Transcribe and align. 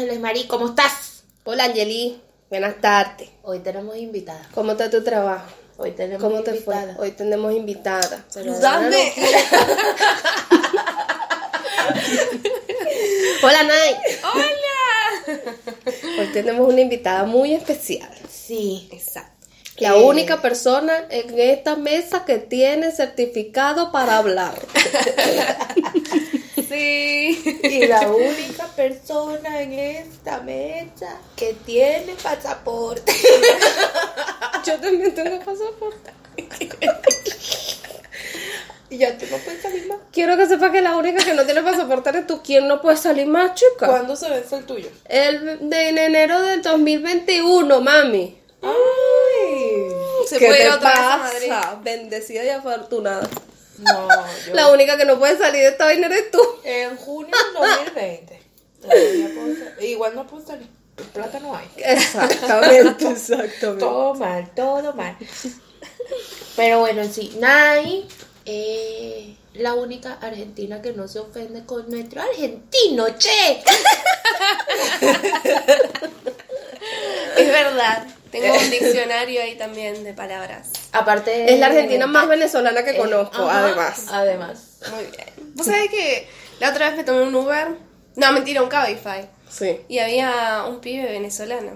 Mari, 0.00 0.46
¿cómo 0.46 0.68
estás? 0.68 1.24
Hola 1.44 1.64
Angeli, 1.64 2.18
buenas 2.48 2.80
tardes. 2.80 3.28
Hoy 3.42 3.58
tenemos 3.58 3.94
invitada. 3.98 4.48
¿Cómo 4.54 4.72
está 4.72 4.88
tu 4.88 5.04
trabajo? 5.04 5.44
Hoy 5.76 5.90
tenemos 5.92 6.22
¿Cómo 6.22 6.42
te 6.42 6.52
invitada. 6.52 6.94
fue? 6.96 7.04
Hoy 7.04 7.10
tenemos 7.12 7.52
invitada. 7.52 8.24
Hola 13.42 13.62
Nay. 13.64 13.96
Hola. 14.34 15.38
Hoy 16.18 16.26
tenemos 16.32 16.66
una 16.68 16.80
invitada 16.80 17.24
muy 17.24 17.52
especial. 17.54 18.10
Sí. 18.30 18.88
Exacto. 18.92 19.46
La 19.76 19.90
Eh. 19.96 20.02
única 20.02 20.40
persona 20.40 20.94
en 21.10 21.38
esta 21.38 21.76
mesa 21.76 22.24
que 22.24 22.38
tiene 22.38 22.90
certificado 22.90 23.92
para 23.92 24.16
hablar. 24.18 24.54
Sí. 26.68 27.60
Y 27.62 27.86
la 27.86 28.00
única 28.10 28.66
persona 28.76 29.62
en 29.62 29.72
esta 29.72 30.40
mesa 30.40 31.18
que 31.36 31.54
tiene 31.66 32.14
pasaporte. 32.22 33.12
Yo 34.66 34.78
también 34.80 35.14
tengo 35.14 35.38
pasaporte. 35.38 36.12
Y 38.88 38.98
ya 38.98 39.16
tú 39.16 39.24
no 39.30 39.36
puedes 39.38 39.62
salir 39.62 39.86
más. 39.86 39.98
Quiero 40.12 40.36
que 40.36 40.46
sepa 40.46 40.72
que 40.72 40.82
la 40.82 40.96
única 40.96 41.24
que 41.24 41.32
no 41.34 41.44
tiene 41.44 41.62
pasaporte 41.62 42.08
eres 42.10 42.26
tú. 42.26 42.40
¿Quién 42.42 42.66
no 42.66 42.80
puede 42.82 42.96
salir 42.96 43.26
más, 43.28 43.54
chica? 43.54 43.86
¿Cuándo 43.86 44.16
se 44.16 44.28
vence 44.28 44.56
el 44.56 44.64
tuyo? 44.66 44.88
El 45.04 45.70
de 45.70 45.88
en 45.90 45.98
enero 45.98 46.42
del 46.42 46.60
2021, 46.60 47.80
mami. 47.80 48.40
Ay. 48.62 49.90
Se 50.26 50.38
¿Qué 50.38 50.46
puede 50.46 50.64
ir 50.64 50.70
te 50.70 50.76
otra 50.76 50.90
vez 50.90 50.98
a 50.98 51.02
pasa? 51.02 51.18
Madrid. 51.18 51.52
Bendecida 51.84 52.44
y 52.44 52.48
afortunada. 52.48 53.28
No, 53.80 54.08
yo. 54.46 54.54
La 54.54 54.68
única 54.70 54.96
que 54.96 55.04
no 55.04 55.18
puede 55.18 55.36
salir 55.38 55.62
de 55.62 55.68
esta 55.68 55.84
vaina 55.86 56.06
eres 56.06 56.30
tú. 56.30 56.40
En 56.64 56.96
junio 56.96 57.34
del 57.36 57.54
2020. 57.54 58.40
Todavía 58.80 59.28
puedo 59.34 59.54
sal- 59.56 59.76
Igual 59.84 60.14
no 60.14 60.26
puedo 60.26 60.46
salir. 60.46 60.68
Plata 61.14 61.40
no 61.40 61.56
hay. 61.56 61.66
Exactamente, 61.76 63.08
exactamente. 63.10 63.78
Todo 63.80 64.14
mal, 64.14 64.50
todo 64.54 64.92
mal. 64.92 65.16
Pero 66.56 66.80
bueno, 66.80 67.02
sí, 67.10 67.36
Nai, 67.40 68.06
eh, 68.44 69.34
la 69.54 69.72
única 69.74 70.18
argentina 70.20 70.82
que 70.82 70.92
no 70.92 71.08
se 71.08 71.20
ofende 71.20 71.64
con 71.64 71.88
nuestro 71.90 72.20
argentino, 72.22 73.06
che. 73.18 73.62
Es 77.36 77.48
verdad. 77.48 78.06
Tengo 78.30 78.54
un 78.54 78.70
diccionario 78.70 79.42
ahí 79.42 79.56
también 79.56 80.04
de 80.04 80.12
palabras. 80.12 80.70
Aparte 80.92 81.52
Es 81.52 81.58
la 81.58 81.66
argentina 81.66 82.06
más 82.06 82.28
venezolana 82.28 82.84
que 82.84 82.90
Eh, 82.92 82.96
conozco, 82.98 83.48
ajá, 83.48 83.64
además. 83.64 84.04
Además. 84.10 84.78
Muy 84.92 85.04
bien. 85.06 85.54
¿Vos 85.54 85.66
sabés 85.66 85.90
que 85.90 86.28
la 86.60 86.70
otra 86.70 86.88
vez 86.88 86.96
me 86.96 87.04
tomé 87.04 87.22
un 87.22 87.34
Uber? 87.34 87.68
No, 88.16 88.32
mentira, 88.32 88.62
un 88.62 88.68
Cabify. 88.68 89.28
Sí. 89.48 89.80
Y 89.88 89.98
había 89.98 90.64
un 90.68 90.80
pibe 90.80 91.10
venezolano. 91.10 91.72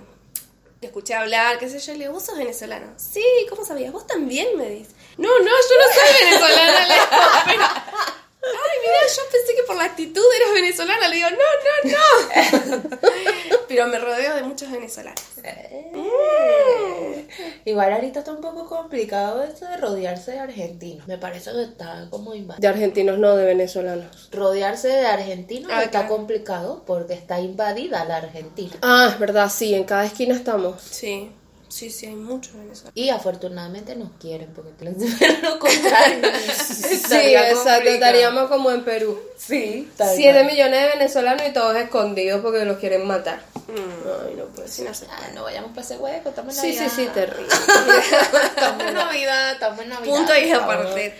Le 0.81 0.89
escuché 0.89 1.15
hablar, 1.15 1.59
qué 1.59 1.69
sé 1.69 1.79
yo, 1.79 1.93
le 1.95 2.01
digo, 2.01 2.13
¿vos 2.13 2.25
sos 2.25 2.37
venezolano? 2.37 2.93
Sí, 2.97 3.25
¿cómo 3.49 3.65
sabías? 3.65 3.91
¿Vos 3.93 4.07
también? 4.07 4.49
Me 4.57 4.69
dice. 4.69 4.91
No, 5.17 5.29
no, 5.39 5.45
yo 5.45 5.51
no 5.51 5.95
soy 5.95 6.25
venezolana. 6.25 6.87
le 6.89 6.95
digo, 6.95 7.07
pero- 7.47 8.24
Ay, 8.47 8.79
mira, 8.83 8.99
yo 9.17 9.23
pensé 9.31 9.55
que 9.55 9.63
por 9.67 9.77
la 9.77 9.85
actitud 9.85 10.23
eras 10.37 10.55
venezolana. 10.55 11.09
Le 11.09 11.17
digo, 11.17 11.29
no, 11.31 11.37
no, 11.91 12.83
no. 12.83 12.83
Pero 13.69 13.87
me 13.89 13.99
rodeo 13.99 14.35
de 14.37 14.43
muchos 14.43 14.71
venezolanos. 14.71 15.23
Eh. 15.43 17.27
Igual 17.65 17.93
ahorita 17.93 18.21
está 18.21 18.33
un 18.33 18.41
poco 18.41 18.67
complicado 18.69 19.43
eso 19.43 19.67
de 19.67 19.77
rodearse 19.77 20.33
de 20.33 20.39
argentinos. 20.39 21.07
Me 21.09 21.19
parece 21.19 21.51
que 21.53 21.63
está 21.63 22.07
como 22.11 22.35
invadido. 22.35 22.61
De 22.61 22.69
argentinos 22.69 23.19
no, 23.19 23.37
de 23.37 23.45
venezolanos. 23.47 24.29
Rodearse 24.33 24.89
de 24.89 25.07
argentinos 25.07 25.71
Ah, 25.73 25.83
está 25.83 26.01
claro. 26.01 26.09
complicado 26.17 26.83
porque 26.87 27.15
está 27.15 27.41
invadida 27.41 28.05
la 28.05 28.17
Argentina. 28.19 28.75
Ah, 28.83 29.09
es 29.13 29.19
verdad, 29.19 29.51
sí, 29.51 29.75
en 29.75 29.85
cada 29.85 30.05
esquina 30.05 30.35
estamos. 30.35 30.81
Sí, 30.83 31.31
sí, 31.75 31.91
sí, 31.91 32.07
hay 32.07 32.15
muchos 32.15 32.55
venezolanos. 32.55 32.93
Y 32.95 33.09
afortunadamente 33.11 33.97
nos 33.97 34.11
quieren 34.21 34.53
porque 34.55 34.71
piensan 34.79 35.43
lo 35.43 35.59
contrario. 35.59 36.31
Sí, 36.57 37.35
exacto, 37.35 37.89
estaríamos 37.91 38.49
como 38.49 38.71
en 38.71 38.85
Perú. 38.85 39.19
Sí, 39.37 39.91
Siete 40.15 40.45
millones 40.45 40.81
de 40.83 40.89
venezolanos 40.99 41.43
y 41.49 41.53
todos 41.53 41.77
escondidos 41.77 42.41
porque 42.43 42.65
los 42.65 42.79
quieren 42.79 43.07
matar. 43.07 43.43
Ay, 43.69 44.35
no 44.37 44.45
puede 44.47 44.69
Sí, 44.69 44.77
ser. 44.77 44.87
no 44.89 44.95
sé. 44.95 45.07
Ah, 45.11 45.29
no 45.35 45.43
vayamos 45.43 45.71
para 45.71 45.83
ese 45.83 45.97
hueco, 45.97 46.29
estamos 46.29 46.57
en 46.57 46.61
Sí, 46.63 46.73
sí, 46.73 46.79
Navidad. 46.79 46.95
sí, 46.97 47.07
terrible. 47.13 47.49
Estamos 48.55 48.83
en 48.87 48.95
Navidad, 48.95 49.53
estamos 49.53 49.81
en 49.81 49.89
Navidad. 49.89 50.15
Punto 50.17 50.33
y 50.39 50.51
aparte. 50.53 51.15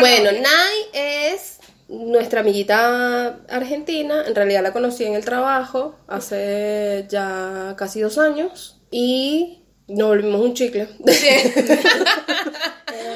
Bueno. 0.00 0.32
Nay 0.32 0.76
es 0.92 1.53
nuestra 1.88 2.40
amiguita 2.40 3.40
argentina. 3.48 4.24
En 4.26 4.34
realidad 4.34 4.62
la 4.62 4.72
conocí 4.72 5.04
en 5.04 5.14
el 5.14 5.24
trabajo 5.24 5.96
hace 6.08 7.06
ya 7.08 7.74
casi 7.76 8.00
dos 8.00 8.18
años. 8.18 8.80
Y 8.90 9.62
nos 9.88 10.08
volvimos 10.08 10.40
un 10.40 10.54
chicle. 10.54 10.88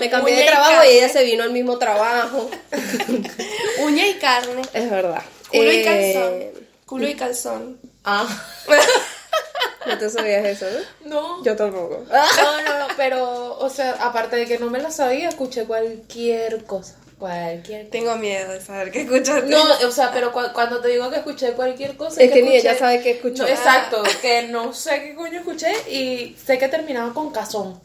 Me 0.01 0.11
cambié 0.11 0.35
Uña 0.35 0.43
de 0.45 0.51
trabajo 0.51 0.85
y 0.85 0.89
ella 0.97 1.09
se 1.09 1.25
vino 1.25 1.43
al 1.43 1.53
mismo 1.53 1.79
trabajo. 1.79 2.49
Uña 3.85 4.07
y 4.07 4.15
carne. 4.15 4.63
Es 4.73 4.91
verdad. 4.91 5.23
Culo 5.51 5.73
y 5.73 5.77
Eh, 5.77 5.85
calzón. 5.85 6.67
Culo 6.87 7.09
y 7.09 7.15
calzón. 7.15 7.81
Ah, 8.05 8.27
No 9.87 9.97
te 9.97 10.11
sabías 10.11 10.45
eso, 10.45 10.67
¿no? 11.05 11.39
no. 11.39 11.45
Yo 11.45 11.57
tampoco. 11.57 12.05
No, 12.11 12.63
no, 12.63 12.79
no, 12.81 12.87
pero, 12.97 13.59
o 13.59 13.71
sea, 13.71 13.93
aparte 14.01 14.37
de 14.37 14.47
que 14.47 14.59
no 14.59 14.69
me 14.69 14.81
lo 14.83 14.91
sabía, 14.91 15.31
escuché 15.31 15.65
cualquier 15.65 16.65
cosa. 16.65 16.97
Cualquier 17.19 17.81
cosa. 17.83 17.91
Tengo 17.91 18.17
miedo 18.17 18.53
de 18.53 18.61
saber 18.61 18.93
qué 18.93 19.01
escuchaste. 19.03 19.47
No, 19.49 19.63
o 19.87 19.91
sea, 19.91 20.13
pero 20.13 20.33
cu- 20.33 20.53
cuando 20.55 20.81
te 20.81 20.89
digo 20.89 21.11
que 21.11 21.17
escuché 21.17 21.53
cualquier 21.53 21.97
cosa. 21.97 22.23
Es 22.23 22.31
que 22.31 22.43
ni 22.43 22.51
escuché- 22.57 22.61
ella 22.71 22.79
sabe 22.79 23.03
qué 23.03 23.11
escuchó. 23.13 23.43
No, 23.43 23.49
exacto, 23.49 24.03
que 24.23 24.43
no 24.49 24.73
sé 24.73 25.03
qué 25.03 25.15
coño 25.17 25.39
escuché 25.41 25.73
y 25.91 26.37
sé 26.45 26.59
que 26.59 26.69
terminaba 26.69 27.13
con 27.13 27.31
cazón. 27.33 27.81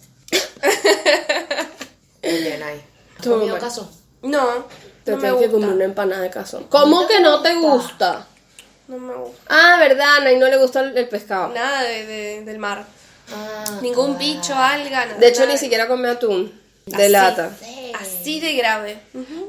Bien 2.22 2.64
ahí. 2.64 2.82
¿Has 3.20 3.26
comido 3.28 3.58
cazón? 3.60 3.90
No, 4.22 4.66
Te 5.04 5.12
no 5.12 5.18
me 5.18 5.24
tengo 5.24 5.40
que 5.40 5.48
gusta. 5.48 5.52
comer 5.52 5.70
una 5.76 5.86
empanada 5.86 6.22
de 6.22 6.30
cazón. 6.30 6.66
¿Cómo 6.70 7.08
que 7.08 7.20
no 7.20 7.42
te 7.42 7.56
gusta? 7.56 8.28
No 8.88 8.98
me 8.98 9.14
gusta. 9.16 9.42
Ah, 9.50 9.78
verdad, 9.80 10.18
a 10.18 10.32
no 10.32 10.48
le 10.48 10.58
gusta 10.58 10.82
el, 10.82 10.98
el 10.98 11.08
pescado. 11.10 11.50
Nada 11.50 11.84
de, 11.84 12.06
de- 12.06 12.42
del 12.44 12.58
mar. 12.60 12.86
Ah, 13.34 13.80
Ningún 13.82 14.14
ah, 14.16 14.18
bicho, 14.18 14.54
alga, 14.56 15.06
nada. 15.06 15.18
De 15.18 15.28
hecho, 15.28 15.42
nada. 15.42 15.54
ni 15.54 15.58
siquiera 15.58 15.88
come 15.88 16.08
atún. 16.10 16.62
De 16.86 17.04
Así. 17.04 17.12
lata. 17.12 17.52
Así 18.00 18.40
de 18.40 18.54
grave. 18.54 18.98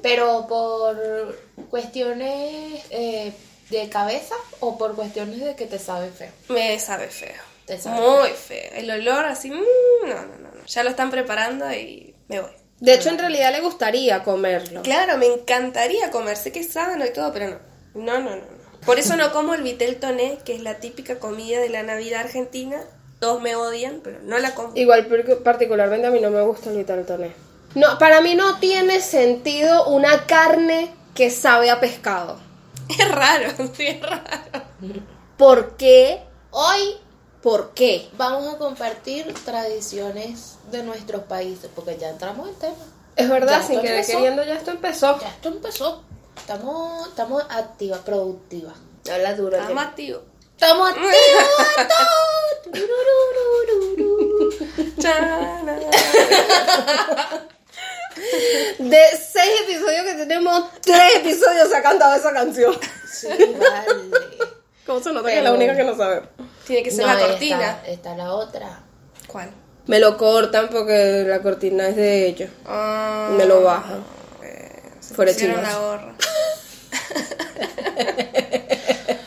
Pero 0.02 0.46
por 0.48 1.38
cuestiones 1.70 2.82
eh, 2.90 3.32
de 3.70 3.88
cabeza 3.88 4.34
o 4.60 4.78
por 4.78 4.94
cuestiones 4.94 5.40
de 5.40 5.54
que 5.56 5.66
te 5.66 5.78
sabe 5.78 6.10
feo. 6.10 6.30
Me 6.48 6.78
sabe 6.78 7.08
feo. 7.08 7.34
Te 7.66 7.78
sabe 7.78 8.00
Muy 8.00 8.30
feo. 8.30 8.70
El 8.74 8.90
olor 8.90 9.24
así. 9.26 9.50
mm, 9.50 10.06
no, 10.06 10.14
no, 10.14 10.36
no, 10.38 10.50
no. 10.54 10.66
Ya 10.66 10.84
lo 10.84 10.90
están 10.90 11.10
preparando 11.10 11.70
y 11.72 12.14
me 12.28 12.40
voy. 12.40 12.50
De 12.80 12.94
hecho, 12.94 13.08
en 13.08 13.18
realidad 13.18 13.52
le 13.52 13.60
gustaría 13.60 14.22
comerlo. 14.22 14.82
Claro, 14.82 15.16
me 15.16 15.26
encantaría 15.26 16.10
comer. 16.10 16.36
Sé 16.36 16.52
que 16.52 16.60
es 16.60 16.72
sano 16.72 17.04
y 17.06 17.12
todo, 17.12 17.32
pero 17.32 17.48
no. 17.50 17.58
No, 17.94 18.18
no, 18.18 18.30
no. 18.30 18.36
no. 18.36 18.64
Por 18.84 18.98
eso 18.98 19.16
no 19.16 19.32
como 19.32 19.54
el 19.54 19.62
vitel 19.62 19.96
toné, 19.96 20.38
que 20.44 20.54
es 20.54 20.62
la 20.62 20.78
típica 20.78 21.18
comida 21.18 21.60
de 21.60 21.70
la 21.70 21.82
Navidad 21.82 22.20
argentina. 22.20 22.82
Todos 23.18 23.40
me 23.40 23.56
odian, 23.56 24.00
pero 24.04 24.18
no 24.22 24.38
la 24.38 24.54
como. 24.54 24.76
Igual, 24.76 25.06
particularmente 25.42 26.06
a 26.06 26.10
mí 26.10 26.20
no 26.20 26.30
me 26.30 26.42
gusta 26.42 26.70
el 26.70 26.76
vital 26.76 27.06
toné. 27.06 27.32
No, 27.74 27.98
para 27.98 28.20
mí 28.20 28.34
no 28.34 28.58
tiene 28.58 29.00
sentido 29.00 29.86
una 29.86 30.26
carne 30.26 30.94
que 31.14 31.30
sabe 31.30 31.70
a 31.70 31.80
pescado. 31.80 32.38
Es 32.98 33.10
raro, 33.10 33.48
sí, 33.74 33.86
es 33.86 34.00
raro. 34.02 34.22
¿Por 35.38 35.76
qué? 35.76 36.22
Hoy, 36.50 36.96
¿por 37.42 37.70
qué? 37.72 38.08
Vamos 38.18 38.54
a 38.54 38.58
compartir 38.58 39.32
tradiciones 39.44 40.56
de 40.70 40.82
nuestros 40.82 41.22
países, 41.24 41.70
porque 41.74 41.96
ya 41.98 42.10
entramos 42.10 42.46
en 42.48 42.54
tema. 42.56 42.74
Es 43.16 43.28
verdad, 43.28 43.60
Ya 43.60 43.66
sin 43.66 43.80
querer 43.80 44.00
empezó. 44.00 44.12
queriendo 44.18 44.44
ya 44.44 44.54
esto 44.54 44.70
empezó. 44.72 45.18
Ya 45.20 45.28
esto 45.28 45.48
empezó. 45.48 46.02
Estamos, 46.36 47.08
estamos 47.08 47.42
activas, 47.48 48.00
productivas. 48.00 48.74
Habla 49.10 49.34
duro. 49.34 49.56
Está 49.56 49.68
Jenny. 49.68 49.80
activo. 49.80 50.20
Estamos 50.56 50.90
activas. 50.90 51.14
De 58.78 59.02
seis 59.32 59.60
episodios 59.64 60.04
que 60.04 60.14
tenemos, 60.14 60.64
tres 60.80 61.16
episodios 61.16 61.68
se 61.68 61.76
ha 61.76 61.82
cantado 61.82 62.14
esa 62.16 62.32
canción. 62.32 62.74
sí, 63.12 63.28
vale. 63.28 64.10
¿Cómo 64.86 65.00
se 65.02 65.12
nota 65.12 65.28
que 65.28 65.34
es 65.34 65.40
Pero- 65.40 65.50
la 65.50 65.56
única 65.56 65.76
que 65.76 65.84
no 65.84 65.96
sabe? 65.96 66.22
Tiene 66.66 66.82
que 66.82 66.90
ser 66.90 67.06
No, 67.06 67.12
la 67.14 67.20
cortina. 67.26 67.82
Está, 67.86 68.14
la 68.16 68.32
otra. 68.34 68.82
¿Cuál? 69.26 69.50
Me 69.86 69.98
lo 69.98 70.16
cortan 70.16 70.68
porque 70.70 71.24
la 71.26 71.40
cortina 71.42 71.88
es 71.88 71.96
de 71.96 72.26
ellos. 72.26 72.50
Ah, 72.66 73.30
Me 73.36 73.44
lo 73.46 73.62
bajan. 73.62 74.04
eh, 74.42 74.70
se 75.00 75.14
Fuera 75.14 75.34
chinos. 75.34 75.62
la 75.62 75.76
gorra. 75.78 76.14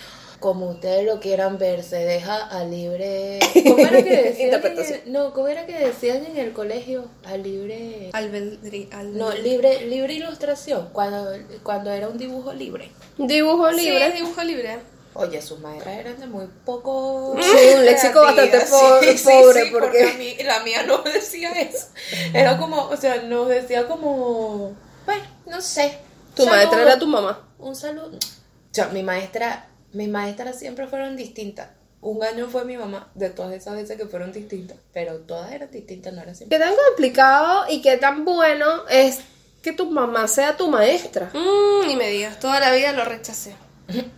Como 0.47 0.69
ustedes 0.69 1.03
lo 1.05 1.19
quieran 1.19 1.57
ver, 1.57 1.83
se 1.83 1.97
deja 1.97 2.37
a 2.47 2.63
libre. 2.63 3.37
¿Cómo 3.67 3.79
era 3.79 4.01
que 4.01 4.15
decían? 4.15 4.35
en 4.37 4.41
Interpretación. 4.45 4.99
el- 5.05 5.11
no, 5.11 5.33
¿cómo 5.33 5.47
era 5.49 5.65
que 5.65 5.73
decían 5.77 6.25
en 6.25 6.37
el 6.37 6.53
colegio? 6.53 7.03
A 7.25 7.35
libre. 7.35 8.11
Albedri, 8.13 8.87
al- 8.93 9.17
No, 9.17 9.33
libre, 9.33 9.81
libre 9.87 10.13
ilustración. 10.13 10.87
Cuando, 10.93 11.29
cuando 11.63 11.91
era 11.91 12.07
un 12.07 12.17
dibujo 12.17 12.53
libre. 12.53 12.89
Dibujo 13.17 13.69
Sí, 13.73 13.81
libre. 13.81 14.07
es 14.07 14.13
dibujo 14.13 14.41
libre. 14.41 14.79
Oye, 15.15 15.41
sus 15.41 15.59
maestras 15.59 15.97
eran 15.97 16.17
de 16.17 16.27
muy 16.27 16.45
poco. 16.63 17.35
Sí, 17.41 17.73
un 17.75 17.83
léxico 17.83 18.21
bastante 18.21 18.59
po- 18.61 18.99
pobre, 19.25 19.65
porque- 19.69 20.03
a 20.09 20.13
mí- 20.13 20.37
la 20.45 20.61
mía 20.61 20.83
no 20.83 20.99
decía 21.03 21.51
eso. 21.59 21.87
Era 22.33 22.57
como, 22.57 22.83
o 22.83 22.95
sea, 22.95 23.21
nos 23.23 23.49
decía 23.49 23.85
como. 23.85 24.73
Bueno, 25.05 25.23
no 25.45 25.59
sé. 25.59 25.97
Tu 26.35 26.43
Saludo. 26.43 26.55
maestra 26.55 26.81
era 26.83 26.97
tu 26.97 27.07
mamá. 27.07 27.49
Un 27.59 27.75
saludo. 27.75 28.15
O 28.15 28.73
sea, 28.77 28.87
mi 28.89 29.03
maestra, 29.03 29.67
mis 29.97 30.09
maestras 30.09 30.57
siempre 30.59 30.87
fueron 30.87 31.15
distintas. 31.15 31.69
Un 31.99 32.23
año 32.23 32.47
fue 32.47 32.63
mi 32.63 32.77
mamá, 32.77 33.09
de 33.15 33.31
todas 33.31 33.53
esas 33.53 33.73
veces 33.75 33.97
que 33.97 34.05
fueron 34.05 34.31
distintas, 34.31 34.77
pero 34.93 35.15
todas 35.17 35.51
eran 35.51 35.71
distintas, 35.71 36.13
no 36.13 36.21
era 36.21 36.33
siempre. 36.35 36.57
¿Qué 36.57 36.63
tan 36.63 36.73
complicado 36.87 37.65
y 37.69 37.81
qué 37.81 37.97
tan 37.97 38.23
bueno 38.23 38.83
es 38.89 39.19
que 39.63 39.73
tu 39.73 39.89
mamá 39.89 40.27
sea 40.27 40.55
tu 40.55 40.69
maestra? 40.69 41.31
Mm, 41.33 41.87
ni 41.87 41.95
me 41.95 42.09
digas, 42.09 42.39
toda 42.39 42.59
la 42.59 42.71
vida 42.71 42.93
lo 42.93 43.03
rechacé. 43.03 43.55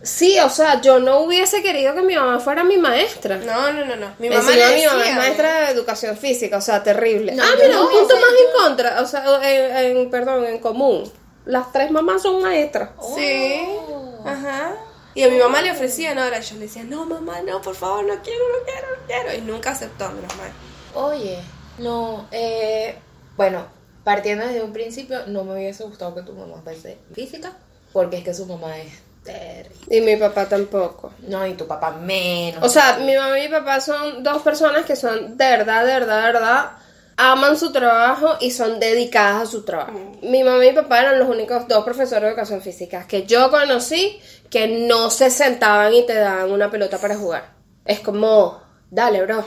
Sí, 0.02 0.38
o 0.40 0.50
sea, 0.50 0.80
yo 0.80 0.98
no 0.98 1.20
hubiese 1.20 1.62
querido 1.62 1.94
que 1.94 2.02
mi 2.02 2.16
mamá 2.16 2.38
fuera 2.40 2.64
mi 2.64 2.76
maestra. 2.76 3.38
No, 3.38 3.72
no, 3.72 3.84
no, 3.86 3.96
no. 3.96 4.08
Mi 4.18 4.28
Mi 4.28 4.34
mamá 4.34 4.50
mi 4.50 4.84
mamá 4.86 5.08
es 5.08 5.16
maestra 5.16 5.60
de 5.60 5.70
educación 5.72 6.16
física, 6.18 6.58
o 6.58 6.60
sea, 6.60 6.82
terrible. 6.82 7.32
No, 7.32 7.42
ah, 7.42 7.50
mira, 7.56 7.74
no 7.74 7.84
un 7.86 7.90
punto 7.90 8.14
más 8.14 8.24
en 8.24 8.62
contra, 8.62 9.00
o 9.02 9.06
sea, 9.06 9.24
en, 9.48 9.96
en- 9.96 10.10
perdón, 10.10 10.44
en 10.44 10.58
común. 10.58 11.10
Las 11.46 11.72
tres 11.72 11.90
mamás 11.90 12.20
son 12.22 12.42
maestras. 12.42 12.90
Sí. 13.16 13.62
Oh. 13.78 14.22
Ajá. 14.26 14.76
Y 15.14 15.24
a 15.24 15.28
mi 15.28 15.38
mamá 15.38 15.60
le 15.60 15.72
ofrecían 15.72 16.18
ahora, 16.18 16.40
yo 16.40 16.54
le 16.54 16.62
decía, 16.62 16.84
no 16.84 17.04
mamá, 17.04 17.40
no, 17.42 17.60
por 17.60 17.74
favor, 17.74 18.04
no 18.04 18.22
quiero, 18.22 18.44
no 18.48 18.64
quiero, 18.64 18.86
no 18.88 19.06
quiero. 19.06 19.34
Y 19.34 19.40
nunca 19.40 19.70
aceptó, 19.70 20.10
menos 20.10 20.36
mal. 20.36 20.50
Oye, 20.94 21.38
no, 21.78 22.28
eh, 22.30 22.96
bueno, 23.36 23.66
partiendo 24.04 24.46
desde 24.46 24.62
un 24.62 24.72
principio, 24.72 25.26
no 25.26 25.44
me 25.44 25.54
hubiese 25.54 25.84
gustado 25.84 26.14
que 26.14 26.22
tu 26.22 26.32
mamá 26.32 26.60
fuese 26.62 26.98
física, 27.12 27.52
porque 27.92 28.18
es 28.18 28.24
que 28.24 28.34
su 28.34 28.46
mamá 28.46 28.78
es 28.78 28.92
terrible. 29.24 29.96
Y 29.96 30.00
mi 30.00 30.16
papá 30.16 30.48
tampoco. 30.48 31.12
No, 31.26 31.46
y 31.46 31.54
tu 31.54 31.66
papá 31.66 31.90
menos. 31.92 32.62
O 32.64 32.68
sea, 32.68 32.98
mi 32.98 33.16
mamá 33.16 33.38
y 33.38 33.48
mi 33.48 33.48
papá 33.48 33.80
son 33.80 34.22
dos 34.22 34.42
personas 34.42 34.84
que 34.84 34.96
son 34.96 35.36
de 35.36 35.44
verdad, 35.44 35.84
de 35.84 35.92
verdad, 35.92 36.26
de 36.26 36.32
verdad, 36.32 36.70
aman 37.20 37.58
su 37.58 37.70
trabajo 37.70 38.36
y 38.40 38.50
son 38.50 38.80
dedicadas 38.80 39.42
a 39.42 39.50
su 39.50 39.62
trabajo. 39.62 39.98
Mi 40.22 40.42
mamá 40.42 40.64
y 40.64 40.70
mi 40.70 40.74
papá 40.74 41.00
eran 41.00 41.18
los 41.18 41.28
únicos 41.28 41.68
dos 41.68 41.84
profesores 41.84 42.22
de 42.22 42.28
educación 42.28 42.62
física 42.62 43.06
que 43.06 43.26
yo 43.26 43.50
conocí 43.50 44.18
que 44.48 44.66
no 44.88 45.10
se 45.10 45.30
sentaban 45.30 45.92
y 45.92 46.06
te 46.06 46.14
daban 46.14 46.50
una 46.50 46.70
pelota 46.70 46.98
para 46.98 47.16
jugar. 47.16 47.52
Es 47.84 48.00
como, 48.00 48.62
dale, 48.90 49.22
bro. 49.22 49.44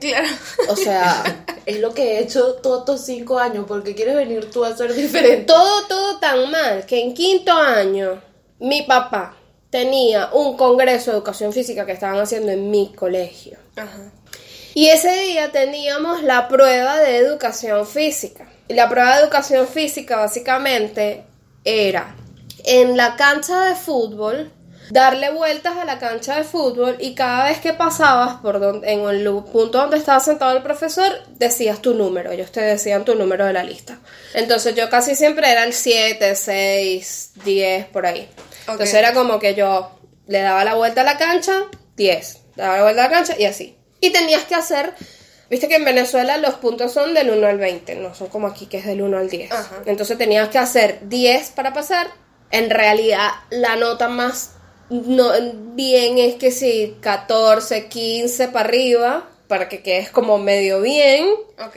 Claro. 0.00 0.28
O 0.70 0.76
sea, 0.76 1.44
es 1.66 1.80
lo 1.80 1.92
que 1.92 2.14
he 2.14 2.20
hecho 2.20 2.54
todos 2.54 2.80
estos 2.80 3.04
cinco 3.04 3.38
años, 3.38 3.66
porque 3.68 3.94
quieres 3.94 4.14
venir 4.16 4.50
tú 4.50 4.64
a 4.64 4.74
ser 4.74 4.94
diferente. 4.94 5.44
todo, 5.44 5.86
todo 5.88 6.18
tan 6.20 6.50
mal 6.50 6.86
que 6.86 7.02
en 7.02 7.12
quinto 7.12 7.52
año 7.52 8.22
mi 8.60 8.82
papá 8.82 9.36
tenía 9.68 10.30
un 10.32 10.56
congreso 10.56 11.10
de 11.10 11.18
educación 11.18 11.52
física 11.52 11.84
que 11.84 11.92
estaban 11.92 12.18
haciendo 12.18 12.50
en 12.50 12.70
mi 12.70 12.92
colegio. 12.94 13.58
Ajá. 13.76 14.10
Y 14.74 14.88
ese 14.88 15.12
día 15.12 15.50
teníamos 15.52 16.22
la 16.22 16.48
prueba 16.48 16.98
de 16.98 17.16
educación 17.16 17.86
física. 17.86 18.46
Y 18.68 18.74
la 18.74 18.88
prueba 18.88 19.16
de 19.16 19.22
educación 19.22 19.66
física 19.66 20.16
básicamente 20.16 21.24
era 21.64 22.14
en 22.64 22.96
la 22.96 23.16
cancha 23.16 23.66
de 23.66 23.74
fútbol, 23.74 24.52
darle 24.90 25.30
vueltas 25.30 25.76
a 25.76 25.84
la 25.84 25.98
cancha 25.98 26.36
de 26.36 26.44
fútbol 26.44 26.96
y 26.98 27.14
cada 27.14 27.44
vez 27.44 27.58
que 27.58 27.72
pasabas 27.72 28.40
por 28.40 28.60
donde, 28.60 28.92
en 28.92 29.00
el 29.00 29.24
punto 29.24 29.78
donde 29.78 29.96
estaba 29.96 30.20
sentado 30.20 30.56
el 30.56 30.62
profesor, 30.62 31.10
decías 31.30 31.80
tu 31.80 31.94
número, 31.94 32.30
ellos 32.30 32.52
te 32.52 32.60
decían 32.60 33.04
tu 33.04 33.14
número 33.14 33.46
de 33.46 33.52
la 33.52 33.62
lista. 33.62 33.98
Entonces 34.34 34.74
yo 34.74 34.90
casi 34.90 35.14
siempre 35.14 35.50
era 35.50 35.64
el 35.64 35.72
7, 35.72 36.34
6, 36.34 37.32
10, 37.44 37.86
por 37.86 38.06
ahí. 38.06 38.28
Entonces 38.68 38.94
era 38.94 39.12
como 39.12 39.38
que 39.38 39.54
yo 39.54 39.90
le 40.26 40.42
daba 40.42 40.64
la 40.64 40.74
vuelta 40.74 41.00
a 41.00 41.04
la 41.04 41.18
cancha, 41.18 41.64
10, 41.96 42.38
daba 42.56 42.76
la 42.76 42.82
vuelta 42.82 43.04
a 43.04 43.08
la 43.08 43.10
cancha 43.10 43.34
y 43.38 43.44
así. 43.44 43.79
Y 44.00 44.10
tenías 44.10 44.44
que 44.44 44.54
hacer, 44.54 44.94
viste 45.48 45.68
que 45.68 45.76
en 45.76 45.84
Venezuela 45.84 46.38
los 46.38 46.54
puntos 46.54 46.92
son 46.92 47.14
del 47.14 47.30
1 47.30 47.46
al 47.46 47.58
20, 47.58 47.96
no 47.96 48.14
son 48.14 48.28
como 48.28 48.46
aquí 48.46 48.66
que 48.66 48.78
es 48.78 48.86
del 48.86 49.02
1 49.02 49.18
al 49.18 49.28
10. 49.28 49.52
Ajá. 49.52 49.82
Entonces 49.86 50.16
tenías 50.18 50.48
que 50.48 50.58
hacer 50.58 51.00
10 51.02 51.50
para 51.50 51.72
pasar. 51.72 52.08
En 52.50 52.70
realidad 52.70 53.30
la 53.50 53.76
nota 53.76 54.08
más 54.08 54.52
no, 54.90 55.30
bien 55.74 56.18
es 56.18 56.34
que 56.34 56.50
sí, 56.50 56.96
14, 57.00 57.88
15 57.88 58.48
para 58.48 58.68
arriba, 58.68 59.30
para 59.46 59.68
que 59.68 59.82
quedes 59.82 60.10
como 60.10 60.38
medio 60.38 60.80
bien. 60.80 61.28
Ok. 61.64 61.76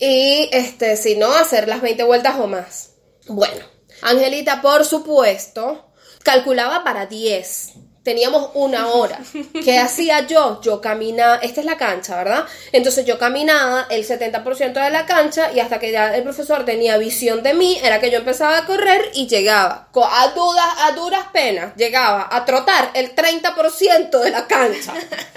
Y 0.00 0.48
este, 0.52 0.96
si 0.96 1.16
no, 1.16 1.32
hacer 1.32 1.68
las 1.68 1.80
20 1.80 2.02
vueltas 2.02 2.36
o 2.38 2.48
más. 2.48 2.90
Bueno, 3.28 3.64
Angelita, 4.02 4.60
por 4.60 4.84
supuesto, 4.84 5.92
calculaba 6.24 6.82
para 6.82 7.06
10. 7.06 7.74
Teníamos 8.04 8.50
una 8.52 8.88
hora. 8.88 9.18
¿Qué 9.64 9.78
hacía 9.80 10.26
yo? 10.26 10.60
Yo 10.60 10.80
caminaba, 10.80 11.36
esta 11.36 11.60
es 11.60 11.66
la 11.66 11.78
cancha, 11.78 12.16
¿verdad? 12.16 12.44
Entonces 12.70 13.06
yo 13.06 13.18
caminaba 13.18 13.86
el 13.88 14.06
70% 14.06 14.72
de 14.74 14.90
la 14.90 15.06
cancha 15.06 15.50
y 15.52 15.60
hasta 15.60 15.78
que 15.78 15.90
ya 15.90 16.14
el 16.14 16.22
profesor 16.22 16.66
tenía 16.66 16.98
visión 16.98 17.42
de 17.42 17.54
mí, 17.54 17.80
era 17.82 18.00
que 18.00 18.10
yo 18.10 18.18
empezaba 18.18 18.58
a 18.58 18.66
correr 18.66 19.10
y 19.14 19.26
llegaba. 19.26 19.88
A 19.94 20.28
dudas, 20.28 20.66
a 20.80 20.92
duras 20.92 21.24
penas, 21.32 21.74
llegaba 21.76 22.28
a 22.30 22.44
trotar 22.44 22.90
el 22.94 23.14
30% 23.14 24.20
de 24.20 24.30
la 24.30 24.46
cancha. 24.46 24.92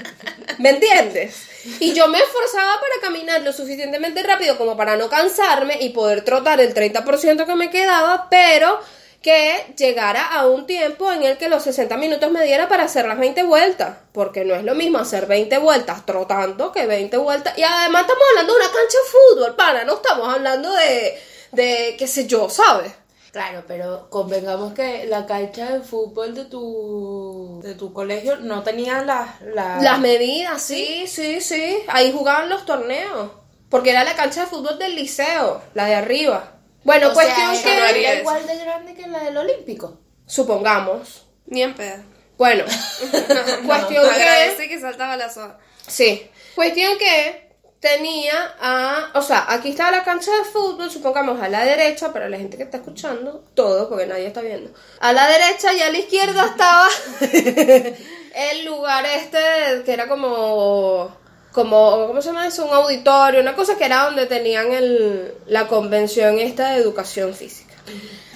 ¿Me 0.58 0.72
entiendes? 0.72 1.48
Y 1.80 1.94
yo 1.94 2.08
me 2.10 2.20
esforzaba 2.20 2.80
para 2.82 3.02
caminar 3.02 3.42
lo 3.42 3.54
suficientemente 3.54 4.24
rápido 4.24 4.58
como 4.58 4.76
para 4.76 4.98
no 4.98 5.10
cansarme 5.10 5.78
y 5.82 5.90
poder 5.90 6.24
trotar 6.24 6.60
el 6.60 6.74
30% 6.74 7.46
que 7.46 7.56
me 7.56 7.70
quedaba, 7.70 8.28
pero 8.30 8.80
que 9.22 9.74
llegara 9.78 10.26
a 10.28 10.48
un 10.48 10.66
tiempo 10.68 11.12
en 11.12 11.24
el 11.24 11.38
que 11.38 11.50
los 11.50 11.64
60 11.64 11.98
minutos 11.98 12.32
me 12.32 12.44
diera 12.44 12.70
para 12.70 12.84
hacer 12.84 13.08
las 13.08 13.18
20 13.20 13.44
vueltas, 13.44 13.98
porque 14.14 14.46
no 14.46 14.56
es 14.56 14.64
lo 14.64 14.76
mismo 14.76 15.00
hacer 15.00 15.26
20 15.26 15.58
vueltas 15.58 16.06
trotando 16.06 16.72
que 16.72 16.86
20 16.86 17.18
vueltas. 17.18 17.58
Y 17.58 17.64
además 17.64 18.02
estamos 18.04 18.24
hablando 18.32 18.54
de 18.54 18.60
una 18.60 18.68
cancha 18.72 18.98
de 19.04 19.10
fútbol, 19.12 19.56
pana, 19.56 19.84
no 19.84 19.96
estamos 19.96 20.34
hablando 20.34 20.72
de, 20.74 21.20
de 21.52 21.96
qué 21.98 22.08
sé 22.08 22.28
yo, 22.28 22.50
¿sabes? 22.50 22.94
Claro, 23.32 23.64
pero 23.68 24.10
convengamos 24.10 24.74
que 24.74 25.06
la 25.08 25.26
cancha 25.26 25.72
de 25.74 25.82
fútbol 25.82 26.34
de 26.34 26.46
tu, 26.46 27.60
de 27.64 27.76
tu 27.76 27.94
colegio 27.94 28.38
no 28.38 28.64
tenía 28.64 29.04
las... 29.04 29.42
las- 29.42 29.84
Las 29.84 30.00
medidas, 30.00 30.62
sí, 30.62 31.06
sí, 31.08 31.42
sí. 31.42 31.78
Ahí 31.88 32.12
jugaban 32.12 32.50
los 32.50 32.66
torneos. 32.66 33.30
Porque 33.70 33.92
era 33.92 34.06
la 34.06 34.16
cancha 34.16 34.42
de 34.42 34.48
fútbol 34.48 34.80
del 34.80 34.96
liceo, 34.96 35.62
la 35.74 35.86
de 35.86 35.96
arriba. 35.96 36.54
Bueno, 36.88 37.10
o 37.10 37.14
cuestión 37.14 37.54
sea, 37.54 37.64
que. 37.64 37.78
era 37.78 37.90
haría 37.90 38.12
eso. 38.14 38.22
igual 38.22 38.48
de 38.48 38.58
grande 38.60 38.94
que 38.94 39.08
la 39.08 39.20
del 39.26 39.36
Olímpico. 39.36 40.00
Supongamos. 40.26 41.28
Ni 41.46 41.62
en 41.62 41.76
pedo. 41.76 42.02
Bueno, 42.38 42.64
cuestión 43.66 44.04
que. 44.06 44.10
Agradece 44.10 44.70
que 44.70 44.80
saltaba 44.80 45.18
la 45.18 45.30
soga. 45.30 45.60
Sí. 45.86 46.32
Cuestión 46.56 46.98
que 46.98 47.52
tenía 47.82 48.56
a. 48.62 49.12
O 49.16 49.22
sea, 49.22 49.48
aquí 49.50 49.72
estaba 49.72 49.92
la 49.92 50.06
cancha 50.06 50.32
de 50.32 50.46
fútbol, 50.46 50.90
supongamos 50.90 51.42
a 51.42 51.50
la 51.50 51.66
derecha, 51.66 52.14
para 52.14 52.30
la 52.30 52.38
gente 52.38 52.56
que 52.56 52.64
está 52.64 52.78
escuchando, 52.78 53.44
todo, 53.54 53.90
porque 53.90 54.08
nadie 54.08 54.28
está 54.28 54.40
viendo. 54.40 54.72
A 55.02 55.12
la 55.12 55.28
derecha 55.28 55.74
y 55.74 55.82
a 55.82 55.92
la 55.92 55.98
izquierda 55.98 56.46
estaba 56.46 56.88
el 58.34 58.66
lugar 58.66 59.06
este 59.08 59.40
que 59.84 59.92
era 59.92 60.08
como. 60.08 61.14
Como, 61.58 62.06
¿cómo 62.06 62.22
se 62.22 62.28
llama 62.28 62.46
eso? 62.46 62.68
Un 62.68 62.74
auditorio, 62.76 63.42
una 63.42 63.56
cosa 63.56 63.76
que 63.80 63.86
era 63.86 64.04
donde 64.04 64.28
tenían 64.28 64.72
el, 64.74 65.34
la 65.48 65.68
convención 65.68 66.38
esta 66.38 66.74
de 66.74 66.82
educación 66.82 67.34
física. 67.34 67.74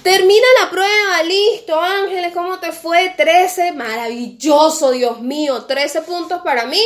Termina 0.02 0.44
la 0.60 0.68
prueba, 0.68 1.22
listo, 1.22 1.80
Ángeles, 1.80 2.32
¿cómo 2.34 2.58
te 2.58 2.72
fue? 2.72 3.14
13, 3.16 3.74
maravilloso, 3.74 4.90
Dios 4.90 5.20
mío, 5.20 5.66
13 5.66 6.02
puntos 6.02 6.42
para 6.42 6.66
mí, 6.66 6.82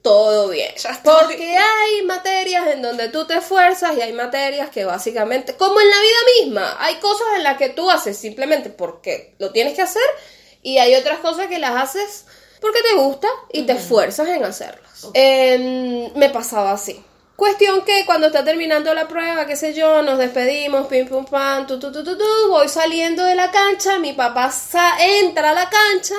todo 0.00 0.50
bien. 0.50 0.72
Porque 1.02 1.56
hay 1.56 2.02
materias 2.04 2.68
en 2.68 2.82
donde 2.82 3.08
tú 3.08 3.26
te 3.26 3.38
esfuerzas 3.38 3.96
y 3.96 4.00
hay 4.00 4.12
materias 4.12 4.70
que 4.70 4.84
básicamente, 4.84 5.56
como 5.56 5.80
en 5.80 5.90
la 5.90 6.00
vida 6.00 6.18
misma, 6.38 6.76
hay 6.78 7.00
cosas 7.00 7.26
en 7.34 7.42
las 7.42 7.58
que 7.58 7.70
tú 7.70 7.90
haces 7.90 8.16
simplemente 8.16 8.70
porque 8.70 9.34
lo 9.38 9.50
tienes 9.50 9.74
que 9.74 9.82
hacer 9.82 10.06
y 10.62 10.78
hay 10.78 10.94
otras 10.94 11.18
cosas 11.18 11.48
que 11.48 11.58
las 11.58 11.82
haces 11.82 12.26
porque 12.60 12.80
te 12.80 12.94
gusta 12.94 13.26
y 13.52 13.62
te 13.62 13.72
esfuerzas 13.72 14.28
en 14.28 14.44
hacerlas. 14.44 14.89
Em, 15.14 16.12
me 16.14 16.30
pasaba 16.30 16.72
así. 16.72 17.02
Cuestión 17.36 17.84
que 17.86 18.04
cuando 18.04 18.26
está 18.26 18.44
terminando 18.44 18.92
la 18.92 19.08
prueba, 19.08 19.46
qué 19.46 19.56
sé 19.56 19.72
yo, 19.72 20.02
nos 20.02 20.18
despedimos, 20.18 20.86
pim 20.88 21.08
pum 21.08 21.24
pam, 21.24 21.66
tu 21.66 21.80
tu 21.80 21.90
tu 21.90 22.04
tu 22.04 22.18
tu, 22.18 22.24
voy 22.50 22.68
saliendo 22.68 23.24
de 23.24 23.34
la 23.34 23.50
cancha, 23.50 23.98
mi 23.98 24.12
papá 24.12 24.52
entra 25.00 25.50
a 25.50 25.54
la 25.54 25.70
cancha, 25.70 26.16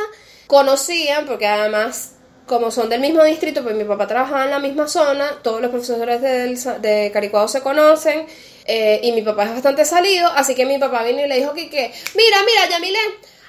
conocían, 0.47 1.27
porque 1.27 1.45
además, 1.45 2.13
como 2.47 2.71
son 2.71 2.89
del 2.89 3.01
mismo 3.01 3.23
distrito, 3.23 3.61
pues 3.61 3.75
mi 3.75 3.83
papá 3.83 4.07
trabajaba 4.07 4.45
en 4.45 4.49
la 4.49 4.59
misma 4.59 4.87
zona, 4.87 5.39
todos 5.43 5.61
los 5.61 5.69
profesores 5.69 6.21
de 6.21 7.11
Caricuado 7.13 7.47
se 7.47 7.61
conocen, 7.61 8.25
eh, 8.65 8.99
y 9.03 9.11
mi 9.11 9.21
papá 9.21 9.43
es 9.45 9.51
bastante 9.51 9.85
salido, 9.85 10.27
así 10.35 10.55
que 10.55 10.65
mi 10.65 10.77
papá 10.77 11.03
vino 11.03 11.23
y 11.23 11.27
le 11.27 11.37
dijo 11.37 11.53
que, 11.53 11.69
que 11.69 11.93
mira, 12.15 12.37
mira, 12.45 12.69
Yamile, 12.69 12.99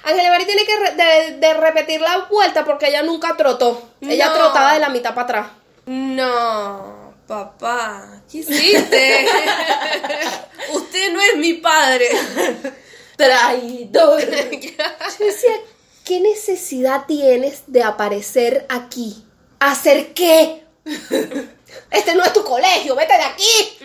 Ángela 0.03 0.29
Mari 0.29 0.45
tiene 0.45 0.65
que 0.65 0.75
re- 0.77 0.91
de, 0.95 1.37
de 1.37 1.53
repetir 1.53 2.01
la 2.01 2.27
vuelta 2.29 2.65
porque 2.65 2.87
ella 2.87 3.03
nunca 3.03 3.35
trotó, 3.37 3.89
ella 4.01 4.33
trotaba 4.33 4.73
de 4.73 4.79
la 4.79 4.89
mitad 4.89 5.11
para 5.13 5.23
atrás. 5.23 5.47
No, 5.85 7.13
papá, 7.27 8.21
¿qué 8.31 8.39
hiciste? 8.39 9.25
Usted 10.73 11.13
no 11.13 11.21
es 11.21 11.35
mi 11.37 11.53
padre. 11.55 12.09
Traidor. 13.15 14.19
Yo 15.19 15.25
decía, 15.25 15.51
¿qué 16.05 16.19
necesidad 16.19 17.05
tienes 17.05 17.63
de 17.67 17.83
aparecer 17.83 18.65
aquí? 18.69 19.23
¿Hacer 19.59 20.13
qué? 20.13 20.63
Este 21.89 22.13
no 22.13 22.23
es 22.23 22.33
tu 22.33 22.43
colegio, 22.43 22.95
vete 22.95 23.13
de 23.13 23.23
aquí. 23.23 23.79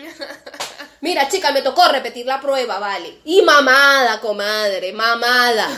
Mira, 1.01 1.29
chica, 1.29 1.51
me 1.51 1.61
tocó 1.61 1.87
repetir 1.87 2.25
la 2.25 2.41
prueba, 2.41 2.77
vale. 2.77 3.19
Y 3.23 3.41
mamada, 3.41 4.19
comadre, 4.19 4.91
mamada. 4.91 5.69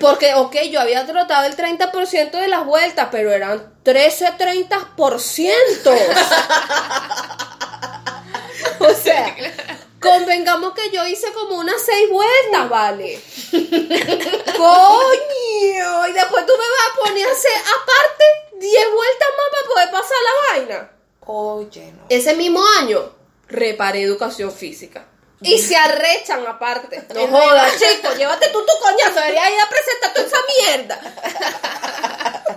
Porque, 0.00 0.34
ok, 0.34 0.56
yo 0.68 0.80
había 0.80 1.06
trotado 1.06 1.46
el 1.46 1.56
30% 1.56 2.32
de 2.32 2.48
las 2.48 2.66
vueltas, 2.66 3.06
pero 3.12 3.30
eran 3.30 3.72
13 3.84 4.32
30%. 4.32 5.96
o 8.80 8.94
sea, 8.94 9.36
convengamos 10.00 10.74
que 10.74 10.90
yo 10.90 11.06
hice 11.06 11.32
como 11.32 11.58
unas 11.58 11.80
6 11.82 12.10
vueltas, 12.10 12.68
vale. 12.68 13.20
Coño. 14.56 16.08
Y 16.08 16.12
después 16.12 16.46
tú 16.46 16.52
me 16.52 16.68
vas 16.68 16.90
a 16.90 16.96
poner 17.04 17.28
a 17.28 17.32
hacer 17.32 17.52
aparte 17.52 18.24
10 18.58 18.86
vueltas 18.92 19.28
más 19.36 19.46
para 19.52 19.68
poder 19.72 19.90
pasar 19.92 20.18
la 20.24 20.32
vaina. 20.50 20.90
Oye, 21.26 21.92
no. 21.92 22.06
Ese 22.08 22.34
mismo 22.34 22.60
año 22.80 23.15
reparé 23.48 24.02
educación 24.02 24.52
física. 24.52 25.06
Y 25.42 25.58
se 25.58 25.76
arrechan 25.76 26.46
aparte. 26.46 27.04
No 27.14 27.26
jodas, 27.28 27.72
chico, 27.78 28.14
llévate 28.16 28.48
tú 28.48 28.64
tu 28.64 28.72
coñazo. 28.82 29.20
Deberías 29.20 29.50
ir 29.50 29.60
a 29.60 29.68
presentar 29.68 30.14
toda 30.14 30.26
esa 30.26 30.38
mierda. 30.58 32.56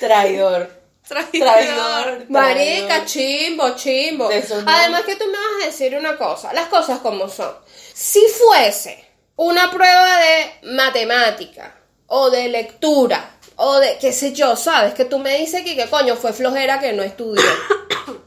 Traidor. 0.00 0.78
Traidor. 1.08 2.26
Marica, 2.28 3.04
chimbo, 3.04 3.74
chimbo. 3.74 4.28
Además 4.66 5.02
que 5.02 5.16
tú 5.16 5.24
me 5.26 5.32
vas 5.38 5.62
a 5.62 5.66
decir 5.66 5.96
una 5.96 6.16
cosa, 6.16 6.52
las 6.52 6.68
cosas 6.68 6.98
como 7.00 7.28
son. 7.28 7.54
Si 7.94 8.20
fuese 8.28 9.04
una 9.36 9.70
prueba 9.70 10.18
de 10.18 10.68
matemática 10.74 11.74
o 12.06 12.30
de 12.30 12.48
lectura 12.48 13.38
o 13.56 13.78
de 13.78 13.98
qué 13.98 14.12
sé 14.12 14.32
yo, 14.32 14.54
sabes, 14.54 14.94
que 14.94 15.04
tú 15.04 15.18
me 15.18 15.38
dices 15.38 15.62
que 15.62 15.74
qué 15.74 15.88
coño 15.88 16.14
fue 16.16 16.32
flojera 16.32 16.78
que 16.78 16.92
no 16.92 17.02
estudió. 17.02 17.42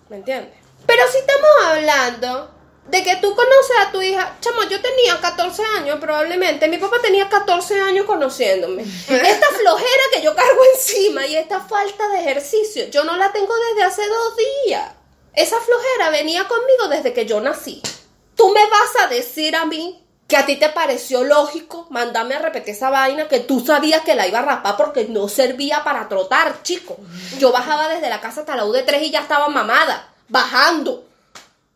¿Me 0.10 0.18
entiendes? 0.18 0.61
Pero 0.92 1.10
si 1.10 1.20
estamos 1.20 1.50
hablando 1.68 2.52
de 2.90 3.02
que 3.02 3.16
tú 3.16 3.34
conoces 3.34 3.78
a 3.80 3.92
tu 3.94 4.02
hija, 4.02 4.36
chamo, 4.42 4.64
yo 4.64 4.82
tenía 4.82 5.22
14 5.22 5.64
años 5.78 5.98
probablemente, 6.02 6.68
mi 6.68 6.80
papá 6.80 6.98
tenía 7.02 7.30
14 7.30 7.80
años 7.80 8.06
conociéndome. 8.06 8.84
Esta 9.08 9.48
flojera 9.48 10.04
que 10.14 10.22
yo 10.22 10.36
cargo 10.36 10.62
encima 10.74 11.26
y 11.26 11.38
esta 11.38 11.62
falta 11.62 12.10
de 12.10 12.20
ejercicio, 12.20 12.90
yo 12.90 13.06
no 13.06 13.16
la 13.16 13.32
tengo 13.32 13.54
desde 13.70 13.84
hace 13.84 14.06
dos 14.06 14.36
días. 14.66 14.92
Esa 15.34 15.62
flojera 15.62 16.10
venía 16.10 16.46
conmigo 16.50 16.90
desde 16.90 17.14
que 17.14 17.26
yo 17.26 17.40
nací. 17.40 17.82
Tú 18.36 18.50
me 18.50 18.66
vas 18.66 19.06
a 19.06 19.08
decir 19.08 19.56
a 19.56 19.66
mí 19.66 20.06
que 20.28 20.36
a 20.36 20.46
ti 20.46 20.58
te 20.58 20.68
pareció 20.68 21.24
lógico 21.24 21.88
mandarme 21.90 22.36
a 22.36 22.40
repetir 22.40 22.74
esa 22.76 22.90
vaina 22.90 23.30
que 23.30 23.40
tú 23.40 23.66
sabías 23.66 24.02
que 24.02 24.16
la 24.16 24.28
iba 24.28 24.40
a 24.40 24.44
rapar 24.44 24.76
porque 24.76 25.06
no 25.06 25.30
servía 25.30 25.86
para 25.86 26.10
trotar, 26.10 26.64
chico. 26.64 26.98
Yo 27.38 27.54
bajaba 27.54 27.88
desde 27.88 28.10
la 28.10 28.20
casa 28.20 28.42
hasta 28.42 28.58
la 28.58 28.66
UD3 28.66 29.04
y 29.04 29.12
ya 29.12 29.22
estaba 29.22 29.48
mamada, 29.48 30.11
bajando. 30.32 31.06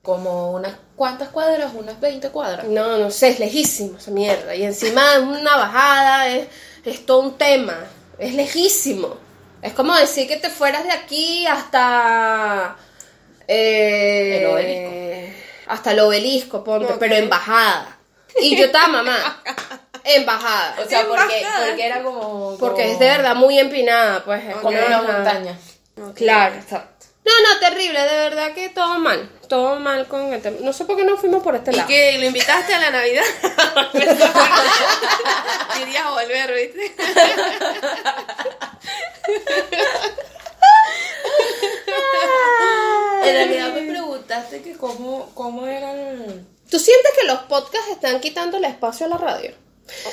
Como 0.01 0.51
unas 0.51 0.73
cuantas 0.95 1.29
cuadras, 1.29 1.71
unas 1.73 1.99
20 1.99 2.29
cuadras. 2.29 2.65
No, 2.65 2.97
no 2.97 3.09
sé, 3.11 3.29
es 3.29 3.39
lejísimo 3.39 3.97
esa 3.97 4.11
mierda. 4.11 4.55
Y 4.55 4.63
encima 4.63 5.13
es 5.15 5.19
una 5.19 5.55
bajada, 5.57 6.27
es, 6.29 6.47
es 6.85 7.05
todo 7.05 7.19
un 7.21 7.37
tema. 7.37 7.75
Es 8.19 8.33
lejísimo. 8.33 9.17
Es 9.61 9.73
como 9.73 9.95
decir 9.95 10.27
que 10.27 10.37
te 10.37 10.49
fueras 10.49 10.83
de 10.83 10.91
aquí 10.91 11.47
hasta. 11.47 12.75
eh, 13.47 14.39
El 14.41 14.45
obelisco. 14.47 15.41
Hasta 15.67 15.91
el 15.91 15.99
obelisco, 16.01 16.63
ponte, 16.63 16.93
pero 16.99 17.15
en 17.15 17.27
bajada. 17.29 17.97
Y 18.39 18.55
yo 18.55 18.65
estaba 18.65 18.87
mamá. 18.87 19.41
En 20.03 20.23
bajada. 20.23 20.75
O 20.85 20.87
sea, 20.87 21.07
porque, 21.07 21.39
Embajada. 21.39 21.65
porque 21.67 21.85
era 21.85 22.03
como. 22.03 22.57
Porque 22.59 22.91
es 22.91 22.99
de 22.99 23.07
verdad 23.07 23.35
muy 23.35 23.57
empinada, 23.57 24.23
pues. 24.23 24.43
es 24.45 24.55
Como 24.57 24.77
una 24.77 25.01
montaña. 25.01 25.57
Claro, 26.13 26.55
exacto. 26.55 26.94
No, 27.25 27.31
no, 27.53 27.59
terrible, 27.59 27.99
de 27.99 28.15
verdad 28.17 28.53
que 28.53 28.69
todo 28.69 28.99
mal. 28.99 29.29
Todo 29.49 29.79
mal 29.79 30.07
con 30.07 30.31
el 30.33 30.41
tema. 30.41 30.57
No 30.61 30.71
sé 30.73 30.85
por 30.85 30.95
qué 30.95 31.03
no 31.03 31.17
fuimos 31.17 31.41
por 31.43 31.55
este 31.55 31.71
¿Y 31.71 31.75
lado. 31.75 31.87
qué? 31.87 32.17
¿Lo 32.19 32.25
invitaste 32.25 32.73
a 32.73 32.79
la 32.79 32.91
Navidad? 32.91 33.23
Querías 35.77 36.09
volver, 36.11 36.53
¿viste? 36.53 36.95
En 43.23 43.33
realidad 43.35 43.73
me 43.73 43.81
preguntaste 43.91 44.61
que 44.61 44.73
cómo, 44.77 45.31
cómo 45.33 45.65
eran. 45.65 46.47
¿Tú 46.69 46.79
sientes 46.79 47.11
que 47.19 47.25
los 47.27 47.39
podcasts 47.43 47.89
están 47.91 48.19
quitando 48.19 48.57
el 48.57 48.65
espacio 48.65 49.05
a 49.05 49.09
la 49.09 49.17
radio? 49.17 49.51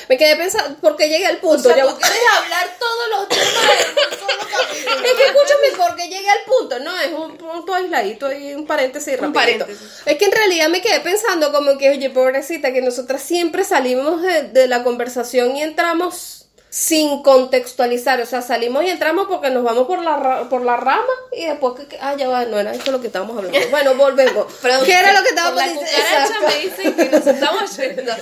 Me 0.08 0.18
quedé 0.18 0.36
pensando, 0.36 0.76
porque 0.80 1.08
llegué 1.08 1.26
al 1.26 1.38
punto. 1.38 1.68
O 1.70 1.72
sea, 1.74 1.82
tú 1.86 1.96
quieres 1.96 2.20
hablar 2.36 2.76
todos 2.78 3.08
los 3.10 3.28
temas 3.28 4.18
solo 4.18 4.48
capítulo. 4.50 5.02
Es 5.04 5.12
que 5.14 5.24
escúchame, 5.24 5.76
porque 5.86 6.08
llegué 6.08 6.28
al 6.28 6.44
punto, 6.46 6.78
no, 6.80 6.98
es 7.00 7.12
un 7.12 7.36
punto 7.38 7.74
aisladito 7.74 8.32
y 8.32 8.54
un 8.54 8.66
paréntesis 8.66 9.14
Un 9.18 9.32
rapidito. 9.34 9.64
paréntesis. 9.64 10.02
Es 10.04 10.16
que 10.18 10.24
en 10.26 10.32
realidad 10.32 10.68
me 10.68 10.80
quedé 10.82 11.00
pensando 11.00 11.52
como 11.52 11.78
que, 11.78 11.90
oye, 11.90 12.10
pobrecita, 12.10 12.72
que 12.72 12.82
nosotras 12.82 13.22
siempre 13.22 13.64
salimos 13.64 14.22
de, 14.22 14.42
de 14.44 14.68
la 14.68 14.82
conversación 14.84 15.56
y 15.56 15.62
entramos 15.62 16.41
sin 16.74 17.22
contextualizar, 17.22 18.18
o 18.22 18.24
sea, 18.24 18.40
salimos 18.40 18.82
y 18.82 18.88
entramos 18.88 19.26
porque 19.28 19.50
nos 19.50 19.62
vamos 19.62 19.86
por 19.86 20.00
la, 20.02 20.16
ra- 20.16 20.48
por 20.48 20.64
la 20.64 20.78
rama 20.78 21.12
y 21.30 21.44
después 21.44 21.74
que, 21.78 21.86
que- 21.86 21.98
ah, 22.00 22.14
ya 22.16 22.28
va, 22.30 22.46
no 22.46 22.58
era 22.58 22.72
esto 22.72 22.90
lo 22.92 22.98
que 23.02 23.08
estábamos 23.08 23.36
hablando. 23.36 23.58
Bueno, 23.70 23.94
volvemos. 23.94 24.46
¿Qué 24.86 24.94
era 24.94 25.12
lo 25.12 25.22
que 25.22 25.28
estábamos 25.28 25.56
la 25.58 25.64
diciendo? 25.68 26.46
me 26.48 26.58
dicen 26.64 26.94
que 26.94 27.04
nos 27.10 27.26
estamos 27.26 27.76
yendo. 27.76 28.12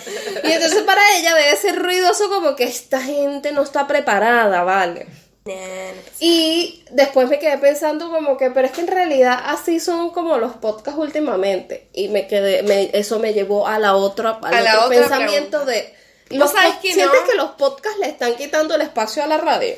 Y 0.43 0.51
entonces 0.51 0.83
para 0.83 1.01
ella 1.17 1.33
debe 1.37 1.57
ser 1.59 1.81
ruidoso 1.81 2.29
como 2.29 2.57
que 2.57 2.65
esta 2.65 3.01
gente 3.01 3.53
no 3.53 3.63
está 3.63 3.87
preparada, 3.87 4.65
¿vale? 4.65 5.07
Y 6.19 6.85
después 6.91 7.29
me 7.29 7.39
quedé 7.39 7.59
pensando 7.59 8.11
como 8.11 8.37
que, 8.37 8.51
pero 8.51 8.67
es 8.67 8.73
que 8.73 8.81
en 8.83 8.89
realidad 8.89 9.39
así 9.47 9.81
son 9.81 10.11
como 10.11 10.39
los 10.39 10.55
podcasts 10.55 10.99
últimamente. 11.01 11.89
Y 11.93 12.09
me 12.09 12.27
quedé, 12.27 12.63
me- 12.65 12.91
eso 12.95 13.19
me 13.19 13.33
llevó 13.33 13.67
a 13.67 13.79
la 13.79 13.95
otra, 13.95 14.39
al 14.43 14.55
A 14.55 14.61
la 14.61 14.75
otro 14.85 14.87
otra 14.87 14.99
pensamiento 15.09 15.65
pregunta. 15.65 15.65
de... 15.73 16.00
¿Vos 16.31 16.39
Los 16.39 16.53
sabés 16.53 16.75
pod- 16.77 16.81
que 16.81 16.95
¿Sientes 16.95 17.21
no? 17.23 17.29
que 17.29 17.37
los 17.37 17.51
podcasts 17.53 17.99
le 17.99 18.09
están 18.09 18.35
quitando 18.37 18.75
el 18.75 18.83
espacio 18.83 19.23
a 19.23 19.27
la 19.27 19.37
radio? 19.39 19.75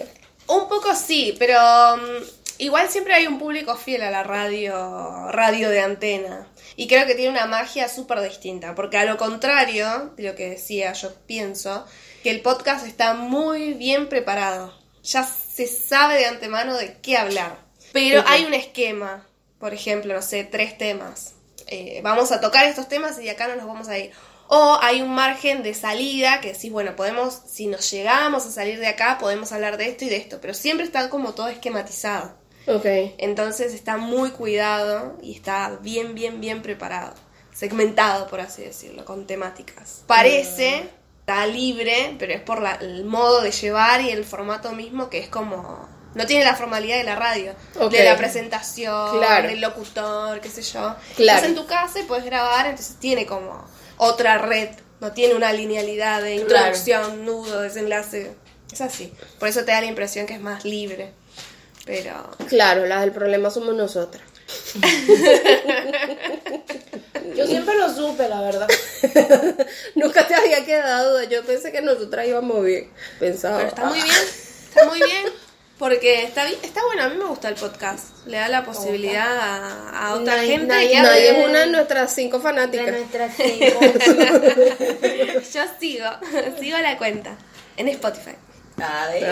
Un 0.49 0.68
poco 0.68 0.94
sí, 0.94 1.35
pero 1.38 1.59
mm, 1.97 2.25
igual 2.59 2.88
siempre 2.90 3.14
hay 3.14 3.26
un 3.26 3.38
público 3.38 3.76
fiel 3.76 4.02
a 4.02 4.11
la 4.11 4.23
radio, 4.23 5.28
radio 5.30 5.71
de 5.71 5.80
antena. 5.80 6.49
Y 6.76 6.88
creo 6.88 7.06
que 7.06 7.14
tiene 7.14 7.30
una 7.30 7.47
magia 7.47 7.88
súper 7.88 8.21
distinta, 8.23 8.75
porque 8.75 8.97
a 8.99 9.04
lo 9.04 9.16
contrario 9.18 10.12
de 10.16 10.23
lo 10.25 10.35
que 10.35 10.50
decía, 10.50 10.92
yo 10.94 11.14
pienso 11.26 11.87
que 12.23 12.30
el 12.30 12.40
podcast 12.40 12.87
está 12.87 13.14
muy 13.14 13.75
bien 13.75 14.09
preparado. 14.09 14.75
Ya 15.02 15.25
se 15.25 15.66
sabe 15.66 16.16
de 16.16 16.26
antemano 16.26 16.76
de 16.76 16.97
qué 17.00 17.16
hablar. 17.16 17.59
Pero 17.92 18.25
hay 18.26 18.44
un 18.44 18.54
esquema, 18.54 19.26
por 19.59 19.75
ejemplo, 19.75 20.14
no 20.14 20.23
sé, 20.23 20.44
tres 20.44 20.78
temas. 20.78 21.35
Eh, 21.66 22.00
vamos 22.02 22.32
a 22.32 22.40
tocar 22.40 22.64
estos 22.66 22.88
temas 22.88 23.18
y 23.18 23.25
de 23.25 23.30
acá 23.32 23.49
no 23.49 23.56
nos 23.56 23.66
vamos 23.66 23.88
a 23.88 23.99
ir. 23.99 24.12
O 24.54 24.78
hay 24.82 25.00
un 25.00 25.14
margen 25.14 25.62
de 25.62 25.73
salida 25.73 26.42
que 26.42 26.52
decís, 26.52 26.71
bueno, 26.71 26.94
podemos, 26.94 27.40
si 27.47 27.68
nos 27.68 27.90
llegamos 27.90 28.44
a 28.44 28.50
salir 28.50 28.78
de 28.80 28.87
acá, 28.87 29.16
podemos 29.18 29.50
hablar 29.50 29.78
de 29.78 29.88
esto 29.88 30.04
y 30.04 30.11
de 30.11 30.16
esto, 30.16 30.40
pero 30.42 30.52
siempre 30.52 30.85
está 30.85 31.09
como 31.09 31.32
todo 31.32 31.49
esquematizado. 31.49 32.35
Ok. 32.66 32.85
Entonces 33.16 33.73
está 33.73 33.97
muy 33.97 34.30
cuidado 34.30 35.16
y 35.23 35.35
está 35.35 35.78
bien, 35.80 36.14
bien, 36.14 36.42
bien 36.42 36.61
preparado. 36.61 37.14
Segmentado, 37.54 38.26
por 38.28 38.40
así 38.40 38.61
decirlo, 38.62 39.06
con 39.06 39.26
temáticas. 39.26 40.02
Parece, 40.06 40.87
está 41.21 41.47
libre, 41.47 42.14
pero 42.18 42.35
es 42.35 42.42
por 42.42 42.61
la- 42.61 42.75
el 42.75 43.04
modo 43.04 43.40
de 43.40 43.52
llevar 43.52 44.02
y 44.02 44.11
el 44.11 44.25
formato 44.25 44.73
mismo 44.73 45.09
que 45.09 45.18
es 45.18 45.28
como... 45.28 45.88
No 46.14 46.26
tiene 46.26 46.44
la 46.44 46.54
formalidad 46.56 46.99
de 46.99 47.04
la 47.04 47.16
radio, 47.16 47.54
de 47.90 48.04
la 48.04 48.18
presentación, 48.18 49.16
Claro. 49.16 49.49
del 49.49 49.62
locutor, 49.62 50.40
qué 50.42 50.50
sé 50.50 50.61
yo. 50.61 50.94
Claro. 51.16 51.38
Estás 51.38 51.44
en 51.44 51.54
tu 51.54 51.64
casa 51.64 52.00
y 52.00 52.02
puedes 52.02 52.26
grabar, 52.26 52.66
entonces 52.66 52.97
tiene 53.00 53.25
como 53.25 53.64
otra 54.02 54.38
red, 54.38 54.71
no 55.00 55.12
tiene 55.12 55.35
una 55.35 55.52
linealidad 55.52 56.23
de 56.23 56.37
introducción, 56.37 57.25
nudo, 57.25 57.61
desenlace. 57.61 58.32
Es 58.73 58.80
así. 58.80 59.12
Por 59.38 59.49
eso 59.49 59.64
te 59.64 59.73
da 59.73 59.80
la 59.80 59.87
impresión 59.87 60.26
que 60.26 60.35
es 60.35 60.40
más 60.40 60.64
libre. 60.64 61.12
Pero 61.85 62.30
Claro, 62.49 62.87
las 62.87 63.02
del 63.02 63.12
problema 63.12 63.50
somos 63.50 63.75
nosotras. 63.75 64.23
Yo 67.37 67.47
siempre 67.47 67.76
lo 67.76 67.94
supe, 67.94 68.28
la 68.28 68.40
verdad. 68.40 68.68
Nunca 69.94 70.26
te 70.26 70.35
había 70.35 70.64
quedado 70.64 71.12
duda. 71.12 71.25
Yo 71.25 71.44
pensé 71.44 71.71
que 71.73 71.80
nosotras 71.80 72.26
íbamos 72.26 72.64
bien. 72.64 72.90
Pensaba. 73.18 73.59
Pero 73.59 73.68
está 73.68 73.85
muy 73.87 74.00
ah, 74.00 74.04
bien, 74.04 74.16
está 74.68 74.85
muy 74.87 74.99
bien. 75.00 75.26
Porque 75.83 76.23
está 76.23 76.45
bien, 76.45 76.61
está 76.62 76.81
bueno, 76.87 77.03
a 77.03 77.09
mí 77.09 77.17
me 77.17 77.25
gusta 77.25 77.49
el 77.49 77.57
podcast. 77.57 78.25
Le 78.27 78.37
da 78.37 78.47
la 78.47 78.65
posibilidad 78.65 79.37
a, 79.37 80.07
a 80.11 80.15
otra 80.15 80.39
gente. 80.39 80.67
Nadie 80.69 80.97
hable. 80.97 81.29
es 81.41 81.45
una 81.49 81.59
de 81.59 81.67
nuestras 81.67 82.15
cinco 82.15 82.37
De 82.37 82.43
fanáticas. 82.45 82.87
nuestras 82.87 83.35
tribus. 83.37 83.83
Yo 85.53 85.62
sigo, 85.81 86.07
sigo 86.61 86.79
la 86.79 86.97
cuenta 86.99 87.37
en 87.77 87.89
Spotify. 87.89 88.37
Ay. 88.77 89.23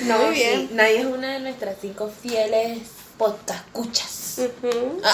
No, 0.00 0.18
muy 0.20 0.34
bien. 0.34 0.60
sí, 0.68 0.70
Nadie 0.72 1.00
es 1.00 1.04
una 1.04 1.34
de 1.34 1.40
nuestras 1.40 1.76
cinco 1.82 2.10
fieles 2.22 2.78
podcast 3.18 3.66
escuchas. 3.66 4.38
Ujú. 4.38 5.02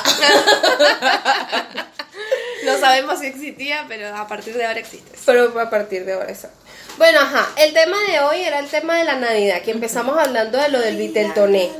No 2.65 2.79
sabemos 2.79 3.21
si 3.21 3.27
existía, 3.27 3.85
pero 3.89 4.15
a 4.15 4.27
partir 4.27 4.55
de 4.55 4.65
ahora 4.67 4.81
existe. 4.81 5.17
Pero 5.25 5.59
a 5.59 5.71
partir 5.71 6.05
de 6.05 6.13
ahora, 6.13 6.29
exacto. 6.31 6.59
Bueno, 6.99 7.21
ajá, 7.21 7.49
el 7.57 7.73
tema 7.73 7.97
de 8.11 8.21
hoy 8.21 8.43
era 8.43 8.59
el 8.59 8.69
tema 8.69 8.99
de 8.99 9.05
la 9.05 9.17
Navidad, 9.17 9.63
que 9.63 9.71
empezamos 9.71 10.19
hablando 10.19 10.59
de 10.59 10.69
lo 10.69 10.81
del 10.81 10.97
Viteltoné. 10.97 11.71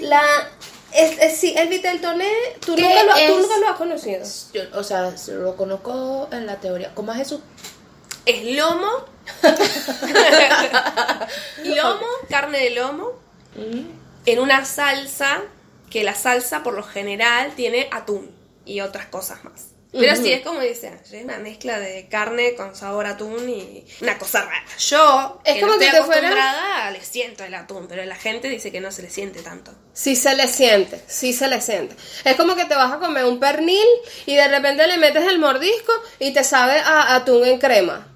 La, 0.00 0.22
es, 0.92 1.18
es- 1.20 1.38
sí, 1.38 1.54
el 1.56 1.68
Viteltoné, 1.68 2.28
tú 2.64 2.74
¿Qué 2.74 2.82
nunca, 2.82 3.02
lo, 3.04 3.14
tú 3.34 3.38
nunca 3.40 3.58
lo 3.58 3.68
has 3.68 3.76
conocido. 3.76 4.24
Yo, 4.52 4.62
o 4.74 4.82
sea, 4.82 5.12
lo 5.28 5.56
conozco 5.56 6.28
en 6.32 6.46
la 6.46 6.56
teoría. 6.56 6.92
¿Cómo 6.94 7.12
es 7.12 7.20
eso? 7.20 7.40
Es 8.26 8.44
lomo. 8.56 8.90
lomo, 11.64 12.06
carne 12.28 12.58
de 12.58 12.70
lomo, 12.70 13.12
en 14.26 14.38
una 14.38 14.64
salsa 14.64 15.42
que 15.90 16.04
la 16.04 16.14
salsa 16.14 16.62
por 16.62 16.74
lo 16.74 16.82
general 16.82 17.52
tiene 17.54 17.88
atún 17.92 18.30
y 18.64 18.80
otras 18.80 19.06
cosas 19.06 19.44
más. 19.44 19.66
Pero 19.98 20.16
sí, 20.16 20.32
es 20.32 20.42
como 20.42 20.60
dice 20.60 20.92
una 21.22 21.38
mezcla 21.38 21.78
de 21.78 22.08
carne 22.08 22.54
con 22.54 22.74
sabor 22.74 23.06
a 23.06 23.10
atún 23.10 23.48
y 23.48 23.84
una 24.00 24.18
cosa 24.18 24.42
rara. 24.42 24.64
Yo, 24.78 25.40
Es 25.44 25.54
que 25.54 25.60
como 25.60 25.72
no 25.74 25.78
que 25.78 25.84
estoy 25.86 26.00
te 26.00 26.06
fuera- 26.06 26.28
acostumbrada, 26.28 26.90
le 26.90 27.00
siento 27.04 27.44
el 27.44 27.54
atún, 27.54 27.86
pero 27.88 28.04
la 28.04 28.16
gente 28.16 28.48
dice 28.48 28.72
que 28.72 28.80
no 28.80 28.90
se 28.90 29.02
le 29.02 29.10
siente 29.10 29.42
tanto. 29.42 29.72
Sí 29.92 30.16
se 30.16 30.34
le 30.34 30.48
siente, 30.48 31.00
sí 31.06 31.32
se 31.32 31.46
le 31.48 31.60
siente. 31.60 31.94
Es 32.24 32.34
como 32.36 32.56
que 32.56 32.64
te 32.64 32.74
vas 32.74 32.92
a 32.92 32.98
comer 32.98 33.24
un 33.24 33.38
pernil 33.38 33.86
y 34.26 34.34
de 34.34 34.48
repente 34.48 34.86
le 34.86 34.98
metes 34.98 35.24
el 35.28 35.38
mordisco 35.38 35.92
y 36.18 36.32
te 36.32 36.42
sabe 36.44 36.78
a 36.80 37.14
atún 37.14 37.44
en 37.44 37.58
crema. 37.58 38.08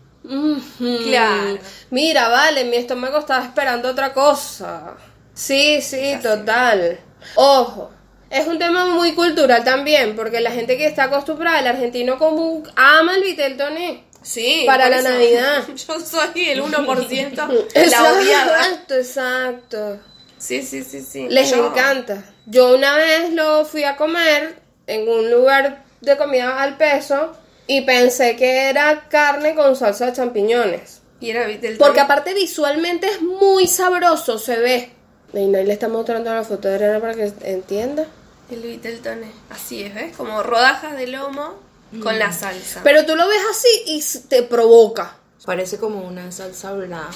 Claro. 0.79 1.59
Mira, 1.91 2.29
vale, 2.29 2.65
mi 2.65 2.77
estómago 2.77 3.19
estaba 3.19 3.45
esperando 3.45 3.89
otra 3.91 4.13
cosa. 4.13 4.97
Sí, 5.35 5.81
sí, 5.81 6.19
total. 6.23 6.99
Ojo, 7.37 7.91
es 8.31 8.47
un 8.47 8.59
tema 8.59 8.87
muy 8.87 9.13
cultural 9.13 9.65
también, 9.65 10.15
porque 10.17 10.41
la 10.41 10.51
gente 10.51 10.77
que 10.77 10.87
está 10.87 11.05
acostumbrada, 11.05 11.61
el 11.61 11.67
argentino 11.67 12.19
común, 12.19 12.69
ama 12.77 13.15
el 13.15 13.23
vitel 13.23 13.57
toné. 13.57 14.05
Sí. 14.23 14.65
Para 14.67 14.89
la 14.91 14.99
eso. 14.99 15.09
Navidad. 15.11 15.65
Yo 15.89 16.01
soy 16.01 16.49
el 16.51 16.63
1% 16.63 17.33
la 17.91 18.13
odiada. 18.13 18.59
Exacto, 18.67 18.95
exacto. 18.95 20.01
Sí, 20.39 20.63
sí, 20.63 20.85
sí, 20.85 21.03
sí. 21.03 21.27
Les 21.29 21.51
Yo- 21.51 21.67
encanta. 21.69 22.25
Yo 22.47 22.75
una 22.75 22.97
vez 22.97 23.33
lo 23.33 23.65
fui 23.65 23.85
a 23.85 23.97
comer 23.97 24.61
en 24.87 25.09
un 25.09 25.31
lugar 25.31 25.85
de 26.01 26.17
comida 26.17 26.63
al 26.63 26.77
peso 26.77 27.37
y 27.67 27.83
pensé 27.83 28.37
que 28.37 28.69
era 28.71 29.09
carne 29.09 29.55
con 29.55 29.77
salsa 29.77 30.07
de 30.07 30.13
champiñones. 30.15 31.03
Y 31.21 31.31
era 31.31 31.47
del 31.47 31.77
Porque 31.77 32.01
aparte 32.01 32.33
visualmente 32.33 33.07
es 33.09 33.21
muy 33.21 33.67
sabroso, 33.67 34.39
se 34.39 34.57
ve. 34.57 34.91
Y 35.33 35.39
ahí 35.55 35.65
le 35.67 35.73
está 35.73 35.89
mostrando 35.89 36.33
la 36.33 36.45
foto 36.45 36.69
de 36.69 36.75
Adriana 36.75 37.01
para 37.01 37.15
que 37.15 37.33
entienda. 37.43 38.07
El 38.51 38.61
Viteltoné. 38.63 39.31
Así 39.51 39.83
es, 39.83 39.95
¿ves? 39.95 40.17
Como 40.17 40.43
rodajas 40.43 40.97
de 40.97 41.07
lomo 41.09 41.55
con 42.03 42.19
la 42.19 42.33
salsa. 42.33 42.81
Pero 42.83 43.05
tú 43.05 43.15
lo 43.17 43.29
ves 43.29 43.43
así 43.51 43.69
y 43.87 44.03
te 44.29 44.43
provoca. 44.43 45.15
Parece 45.45 45.79
como 45.79 46.01
una 46.07 46.31
salsa 46.33 46.73
blanca. 46.73 47.09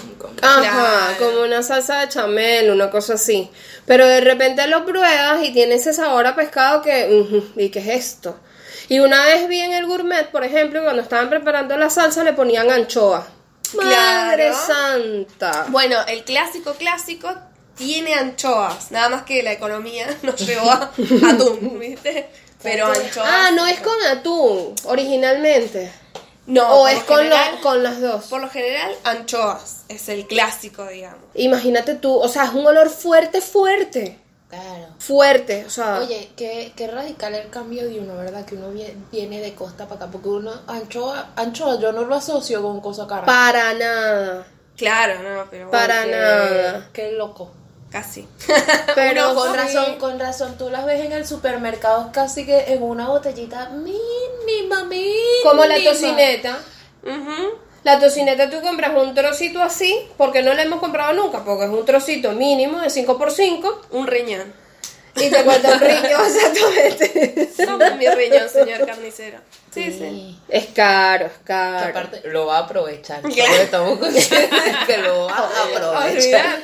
Ajá, 0.42 0.60
Claro. 0.60 1.18
como 1.18 1.42
una 1.44 1.62
salsa 1.62 2.00
de 2.00 2.08
chamel, 2.08 2.70
una 2.70 2.90
cosa 2.90 3.14
así. 3.14 3.50
Pero 3.86 4.06
de 4.06 4.20
repente 4.20 4.66
lo 4.68 4.84
pruebas 4.86 5.42
y 5.42 5.52
tiene 5.52 5.74
ese 5.74 5.92
sabor 5.92 6.26
a 6.26 6.36
pescado 6.36 6.80
que, 6.82 7.42
¿y 7.56 7.68
qué 7.70 7.78
es 7.80 7.88
esto? 7.88 8.38
Y 8.88 9.00
una 9.00 9.24
vez 9.24 9.48
vi 9.48 9.58
en 9.60 9.72
el 9.72 9.86
gourmet, 9.86 10.30
por 10.30 10.44
ejemplo, 10.44 10.82
cuando 10.82 11.02
estaban 11.02 11.28
preparando 11.30 11.76
la 11.76 11.90
salsa 11.90 12.24
le 12.24 12.32
ponían 12.32 12.70
anchoa. 12.70 13.26
Madre 13.74 14.48
Claro. 14.50 14.66
santa. 14.66 15.66
Bueno, 15.70 15.96
el 16.06 16.24
clásico 16.24 16.74
clásico 16.74 17.32
tiene 17.76 18.14
anchoas. 18.14 18.90
Nada 18.90 19.08
más 19.08 19.22
que 19.22 19.42
la 19.42 19.52
economía 19.52 20.06
nos 20.22 20.36
llevó 20.46 20.70
a 20.70 20.90
atún, 21.30 21.78
¿viste? 21.78 22.28
Pero 22.62 22.86
anchoas. 22.86 23.28
Ah, 23.28 23.50
no 23.54 23.66
es 23.66 23.80
con 23.80 24.00
atún, 24.10 24.74
originalmente. 24.84 25.92
No, 26.46 26.68
o 26.82 26.88
es 26.88 27.02
con, 27.04 27.28
lo- 27.28 27.36
general- 27.36 27.60
con 27.60 27.82
las 27.82 28.00
dos. 28.00 28.24
Por 28.26 28.40
lo 28.40 28.48
general, 28.50 28.92
anchoas. 29.04 29.84
Es 29.88 30.08
el 30.08 30.26
clásico, 30.26 30.86
digamos. 30.86 31.20
Imagínate 31.34 31.94
tú, 31.94 32.14
o 32.18 32.28
sea, 32.28 32.44
es 32.44 32.50
un 32.52 32.66
olor 32.66 32.88
fuerte, 32.90 33.40
fuerte. 33.40 34.18
Claro. 34.48 34.88
Fuerte, 34.98 35.64
o 35.64 35.70
sea. 35.70 35.98
Oye, 36.00 36.30
qué, 36.36 36.72
qué 36.76 36.86
radical 36.86 37.34
el 37.34 37.48
cambio 37.48 37.88
de 37.88 38.00
uno, 38.00 38.16
¿verdad? 38.16 38.44
Que 38.44 38.56
uno 38.56 38.70
vie- 38.72 38.92
viene 39.10 39.40
de 39.40 39.54
costa 39.54 39.84
para 39.88 40.02
acá, 40.02 40.12
porque 40.12 40.28
uno, 40.28 40.52
anchoa, 40.66 41.30
anchoa, 41.36 41.78
yo 41.80 41.90
no 41.92 42.02
lo 42.02 42.14
asocio 42.16 42.60
con 42.62 42.80
cosa 42.80 43.06
cara. 43.06 43.24
para 43.24 43.72
nada. 43.74 44.46
Claro, 44.76 45.22
no, 45.22 45.46
pero 45.50 45.70
Para 45.70 46.04
nada. 46.06 46.90
Qué 46.92 47.12
loco. 47.12 47.52
Casi. 47.92 48.26
Pero 48.94 49.34
con 49.34 49.52
sí. 49.52 49.56
razón, 49.56 49.98
con 49.98 50.18
razón, 50.18 50.56
tú 50.58 50.70
las 50.70 50.86
ves 50.86 51.04
en 51.04 51.12
el 51.12 51.26
supermercado 51.26 52.10
casi 52.12 52.46
que 52.46 52.72
en 52.72 52.82
una 52.82 53.08
botellita 53.08 53.68
mínima, 53.68 54.84
mínima. 54.84 55.16
Como 55.44 55.64
la 55.64 55.76
tocineta. 55.84 56.58
Ujú. 57.04 57.58
La 57.84 58.00
tocineta 58.00 58.48
tú 58.48 58.60
compras 58.62 58.92
un 58.96 59.14
trocito 59.14 59.60
así, 59.60 59.96
porque 60.16 60.42
no 60.42 60.54
la 60.54 60.62
hemos 60.62 60.80
comprado 60.80 61.12
nunca, 61.12 61.44
porque 61.44 61.64
es 61.64 61.70
un 61.70 61.84
trocito 61.84 62.32
mínimo 62.32 62.78
de 62.78 62.88
5x5 62.88 63.74
Un 63.90 64.06
riñón. 64.06 64.61
Y 65.16 65.30
te 65.30 65.44
cuesta 65.44 65.72
un 65.74 65.80
riñón 65.80 66.20
exactamente. 66.26 67.50
Toma 67.64 67.90
mi 67.96 68.08
riñón, 68.08 68.48
señor 68.48 68.86
carnicero. 68.86 69.38
Sí, 69.72 69.84
sí. 69.90 70.38
Es 70.48 70.66
caro, 70.74 71.26
es 71.26 71.32
Que 71.32 71.44
caro. 71.44 71.88
aparte 71.88 72.28
lo 72.28 72.46
va 72.46 72.58
a 72.58 72.60
aprovechar. 72.60 73.22
Estamos 73.26 73.98
que 74.86 74.98
lo 74.98 75.26
va 75.26 75.36
a 75.36 75.48
aprovechar. 75.64 76.60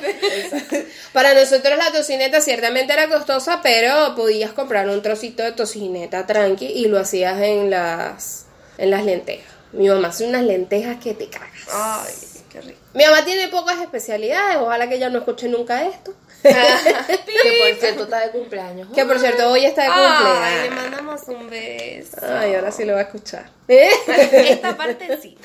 Para 1.13 1.33
nosotros 1.33 1.77
la 1.77 1.91
tocineta 1.91 2.39
ciertamente 2.41 2.93
era 2.93 3.07
costosa, 3.09 3.61
pero 3.63 4.15
podías 4.15 4.51
comprar 4.51 4.87
un 4.89 5.01
trocito 5.01 5.43
de 5.43 5.51
tocineta 5.53 6.25
tranqui 6.27 6.65
y 6.67 6.87
lo 6.87 6.99
hacías 6.99 7.39
en 7.41 7.69
las, 7.71 8.45
en 8.77 8.91
las 8.91 9.03
lentejas. 9.03 9.51
Mi 9.71 9.87
mamá 9.89 10.09
hace 10.09 10.25
unas 10.27 10.43
lentejas 10.43 10.97
que 11.03 11.13
te 11.13 11.29
cagas. 11.29 11.49
Ay, 11.71 12.13
qué 12.51 12.61
rico. 12.61 12.79
Mi 12.93 13.05
mamá 13.05 13.23
tiene 13.25 13.47
pocas 13.49 13.79
especialidades, 13.79 14.57
ojalá 14.57 14.87
que 14.89 14.95
ella 14.95 15.09
no 15.09 15.19
escuche 15.19 15.47
nunca 15.47 15.83
esto. 15.85 16.13
Que 16.41 17.51
por 17.59 17.79
cierto 17.79 18.03
está 18.03 18.19
de 18.21 18.31
cumpleaños. 18.31 18.87
Que 18.93 19.05
por 19.05 19.19
cierto, 19.19 19.49
hoy 19.49 19.65
está 19.65 19.83
de 19.83 19.89
Ay, 19.91 20.09
le 20.09 20.69
cumpleaños. 20.69 20.75
mandamos 20.75 21.21
un 21.27 21.49
beso. 21.49 22.17
Ay, 22.21 22.55
ahora 22.55 22.71
sí 22.71 22.85
lo 22.85 22.93
va 22.93 22.99
a 22.99 23.03
escuchar. 23.03 23.49
Esta 23.67 24.75
parte 24.77 25.19
sí. 25.21 25.37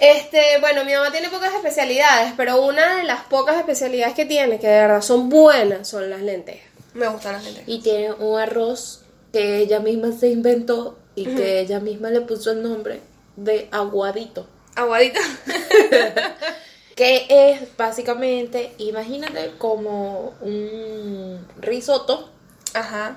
Este, 0.00 0.58
bueno, 0.60 0.84
mi 0.84 0.92
mamá 0.94 1.12
tiene 1.12 1.28
pocas 1.28 1.54
especialidades, 1.54 2.32
pero 2.36 2.60
una 2.62 2.96
de 2.96 3.04
las 3.04 3.22
pocas 3.24 3.56
especialidades 3.56 4.14
que 4.14 4.24
tiene, 4.26 4.58
que 4.58 4.66
de 4.66 4.80
verdad 4.80 5.00
son 5.00 5.28
buenas, 5.28 5.88
son 5.88 6.10
las 6.10 6.20
lentejas. 6.20 6.68
Me 6.94 7.06
gustan 7.08 7.34
las 7.34 7.44
lentejas. 7.44 7.68
Y 7.68 7.80
tiene 7.82 8.12
un 8.12 8.38
arroz 8.40 9.02
que 9.32 9.58
ella 9.58 9.78
misma 9.80 10.10
se 10.18 10.28
inventó 10.28 10.98
y 11.14 11.26
que 11.26 11.60
ella 11.60 11.78
misma 11.80 12.10
le 12.10 12.22
puso 12.22 12.50
el 12.50 12.62
nombre 12.62 13.00
de 13.36 13.68
aguadito. 13.70 14.48
Aguadita. 14.74 15.20
Que 17.02 17.26
es 17.50 17.76
básicamente, 17.76 18.74
imagínate 18.78 19.54
como 19.58 20.34
un 20.40 21.44
risotto 21.58 22.30
Ajá. 22.74 23.16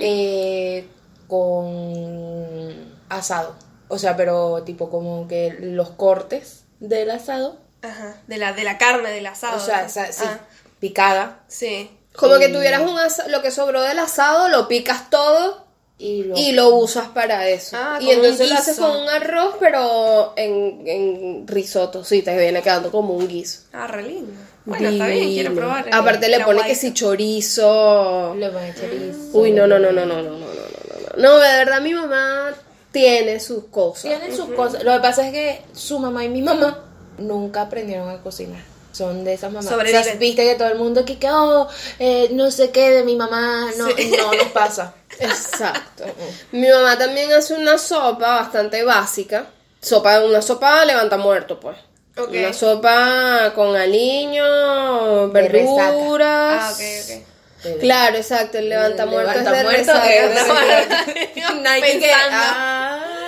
eh, 0.00 0.86
con 1.26 2.94
asado. 3.08 3.56
O 3.88 3.98
sea, 3.98 4.16
pero 4.16 4.62
tipo 4.62 4.88
como 4.88 5.26
que 5.26 5.56
los 5.60 5.90
cortes 5.90 6.62
del 6.78 7.10
asado. 7.10 7.58
Ajá. 7.82 8.14
De 8.28 8.36
la, 8.38 8.52
de 8.52 8.62
la 8.62 8.78
carne, 8.78 9.10
del 9.10 9.26
asado. 9.26 9.56
o 9.56 9.60
sea, 9.60 9.80
¿no? 9.80 9.86
o 9.86 9.90
sea, 9.90 10.12
sí, 10.12 10.22
Ah, 10.24 10.38
picada. 10.78 11.40
sí. 11.48 11.90
Como 12.14 12.38
que 12.38 12.50
tuvieras 12.50 12.82
un 12.82 12.96
asa- 13.00 13.26
lo 13.26 13.42
que 13.42 13.50
sobró 13.50 13.82
del 13.82 13.98
asado, 13.98 14.48
lo 14.48 14.68
picas 14.68 15.10
todo 15.10 15.61
Y 16.04 16.24
lo, 16.24 16.36
y 16.36 16.50
lo 16.52 16.74
usas 16.74 17.08
para 17.08 17.48
eso. 17.48 17.76
Ah, 17.78 17.98
y 18.00 18.10
entonces 18.10 18.48
lo 18.48 18.56
haces 18.56 18.76
con 18.76 18.90
un 19.02 19.08
arroz, 19.08 19.54
pero 19.60 20.32
en, 20.36 20.82
en 20.86 21.46
risotto, 21.46 22.02
sí, 22.02 22.22
te 22.22 22.36
viene 22.36 22.60
quedando 22.60 22.90
como 22.90 23.14
un 23.14 23.28
guiso. 23.28 23.60
Ah, 23.72 23.86
re 23.86 24.02
lindo. 24.02 24.32
Bueno, 24.64 24.88
está 24.88 25.06
bien, 25.06 25.28
quiero 25.32 25.54
probar. 25.54 25.86
el- 25.86 25.94
Aparte 25.94 26.28
le 26.28 26.40
pone 26.40 26.62
que 26.66 26.74
si 26.74 26.92
chorizo. 26.92 28.34
le 28.36 28.46
echar 28.48 28.74
chorizo. 28.80 29.38
Uy, 29.38 29.52
no, 29.52 29.66
no, 29.68 29.78
no, 29.78 29.92
no, 29.92 30.04
no, 30.04 30.16
no, 30.22 30.22
no, 30.22 30.38
no, 30.38 30.38
no, 30.38 31.16
no. 31.16 31.22
No, 31.22 31.38
de 31.38 31.48
verdad 31.56 31.80
mi 31.80 31.94
mamá 31.94 32.52
tiene 32.90 33.38
sus 33.38 33.64
cosas. 33.64 34.02
Tienen 34.02 34.36
sus 34.36 34.50
cosas. 34.54 34.82
Lo 34.82 34.92
que 34.94 35.00
pasa 35.00 35.26
es 35.26 35.32
que 35.32 35.62
su 35.72 35.98
mamá 36.00 36.24
y 36.24 36.28
mi 36.28 36.42
mamá 36.42 36.84
nunca 37.18 37.62
aprendieron 37.62 38.08
a 38.08 38.20
cocinar. 38.22 38.71
Son 38.92 39.24
de 39.24 39.34
esas 39.34 39.50
mamás. 39.50 39.68
Sobreviven. 39.68 40.00
O 40.00 40.04
sea, 40.04 40.14
viste 40.14 40.44
que 40.44 40.54
todo 40.54 40.68
el 40.68 40.78
mundo 40.78 41.04
que, 41.04 41.18
que 41.18 41.30
oh, 41.30 41.68
eh, 41.98 42.28
no 42.32 42.50
sé 42.50 42.70
qué 42.70 42.90
de 42.90 43.04
mi 43.04 43.16
mamá, 43.16 43.70
no, 43.76 43.86
no 43.88 44.32
nos 44.34 44.46
pasa. 44.52 44.94
Exacto. 45.18 46.04
Mi 46.52 46.68
mamá 46.68 46.98
también 46.98 47.32
hace 47.32 47.54
una 47.54 47.78
sopa 47.78 48.40
bastante 48.40 48.84
básica. 48.84 49.46
Sopa, 49.80 50.20
una 50.20 50.42
sopa 50.42 50.84
levanta 50.84 51.16
muerto, 51.16 51.58
pues. 51.58 51.76
Una 52.16 52.52
sopa 52.52 53.52
con 53.54 53.74
aliño, 53.74 55.28
verduras. 55.30 56.62
Ah, 56.62 56.72
ok, 56.72 56.80
ok. 57.16 57.80
Claro, 57.80 58.16
exacto, 58.16 58.58
el 58.58 58.68
levanta 58.68 59.06
muerto 59.06 59.38
es 59.38 59.44
de 59.44 59.62
resaca. 59.62 60.02
Pensando. 61.34 62.10
ah. 62.32 63.21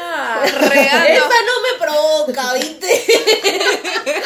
Regando. 0.46 1.09
Esa 1.09 1.29
no 1.29 1.62
me 1.62 1.79
provoca, 1.81 2.55
¿viste? 2.55 3.05
¿Qué 3.07 4.22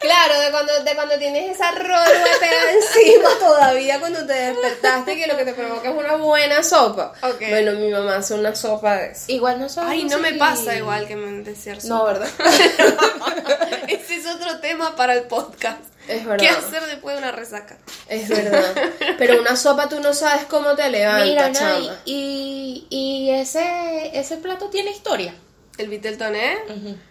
Claro, 0.00 0.40
de 0.40 0.50
cuando, 0.50 0.82
de 0.82 0.94
cuando 0.94 1.18
tienes 1.18 1.54
esa 1.54 1.72
rola 1.72 2.24
pegada 2.40 2.72
encima 2.72 3.28
todavía 3.38 4.00
cuando 4.00 4.26
te 4.26 4.32
despertaste 4.32 5.16
que 5.16 5.26
lo 5.26 5.36
que 5.36 5.44
te 5.44 5.52
provoca 5.52 5.90
es 5.90 5.94
una 5.94 6.16
buena 6.16 6.62
sopa. 6.62 7.12
Ok. 7.22 7.42
Bueno, 7.50 7.72
mi 7.72 7.90
mamá 7.90 8.16
hace 8.16 8.34
una 8.34 8.56
sopa 8.56 8.96
de 8.96 9.12
eso. 9.12 9.24
Igual 9.28 9.60
no 9.60 9.68
sabemos 9.68 9.94
Ay, 9.94 10.04
no 10.04 10.18
me 10.18 10.32
pasa 10.34 10.74
igual 10.74 11.06
que 11.06 11.16
me 11.16 11.42
decir 11.42 11.78
No, 11.84 12.04
¿verdad? 12.04 12.28
Ese 13.88 14.16
es 14.16 14.26
otro 14.26 14.58
tema 14.60 14.96
para 14.96 15.14
el 15.14 15.24
podcast. 15.24 15.80
Es 16.10 16.24
verdad. 16.24 16.38
¿Qué 16.38 16.48
hacer 16.50 16.84
después 16.86 17.16
de 17.16 17.22
una 17.22 17.32
resaca? 17.32 17.78
Es 18.08 18.28
verdad. 18.28 18.74
Pero 19.18 19.40
una 19.40 19.56
sopa 19.56 19.88
tú 19.88 20.00
no 20.00 20.12
sabes 20.12 20.44
cómo 20.44 20.74
te 20.74 20.88
levanta, 20.90 21.24
Mira, 21.24 21.48
no, 21.48 21.54
chama. 21.54 21.78
y, 22.04 22.86
y, 22.90 22.96
y 22.96 23.30
ese, 23.30 24.10
ese 24.18 24.36
plato 24.38 24.68
tiene 24.70 24.90
historia. 24.90 25.34
¿El 25.78 25.88
Vitelton, 25.88 26.34
eh? 26.36 26.58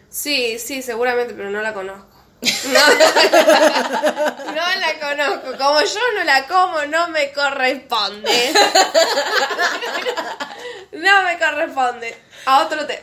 Sí, 0.09 0.59
sí, 0.59 0.81
seguramente, 0.81 1.33
pero 1.33 1.49
no 1.49 1.61
la 1.61 1.73
conozco. 1.73 2.07
No, 2.69 2.79
no 4.53 4.61
la 4.79 4.99
conozco. 4.99 5.57
Como 5.57 5.81
yo 5.81 5.99
no 6.17 6.23
la 6.23 6.47
como, 6.47 6.85
no 6.85 7.09
me 7.09 7.31
corresponde. 7.31 8.53
No 10.91 11.23
me 11.23 11.37
corresponde. 11.39 12.15
A 12.45 12.63
otro 12.65 12.85
tema. 12.85 13.01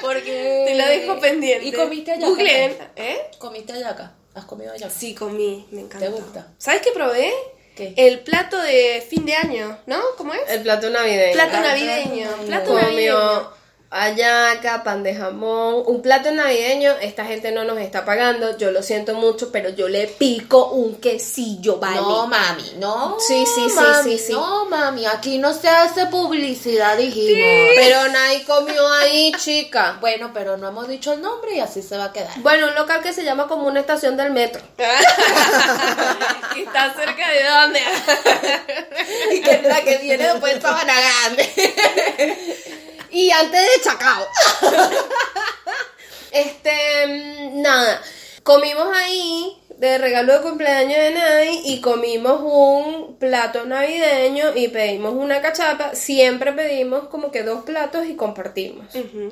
Porque... 0.00 0.64
Te 0.66 0.74
lo 0.74 0.86
dejo 0.86 1.20
pendiente. 1.20 1.66
¿Y 1.66 1.72
comiste 1.72 2.12
ayaca? 2.12 2.26
Googleen, 2.28 2.76
¿eh? 2.96 3.30
¿Comiste 3.38 3.72
ayaca? 3.72 4.12
¿Has 4.36 4.44
comido 4.44 4.70
ayaca? 4.70 4.92
Sí, 4.92 5.14
comí, 5.14 5.66
me 5.70 5.80
encanta. 5.80 6.06
¿Te 6.06 6.12
gusta? 6.12 6.46
¿Sabes 6.58 6.82
qué 6.82 6.90
probé? 6.92 7.32
¿Qué? 7.74 7.94
El 7.96 8.20
plato 8.20 8.60
de 8.60 9.02
fin 9.08 9.24
de 9.24 9.34
año, 9.34 9.78
¿no? 9.86 9.98
¿Cómo 10.18 10.34
es? 10.34 10.42
El 10.48 10.60
plato 10.60 10.90
navideño. 10.90 11.32
Plato 11.32 11.58
navideño. 11.58 12.28
Plato 12.46 12.66
Comió 12.66 12.82
navideño. 12.82 13.50
Hallaca, 14.00 14.82
pan 14.82 15.02
de 15.02 15.14
jamón, 15.14 15.82
un 15.86 16.02
plato 16.02 16.30
navideño. 16.30 16.92
Esta 17.00 17.24
gente 17.24 17.52
no 17.52 17.64
nos 17.64 17.78
está 17.78 18.04
pagando, 18.04 18.56
yo 18.58 18.70
lo 18.70 18.82
siento 18.82 19.14
mucho, 19.14 19.50
pero 19.52 19.70
yo 19.70 19.88
le 19.88 20.06
pico 20.06 20.70
un 20.70 20.96
quesillo, 20.96 21.78
¿vale? 21.78 21.96
No, 21.96 22.26
mami, 22.26 22.72
no. 22.78 23.16
Sí, 23.18 23.44
sí, 23.46 23.68
sí, 23.68 23.74
mami, 23.74 24.10
sí, 24.10 24.18
sí. 24.26 24.32
No, 24.32 24.66
mami, 24.66 25.06
aquí 25.06 25.38
no 25.38 25.52
se 25.52 25.68
hace 25.68 26.06
publicidad, 26.06 26.96
dijimos. 26.96 27.72
Pero 27.76 28.08
nadie 28.08 28.44
comió 28.44 28.86
ahí, 28.92 29.32
chica. 29.38 29.98
Bueno, 30.00 30.30
pero 30.32 30.56
no 30.56 30.68
hemos 30.68 30.88
dicho 30.88 31.12
el 31.12 31.22
nombre 31.22 31.54
y 31.56 31.60
así 31.60 31.82
se 31.82 31.96
va 31.96 32.06
a 32.06 32.12
quedar. 32.12 32.38
Bueno, 32.38 32.68
un 32.68 32.74
local 32.74 33.02
que 33.02 33.12
se 33.12 33.24
llama 33.24 33.46
como 33.46 33.66
una 33.66 33.80
estación 33.80 34.16
del 34.16 34.30
metro. 34.30 34.62
¿Y 36.56 36.60
está 36.60 36.94
cerca 36.94 37.30
de 37.30 37.44
dónde? 37.44 37.80
Y 39.32 39.40
que 39.40 39.50
es 39.50 39.62
la 39.62 39.82
que 39.82 39.98
viene 39.98 40.24
después 40.28 40.54
de 40.54 40.60
Sabana 40.60 40.94
Grande. 40.94 42.54
y 43.10 43.30
antes 43.30 43.60
de 43.60 43.82
Chacao. 43.82 44.26
este, 46.32 47.06
mm, 47.06 47.62
nada. 47.62 48.02
Comimos 48.42 48.88
ahí 48.94 49.60
de 49.78 49.98
regalo 49.98 50.34
de 50.34 50.40
cumpleaños 50.40 50.96
de 50.96 51.10
Nay 51.10 51.60
y 51.64 51.80
comimos 51.80 52.40
un 52.42 53.16
plato 53.18 53.66
navideño 53.66 54.54
y 54.54 54.68
pedimos 54.68 55.14
una 55.14 55.40
cachapa. 55.40 55.94
Siempre 55.94 56.52
pedimos 56.52 57.08
como 57.08 57.30
que 57.30 57.42
dos 57.42 57.64
platos 57.64 58.06
y 58.06 58.16
compartimos. 58.16 58.86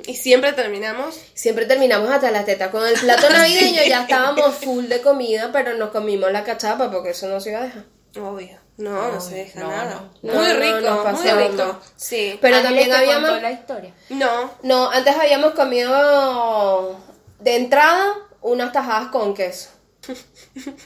Y 0.05 0.15
siempre 0.15 0.53
terminamos. 0.53 1.19
Siempre 1.33 1.65
terminamos 1.65 2.09
hasta 2.09 2.31
la 2.31 2.45
teta 2.45 2.71
con 2.71 2.85
el 2.85 2.95
plato 2.99 3.29
navideño, 3.31 3.81
ya 3.87 4.03
estábamos 4.03 4.55
full 4.55 4.85
de 4.85 5.01
comida, 5.01 5.49
pero 5.51 5.75
nos 5.75 5.89
comimos 5.89 6.31
la 6.31 6.43
cachapa 6.43 6.91
porque 6.91 7.11
eso 7.11 7.27
no 7.27 7.39
se 7.39 7.49
iba 7.49 7.59
a 7.59 7.63
dejar. 7.63 7.85
Obvio. 8.17 8.64
No, 8.77 9.11
no, 9.11 9.21
se 9.21 9.35
deja 9.35 9.59
no, 9.61 9.69
nada. 9.69 10.09
no. 10.21 10.33
Muy 10.33 10.43
No, 10.47 10.53
no, 10.53 10.59
rico, 10.59 10.79
nos 10.81 11.21
muy 11.21 11.31
rico. 11.31 11.79
Sí. 11.95 12.37
Pero 12.41 12.61
también 12.61 12.89
¿te 12.89 12.95
habíamos... 12.95 13.41
la 13.41 13.51
historia. 13.51 13.93
No. 14.09 14.51
No, 14.63 14.89
antes 14.91 15.15
habíamos 15.15 15.53
comido 15.53 16.99
de 17.39 17.55
entrada 17.55 18.15
unas 18.41 18.71
tajadas 18.73 19.09
con 19.11 19.33
queso. 19.33 19.69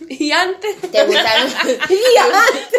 Y 0.08 0.32
antes. 0.32 0.80
¿Te 0.92 1.04
gustaron? 1.06 1.48
Y 1.90 2.18
antes- 2.18 2.70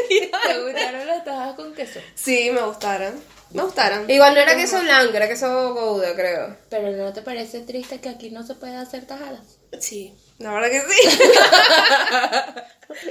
¿Te 0.47 0.63
gustaron 0.63 1.07
las 1.07 1.25
tajadas 1.25 1.55
con 1.57 1.75
queso? 1.75 2.01
Sí, 2.15 2.51
me 2.53 2.63
gustaron. 2.63 3.15
Me 3.53 3.63
gustaron. 3.65 4.09
Igual 4.09 4.35
no 4.35 4.41
era 4.41 4.55
queso 4.55 4.81
blanco, 4.81 5.17
era 5.17 5.27
queso 5.29 5.75
gouda, 5.75 6.15
creo. 6.15 6.57
Pero 6.69 6.93
¿no 6.93 7.13
te 7.13 7.21
parece 7.23 7.61
triste 7.61 8.01
que 8.01 8.09
aquí 8.09 8.31
no 8.31 8.45
se 8.47 8.55
puede 8.55 8.77
hacer 8.77 9.07
tajadas? 9.07 9.59
Sí, 9.81 10.15
la 10.41 10.53
verdad 10.53 10.71
que 10.71 10.81
sí. 10.81 11.21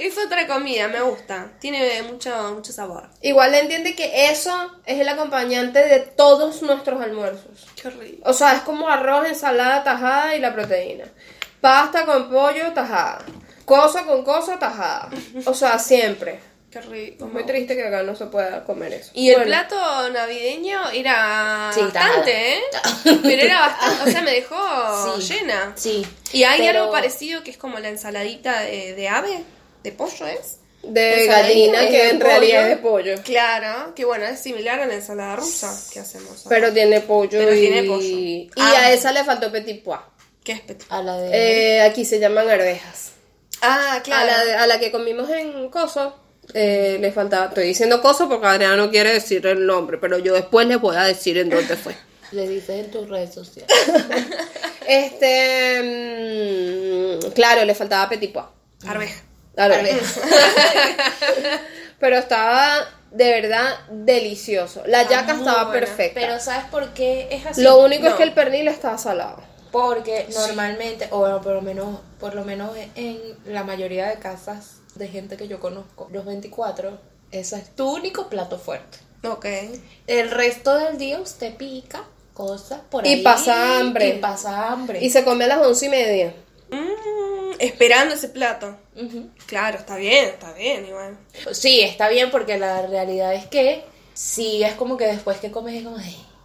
es 0.00 0.18
otra 0.18 0.48
comida, 0.48 0.88
me 0.88 1.00
gusta. 1.00 1.52
Tiene 1.60 2.02
mucho, 2.02 2.54
mucho 2.54 2.72
sabor. 2.72 3.08
Igual 3.22 3.54
entiende 3.54 3.94
que 3.94 4.30
eso 4.30 4.52
es 4.84 4.98
el 4.98 5.08
acompañante 5.08 5.78
de 5.78 6.00
todos 6.00 6.60
nuestros 6.62 7.00
almuerzos. 7.00 7.68
Qué 7.80 7.88
rico. 7.90 8.28
O 8.28 8.32
sea, 8.32 8.54
es 8.54 8.62
como 8.62 8.88
arroz, 8.88 9.28
ensalada, 9.28 9.84
tajada 9.84 10.34
y 10.34 10.40
la 10.40 10.52
proteína. 10.52 11.04
Pasta 11.60 12.04
con 12.04 12.28
pollo, 12.28 12.72
tajada. 12.72 13.24
Cosa 13.64 14.04
con 14.04 14.24
cosa, 14.24 14.58
tajada. 14.58 15.08
O 15.44 15.54
sea, 15.54 15.78
siempre. 15.78 16.49
Qué 16.70 16.80
rico. 16.82 17.26
Muy 17.26 17.44
triste 17.44 17.74
que 17.74 17.84
acá 17.84 18.02
no 18.04 18.14
se 18.14 18.26
pueda 18.26 18.62
comer 18.64 18.92
eso. 18.92 19.10
Y 19.14 19.30
el 19.30 19.42
plato 19.42 19.76
navideño 20.10 20.88
era 20.90 21.72
Sí, 21.74 21.80
bastante, 21.80 22.54
¿eh? 22.54 22.60
Pero 23.22 23.42
era 23.42 23.60
bastante, 23.60 24.08
o 24.08 24.12
sea, 24.12 24.22
me 24.22 24.30
dejó 24.30 25.20
Sí. 25.20 25.34
llena. 25.34 25.72
Sí. 25.76 26.06
Y 26.32 26.44
hay 26.44 26.60
pero- 26.60 26.80
algo 26.82 26.92
parecido 26.92 27.42
que 27.42 27.50
es 27.50 27.56
como 27.56 27.78
la 27.80 27.88
ensaladita 27.88 28.60
de, 28.60 28.94
de 28.94 29.08
ave, 29.08 29.42
de 29.82 29.92
pollo, 29.92 30.26
¿es? 30.26 30.58
De 30.82 31.26
gallina, 31.26 31.80
que 31.88 32.08
en 32.10 32.20
realidad 32.20 32.60
pollo. 32.60 32.60
es 32.62 32.68
de 32.68 32.76
pollo. 33.16 33.22
Claro, 33.24 33.94
que 33.94 34.04
bueno, 34.04 34.24
es 34.26 34.38
similar 34.40 34.78
a 34.80 34.86
la 34.86 34.94
ensalada 34.94 35.36
rusa 35.36 35.76
que 35.92 35.98
hacemos. 36.00 36.44
Pero 36.48 36.72
tiene 36.72 37.00
pollo 37.00 37.30
Pero 37.38 37.52
y... 37.54 37.60
tiene 37.60 37.82
pollo. 37.82 38.00
Y 38.06 38.50
Ah. 38.56 38.74
a 38.84 38.92
esa 38.92 39.10
le 39.12 39.24
faltó 39.24 39.50
petit 39.52 39.82
pois. 39.82 40.00
¿Qué 40.44 40.52
es 40.52 40.60
petit? 40.60 40.86
A 40.90 41.02
la 41.02 41.18
de... 41.18 41.30
Eh, 41.76 41.82
aquí 41.82 42.04
se 42.06 42.18
llaman 42.20 42.48
arvejas. 42.48 43.10
Ah, 43.60 43.96
A, 43.96 44.02
claro. 44.02 44.26
la, 44.26 44.44
de- 44.44 44.54
a 44.54 44.66
la 44.66 44.78
que 44.80 44.90
comimos 44.90 45.28
en 45.28 45.68
Coso 45.68 46.16
eh, 46.54 46.98
le 47.00 47.12
faltaba... 47.12 47.46
Estoy 47.46 47.66
diciendo 47.66 48.00
Coso 48.00 48.28
porque 48.28 48.46
Adriana 48.46 48.76
no 48.76 48.90
quiere 48.90 49.12
decir 49.12 49.46
el 49.46 49.66
nombre, 49.66 49.98
pero 49.98 50.18
yo 50.18 50.34
después 50.34 50.66
les 50.66 50.80
voy 50.80 50.96
a 50.96 51.04
decir 51.04 51.38
en 51.38 51.50
dónde 51.50 51.76
fue. 51.76 51.94
Le 52.32 52.48
dices 52.48 52.84
en 52.84 52.90
tus 52.90 53.08
redes 53.08 53.34
sociales. 53.34 53.70
Este... 54.86 55.82
mm, 57.20 57.30
claro, 57.32 57.64
le 57.64 57.74
faltaba 57.76 58.08
petit 58.08 58.32
pois. 58.32 58.46
Arveja. 58.86 59.22
Arvejas. 59.56 60.20
pero 62.00 62.16
estaba 62.16 62.88
de 63.12 63.30
verdad 63.40 63.78
delicioso. 63.90 64.82
La 64.86 65.08
yaca 65.08 65.34
muy 65.34 65.46
estaba 65.46 65.64
buena, 65.64 65.86
perfecta. 65.86 66.20
Pero 66.20 66.40
¿sabes 66.40 66.64
por 66.70 66.92
qué 66.94 67.28
es 67.30 67.46
así? 67.46 67.62
Lo 67.62 67.78
único 67.84 68.08
es 68.08 68.14
que 68.14 68.24
el 68.24 68.32
pernil 68.32 68.66
estaba 68.68 68.98
salado. 68.98 69.40
Porque 69.70 70.26
normalmente, 70.34 71.06
o 71.10 71.18
bueno, 71.18 71.40
por 71.40 71.54
lo 71.54 71.62
menos, 71.62 72.00
por 72.18 72.34
lo 72.34 72.44
menos 72.44 72.70
en 72.96 73.20
la 73.44 73.62
mayoría 73.62 74.08
de 74.08 74.18
casas 74.18 74.79
de 75.00 75.08
gente 75.08 75.36
que 75.36 75.48
yo 75.48 75.58
conozco, 75.58 76.08
los 76.12 76.24
24, 76.24 76.96
ese 77.32 77.56
es 77.56 77.74
tu 77.74 77.90
único 77.96 78.28
plato 78.28 78.56
fuerte. 78.58 78.98
Ok. 79.24 79.46
El 80.06 80.30
resto 80.30 80.74
del 80.78 80.96
día 80.96 81.20
usted 81.20 81.56
pica 81.56 82.04
cosas 82.34 82.80
por 82.90 83.06
Y 83.06 83.10
ahí. 83.14 83.22
pasa 83.22 83.78
hambre. 83.78 84.08
Y 84.08 84.18
pasa 84.18 84.68
hambre. 84.70 85.04
Y 85.04 85.10
se 85.10 85.24
come 85.24 85.44
a 85.44 85.48
las 85.48 85.66
once 85.66 85.86
y 85.86 85.88
media. 85.88 86.34
Mm, 86.70 87.52
esperando 87.58 88.14
ese 88.14 88.28
plato. 88.28 88.76
Claro, 89.46 89.78
está 89.78 89.96
bien, 89.96 90.26
está 90.26 90.52
bien, 90.52 90.86
igual. 90.86 91.18
Sí, 91.52 91.80
está 91.80 92.08
bien 92.08 92.30
porque 92.30 92.58
la 92.58 92.86
realidad 92.86 93.34
es 93.34 93.46
que 93.46 93.84
sí, 94.14 94.62
es 94.62 94.74
como 94.74 94.96
que 94.96 95.06
después 95.06 95.38
que 95.38 95.50
comes 95.50 95.74
es 95.74 95.84
como... 95.84 95.96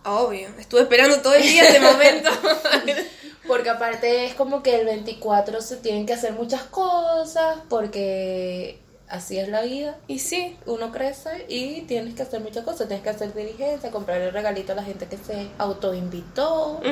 Obvio. 0.06 0.50
Estuve 0.60 0.82
esperando 0.82 1.20
todo 1.22 1.34
el 1.34 1.42
día 1.44 1.64
este 1.68 1.80
momento. 1.80 2.30
Porque 3.48 3.70
aparte 3.70 4.26
es 4.26 4.34
como 4.34 4.62
que 4.64 4.80
el 4.80 4.86
24 4.86 5.62
se 5.62 5.78
tienen 5.78 6.06
que 6.06 6.14
hacer 6.14 6.34
muchas 6.34 6.64
cosas 6.64 7.60
porque 7.70 8.80
así 9.08 9.38
es 9.38 9.48
la 9.50 9.62
vida. 9.62 9.98
y 10.08 10.20
sí. 10.20 10.58
Uno 10.66 10.92
crece 10.92 11.46
y 11.48 11.82
tienes 11.82 12.16
que 12.16 12.24
hacer 12.24 12.42
muchas 12.42 12.64
cosas. 12.64 12.88
Tienes 12.88 13.04
que 13.04 13.10
hacer 13.12 13.34
diligencia, 13.34 13.92
comprar 13.92 14.20
el 14.22 14.34
regalito 14.34 14.72
a 14.72 14.76
la 14.76 14.84
gente 14.84 15.06
que 15.08 15.18
se 15.18 15.48
autoinvitó. 15.58 16.82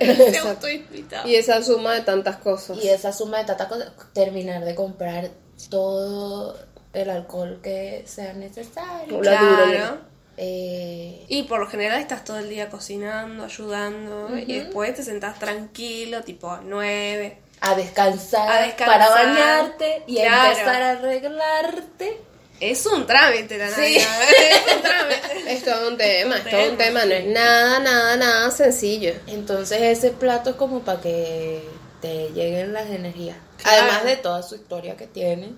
Se 0.00 0.38
autoinvitado. 0.38 1.28
Y 1.28 1.34
esa 1.34 1.62
suma 1.62 1.94
de 1.94 2.02
tantas 2.02 2.36
cosas. 2.36 2.78
Y 2.82 2.88
esa 2.88 3.12
suma 3.12 3.38
de 3.38 3.44
tantas 3.44 3.68
cosas, 3.68 3.92
terminar 4.12 4.64
de 4.64 4.74
comprar 4.74 5.30
todo 5.70 6.56
el 6.92 7.10
alcohol 7.10 7.60
que 7.62 8.04
sea 8.06 8.32
necesario. 8.32 9.22
La 9.22 9.40
dura, 9.40 9.64
Claro. 9.70 9.98
Eh, 10.40 11.24
Y 11.28 11.42
por 11.44 11.58
lo 11.58 11.66
general 11.66 12.00
estás 12.00 12.22
todo 12.24 12.38
el 12.38 12.48
día 12.48 12.68
cocinando, 12.70 13.44
ayudando. 13.44 14.30
Y 14.38 14.58
después 14.60 14.94
te 14.94 15.02
sentás 15.02 15.38
tranquilo, 15.38 16.22
tipo 16.22 16.50
a 16.50 16.60
9. 16.64 17.38
a, 17.60 17.74
descansar, 17.74 18.48
A 18.48 18.62
descansar. 18.62 18.86
para 19.00 19.08
bañarte 19.10 20.04
y 20.06 20.14
Claro. 20.16 20.52
empezar 20.52 20.80
a 20.82 20.90
arreglarte. 20.92 22.20
Es 22.60 22.86
un 22.86 23.04
trámite 23.06 23.58
la 23.58 23.68
Sí. 23.70 23.80
Navidad. 23.80 24.22
Es 24.30 24.74
un 24.76 24.82
trámite. 24.82 25.18
Es 25.52 25.64
todo 25.64 25.88
un 25.88 25.96
tema, 25.96 26.36
es 26.36 26.50
todo 26.50 26.70
un 26.70 26.76
tema. 26.76 27.04
No 27.04 27.14
es 27.14 27.24
nada, 27.26 27.78
nada, 27.80 28.16
nada 28.16 28.50
sencillo. 28.52 29.12
Entonces 29.26 29.80
ese 29.82 30.10
plato 30.10 30.50
es 30.50 30.56
como 30.56 30.80
para 30.80 31.00
que 31.00 31.62
te 32.00 32.28
lleguen 32.30 32.72
las 32.72 32.88
energías. 32.90 33.36
Claro. 33.62 33.82
Además 33.82 34.04
de 34.04 34.16
toda 34.18 34.42
su 34.44 34.54
historia 34.56 34.96
que 34.96 35.06
tiene, 35.08 35.52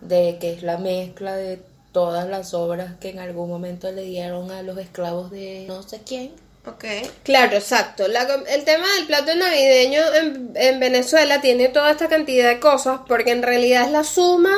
de 0.00 0.38
que 0.40 0.52
es 0.54 0.62
la 0.62 0.78
mezcla 0.78 1.36
de 1.36 1.60
todas 1.98 2.28
las 2.28 2.54
obras 2.54 2.92
que 3.00 3.10
en 3.10 3.18
algún 3.18 3.48
momento 3.48 3.90
le 3.90 4.02
dieron 4.02 4.52
a 4.52 4.62
los 4.62 4.78
esclavos 4.78 5.32
de 5.32 5.64
no 5.66 5.82
sé 5.82 6.00
quién. 6.06 6.30
Ok. 6.64 6.84
Claro, 7.24 7.56
exacto. 7.56 8.06
La 8.06 8.22
el 8.22 8.62
tema 8.62 8.86
del 8.94 9.06
plato 9.08 9.34
navideño 9.34 10.00
en, 10.14 10.52
en 10.54 10.78
Venezuela 10.78 11.40
tiene 11.40 11.66
toda 11.70 11.90
esta 11.90 12.06
cantidad 12.06 12.50
de 12.50 12.60
cosas 12.60 13.00
porque 13.08 13.32
en 13.32 13.42
realidad 13.42 13.86
es 13.86 13.90
la 13.90 14.04
suma 14.04 14.54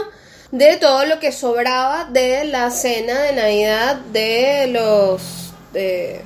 de 0.51 0.77
todo 0.77 1.07
lo 1.07 1.19
que 1.19 1.33
sobraba 1.33 2.05
de 2.11 2.45
la 2.45 2.71
cena 2.71 3.23
de 3.23 3.33
Navidad 3.33 3.97
de 4.13 4.67
los 4.67 5.23
de, 5.73 6.21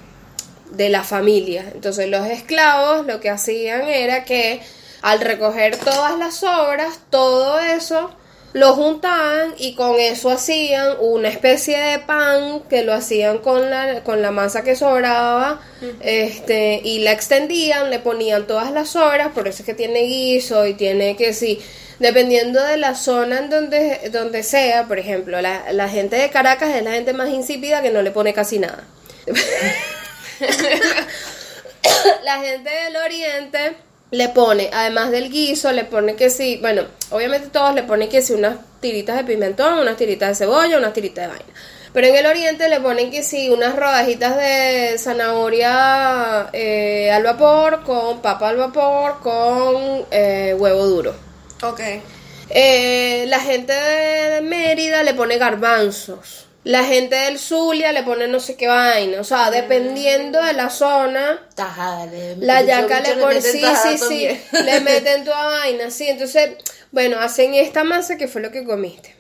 de 0.73 0.89
la 0.89 1.05
familia. 1.05 1.71
Entonces 1.73 2.09
los 2.09 2.27
esclavos 2.27 3.07
lo 3.07 3.21
que 3.21 3.31
hacían 3.31 3.87
era 3.87 4.25
que 4.25 4.61
al 5.01 5.21
recoger 5.21 5.77
todas 5.77 6.19
las 6.19 6.39
sobras, 6.39 6.99
todo 7.09 7.61
eso 7.61 8.11
lo 8.55 8.73
juntaban 8.75 9.53
y 9.59 9.75
con 9.75 9.99
eso 9.99 10.31
hacían 10.31 10.97
una 11.01 11.29
especie 11.29 11.77
de 11.77 11.99
pan 11.99 12.63
que 12.71 12.85
lo 12.85 12.95
hacían 12.95 13.39
con 13.39 13.69
la, 13.69 14.05
con 14.05 14.23
la 14.23 14.31
masa 14.31 14.63
que 14.63 14.77
sobraba 14.77 15.61
este 16.01 16.81
y 16.83 17.01
la 17.01 17.11
extendían, 17.11 17.91
le 17.91 17.99
ponían 17.99 18.47
todas 18.47 18.71
las 18.71 18.91
sobras, 18.91 19.33
por 19.33 19.49
eso 19.49 19.63
es 19.63 19.67
que 19.67 19.75
tiene 19.75 20.03
guiso 20.05 20.67
y 20.67 20.75
tiene 20.75 21.17
que 21.17 21.33
sí, 21.35 21.61
dependiendo 21.99 22.63
de 22.63 22.77
la 22.77 22.95
zona 22.95 23.39
en 23.39 23.51
donde, 23.51 24.09
donde 24.13 24.45
sea, 24.45 24.85
por 24.85 25.01
ejemplo, 25.01 25.43
la, 25.43 25.73
la 25.73 25.89
gente 25.89 26.15
de 26.15 26.31
Caracas 26.31 26.77
es 26.77 26.85
la 26.85 26.93
gente 26.93 27.13
más 27.13 27.31
insípida 27.31 27.83
que 27.83 27.91
no 27.91 28.03
le 28.03 28.13
pone 28.13 28.33
casi 28.33 28.61
nada. 28.61 28.85
la 32.25 32.39
gente 32.39 32.71
del 32.71 32.97
oriente 32.97 33.77
le 34.11 34.29
pone, 34.29 34.71
además 34.73 35.11
del 35.11 35.31
guiso, 35.31 35.73
le 35.73 35.85
pone 35.85 36.15
que 36.15 36.31
sí, 36.31 36.59
bueno, 36.61 36.83
obviamente 37.11 37.49
todos 37.49 37.75
le 37.75 37.83
ponen 37.83 38.09
que 38.09 38.23
sí 38.23 38.33
unas 38.33 38.57
tiritas 38.81 39.17
de 39.17 39.25
pimentón, 39.25 39.79
unas 39.79 39.97
tiritas 39.97 40.29
de 40.31 40.35
cebolla, 40.35 40.79
unas 40.79 40.93
tiritas 40.93 41.25
de 41.25 41.29
vaina. 41.29 41.53
Pero 41.93 42.09
en 42.09 42.17
el 42.17 42.27
oriente 42.27 42.69
le 42.69 42.81
ponen 42.81 43.11
que 43.11 43.23
sí 43.23 43.51
unas 43.51 43.77
rodajitas 43.77 44.37
de 44.37 44.97
zanahoria 44.99 46.51
eh, 46.53 47.11
al 47.13 47.23
vapor, 47.23 47.85
con 47.85 48.21
papa 48.21 48.49
al 48.49 48.57
vapor, 48.57 49.21
con 49.21 50.05
eh, 50.11 50.57
huevo 50.59 50.87
duro. 50.87 51.15
Ok. 51.63 51.81
Eh, 52.51 53.25
la 53.29 53.39
gente 53.39 53.73
de 53.73 54.41
Mérida 54.41 55.05
le 55.05 55.15
pone 55.15 55.39
garbanzos. 55.39 56.44
La 56.65 56.85
gente 56.85 57.15
del 57.15 57.39
Zulia 57.39 57.93
le 57.93 58.03
pone 58.03 58.27
no 58.27 58.41
sé 58.41 58.57
qué 58.57 58.67
vaina. 58.67 59.21
O 59.21 59.25
sea, 59.25 59.51
dependiendo 59.51 60.43
de 60.43 60.55
la 60.55 60.71
zona, 60.71 61.41
Tajada. 61.55 62.07
le 62.07 62.37
la 62.37 62.63
yaca 62.63 63.01
le 63.01 63.15
pone, 63.15 63.41
sí, 63.41 63.63
sí, 63.83 63.99
sí, 63.99 64.29
le 64.53 64.81
meten 64.81 65.25
toda 65.25 65.45
vaina, 65.45 65.91
sí. 65.91 66.09
Entonces, 66.09 66.53
bueno, 66.91 67.21
hacen 67.21 67.55
esta 67.55 67.85
masa 67.85 68.17
que 68.17 68.29
fue 68.29 68.41
lo 68.41 68.51
que 68.51 68.65
comiste. 68.65 69.15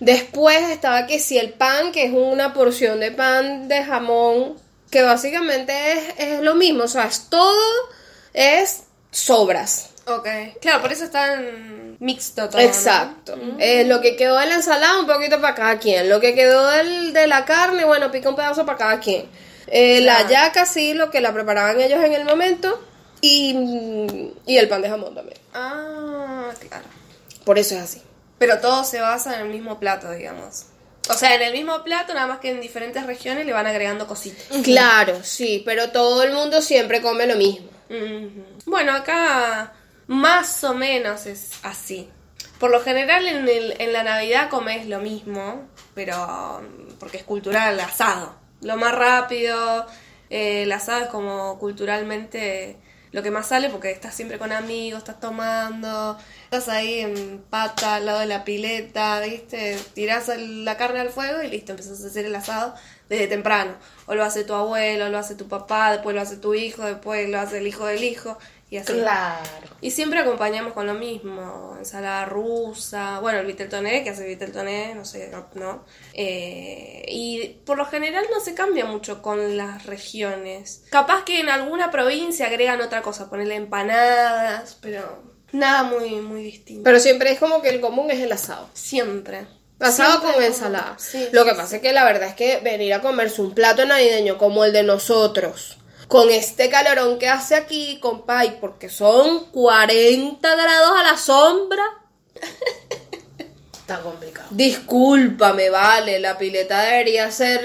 Después 0.00 0.70
estaba 0.70 1.06
que 1.06 1.18
si 1.18 1.38
el 1.38 1.52
pan, 1.52 1.92
que 1.92 2.04
es 2.04 2.12
una 2.12 2.54
porción 2.54 3.00
de 3.00 3.10
pan 3.10 3.68
de 3.68 3.84
jamón, 3.84 4.56
que 4.90 5.02
básicamente 5.02 5.92
es, 5.92 6.04
es 6.16 6.40
lo 6.40 6.54
mismo, 6.54 6.84
o 6.84 6.88
sea, 6.88 7.04
es 7.04 7.28
todo 7.28 7.90
es 8.32 8.84
sobras. 9.10 9.90
Ok. 10.06 10.26
Claro, 10.60 10.82
por 10.82 10.92
eso 10.92 11.04
es 11.04 11.10
tan 11.10 11.89
mixto 12.00 12.48
todo. 12.48 12.60
¿no? 12.60 12.66
Exacto. 12.66 13.38
Eh, 13.58 13.84
lo 13.84 14.00
que 14.00 14.16
quedó 14.16 14.36
de 14.38 14.46
la 14.46 14.56
ensalada, 14.56 14.98
un 15.00 15.06
poquito 15.06 15.40
para 15.40 15.54
cada 15.54 15.78
quien. 15.78 16.08
Lo 16.08 16.18
que 16.20 16.34
quedó 16.34 16.66
del- 16.68 17.12
de 17.12 17.26
la 17.28 17.44
carne, 17.44 17.84
bueno, 17.84 18.10
pica 18.10 18.28
un 18.28 18.36
pedazo 18.36 18.66
para 18.66 18.78
cada 18.78 19.00
quien. 19.00 19.26
Eh, 19.68 20.00
La 20.00 20.26
yaca, 20.28 20.66
sí, 20.66 20.94
lo 20.94 21.10
que 21.10 21.20
la 21.20 21.32
preparaban 21.32 21.80
ellos 21.80 22.02
en 22.02 22.12
el 22.12 22.24
momento. 22.24 22.82
Y, 23.20 23.52
mm, 23.54 24.28
y 24.46 24.56
el 24.56 24.68
pan 24.68 24.82
de 24.82 24.88
jamón 24.88 25.14
también. 25.14 25.38
Ah, 25.54 26.50
claro. 26.68 26.84
Por 27.44 27.58
eso 27.58 27.74
es 27.76 27.82
así. 27.82 28.02
Pero 28.38 28.58
todo 28.60 28.82
se 28.84 29.00
basa 29.00 29.34
en 29.34 29.42
el 29.42 29.48
mismo 29.48 29.78
plato, 29.78 30.10
digamos. 30.10 30.64
O 31.10 31.14
sea, 31.14 31.34
en 31.34 31.42
el 31.42 31.52
mismo 31.52 31.82
plato, 31.84 32.14
nada 32.14 32.26
más 32.26 32.38
que 32.38 32.50
en 32.50 32.60
diferentes 32.60 33.04
regiones 33.04 33.44
le 33.44 33.52
van 33.52 33.66
agregando 33.66 34.06
cositas. 34.06 34.44
Claro, 34.64 35.18
sí, 35.22 35.62
pero 35.66 35.90
todo 35.90 36.22
el 36.22 36.32
mundo 36.32 36.62
siempre 36.62 37.02
come 37.02 37.26
lo 37.26 37.36
mismo. 37.36 37.68
Bueno, 38.64 38.92
acá 38.92 39.72
más 40.10 40.64
o 40.64 40.74
menos 40.74 41.26
es 41.26 41.52
así. 41.62 42.08
Por 42.58 42.70
lo 42.72 42.80
general 42.82 43.26
en, 43.28 43.48
el- 43.48 43.76
en 43.80 43.92
la 43.92 44.02
Navidad 44.02 44.50
comes 44.50 44.86
lo 44.86 44.98
mismo, 44.98 45.68
pero 45.94 46.60
mm, 46.62 46.94
porque 46.98 47.18
es 47.18 47.22
cultural, 47.22 47.74
el 47.74 47.80
asado. 47.80 48.34
Lo 48.60 48.76
más 48.76 48.92
rápido, 48.92 49.86
eh, 50.30 50.64
el 50.64 50.72
asado 50.72 51.02
es 51.04 51.08
como 51.10 51.58
culturalmente 51.60 52.76
lo 53.12 53.22
que 53.22 53.30
más 53.30 53.46
sale 53.48 53.70
porque 53.70 53.90
estás 53.92 54.14
siempre 54.14 54.38
con 54.38 54.50
amigos, 54.52 54.98
estás 54.98 55.18
tomando, 55.20 56.16
estás 56.44 56.68
ahí 56.68 57.00
en 57.00 57.42
pata 57.48 57.94
al 57.96 58.06
lado 58.06 58.18
de 58.20 58.26
la 58.26 58.42
pileta, 58.44 59.20
¿viste? 59.20 59.78
Tirás 59.94 60.28
la 60.36 60.76
carne 60.76 61.00
al 61.00 61.10
fuego 61.10 61.42
y 61.42 61.48
listo, 61.48 61.72
empezás 61.72 62.02
a 62.02 62.06
hacer 62.08 62.24
el 62.26 62.34
asado 62.34 62.74
desde 63.08 63.26
temprano. 63.28 63.74
O 64.06 64.14
lo 64.16 64.24
hace 64.24 64.44
tu 64.44 64.54
abuelo, 64.54 65.06
o 65.06 65.08
lo 65.08 65.18
hace 65.18 65.34
tu 65.36 65.48
papá, 65.48 65.92
después 65.92 66.14
lo 66.16 66.20
hace 66.22 66.36
tu 66.36 66.54
hijo, 66.54 66.82
después 66.84 67.28
lo 67.28 67.38
hace 67.40 67.58
el 67.58 67.66
hijo 67.68 67.86
del 67.86 68.02
hijo 68.04 68.38
y 68.70 68.76
así. 68.76 68.92
Claro. 68.92 69.68
Y 69.80 69.90
siempre 69.90 70.20
acompañamos 70.20 70.72
con 70.72 70.86
lo 70.86 70.94
mismo, 70.94 71.74
ensalada 71.76 72.24
rusa, 72.24 73.18
bueno, 73.18 73.40
el 73.40 73.46
viteltoné, 73.46 74.04
que 74.04 74.10
hace 74.10 74.26
viteltoné, 74.26 74.94
no 74.94 75.04
sé, 75.04 75.28
no. 75.28 75.48
no. 75.54 75.84
Eh, 76.14 77.04
y 77.08 77.60
por 77.66 77.76
lo 77.76 77.84
general 77.84 78.24
no 78.32 78.40
se 78.40 78.54
cambia 78.54 78.84
mucho 78.84 79.22
con 79.22 79.56
las 79.56 79.86
regiones. 79.86 80.84
Capaz 80.90 81.24
que 81.24 81.40
en 81.40 81.48
alguna 81.48 81.90
provincia 81.90 82.46
agregan 82.46 82.80
otra 82.80 83.02
cosa, 83.02 83.28
ponerle 83.28 83.56
empanadas, 83.56 84.78
pero 84.80 85.24
nada 85.50 85.82
muy, 85.82 86.20
muy 86.20 86.42
distinto. 86.44 86.84
Pero 86.84 87.00
siempre 87.00 87.32
es 87.32 87.40
como 87.40 87.60
que 87.62 87.70
el 87.70 87.80
común 87.80 88.10
es 88.12 88.20
el 88.20 88.30
asado. 88.30 88.70
Siempre. 88.72 89.46
Asado 89.80 90.20
con 90.20 90.42
ensalada. 90.42 90.94
Sí, 90.98 91.28
Lo 91.32 91.44
que 91.44 91.54
pasa 91.54 91.76
es 91.76 91.82
que 91.82 91.92
la 91.92 92.04
verdad 92.04 92.28
es 92.28 92.34
que 92.34 92.60
venir 92.60 92.92
a 92.92 93.00
comerse 93.00 93.40
un 93.40 93.54
plato 93.54 93.84
navideño 93.86 94.36
como 94.36 94.64
el 94.64 94.74
de 94.74 94.82
nosotros, 94.82 95.78
con 96.10 96.28
este 96.28 96.68
calorón 96.68 97.20
que 97.20 97.28
hace 97.28 97.54
aquí, 97.54 98.00
compay, 98.00 98.58
porque 98.60 98.88
son 98.88 99.44
40 99.52 100.56
grados 100.56 100.92
a 100.98 101.04
la 101.04 101.16
sombra. 101.16 101.84
Está 103.72 104.00
complicado. 104.00 104.48
Discúlpame, 104.50 105.70
vale, 105.70 106.18
la 106.18 106.36
pileta 106.36 106.82
debería 106.82 107.30
ser, 107.30 107.64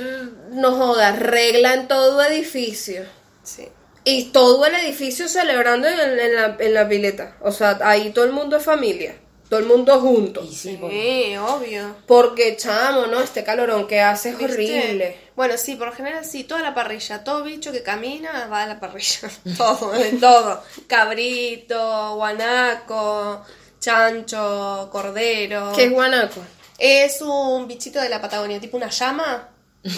no 0.52 0.74
jodas, 0.74 1.18
regla 1.18 1.74
en 1.74 1.88
todo 1.88 2.24
edificio. 2.24 3.06
Sí. 3.42 3.68
Y 4.04 4.26
todo 4.26 4.68
el 4.68 4.76
edificio 4.76 5.28
celebrando 5.28 5.88
en, 5.88 6.00
en 6.00 6.36
la, 6.36 6.56
en 6.60 6.74
la 6.76 6.88
pileta. 6.88 7.38
O 7.42 7.52
sea, 7.52 7.80
ahí 7.82 8.12
todo 8.12 8.26
el 8.26 8.32
mundo 8.32 8.58
es 8.58 8.64
familia. 8.64 9.16
Todo 9.50 9.60
el 9.60 9.66
mundo 9.68 10.00
junto. 10.00 10.44
Y 10.44 10.54
sí, 10.54 10.80
obvio. 10.82 11.96
Porque, 12.08 12.58
chamo, 12.58 13.06
¿no? 13.06 13.22
Este 13.22 13.44
calorón 13.44 13.88
que 13.88 14.02
hace 14.02 14.30
es 14.30 14.38
¿Viste? 14.38 14.54
horrible. 14.54 15.18
Bueno, 15.36 15.58
sí, 15.58 15.76
por 15.76 15.88
lo 15.88 15.94
general 15.94 16.26
sí, 16.26 16.46
toda 16.46 16.62
la 16.62 16.74
parrilla, 16.74 17.24
todo 17.24 17.44
bicho 17.44 17.72
que 17.72 17.84
camina 17.84 18.48
va 18.48 18.64
a 18.64 18.68
la 18.68 18.80
parrilla. 18.80 19.30
todo, 19.58 19.92
de 19.92 20.14
todo. 20.14 20.64
Cabrito, 20.88 22.16
guanaco, 22.16 23.44
chancho, 23.80 24.90
cordero. 24.92 25.74
¿Qué 25.76 25.86
es 25.86 25.92
guanaco? 25.92 26.42
Es 26.78 27.22
un 27.22 27.68
bichito 27.68 28.02
de 28.02 28.10
la 28.10 28.20
Patagonia, 28.22 28.60
tipo 28.60 28.78
una 28.78 28.90
llama. 28.90 29.50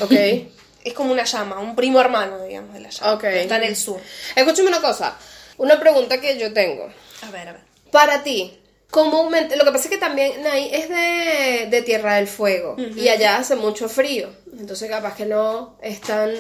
Ok. 0.02 0.12
Es 0.84 0.94
como 0.94 1.12
una 1.12 1.26
llama, 1.26 1.60
un 1.60 1.76
primo 1.76 2.00
hermano, 2.00 2.42
digamos, 2.46 2.74
de 2.74 2.80
la 2.80 2.90
llama. 2.90 3.14
Ok. 3.16 3.26
Está 3.26 3.58
en 3.58 3.64
el 3.64 3.76
sur. 3.76 4.00
Escúchame 4.34 4.70
una 4.70 4.80
cosa. 4.80 5.18
Una 5.58 5.78
pregunta 5.78 6.22
que 6.22 6.38
yo 6.38 6.54
tengo. 6.54 6.90
A 7.24 7.32
ver, 7.32 7.50
a 7.50 7.52
ver. 7.52 7.62
Para 7.92 8.24
ti, 8.24 8.58
comúnmente, 8.92 9.56
lo 9.58 9.66
que 9.66 9.72
pasa 9.72 9.86
es 9.86 9.90
que 9.90 9.98
también 9.98 10.42
Nay 10.44 10.70
es 10.74 10.90
de, 10.90 11.68
de 11.70 11.82
Tierra 11.82 12.16
del 12.16 12.28
Fuego 12.28 12.76
y 12.96 13.10
allá 13.10 13.38
hace 13.38 13.56
mucho 13.56 13.90
frío. 13.90 14.30
Entonces, 14.58 14.90
capaz 14.90 15.16
que 15.16 15.26
no 15.26 15.78
es 15.82 16.02
tan, 16.02 16.32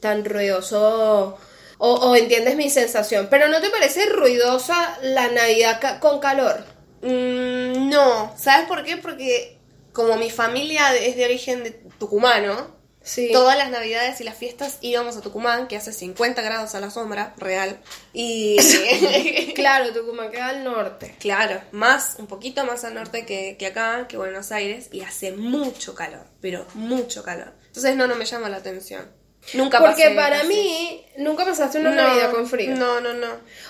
tan 0.00 0.24
ruidoso. 0.24 1.38
O, 1.78 1.92
o 1.94 2.14
entiendes 2.16 2.54
mi 2.56 2.70
sensación. 2.70 3.26
Pero 3.28 3.48
¿no 3.48 3.60
te 3.60 3.68
parece 3.68 4.06
ruidosa 4.06 4.96
la 5.02 5.28
Navidad 5.28 5.80
ca- 5.80 5.98
con 5.98 6.20
calor? 6.20 6.64
Mm, 7.02 7.88
no, 7.90 8.32
¿sabes 8.38 8.68
por 8.68 8.84
qué? 8.84 8.96
Porque 8.96 9.58
como 9.92 10.16
mi 10.16 10.30
familia 10.30 10.94
es 10.96 11.16
de 11.16 11.24
origen 11.24 11.64
de 11.64 11.72
tucumano, 11.98 12.76
Sí. 13.06 13.30
Todas 13.32 13.56
las 13.58 13.70
navidades 13.70 14.20
y 14.20 14.24
las 14.24 14.36
fiestas 14.36 14.78
íbamos 14.80 15.16
a 15.16 15.20
Tucumán, 15.20 15.68
que 15.68 15.76
hace 15.76 15.92
50 15.92 16.40
grados 16.40 16.74
a 16.74 16.80
la 16.80 16.90
sombra, 16.90 17.34
real. 17.36 17.78
Y 18.14 18.56
Claro, 19.54 19.92
Tucumán 19.92 20.30
queda 20.30 20.48
al 20.48 20.64
norte. 20.64 21.14
claro, 21.20 21.60
más, 21.70 22.16
un 22.18 22.26
poquito 22.26 22.64
más 22.64 22.82
al 22.84 22.94
norte 22.94 23.26
que, 23.26 23.56
que 23.58 23.66
acá, 23.66 24.06
que 24.08 24.16
Buenos 24.16 24.50
Aires, 24.52 24.88
y 24.90 25.02
hace 25.02 25.32
mucho 25.32 25.94
calor, 25.94 26.26
pero 26.40 26.66
mucho 26.74 27.22
calor. 27.22 27.52
Entonces 27.66 27.94
no, 27.94 28.06
no 28.06 28.16
me 28.16 28.24
llama 28.24 28.48
la 28.48 28.56
atención. 28.56 29.06
Nunca 29.52 29.78
Porque 29.78 30.04
pasé 30.04 30.14
para 30.14 30.38
así. 30.38 30.48
mí, 30.48 31.06
nunca 31.18 31.44
pasaste 31.44 31.78
una 31.78 31.90
No, 31.90 31.96
Navidad 32.02 32.30
con 32.30 32.48
frío. 32.48 32.74
No, 32.74 33.02
no, 33.02 33.12
no. 33.12 33.28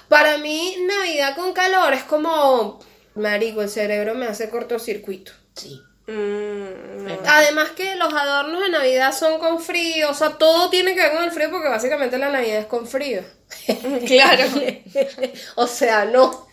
Para 0.08 0.38
mí, 0.38 0.76
Navidad 0.86 1.34
con 1.34 1.52
calor 1.52 1.92
es 1.94 2.04
como. 2.04 2.78
Marico, 3.16 3.62
el 3.62 3.68
cerebro 3.68 4.14
me 4.14 4.26
hace 4.26 4.48
cortocircuito. 4.48 5.32
Sí. 5.56 5.80
Mm, 6.06 7.04
no. 7.04 7.18
Además 7.26 7.70
que 7.70 7.96
los 7.96 8.12
adornos 8.12 8.62
de 8.62 8.68
Navidad 8.70 9.12
son 9.16 9.38
con 9.38 9.60
frío, 9.60 10.10
o 10.10 10.14
sea, 10.14 10.30
todo 10.36 10.68
tiene 10.70 10.94
que 10.94 11.00
ver 11.00 11.12
con 11.12 11.24
el 11.24 11.30
frío 11.30 11.50
porque 11.50 11.68
básicamente 11.68 12.18
la 12.18 12.28
Navidad 12.30 12.58
es 12.58 12.66
con 12.66 12.86
frío. 12.86 13.22
Claro. 14.06 14.44
o 15.56 15.66
sea, 15.66 16.04
no. 16.04 16.46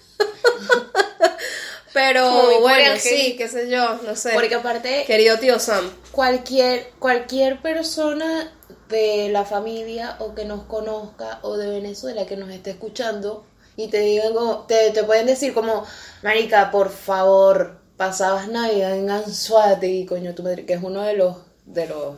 Pero 1.94 2.60
bueno, 2.62 2.94
sí, 2.98 3.36
qué 3.38 3.50
sé 3.50 3.70
yo, 3.70 3.96
no 4.06 4.16
sé. 4.16 4.32
Porque 4.34 4.56
aparte, 4.56 5.04
Querido 5.06 5.38
tío 5.40 5.60
Sam. 5.60 5.92
cualquier, 6.12 6.92
cualquier 7.00 7.62
persona 7.62 8.54
de 8.88 9.28
la 9.30 9.44
familia 9.44 10.16
o 10.20 10.34
que 10.34 10.46
nos 10.46 10.64
conozca 10.64 11.40
o 11.42 11.58
de 11.58 11.70
Venezuela 11.70 12.26
que 12.26 12.38
nos 12.38 12.50
esté 12.50 12.72
escuchando 12.72 13.46
y 13.76 13.90
te 13.90 14.00
digan 14.00 14.34
como- 14.34 14.66
te, 14.68 14.92
te 14.92 15.04
pueden 15.04 15.26
decir 15.26 15.54
como, 15.54 15.86
marica, 16.24 16.72
por 16.72 16.92
favor, 16.92 17.81
pasabas 18.02 18.48
Navidad 18.48 18.98
en 18.98 19.12
Anzuategui, 19.12 20.08
coño 20.08 20.34
tu 20.34 20.42
madre, 20.42 20.66
que 20.66 20.74
es 20.74 20.82
uno 20.82 21.02
de 21.04 21.14
los 21.14 21.38
de 21.66 21.86
los 21.88 22.16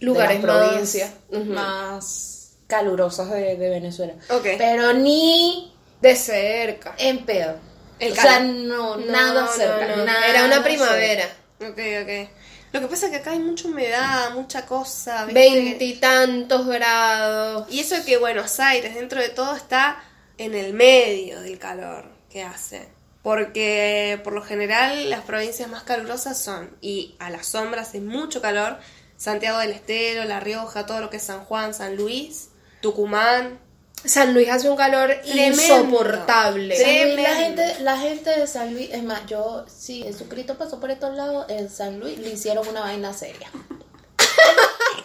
Lugares 0.00 0.42
de 0.42 0.46
las 0.46 0.56
más- 0.56 0.68
provincias 0.68 1.10
más 1.46 2.52
calurosas 2.66 3.30
de, 3.30 3.56
de 3.56 3.68
Venezuela. 3.70 4.12
Ok. 4.28 4.46
Pero 4.58 4.92
ni 4.92 5.72
De 6.02 6.14
cerca. 6.16 6.94
en 6.98 7.24
pedo. 7.24 7.54
El 7.98 8.12
o 8.12 8.14
sea, 8.14 8.40
no, 8.40 8.96
No, 8.98 9.06
nada 9.10 9.46
cerca. 9.48 9.96
no. 9.96 10.04
nada 10.04 10.26
Era 10.26 10.44
una 10.44 10.54
cerca. 10.56 10.68
primavera. 10.68 11.24
Ok, 11.60 11.78
ok. 12.02 12.30
Lo 12.72 12.80
que 12.80 12.86
pasa 12.88 13.06
es 13.06 13.12
que 13.12 13.18
acá 13.18 13.30
hay 13.30 13.38
mucha 13.38 13.68
humedad, 13.68 14.30
mucha 14.34 14.66
cosa. 14.66 15.24
Veintitantos 15.26 16.66
grados. 16.66 17.66
Y 17.70 17.80
eso 17.80 17.96
que 18.04 18.18
Buenos 18.18 18.60
Aires, 18.60 18.94
dentro 18.94 19.18
de 19.20 19.30
todo, 19.30 19.56
está 19.56 20.02
en 20.36 20.54
el 20.54 20.74
medio 20.74 21.40
del 21.40 21.58
calor 21.58 22.04
que 22.28 22.42
hace. 22.42 22.88
Porque 23.22 24.20
por 24.24 24.32
lo 24.32 24.42
general 24.42 25.08
las 25.10 25.22
provincias 25.22 25.68
más 25.70 25.84
calurosas 25.84 26.40
son, 26.40 26.76
y 26.80 27.14
a 27.18 27.30
la 27.30 27.42
sombra 27.42 27.82
hace 27.82 28.00
mucho 28.00 28.42
calor, 28.42 28.78
Santiago 29.16 29.58
del 29.58 29.70
Estero, 29.70 30.24
La 30.24 30.40
Rioja, 30.40 30.86
todo 30.86 31.00
lo 31.00 31.08
que 31.08 31.18
es 31.18 31.22
San 31.22 31.44
Juan, 31.44 31.74
San 31.74 31.96
Luis, 31.96 32.48
Tucumán. 32.80 33.60
San 34.04 34.34
Luis 34.34 34.48
hace 34.48 34.68
un 34.68 34.76
calor 34.76 35.14
Tremendo. 35.22 35.62
insoportable. 35.62 36.74
Tremendo. 36.74 37.22
la 37.22 37.34
gente, 37.36 37.76
la 37.80 37.98
gente 37.98 38.30
de 38.30 38.46
San 38.48 38.74
Luis, 38.74 38.90
es 38.90 39.04
más, 39.04 39.24
yo, 39.26 39.64
si 39.68 40.02
Jesucristo 40.02 40.58
pasó 40.58 40.80
por 40.80 40.90
estos 40.90 41.14
lados, 41.16 41.46
en 41.48 41.70
San 41.70 42.00
Luis 42.00 42.18
le 42.18 42.30
hicieron 42.30 42.66
una 42.66 42.80
vaina 42.80 43.12
seria. 43.12 43.48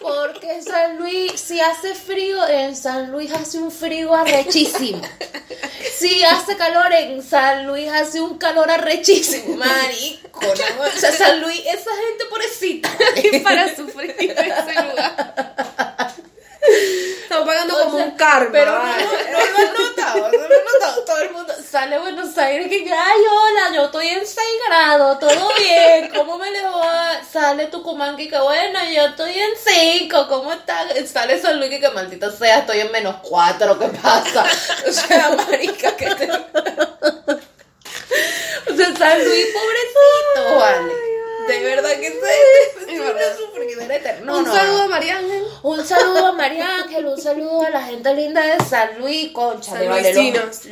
Porque 0.08 0.62
San 0.62 0.98
Luis, 0.98 1.34
si 1.39 1.60
hace 1.60 1.93
frío, 1.93 2.48
en 2.48 2.76
San 2.76 3.12
Luis 3.12 3.32
hace 3.34 3.58
un 3.58 3.72
frío 3.72 4.13
arrechísimo. 4.13 5.02
Si 5.98 6.24
hace 6.24 6.56
calor, 6.56 6.93
en 6.93 7.22
San 7.22 7.67
Luis 7.67 7.89
hace 7.91 8.22
un 8.22 8.38
calor 8.38 8.70
arrechísimo. 8.70 9.58
Marico, 9.58 10.39
¿no? 10.41 10.84
O 10.84 11.00
sea, 11.00 11.12
San 11.12 11.41
Luis, 11.41 11.60
esa 11.60 11.91
gente 12.08 12.26
pobrecita. 12.30 12.89
para 13.43 13.76
sufrir 13.76 14.15
en 14.17 14.32
ese 14.32 14.84
lugar. 14.84 15.87
Pagando 17.45 17.76
O 17.76 17.84
como 17.86 17.97
sea, 17.97 18.06
un 18.06 18.12
karma. 18.12 18.50
Pero 18.52 18.71
no, 18.71 18.80
lo 18.80 19.58
han 19.58 19.73
notado, 19.73 20.32
no 20.32 20.47
lo 20.47 20.56
han 20.56 20.65
notado. 20.73 21.04
Todo 21.04 21.17
el 21.19 21.32
mundo 21.32 21.54
sale 21.69 21.95
a 21.95 22.00
Buenos 22.00 22.38
Aires 22.38 22.67
que, 22.67 22.91
ay, 22.91 23.21
hola, 23.30 23.76
yo 23.76 23.86
estoy 23.86 24.08
en 24.08 24.26
6 24.26 24.38
grados, 24.67 25.19
todo 25.19 25.50
bien, 25.58 26.12
¿cómo 26.15 26.38
me 26.38 26.52
le 26.52 26.63
va? 26.63 27.21
Sale 27.30 27.67
Tucumán 27.67 28.15
que, 28.15 28.30
que 28.30 28.39
bueno, 28.39 28.80
yo 28.93 29.06
estoy 29.06 29.34
en 29.39 29.52
5, 30.00 30.28
¿cómo 30.28 30.54
está? 30.54 30.88
Sale 31.06 31.39
San 31.39 31.60
Luis 31.60 31.69
que, 31.69 31.80
que 31.80 31.89
maldita 31.89 32.32
sea, 32.32 32.60
estoy 32.60 32.80
en 32.80 32.91
menos 32.91 33.17
4, 33.23 33.80
¿qué 33.80 33.88
pasa? 33.88 34.45
O 34.88 34.91
sea, 34.91 35.30
marica, 35.47 35.95
que 35.95 36.15
te... 36.15 36.32
O 38.69 38.76
sea, 38.76 38.95
San 38.95 39.23
Luis, 39.23 39.47
pobrecito, 39.54 40.60
vale. 40.60 41.16
De 41.48 41.60
verdad 41.64 41.92
que 41.92 42.10
se 42.10 42.18
es 42.18 43.86
una 43.86 43.96
eterna. 43.96 44.36
Un 44.38 44.46
saludo 44.46 44.82
a 44.84 44.88
María 44.88 45.18
Ángel. 45.18 45.44
Un 45.64 45.86
saludo 45.86 46.28
a 46.28 46.32
María 46.34 46.76
Ángel, 46.84 47.06
un 47.06 47.22
saludo 47.22 47.62
a 47.62 47.70
la 47.70 47.82
gente 47.84 48.14
linda 48.14 48.42
de 48.42 48.64
San 48.66 49.00
Luis, 49.00 49.32
concha, 49.32 49.76
de 49.76 49.88
vale, 49.88 50.14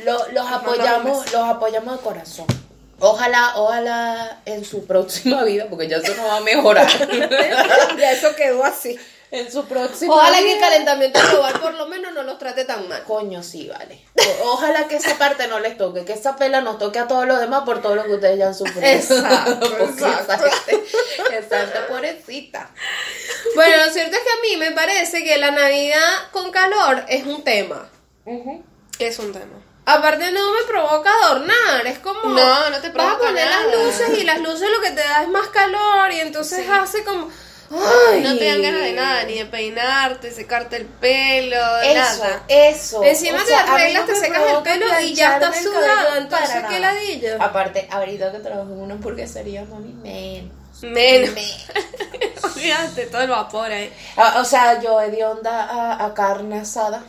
los, 0.04 0.32
los- 0.32 0.50
apoyamos, 0.52 1.32
los 1.32 1.42
apoyamos 1.48 1.96
de 1.96 2.02
corazón. 2.02 2.46
Ojalá, 2.98 3.52
ojalá 3.56 4.40
en 4.46 4.64
su 4.64 4.86
próxima 4.86 5.44
vida, 5.44 5.66
porque 5.68 5.86
ya 5.88 5.98
eso 5.98 6.14
no 6.14 6.26
va 6.26 6.38
a 6.38 6.40
mejorar. 6.40 6.88
ya 7.98 8.12
eso 8.12 8.34
quedó 8.34 8.64
así. 8.64 8.98
En 9.30 9.50
su 9.50 9.64
próxima 9.66 10.14
Ojalá 10.14 10.38
que 10.38 10.54
el 10.54 10.60
calentamiento 10.60 11.20
global 11.30 11.60
por 11.60 11.74
lo 11.74 11.86
menos 11.86 12.12
no 12.14 12.22
los 12.22 12.38
trate 12.38 12.64
tan 12.64 12.88
mal. 12.88 13.02
Coño, 13.04 13.42
sí, 13.42 13.68
vale. 13.68 14.00
O- 14.42 14.52
Ojalá 14.52 14.86
que 14.88 14.96
esa 14.96 15.16
parte 15.18 15.46
no 15.48 15.58
les 15.60 15.76
toque, 15.76 16.04
que 16.04 16.12
esa 16.12 16.36
pela 16.36 16.60
nos 16.60 16.78
toque 16.78 16.98
a 16.98 17.08
todos 17.08 17.26
los 17.26 17.40
demás 17.40 17.62
por 17.64 17.82
todo 17.82 17.94
lo 17.96 18.04
que 18.04 18.14
ustedes 18.14 18.38
ya 18.38 18.46
han 18.48 18.54
sufrido. 18.54 18.86
Exacto, 18.86 19.66
exacto. 19.80 20.50
Gente 21.30 21.56
pobrecita. 21.88 22.70
Bueno, 23.54 23.84
lo 23.86 23.92
cierto 23.92 24.16
es 24.16 24.22
que 24.22 24.30
a 24.30 24.40
mí 24.42 24.56
me 24.58 24.70
parece 24.72 25.24
que 25.24 25.36
la 25.38 25.50
Navidad 25.50 26.30
con 26.32 26.50
calor 26.50 27.04
es 27.08 27.26
un 27.26 27.42
tema. 27.42 27.88
Es 28.98 29.18
un 29.18 29.32
tema. 29.32 29.62
Aparte 29.88 30.32
no 30.32 30.52
me 30.52 30.62
provoca 30.66 31.10
adornar, 31.24 31.86
es 31.86 32.00
como... 32.00 32.20
No, 32.30 32.70
no 32.70 32.80
te 32.80 32.88
Vas 32.88 32.90
a 32.90 32.92
provoca 32.92 33.18
poner 33.28 33.46
nada. 33.46 33.66
las 33.66 33.74
luces 33.76 34.18
y 34.18 34.24
las 34.24 34.40
luces 34.40 34.68
lo 34.68 34.80
que 34.82 34.90
te 34.90 35.00
da 35.00 35.22
es 35.22 35.28
más 35.28 35.46
calor 35.48 36.10
y 36.12 36.20
entonces 36.20 36.66
hace 36.68 37.04
como... 37.04 37.30
Ay. 37.70 38.20
No 38.22 38.36
te 38.38 38.44
dan 38.46 38.62
ganas 38.62 38.80
de 38.82 38.92
nada, 38.92 39.24
ni 39.24 39.34
de 39.38 39.46
peinarte, 39.46 40.30
secarte 40.30 40.76
el 40.76 40.84
pelo, 40.86 41.56
Eso, 41.82 41.94
nada. 42.22 42.42
eso. 42.48 43.02
Encima 43.04 43.38
te 43.40 43.46
sea, 43.46 43.60
arreglas, 43.74 44.06
no 44.06 44.14
te 44.14 44.20
secas 44.20 44.42
el 44.56 44.62
pelo 44.62 44.86
y 45.02 45.14
ya 45.14 45.34
estás 45.34 45.56
sudado, 45.62 46.16
entonces 46.16 46.50
qué 46.68 46.78
nada. 46.80 46.92
ladillo. 46.92 47.36
Aparte, 47.42 47.88
ahorita 47.90 48.32
que 48.32 48.38
trabajo 48.38 48.70
en 48.72 48.80
una 48.80 48.94
hamburguesería, 48.94 49.64
mami, 49.64 49.92
menos. 49.94 50.52
Menos. 50.82 51.34
Me- 51.34 51.46
Olvídate, 52.44 53.06
todo 53.06 53.22
el 53.22 53.30
vapor 53.30 53.70
ahí. 53.70 53.92
Ah, 54.16 54.36
o 54.40 54.44
sea, 54.44 54.80
yo 54.80 54.98
de 54.98 55.24
onda 55.24 55.64
a, 55.64 56.04
a 56.04 56.14
carne 56.14 56.60
asada. 56.60 57.02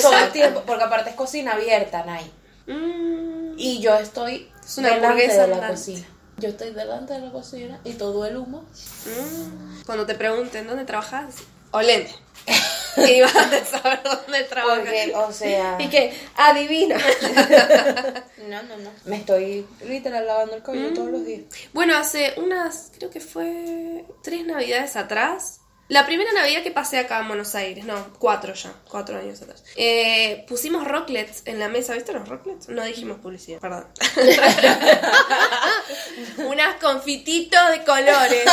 Todo 0.00 0.18
el 0.18 0.30
tiempo, 0.32 0.62
porque 0.66 0.84
aparte 0.84 1.10
es 1.10 1.16
cocina 1.16 1.52
abierta, 1.52 2.04
Nay. 2.04 2.30
Mm, 2.66 3.54
Y 3.58 3.80
yo 3.80 3.94
estoy 3.96 4.48
Es 4.64 4.78
una 4.78 4.88
delante 4.88 5.06
hamburguesa 5.08 5.42
de 5.42 5.48
la 5.48 5.54
andante. 5.56 5.74
cocina. 5.76 6.06
Yo 6.38 6.48
estoy 6.48 6.70
delante 6.70 7.12
de 7.12 7.20
la 7.20 7.30
cocina 7.30 7.80
y 7.84 7.92
todo 7.94 8.26
el 8.26 8.36
humo. 8.36 8.62
mm. 9.06 9.82
Cuando 9.84 10.06
te 10.06 10.14
pregunten 10.14 10.66
dónde 10.66 10.84
trabajas, 10.84 11.36
oleme. 11.70 12.08
y 12.96 13.20
vas 13.20 13.36
a 13.36 13.64
saber 13.64 14.00
dónde 14.02 14.44
trabajas. 14.44 14.78
Porque, 14.80 15.12
o 15.14 15.32
sea. 15.32 15.76
Y 15.80 15.88
que, 15.88 16.14
adivina. 16.36 16.98
No, 18.48 18.60
no, 18.64 18.76
no. 18.76 18.90
Me 19.04 19.18
estoy 19.18 19.64
literal 19.86 20.26
lavando 20.26 20.56
el 20.56 20.62
cabello 20.64 20.92
todos 20.92 21.10
los 21.10 21.24
días. 21.24 21.42
Bueno, 21.72 21.96
hace 21.96 22.34
unas, 22.38 22.90
creo 22.98 23.08
que 23.08 23.20
fue 23.20 24.04
tres 24.22 24.44
navidades 24.44 24.96
atrás. 24.96 25.60
La 25.92 26.06
primera 26.06 26.32
Navidad 26.32 26.62
que 26.62 26.70
pasé 26.70 26.98
acá 26.98 27.20
en 27.20 27.28
Buenos 27.28 27.54
Aires, 27.54 27.84
no, 27.84 28.14
cuatro 28.18 28.54
ya, 28.54 28.72
cuatro 28.88 29.18
años 29.18 29.42
atrás. 29.42 29.62
Eh, 29.76 30.42
pusimos 30.48 30.88
rocklets 30.88 31.42
en 31.44 31.58
la 31.58 31.68
mesa, 31.68 31.92
¿viste 31.92 32.14
los 32.14 32.26
rocklets? 32.26 32.70
No 32.70 32.82
dijimos 32.82 33.18
publicidad, 33.18 33.60
perdón. 33.60 33.86
Unas 36.38 36.76
confititos 36.76 37.60
de 37.72 37.84
colores. 37.84 38.44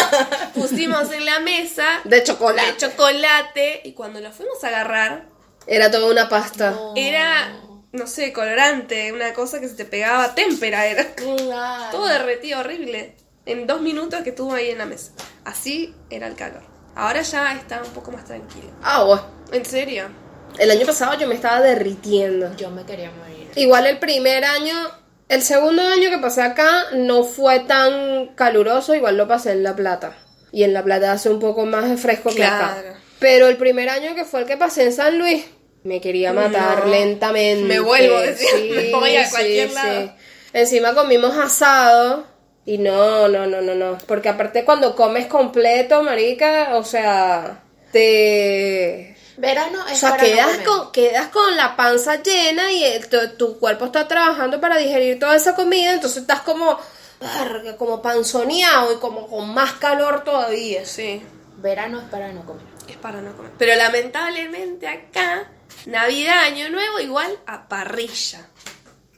Pusimos 0.54 1.10
en 1.13 1.23
la 1.25 1.39
mesa 1.39 2.02
De 2.04 2.21
chocolate. 2.23 2.73
de 2.73 2.78
chocolate 2.78 3.82
y 3.86 3.93
cuando 3.93 4.19
lo 4.19 4.34
fuimos 4.34 4.62
a 4.65 4.67
agarrar, 4.67 5.30
Era 5.65 5.89
toda 5.89 6.12
una 6.12 6.28
pasta. 6.28 6.78
era, 6.97 7.58
no 7.93 8.06
sé, 8.08 8.34
colorante, 8.34 9.13
una 9.13 9.34
cosa 9.34 9.62
que 9.62 9.69
se 9.69 9.75
te 9.75 9.86
pegaba, 9.86 10.36
témpera 10.36 10.88
era. 10.88 11.15
Claro. 11.15 11.91
Todo 11.91 12.08
derretido, 12.08 12.60
horrible. 12.60 13.15
En 13.45 13.65
dos 13.65 13.80
minutos 13.82 14.23
que 14.23 14.32
estuvo 14.32 14.54
ahí 14.54 14.71
en 14.71 14.80
la 14.80 14.86
mesa. 14.86 15.13
Así 15.45 15.95
era 16.10 16.28
el 16.28 16.36
calor. 16.36 16.63
Ahora 17.00 17.22
ya 17.22 17.54
está 17.56 17.82
un 17.84 17.92
poco 17.92 18.12
más 18.12 18.26
tranquilo. 18.26 18.68
Ah, 18.84 19.04
bueno. 19.04 19.24
¿En 19.52 19.66
serio? 19.66 20.08
El 20.58 20.70
año 20.72 20.86
pasado 20.86 21.18
yo 21.18 21.28
me 21.28 21.36
estaba 21.36 21.62
derritiendo. 21.62 22.54
Yo 22.58 22.70
me 22.72 22.84
quería 22.84 23.10
morir. 23.12 23.50
Igual 23.56 23.88
el 23.88 24.00
primer 24.00 24.44
año, 24.44 24.76
el 25.30 25.42
segundo 25.42 25.82
año 25.82 26.10
que 26.10 26.18
pasé 26.18 26.42
acá 26.42 26.86
no 26.94 27.24
fue 27.24 27.62
tan 27.62 28.28
caluroso, 28.36 28.94
igual 28.96 29.16
lo 29.18 29.28
pasé 29.28 29.52
en 29.54 29.64
La 29.64 29.76
Plata. 29.76 30.14
Y 30.52 30.64
en 30.64 30.74
La 30.74 30.84
Plata 30.84 31.12
hace 31.12 31.30
un 31.30 31.40
poco 31.40 31.66
más 31.66 31.90
de 31.90 31.98
fresco 31.98 32.32
que 32.36 32.44
acá. 32.44 32.78
Claro. 32.82 32.98
Pero 33.20 33.48
el 33.48 33.58
primer 33.58 33.90
año 33.90 34.16
que 34.16 34.26
fue 34.26 34.42
el 34.42 34.46
que 34.46 34.58
pasé 34.58 34.84
en 34.84 34.94
San 34.94 35.18
Luis, 35.18 35.46
me 35.84 36.02
quería 36.02 36.34
matar 36.34 36.86
No. 36.86 36.92
lentamente. 36.92 37.64
Me 37.64 37.80
vuelvo, 37.80 38.20
decía, 38.20 38.50
me 38.72 38.92
voy 38.96 39.16
a 39.16 39.30
cualquier 39.30 39.72
lado. 39.72 40.14
Encima 40.52 40.94
comimos 40.96 41.38
asado. 41.38 42.26
Y 42.70 42.78
no, 42.78 43.28
no, 43.28 43.48
no, 43.48 43.62
no, 43.62 43.74
no. 43.74 43.98
Porque 44.06 44.30
aparte 44.30 44.64
cuando 44.64 44.96
comes 44.96 45.26
completo, 45.28 46.04
marica, 46.04 46.76
o 46.76 46.84
sea, 46.84 47.64
te... 47.92 49.16
Verano 49.38 49.80
O 49.86 49.88
es 49.88 49.98
sea, 50.00 50.10
para 50.12 50.24
no 50.24 50.30
quedas 50.30 50.48
comer. 50.50 50.64
con, 50.66 50.92
quedas 50.92 51.28
con 51.30 51.56
la 51.58 51.76
panza 51.76 52.22
llena 52.22 52.72
y 52.72 52.84
el- 52.84 53.08
tu, 53.10 53.18
tu 53.38 53.58
cuerpo 53.60 53.86
está 53.86 54.08
trabajando 54.08 54.60
para 54.62 54.78
digerir 54.78 55.18
toda 55.18 55.36
esa 55.36 55.56
comida, 55.56 55.94
entonces 55.94 56.22
estás 56.22 56.42
como, 56.42 56.78
como 57.78 58.02
panzoneado 58.02 58.94
y 58.94 58.98
como 58.98 59.28
con 59.28 59.54
más 59.54 59.74
calor 59.74 60.24
todavía. 60.24 60.86
Sí, 60.86 61.24
Verano 61.58 62.00
es 62.02 62.06
para 62.10 62.32
no 62.34 62.46
comer. 62.46 62.64
es 62.88 62.98
para 62.98 63.22
no 63.22 63.36
comer. 63.36 63.52
Pero 63.58 63.76
lamentablemente 63.76 64.88
acá, 64.88 65.48
Navidad, 65.86 66.44
Año 66.44 66.70
Nuevo, 66.70 67.00
igual 67.00 67.36
a 67.48 67.67
parrilla. 67.70 68.46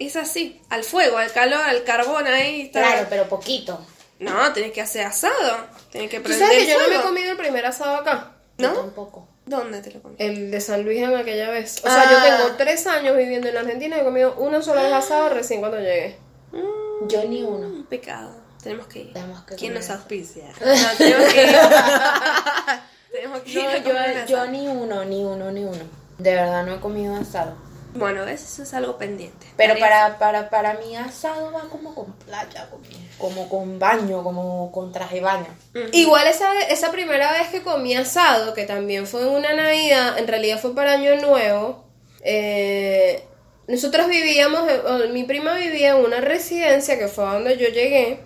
Es 0.08 0.16
así, 0.16 0.60
al 0.70 0.84
fuego, 0.84 1.18
al 1.18 1.32
calor, 1.32 1.62
al 1.62 1.84
carbón 1.84 2.26
ahí. 2.28 2.62
está- 2.62 2.82
Claro, 2.82 3.08
pero 3.10 3.30
poquito. 3.30 3.80
No, 4.20 4.52
tenés 4.54 4.72
que 4.72 4.82
hacer 4.82 5.06
asado. 5.06 5.66
Tenés 5.92 6.10
que 6.10 6.18
¿Tú 6.18 6.24
prender 6.24 6.48
sabes 6.48 6.64
que 6.66 6.72
yo 6.72 6.80
no 6.80 6.88
me 6.90 6.96
he 6.96 7.02
comido 7.02 7.32
el 7.32 7.38
primer 7.38 7.66
asado 7.66 7.98
acá? 7.98 8.32
Yo 8.58 8.70
¿No? 8.70 8.76
tampoco. 8.76 9.28
¿Dónde 9.46 9.82
te 9.82 9.92
lo 9.92 10.02
comiste? 10.02 10.26
El 10.26 10.52
de 10.52 10.62
San 10.62 10.84
Luis 10.84 11.02
en 11.02 11.16
aquella 11.16 11.50
vez. 11.50 11.80
O 11.84 11.90
sea, 11.90 12.04
Ah. 12.04 12.12
yo 12.12 12.22
tengo 12.38 12.56
tres 12.58 12.86
años 12.88 13.16
viviendo 13.18 13.48
en 13.50 13.58
Argentina 13.58 13.98
y 13.98 14.00
he 14.02 14.04
comido 14.04 14.36
una 14.38 14.62
sola 14.62 14.84
vez 14.84 14.94
asado 14.94 15.30
recién 15.30 15.60
cuando 15.60 15.78
llegué. 15.80 16.18
Mm, 16.52 17.08
Yo 17.08 17.24
ni 17.26 17.42
uno. 17.44 17.68
Un 17.68 17.86
pecado. 17.86 18.36
Tenemos 18.62 18.86
que 18.88 19.00
ir. 19.00 19.14
Tenemos 19.14 19.44
que 19.44 19.56
¿Quién 19.56 19.74
nos 19.74 19.90
auspicia? 19.90 20.46
No, 20.60 20.98
tenemos 20.98 21.34
que 21.34 21.44
ir. 21.44 21.56
tenemos 23.12 23.40
que 23.42 23.50
ir 23.52 24.26
yo, 24.28 24.46
ni 24.48 24.68
uno, 24.68 25.04
ni 25.06 25.24
uno, 25.24 25.52
ni 25.52 25.64
uno. 25.64 25.84
De 26.18 26.36
verdad 26.36 26.66
no 26.66 26.76
he 26.76 26.80
comido 26.80 27.16
asado. 27.16 27.56
Bueno, 27.94 28.24
eso 28.26 28.64
es 28.64 28.74
algo 28.74 28.98
pendiente. 28.98 29.48
Pero 29.58 29.78
para, 29.78 30.18
para, 30.18 30.50
para 30.50 30.76
mí 30.76 30.96
asado 30.96 31.52
va 31.52 31.62
como 31.70 31.94
con 31.94 32.14
playa, 32.14 32.70
como, 32.70 32.84
como 33.18 33.50
con 33.50 33.80
baño, 33.80 34.24
como 34.24 34.72
con 34.72 34.92
traje 34.92 35.16
de 35.16 35.22
baño. 35.22 35.48
Igual 35.92 36.28
esa, 36.28 36.60
esa 36.70 36.92
primera 36.92 37.32
vez 37.34 37.50
que 37.50 37.62
comí 37.62 37.96
asado, 37.96 38.54
que 38.54 38.66
también 38.66 39.08
fue 39.08 39.24
en 39.24 39.30
una 39.30 39.54
Navidad, 39.54 40.18
en 40.18 40.28
realidad 40.28 40.60
fue 40.60 40.74
para 40.74 40.94
Año 40.94 41.16
Nuevo, 41.18 41.84
eh, 42.24 43.24
nosotros 43.68 44.08
vivíamos, 44.08 44.62
o 44.86 45.10
mi 45.10 45.24
prima 45.24 45.56
vivía 45.56 45.92
en 45.92 46.06
una 46.06 46.22
residencia 46.22 46.98
que 46.98 47.08
fue 47.08 47.26
donde 47.26 47.58
yo 47.58 47.68
llegué, 47.70 48.20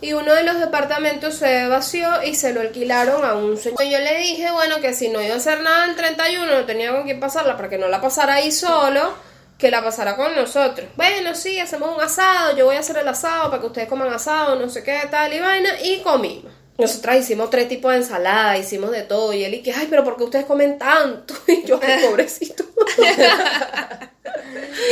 y 0.00 0.12
uno 0.12 0.34
de 0.34 0.44
los 0.44 0.58
departamentos 0.60 1.34
se 1.34 1.66
vació 1.68 2.22
y 2.22 2.34
se 2.34 2.52
lo 2.52 2.60
alquilaron 2.60 3.24
a 3.24 3.34
un 3.34 3.56
señor. 3.56 3.82
Yo 3.82 3.98
le 3.98 4.18
dije, 4.18 4.50
bueno, 4.52 4.80
que 4.80 4.94
si 4.94 5.08
no 5.08 5.22
iba 5.22 5.34
a 5.34 5.38
hacer 5.38 5.62
nada 5.62 5.86
el 5.86 5.96
31, 5.96 6.46
no 6.46 6.64
tenía 6.66 6.92
con 6.92 7.04
quién 7.04 7.20
pasarla 7.20 7.56
para 7.56 7.68
que 7.68 7.78
no 7.78 7.88
la 7.88 8.00
pasara 8.00 8.34
ahí 8.34 8.52
solo, 8.52 9.14
que 9.58 9.70
la 9.70 9.82
pasara 9.82 10.16
con 10.16 10.34
nosotros. 10.34 10.88
Bueno, 10.96 11.34
sí, 11.34 11.58
hacemos 11.58 11.96
un 11.96 12.02
asado, 12.02 12.56
yo 12.56 12.66
voy 12.66 12.76
a 12.76 12.80
hacer 12.80 12.98
el 12.98 13.08
asado 13.08 13.50
para 13.50 13.60
que 13.60 13.66
ustedes 13.66 13.88
coman 13.88 14.12
asado, 14.12 14.56
no 14.56 14.68
sé 14.68 14.82
qué, 14.82 15.00
tal 15.10 15.32
y 15.32 15.40
vaina, 15.40 15.70
y 15.82 16.00
comimos. 16.02 16.52
Nosotras 16.78 17.16
hicimos 17.16 17.48
tres 17.48 17.68
tipos 17.68 17.90
de 17.90 17.98
ensalada, 17.98 18.58
hicimos 18.58 18.90
de 18.90 19.02
todo, 19.02 19.32
y 19.32 19.44
él 19.44 19.54
y 19.54 19.62
que, 19.62 19.72
ay, 19.72 19.86
pero 19.88 20.04
¿por 20.04 20.18
qué 20.18 20.24
ustedes 20.24 20.44
comen 20.44 20.78
tanto? 20.78 21.34
Y 21.46 21.64
yo, 21.64 21.80
pobrecito. 22.08 22.64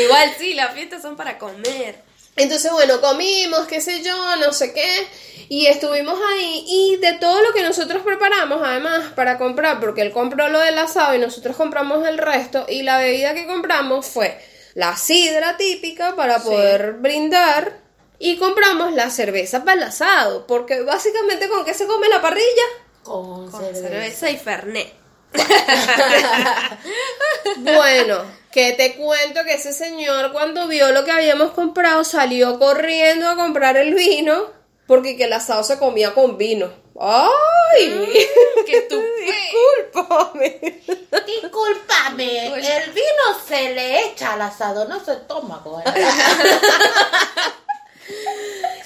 Igual 0.02 0.30
sí, 0.38 0.54
las 0.54 0.72
fiestas 0.72 1.02
son 1.02 1.14
para 1.16 1.38
comer. 1.38 2.13
Entonces, 2.36 2.72
bueno, 2.72 3.00
comimos, 3.00 3.66
qué 3.66 3.80
sé 3.80 4.02
yo, 4.02 4.36
no 4.36 4.52
sé 4.52 4.72
qué, 4.72 5.06
y 5.48 5.66
estuvimos 5.66 6.18
ahí, 6.32 6.64
y 6.66 6.96
de 6.96 7.12
todo 7.14 7.40
lo 7.42 7.52
que 7.52 7.62
nosotros 7.62 8.02
preparamos, 8.02 8.60
además, 8.64 9.12
para 9.14 9.38
comprar, 9.38 9.78
porque 9.78 10.02
él 10.02 10.10
compró 10.10 10.48
lo 10.48 10.58
del 10.58 10.78
asado 10.78 11.14
y 11.14 11.18
nosotros 11.18 11.56
compramos 11.56 12.06
el 12.08 12.18
resto, 12.18 12.66
y 12.68 12.82
la 12.82 12.98
bebida 12.98 13.34
que 13.34 13.46
compramos 13.46 14.06
fue 14.06 14.36
la 14.74 14.96
sidra 14.96 15.56
típica 15.56 16.16
para 16.16 16.42
poder 16.42 16.94
brindar, 16.94 17.78
y 18.18 18.36
compramos 18.36 18.92
la 18.92 19.10
cerveza 19.10 19.64
para 19.64 19.74
el 19.74 19.82
asado, 19.84 20.46
porque 20.46 20.80
básicamente 20.82 21.48
con 21.48 21.64
qué 21.64 21.74
se 21.74 21.86
come 21.86 22.08
la 22.08 22.22
parrilla. 22.22 22.62
Con, 23.02 23.50
Con 23.50 23.60
cerveza. 23.60 23.88
cerveza 23.88 24.30
y 24.30 24.36
fernet. 24.38 24.92
Bueno, 27.58 28.22
que 28.54 28.72
te 28.72 28.94
cuento 28.94 29.42
que 29.42 29.54
ese 29.54 29.72
señor 29.72 30.30
cuando 30.30 30.68
vio 30.68 30.92
lo 30.92 31.04
que 31.04 31.10
habíamos 31.10 31.50
comprado 31.50 32.04
salió 32.04 32.56
corriendo 32.60 33.28
a 33.28 33.34
comprar 33.34 33.76
el 33.76 33.94
vino 33.94 34.44
porque 34.86 35.16
que 35.16 35.24
el 35.24 35.32
asado 35.32 35.64
se 35.64 35.76
comía 35.76 36.14
con 36.14 36.38
vino. 36.38 36.72
¡Ay! 37.00 37.28
¡Qué 38.66 38.82
tú 38.82 39.02
Discúlpame. 39.92 40.82
Discúlpame, 41.26 42.46
el 42.54 42.90
vino 42.92 43.40
se 43.44 43.74
le 43.74 44.06
echa 44.06 44.34
al 44.34 44.42
asado, 44.42 44.86
no 44.86 45.04
se 45.04 45.16
toma 45.16 45.60
con 45.64 45.82
el 45.84 46.04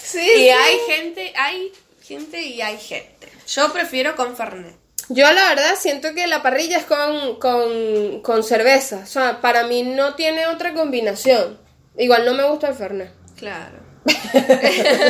Sí, 0.03 0.19
Y 0.19 0.45
sí. 0.45 0.49
hay 0.49 0.79
gente, 0.87 1.35
hay 1.37 1.73
gente 2.03 2.41
y 2.41 2.63
hay 2.63 2.79
gente. 2.79 3.31
Yo 3.47 3.71
prefiero 3.71 4.17
con 4.17 4.35
fernet. 4.35 4.88
Yo 5.11 5.31
la 5.33 5.49
verdad 5.49 5.75
siento 5.79 6.13
que 6.15 6.27
la 6.27 6.43
parrilla 6.43 6.79
es 6.79 6.85
con, 6.85 7.37
con, 7.39 8.21
con 8.21 8.43
cerveza. 8.45 9.01
O 9.03 9.07
sea, 9.07 9.41
para 9.41 9.65
mí 9.67 9.83
no 9.83 10.15
tiene 10.15 10.47
otra 10.47 10.75
combinación. 10.75 11.59
Igual 11.97 12.25
no 12.27 12.35
me 12.35 12.45
gusta 12.45 12.69
el 12.69 12.75
Fernet. 12.75 13.11
Claro. 13.37 13.79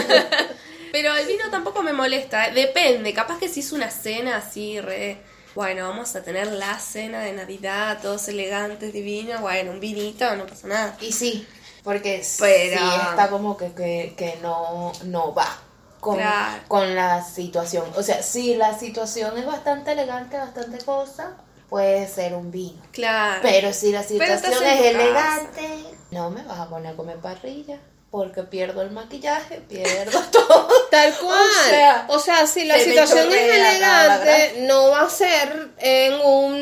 Pero 0.93 1.15
el 1.17 1.27
vino 1.27 1.51
tampoco 1.51 1.83
me 1.83 1.93
molesta, 1.93 2.49
¿eh? 2.49 2.53
depende, 2.55 3.13
capaz 3.13 3.39
que 3.39 3.49
si 3.49 3.61
es 3.61 3.73
una 3.73 3.91
cena 3.91 4.37
así, 4.39 4.81
re, 4.81 5.19
bueno, 5.55 5.87
vamos 5.87 6.17
a 6.17 6.23
tener 6.23 6.47
la 6.47 6.79
cena 6.79 7.21
de 7.21 7.33
Navidad, 7.35 7.99
todos 8.01 8.27
elegantes, 8.29 8.93
divinos, 8.93 9.41
bueno, 9.43 9.73
un 9.73 9.81
vinito, 9.81 10.35
no 10.37 10.47
pasa 10.47 10.67
nada. 10.67 10.97
Y 11.03 11.13
sí, 11.13 11.47
porque 11.85 12.23
Pero- 12.39 12.79
sí 12.81 12.85
está 13.11 13.29
como 13.29 13.57
que, 13.57 13.73
que, 13.73 14.15
que 14.17 14.39
no, 14.41 14.93
no 15.05 15.35
va 15.35 15.59
con, 16.01 16.17
Claro. 16.17 16.63
con 16.69 16.95
la 16.95 17.25
situación. 17.25 17.85
O 17.97 18.03
sea, 18.03 18.23
si 18.23 18.55
la 18.55 18.79
situación 18.79 19.37
es 19.39 19.47
bastante 19.47 19.93
elegante, 19.93 20.37
bastante 20.37 20.79
cosa, 20.85 21.33
puede 21.69 22.07
ser 22.09 22.35
un 22.35 22.51
vino. 22.51 22.81
Claro. 22.93 23.41
Pero 23.43 23.73
si 23.73 23.93
la 23.93 24.03
situación 24.03 24.53
es 24.65 24.77
casa. 24.77 24.89
elegante, 24.89 25.69
no 26.11 26.31
me 26.31 26.43
vas 26.45 26.61
a 26.61 26.69
poner 26.69 26.93
a 26.93 26.97
comer 26.97 27.17
parrilla. 27.19 27.79
Porque 28.11 28.43
pierdo 28.43 28.81
el 28.81 28.91
maquillaje, 28.91 29.61
pierdo 29.69 30.19
todo. 30.33 30.69
Tal 30.91 31.15
cual. 31.19 32.07
O 32.09 32.19
sea, 32.19 32.47
si 32.47 32.65
la 32.65 32.79
se 32.79 32.87
me 32.87 32.93
situación 32.93 33.31
es 33.31 33.49
la 33.49 33.71
elegante, 33.71 34.55
no 34.61 34.89
va 34.89 35.03
a 35.03 35.11
ser 35.11 35.69
en 35.77 36.15
un, 36.15 36.55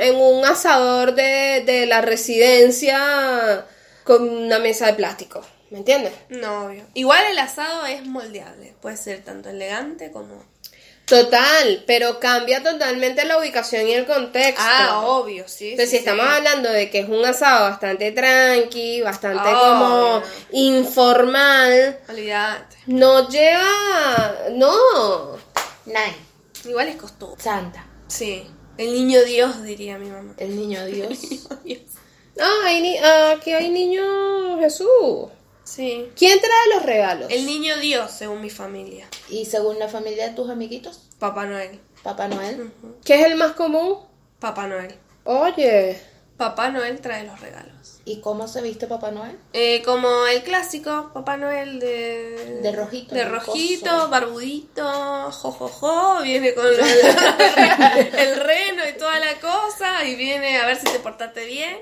en 0.00 0.16
un 0.16 0.44
asador 0.44 1.14
de, 1.14 1.62
de 1.64 1.86
la 1.86 2.00
residencia 2.00 3.66
con 4.02 4.28
una 4.28 4.58
mesa 4.58 4.86
de 4.86 4.94
plástico. 4.94 5.42
¿Me 5.70 5.78
entiendes? 5.78 6.12
No, 6.28 6.66
obvio. 6.66 6.84
Igual 6.94 7.24
el 7.30 7.38
asado 7.38 7.86
es 7.86 8.04
moldeable, 8.06 8.74
puede 8.80 8.96
ser 8.96 9.22
tanto 9.24 9.48
elegante 9.50 10.10
como... 10.10 10.44
Total, 11.06 11.82
pero 11.88 12.20
cambia 12.20 12.62
totalmente 12.62 13.24
la 13.24 13.36
ubicación 13.38 13.88
y 13.88 13.94
el 13.94 14.06
contexto. 14.06 14.62
Ah, 14.64 15.02
obvio, 15.06 15.48
sí. 15.48 15.70
Entonces, 15.72 15.90
sí, 15.90 15.96
si 15.96 16.00
estamos 16.00 16.24
sí. 16.24 16.32
hablando 16.36 16.70
de 16.70 16.88
que 16.88 17.00
es 17.00 17.08
un 17.08 17.24
asado 17.24 17.68
bastante 17.68 18.12
tranqui, 18.12 19.00
bastante 19.00 19.42
como 19.50 20.22
informal, 20.52 21.98
Olvídate. 22.08 22.76
no 22.86 23.28
lleva. 23.28 24.34
No. 24.52 25.36
Nine, 25.86 26.16
Igual 26.64 26.88
es 26.88 26.96
costoso. 26.96 27.36
Santa, 27.40 27.84
Sí. 28.06 28.46
El 28.78 28.92
niño 28.92 29.22
Dios, 29.24 29.62
diría 29.64 29.98
mi 29.98 30.08
mamá. 30.10 30.34
el 30.38 30.54
niño 30.56 30.84
Dios. 30.86 31.18
Ah, 32.42 32.60
hay 32.66 32.80
ni- 32.80 32.96
ah, 32.96 33.32
aquí 33.36 33.52
hay 33.52 33.68
niño 33.68 34.58
Jesús. 34.60 35.28
Sí. 35.70 36.10
¿Quién 36.16 36.40
trae 36.40 36.74
los 36.74 36.82
regalos? 36.84 37.30
El 37.30 37.46
niño 37.46 37.76
Dios, 37.78 38.10
según 38.10 38.40
mi 38.40 38.50
familia. 38.50 39.06
y 39.28 39.44
según 39.44 39.78
la 39.78 39.86
familia 39.88 40.28
de 40.28 40.34
tus 40.34 40.50
amiguitos, 40.50 41.00
Papá 41.20 41.46
Noel. 41.46 41.78
Papá 42.02 42.26
Noel. 42.26 42.72
¿Qué 43.04 43.20
es 43.20 43.26
el 43.26 43.36
más 43.36 43.52
común? 43.52 43.98
Papá 44.40 44.66
Noel. 44.66 44.96
Oye. 45.24 46.00
Papá 46.36 46.70
Noel 46.70 47.00
trae 47.00 47.24
los 47.24 47.38
regalos. 47.38 48.00
¿Y 48.06 48.20
cómo 48.20 48.48
se 48.48 48.62
viste 48.62 48.86
Papá 48.86 49.10
Noel? 49.12 49.38
Eh, 49.52 49.82
como 49.84 50.26
el 50.26 50.42
clásico, 50.42 51.10
Papá 51.12 51.36
Noel 51.36 51.78
de... 51.78 52.60
De 52.62 52.72
rojito, 52.72 53.14
De 53.14 53.24
rojito, 53.26 54.08
barbudito, 54.08 55.30
jojojo, 55.30 56.22
viene 56.22 56.54
con 56.54 56.66
el, 56.66 56.80
el 58.18 58.40
reno 58.40 58.88
y 58.88 58.98
toda 58.98 59.20
la 59.20 59.38
cosa, 59.38 60.04
y 60.04 60.16
viene 60.16 60.58
a 60.58 60.66
ver 60.66 60.78
si 60.78 60.86
te 60.86 60.98
portaste 60.98 61.44
bien. 61.44 61.76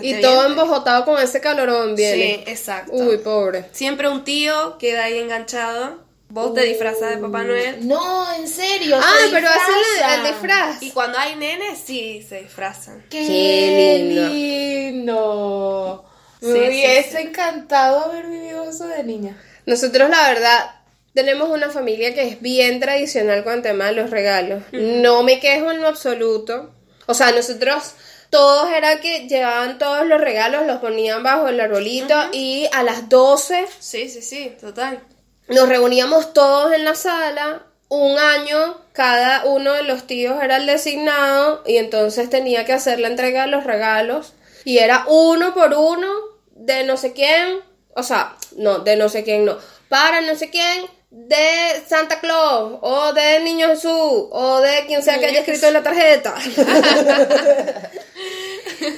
Y 0.00 0.02
bien. 0.02 0.20
todo 0.20 0.46
embojotado 0.46 1.04
con 1.04 1.20
ese 1.20 1.40
calorón 1.40 1.94
viene. 1.96 2.42
Sí, 2.44 2.50
exacto. 2.50 2.92
Uy, 2.92 3.18
pobre. 3.18 3.66
Siempre 3.72 4.08
un 4.08 4.24
tío 4.24 4.78
queda 4.78 5.04
ahí 5.04 5.18
enganchado. 5.18 6.02
Vos 6.28 6.52
te 6.54 6.62
disfrazas 6.64 7.10
de 7.10 7.18
Papá 7.18 7.44
Noel. 7.44 7.86
No, 7.86 8.32
en 8.34 8.48
serio. 8.48 8.96
Ah, 9.00 9.12
se 9.24 9.30
pero 9.30 9.48
hacen 9.48 9.74
el, 10.02 10.26
el 10.26 10.32
disfraz. 10.32 10.82
Y 10.82 10.90
cuando 10.90 11.18
hay 11.18 11.36
nenes, 11.36 11.78
sí, 11.84 12.24
se 12.28 12.40
disfrazan. 12.42 13.04
¡Qué, 13.08 13.24
Qué 13.26 13.98
lindo. 14.04 14.28
lindo! 14.32 16.04
Sí, 16.40 16.46
Me 16.48 16.52
sí, 16.58 16.66
hubiese 16.66 17.20
encantado 17.20 18.04
haber 18.06 18.26
vivido 18.26 18.68
eso 18.68 18.86
de 18.88 19.04
niña. 19.04 19.40
Nosotros, 19.66 20.10
la 20.10 20.28
verdad, 20.28 20.74
tenemos 21.14 21.48
una 21.50 21.70
familia 21.70 22.14
que 22.14 22.26
es 22.28 22.40
bien 22.40 22.80
tradicional 22.80 23.44
con 23.44 23.54
el 23.54 23.62
tema 23.62 23.86
de 23.86 23.92
los 23.92 24.10
regalos. 24.10 24.62
No 24.72 25.22
me 25.22 25.40
quejo 25.40 25.70
en 25.70 25.80
lo 25.80 25.88
absoluto. 25.88 26.70
O 27.06 27.14
sea, 27.14 27.30
nosotros 27.32 27.92
todos 28.34 28.68
era 28.68 28.98
que 28.98 29.28
llevaban 29.28 29.78
todos 29.78 30.04
los 30.08 30.20
regalos, 30.20 30.66
los 30.66 30.80
ponían 30.80 31.22
bajo 31.22 31.46
el 31.46 31.60
arbolito 31.60 32.16
y 32.32 32.68
a 32.72 32.82
las 32.82 33.08
12 33.08 33.68
Sí, 33.78 34.08
sí, 34.08 34.22
sí, 34.22 34.56
total. 34.60 35.04
nos 35.46 35.68
reuníamos 35.68 36.34
todos 36.34 36.72
en 36.72 36.84
la 36.84 36.96
sala. 36.96 37.62
Un 37.88 38.18
año, 38.18 38.80
cada 38.92 39.44
uno 39.44 39.74
de 39.74 39.84
los 39.84 40.08
tíos 40.08 40.42
era 40.42 40.56
el 40.56 40.66
designado 40.66 41.62
y 41.64 41.76
entonces 41.76 42.28
tenía 42.28 42.64
que 42.64 42.72
hacer 42.72 42.98
la 42.98 43.06
entrega 43.06 43.42
de 43.42 43.52
los 43.52 43.62
regalos. 43.62 44.32
Y 44.64 44.78
era 44.78 45.04
uno 45.06 45.54
por 45.54 45.72
uno 45.72 46.08
de 46.56 46.82
no 46.82 46.96
sé 46.96 47.12
quién, 47.12 47.60
o 47.94 48.02
sea, 48.02 48.34
no, 48.56 48.80
de 48.80 48.96
no 48.96 49.08
sé 49.08 49.22
quién 49.22 49.44
no, 49.44 49.58
para 49.88 50.22
no 50.22 50.34
sé 50.34 50.50
quién, 50.50 50.86
de 51.16 51.82
Santa 51.88 52.18
Claus, 52.20 52.78
o 52.82 53.12
de 53.12 53.40
Niño 53.40 53.68
Jesús, 53.68 53.90
o 54.30 54.60
de 54.60 54.84
quien 54.86 55.02
sea 55.02 55.18
que 55.18 55.26
haya 55.26 55.40
escrito 55.40 55.66
en 55.68 55.72
la 55.74 55.82
tarjeta. 55.82 56.34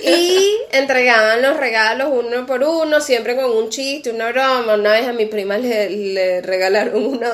y 0.02 0.56
entregaban 0.72 1.42
los 1.42 1.56
regalos 1.56 2.08
uno 2.12 2.46
por 2.46 2.62
uno, 2.62 3.00
siempre 3.00 3.36
con 3.36 3.50
un 3.50 3.68
chiste, 3.70 4.10
una 4.10 4.30
broma. 4.32 4.74
Una 4.74 4.92
vez 4.92 5.06
a 5.06 5.12
mi 5.12 5.26
prima 5.26 5.58
le, 5.58 5.90
le 5.90 6.40
regalaron 6.42 7.04
una, 7.04 7.32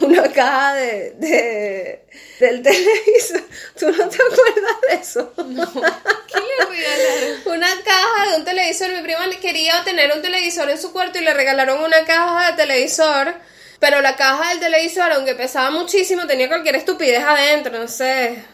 una 0.00 0.30
caja 0.32 0.74
de, 0.74 1.12
de- 1.16 2.04
del 2.40 2.62
televisor. 2.62 3.42
¿Tú 3.78 3.90
no 3.90 4.08
te 4.08 4.16
acuerdas 4.16 4.80
de 4.88 4.94
eso? 4.96 5.32
¿Qué 5.36 6.38
le 6.40 6.64
regalaron? 6.66 7.56
Una 7.56 7.68
caja 7.84 8.30
de 8.30 8.36
un 8.36 8.44
televisor. 8.44 8.90
Mi 8.92 9.00
prima 9.02 9.20
quería 9.40 9.82
tener 9.84 10.12
un 10.14 10.22
televisor 10.22 10.68
en 10.70 10.78
su 10.80 10.92
cuarto 10.92 11.18
y 11.18 11.22
le 11.22 11.32
regalaron 11.34 11.82
una 11.82 12.04
caja 12.04 12.50
de 12.50 12.56
televisor. 12.56 13.34
Pero 13.80 14.02
la 14.02 14.14
caja 14.14 14.50
del 14.50 14.60
televisor, 14.60 15.10
aunque 15.12 15.34
pesaba 15.34 15.70
muchísimo, 15.70 16.26
tenía 16.26 16.48
cualquier 16.48 16.76
estupidez 16.76 17.24
adentro, 17.24 17.76
no 17.78 17.88
sé. 17.88 18.44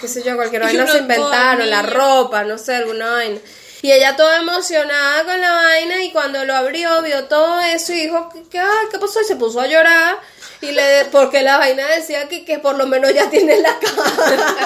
qué 0.00 0.08
sé 0.08 0.22
yo, 0.22 0.34
cualquier 0.34 0.62
vaina 0.64 0.86
se 0.86 0.98
inventaron, 0.98 1.68
la 1.68 1.82
ropa, 1.82 2.42
no 2.42 2.58
sé, 2.58 2.74
alguna 2.74 3.12
vaina. 3.12 3.38
Y 3.82 3.92
ella 3.92 4.16
toda 4.16 4.38
emocionada 4.38 5.24
con 5.24 5.40
la 5.40 5.52
vaina 5.52 6.02
y 6.02 6.10
cuando 6.10 6.44
lo 6.44 6.54
abrió 6.54 7.00
vio 7.02 7.24
todo 7.24 7.60
eso 7.60 7.92
y 7.92 8.00
dijo, 8.02 8.28
¿qué, 8.32 8.42
qué, 8.50 8.58
ay, 8.58 8.88
¿qué 8.90 8.98
pasó? 8.98 9.20
Y 9.20 9.24
se 9.24 9.36
puso 9.36 9.60
a 9.60 9.66
llorar 9.66 10.18
y 10.60 10.72
le 10.72 11.06
porque 11.06 11.42
la 11.42 11.58
vaina 11.58 11.86
decía 11.86 12.28
que, 12.28 12.44
que 12.44 12.58
por 12.58 12.76
lo 12.76 12.86
menos 12.86 13.14
ya 13.14 13.30
tiene 13.30 13.58
la 13.60 13.78
cara. 13.78 14.56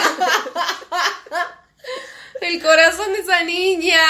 El 2.41 2.63
corazón 2.63 3.13
de 3.13 3.21
esa 3.21 3.43
niña. 3.43 4.01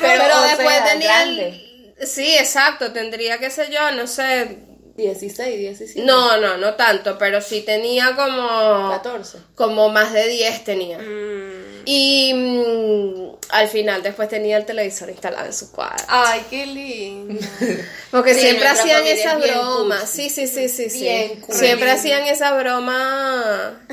Pero, 0.00 0.42
después 0.42 0.68
sea, 0.68 0.84
tenía 0.84 1.22
el-. 1.22 1.94
Sí, 2.04 2.36
exacto, 2.36 2.92
tendría, 2.92 3.38
qué 3.38 3.50
sé 3.50 3.70
yo, 3.70 3.92
no 3.92 4.06
sé. 4.06 4.58
16, 4.96 5.58
17. 5.58 6.06
No, 6.06 6.36
no, 6.38 6.56
no 6.58 6.74
tanto, 6.74 7.16
pero 7.18 7.40
sí 7.40 7.62
tenía 7.62 8.14
como... 8.14 8.90
14. 8.90 9.38
Como 9.54 9.88
más 9.88 10.12
de 10.12 10.28
10 10.28 10.64
tenía. 10.64 10.98
Mm. 10.98 11.82
Y 11.84 12.32
mm, 12.34 13.36
al 13.50 13.68
final 13.68 14.02
después 14.02 14.28
tenía 14.28 14.56
el 14.56 14.64
televisor 14.64 15.10
instalado 15.10 15.46
en 15.46 15.52
su 15.52 15.72
cuadro. 15.72 16.04
Ay, 16.08 16.42
qué 16.48 16.66
lindo. 16.66 17.40
Porque 18.10 18.34
Sí, 18.34 18.40
siempre 18.40 18.68
hacían 18.68 19.06
esas 19.06 19.40
bromas. 19.40 20.08
Sí, 20.08 20.30
sí, 20.30 20.46
sí, 20.46 20.68
sí, 20.68 20.90
sí. 20.90 21.00
Bien 21.00 21.40
cursi. 21.40 21.60
Siempre 21.64 21.90
hacían 21.90 22.26
esa 22.26 22.52
broma 22.56 23.86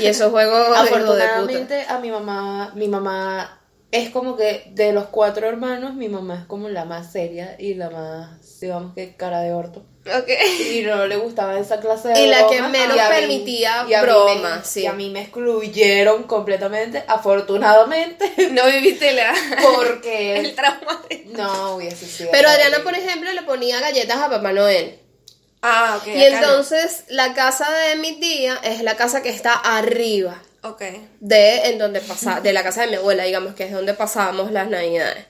y 0.00 0.06
esos 0.06 0.30
juegos 0.30 0.68
hijos 0.68 0.84
de 0.84 0.90
puta. 0.90 0.96
Afortunadamente 0.96 1.84
a 1.88 1.98
mi 1.98 2.10
mamá, 2.10 2.72
mi 2.74 2.88
mamá 2.88 3.60
es 3.92 4.10
como 4.10 4.36
que 4.36 4.70
de 4.72 4.92
los 4.92 5.06
cuatro 5.06 5.48
hermanos, 5.48 5.94
mi 5.94 6.08
mamá 6.08 6.40
es 6.40 6.44
como 6.46 6.68
la 6.68 6.84
más 6.84 7.12
seria 7.12 7.56
y 7.58 7.74
la 7.74 7.90
más, 7.90 8.60
digamos 8.60 8.94
que 8.94 9.16
cara 9.16 9.40
de 9.40 9.52
orto. 9.52 9.84
Ok. 10.18 10.28
Y 10.72 10.82
no 10.82 11.06
le 11.06 11.16
gustaba 11.16 11.58
esa 11.58 11.80
clase 11.80 12.08
de 12.08 12.20
Y 12.20 12.26
la 12.26 12.46
que 12.48 12.62
menos 12.62 12.96
y 12.96 13.00
mí- 13.00 13.06
permitía 13.08 13.82
y 13.82 13.84
mí 13.86 13.94
me- 13.96 14.02
bromas, 14.02 14.66
sí. 14.68 14.82
Y 14.82 14.86
a 14.86 14.92
mí 14.92 15.10
me 15.10 15.22
excluyeron 15.22 16.24
completamente, 16.24 17.04
afortunadamente, 17.06 18.32
No 18.52 18.66
viviste 18.66 19.12
la, 19.12 19.32
porque 19.74 20.36
el 20.40 20.54
trauma 20.54 21.02
de... 21.08 21.24
no 21.26 21.76
hubiese 21.76 22.06
sido. 22.06 22.30
Pero 22.32 22.48
Adriana, 22.48 22.78
por 22.82 22.94
ejemplo, 22.94 23.32
le 23.32 23.42
ponía 23.42 23.80
galletas 23.80 24.16
a 24.18 24.28
Papá 24.30 24.52
Noel. 24.52 24.98
Ah, 25.62 25.98
ok. 26.00 26.06
Y 26.08 26.10
no. 26.18 26.24
entonces 26.24 27.04
la 27.08 27.34
casa 27.34 27.70
de 27.70 27.96
mi 27.96 28.18
tía 28.18 28.58
es 28.62 28.82
la 28.82 28.96
casa 28.96 29.22
que 29.22 29.28
está 29.30 29.52
arriba. 29.52 30.40
Ok. 30.62 30.82
de 31.20 31.70
en 31.70 31.78
donde 31.78 32.00
pasa, 32.02 32.42
de 32.42 32.52
la 32.52 32.62
casa 32.62 32.82
de 32.82 32.88
mi 32.88 32.96
abuela, 32.96 33.24
digamos 33.24 33.54
que 33.54 33.64
es 33.64 33.72
donde 33.72 33.94
pasábamos 33.94 34.52
las 34.52 34.68
navidades. 34.68 35.24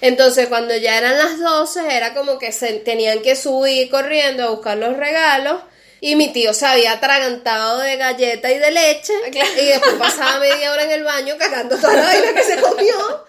Entonces, 0.00 0.48
cuando 0.48 0.76
ya 0.76 0.96
eran 0.98 1.18
las 1.18 1.38
12, 1.40 1.96
era 1.96 2.14
como 2.14 2.38
que 2.38 2.52
se 2.52 2.74
tenían 2.74 3.20
que 3.20 3.36
subir 3.36 3.90
corriendo 3.90 4.44
a 4.44 4.50
buscar 4.50 4.76
los 4.76 4.96
regalos. 4.96 5.60
Y 6.00 6.14
mi 6.14 6.32
tío 6.32 6.54
se 6.54 6.64
había 6.64 6.92
atragantado 6.92 7.80
de 7.80 7.96
galleta 7.96 8.52
y 8.52 8.58
de 8.58 8.70
leche. 8.70 9.12
Claro. 9.32 9.50
Y 9.60 9.66
después 9.66 9.94
pasaba 9.94 10.38
media 10.38 10.72
hora 10.72 10.84
en 10.84 10.92
el 10.92 11.02
baño 11.02 11.34
cagando 11.36 11.76
toda 11.76 11.94
la 11.94 12.04
vaina 12.04 12.32
que 12.34 12.44
se 12.44 12.60
comió. 12.60 13.26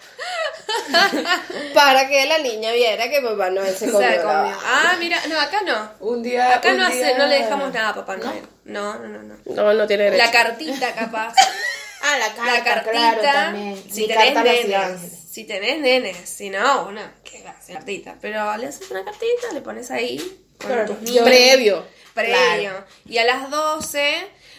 para 1.74 2.08
que 2.08 2.26
la 2.28 2.38
niña 2.40 2.72
viera 2.72 3.10
que 3.10 3.22
Papá 3.22 3.50
Noel 3.50 3.76
se 3.76 3.90
comió. 3.92 4.08
Ah, 4.64 4.96
mira, 5.00 5.20
no, 5.28 5.40
acá 5.40 5.62
no. 5.66 5.94
Un 6.00 6.22
día. 6.22 6.56
Acá 6.56 6.70
un 6.70 6.78
no, 6.78 6.86
hace, 6.86 7.16
no 7.18 7.26
le 7.26 7.40
dejamos 7.40 7.74
nada 7.74 7.90
a 7.90 7.96
Papá 7.96 8.18
Noel. 8.18 8.44
No, 8.66 9.00
no, 9.00 9.08
no, 9.08 9.24
no. 9.24 9.36
no. 9.46 9.54
No, 9.56 9.74
no 9.74 9.88
tiene 9.88 10.04
derecho. 10.06 10.24
La 10.24 10.32
cartita, 10.32 10.94
capaz. 10.94 11.34
Ah, 12.02 12.18
la 12.18 12.28
carta, 12.28 12.46
la 12.46 12.64
cartita. 12.64 12.92
claro, 12.92 13.22
también. 13.22 13.84
Si 13.92 14.02
Mi 14.04 14.08
tenés 14.08 14.34
carta 14.34 14.98
Si 15.40 15.46
tenés 15.46 15.80
nenes. 15.80 16.18
Si 16.30 16.50
no, 16.50 16.84
bueno, 16.84 17.00
¿qué 17.24 17.42
va 17.44 17.56
cartita? 17.66 18.18
Pero 18.20 18.58
le 18.58 18.68
haces 18.68 18.92
una 18.92 19.06
cartita, 19.06 19.54
le 19.54 19.62
pones 19.62 19.90
ahí. 19.90 20.18
Con 20.60 20.68
Claro, 20.68 20.86
tus 20.88 21.02
niños. 21.04 21.24
Previo. 21.24 21.86
Previo. 22.14 22.36
Claro. 22.72 22.86
Y 23.06 23.18
a 23.20 23.24
las 23.24 23.50
12, 23.50 24.16